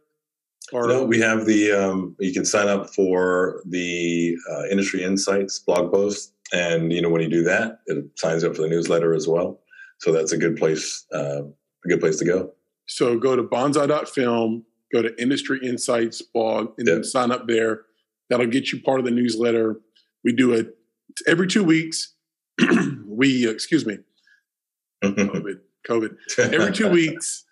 Or 0.72 0.86
no, 0.86 1.04
we 1.04 1.20
have 1.20 1.46
the 1.46 1.72
um, 1.72 2.16
you 2.18 2.32
can 2.32 2.44
sign 2.44 2.68
up 2.68 2.94
for 2.94 3.62
the 3.66 4.36
uh, 4.50 4.66
industry 4.70 5.02
insights 5.02 5.58
blog 5.58 5.92
post 5.92 6.34
and 6.52 6.92
you 6.92 7.00
know 7.00 7.08
when 7.08 7.22
you 7.22 7.28
do 7.28 7.42
that, 7.44 7.80
it 7.86 8.04
signs 8.16 8.44
up 8.44 8.56
for 8.56 8.62
the 8.62 8.68
newsletter 8.68 9.14
as 9.14 9.28
well. 9.28 9.60
So 9.98 10.12
that's 10.12 10.32
a 10.32 10.38
good 10.38 10.56
place, 10.56 11.04
uh, 11.14 11.42
a 11.44 11.88
good 11.88 12.00
place 12.00 12.18
to 12.18 12.24
go. 12.24 12.52
So 12.86 13.18
go 13.18 13.36
to 13.36 13.42
bonsai.film, 13.42 14.64
go 14.92 15.02
to 15.02 15.22
Industry 15.22 15.60
Insights 15.62 16.22
blog, 16.22 16.72
and 16.78 16.86
yep. 16.86 16.96
then 16.96 17.04
sign 17.04 17.30
up 17.30 17.46
there. 17.46 17.82
That'll 18.28 18.46
get 18.46 18.72
you 18.72 18.80
part 18.80 18.98
of 18.98 19.04
the 19.04 19.10
newsletter. 19.10 19.80
We 20.24 20.32
do 20.32 20.52
it 20.52 20.76
every 21.26 21.46
two 21.46 21.64
weeks. 21.64 22.14
we 23.06 23.46
uh, 23.46 23.50
excuse 23.50 23.86
me, 23.86 23.98
COVID, 25.02 25.58
COVID. 25.88 26.16
Every 26.38 26.72
two 26.72 26.88
weeks, 26.90 27.44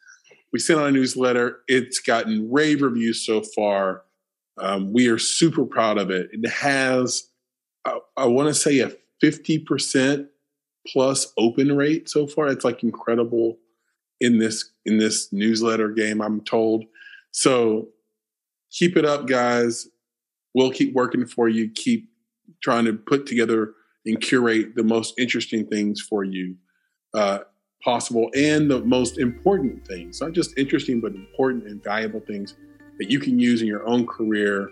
we 0.53 0.59
send 0.59 0.81
out 0.81 0.89
a 0.89 0.93
newsletter. 0.93 1.61
It's 1.69 2.01
gotten 2.01 2.51
rave 2.51 2.83
reviews 2.83 3.25
so 3.25 3.43
far. 3.43 4.03
Um, 4.59 4.93
we 4.93 5.09
are 5.09 5.19
super 5.19 5.65
proud 5.65 5.99
of 5.99 6.11
it. 6.11 6.31
It 6.33 6.49
has 6.49 7.29
I, 7.85 7.99
I 8.17 8.27
want 8.27 8.49
to 8.49 8.55
say 8.55 8.81
a 8.81 8.93
50% 9.23 10.27
plus 10.87 11.33
open 11.37 11.77
rate 11.77 12.09
so 12.09 12.27
far. 12.27 12.49
It's 12.49 12.65
like 12.65 12.83
incredible 12.83 13.59
in 14.21 14.39
this 14.39 14.71
in 14.85 14.99
this 14.99 15.33
newsletter 15.33 15.91
game, 15.91 16.21
I'm 16.21 16.41
told. 16.41 16.85
So 17.31 17.89
keep 18.71 18.97
it 18.97 19.05
up, 19.05 19.27
guys. 19.27 19.89
We'll 20.55 20.73
keep 20.73 20.95
working 20.95 21.27
for 21.27 21.49
you. 21.49 21.71
Keep 21.71 22.09
trying 22.63 22.85
to 22.87 22.95
put 22.95 23.27
together 23.27 23.75
and 24.07 24.21
curate 24.21 24.75
the 24.75 24.83
most 24.83 25.19
interesting 25.19 25.67
things 25.67 26.01
for 26.01 26.25
you 26.25 26.57
uh, 27.15 27.39
possible 27.83 28.31
and 28.35 28.71
the 28.71 28.81
most 28.81 29.19
important 29.19 29.87
things, 29.87 30.21
not 30.21 30.33
just 30.33 30.57
interesting, 30.59 31.01
but 31.01 31.15
important 31.15 31.67
and 31.67 31.83
valuable 31.83 32.21
things 32.21 32.55
that 32.99 33.11
you 33.11 33.21
can 33.21 33.39
use 33.39 33.63
in 33.63 33.69
your 33.69 33.87
own 33.87 34.07
career 34.07 34.71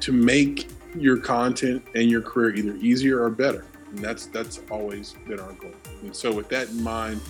to 0.00 0.12
make 0.12 0.68
your 0.96 1.16
content 1.16 1.82
and 1.94 2.10
your 2.10 2.20
career 2.20 2.54
either 2.54 2.76
easier 2.76 3.22
or 3.22 3.30
better. 3.30 3.64
And 3.90 3.98
that's 3.98 4.26
that's 4.26 4.60
always 4.70 5.14
been 5.28 5.38
our 5.38 5.52
goal. 5.52 5.70
And 6.02 6.14
so 6.14 6.32
with 6.32 6.48
that 6.48 6.70
in 6.70 6.82
mind, 6.82 7.20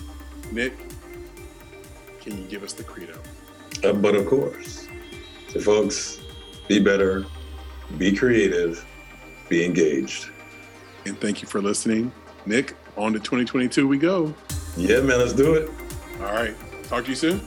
Nick, 0.51 0.73
can 2.19 2.37
you 2.37 2.43
give 2.45 2.63
us 2.63 2.73
the 2.73 2.83
credo? 2.83 3.17
Uh, 3.83 3.93
but 3.93 4.15
of 4.15 4.25
course. 4.25 4.87
So 5.49 5.59
folks, 5.59 6.19
be 6.67 6.79
better, 6.79 7.25
be 7.97 8.15
creative, 8.15 8.83
be 9.53 9.63
engaged. 9.63 10.29
And 11.05 11.15
thank 11.19 11.43
you 11.43 11.47
for 11.47 11.61
listening. 11.61 12.11
Nick, 12.47 12.75
on 12.97 13.13
to 13.13 13.19
2022 13.19 13.87
we 13.87 13.99
go. 13.99 14.33
Yeah, 14.75 15.01
man, 15.01 15.19
let's 15.19 15.33
do 15.33 15.53
it. 15.53 15.69
All 16.19 16.33
right. 16.33 16.55
Talk 16.85 17.03
to 17.03 17.11
you 17.11 17.15
soon. 17.15 17.39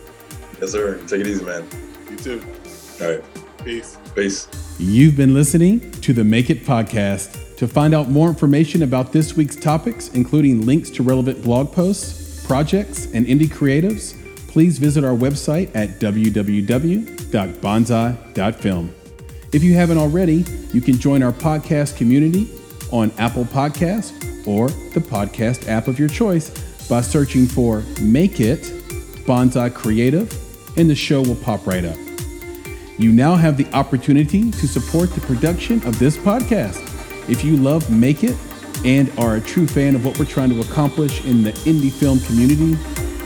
Yes, 0.60 0.70
sir. 0.72 0.98
Take 1.08 1.22
it 1.22 1.26
easy, 1.26 1.44
man. 1.44 1.66
You 2.08 2.16
too. 2.16 2.40
All 3.00 3.10
right. 3.10 3.24
Peace. 3.64 3.98
Peace. 4.14 4.46
You've 4.78 5.16
been 5.16 5.34
listening 5.34 5.90
to 6.02 6.12
the 6.12 6.22
Make 6.22 6.50
It 6.50 6.64
podcast. 6.64 7.42
To 7.56 7.66
find 7.66 7.92
out 7.94 8.10
more 8.10 8.28
information 8.28 8.82
about 8.82 9.12
this 9.12 9.34
week's 9.34 9.56
topics, 9.56 10.10
including 10.10 10.66
links 10.66 10.90
to 10.90 11.02
relevant 11.02 11.42
blog 11.42 11.72
posts, 11.72 12.44
projects, 12.46 13.06
and 13.14 13.26
indie 13.26 13.48
creatives, 13.48 14.14
please 14.46 14.76
visit 14.78 15.04
our 15.04 15.16
website 15.16 15.74
at 15.74 15.98
www.bonsai.film. 15.98 18.94
If 19.52 19.62
you 19.62 19.74
haven't 19.74 19.98
already, 19.98 20.44
you 20.72 20.80
can 20.80 20.98
join 20.98 21.22
our 21.22 21.32
podcast 21.32 21.96
community 21.96 22.50
on 22.90 23.12
Apple 23.18 23.44
Podcast 23.44 24.46
or 24.46 24.68
the 24.68 25.00
podcast 25.00 25.68
app 25.68 25.88
of 25.88 25.98
your 25.98 26.08
choice 26.08 26.50
by 26.88 27.00
searching 27.00 27.46
for 27.46 27.82
Make 28.00 28.40
It 28.40 28.62
Bonsai 29.26 29.74
Creative, 29.74 30.32
and 30.78 30.88
the 30.88 30.94
show 30.94 31.20
will 31.22 31.34
pop 31.36 31.66
right 31.66 31.84
up. 31.84 31.96
You 32.98 33.12
now 33.12 33.34
have 33.34 33.56
the 33.56 33.66
opportunity 33.72 34.50
to 34.50 34.66
support 34.66 35.14
the 35.14 35.20
production 35.22 35.82
of 35.86 35.98
this 35.98 36.16
podcast. 36.16 36.82
If 37.28 37.44
you 37.44 37.56
love 37.56 37.90
Make 37.90 38.24
It 38.24 38.36
and 38.84 39.10
are 39.18 39.36
a 39.36 39.40
true 39.40 39.66
fan 39.66 39.94
of 39.94 40.04
what 40.04 40.18
we're 40.18 40.26
trying 40.26 40.50
to 40.50 40.60
accomplish 40.60 41.24
in 41.24 41.42
the 41.42 41.52
indie 41.52 41.92
film 41.92 42.20
community, 42.20 42.76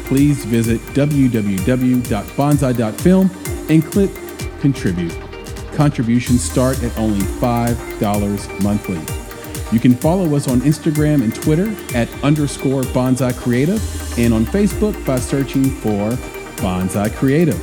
please 0.07 0.45
visit 0.45 0.81
www.bonsai.film 0.95 3.31
and 3.69 3.85
click 3.85 4.11
contribute. 4.61 5.30
Contributions 5.81 6.44
start 6.44 6.82
at 6.82 6.94
only 6.98 7.20
$5 7.20 8.62
monthly. 8.62 9.01
You 9.73 9.81
can 9.81 9.94
follow 9.94 10.36
us 10.36 10.47
on 10.47 10.61
Instagram 10.61 11.23
and 11.23 11.35
Twitter 11.35 11.74
at 11.97 12.07
underscore 12.23 12.82
bonsai 12.82 13.35
creative 13.35 13.81
and 14.19 14.35
on 14.35 14.44
Facebook 14.44 14.93
by 15.07 15.19
searching 15.19 15.70
for 15.77 16.11
bonsai 16.61 17.11
creative. 17.15 17.59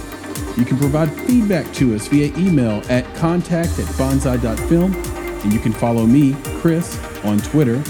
You 0.57 0.65
can 0.65 0.79
provide 0.79 1.11
feedback 1.27 1.71
to 1.75 1.93
us 1.93 2.07
via 2.07 2.35
email 2.35 2.81
at 2.89 3.05
contact 3.17 3.77
at 3.77 3.85
bonsai.film. 3.99 4.95
And 4.95 5.53
you 5.53 5.59
can 5.59 5.71
follow 5.71 6.07
me, 6.07 6.35
Chris, 6.59 6.97
on 7.23 7.37
Twitter 7.37 7.83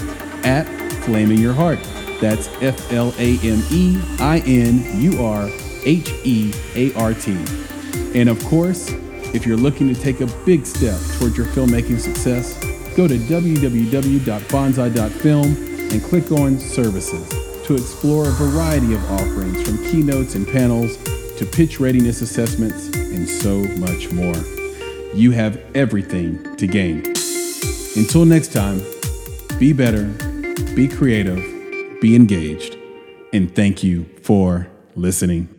at 0.44 0.64
Flame 1.04 1.30
in 1.30 1.38
Your 1.38 1.54
Heart. 1.54 1.78
That's 2.20 2.48
F 2.60 2.92
L 2.92 3.14
A 3.16 3.38
M 3.38 3.62
E 3.70 3.98
I 4.18 4.42
N 4.44 5.00
U 5.00 5.24
R 5.24 5.48
H 5.86 6.12
E 6.24 6.52
A 6.74 6.92
R 6.96 7.14
T. 7.14 7.32
And 8.14 8.28
of 8.28 8.44
course, 8.44 8.94
if 9.34 9.46
you're 9.46 9.56
looking 9.56 9.92
to 9.92 10.00
take 10.00 10.20
a 10.20 10.26
big 10.44 10.66
step 10.66 11.00
towards 11.18 11.36
your 11.36 11.46
filmmaking 11.46 11.98
success, 11.98 12.54
go 12.96 13.06
to 13.06 13.16
www.bonsai.film 13.16 15.56
and 15.90 16.02
click 16.02 16.32
on 16.32 16.58
Services 16.58 17.28
to 17.66 17.74
explore 17.74 18.28
a 18.28 18.32
variety 18.32 18.94
of 18.94 19.10
offerings 19.10 19.62
from 19.62 19.78
keynotes 19.84 20.34
and 20.34 20.48
panels 20.48 20.96
to 21.38 21.46
pitch 21.46 21.78
readiness 21.78 22.20
assessments, 22.20 22.88
and 22.96 23.28
so 23.28 23.60
much 23.78 24.10
more. 24.10 24.34
you 25.14 25.30
have 25.30 25.56
everything 25.74 26.56
to 26.56 26.66
gain. 26.66 26.98
Until 27.96 28.24
next 28.24 28.52
time, 28.52 28.80
be 29.58 29.72
better, 29.72 30.04
be 30.74 30.86
creative, 30.86 31.38
be 32.00 32.14
engaged, 32.14 32.76
and 33.32 33.54
thank 33.54 33.82
you 33.82 34.04
for 34.22 34.68
listening. 34.94 35.57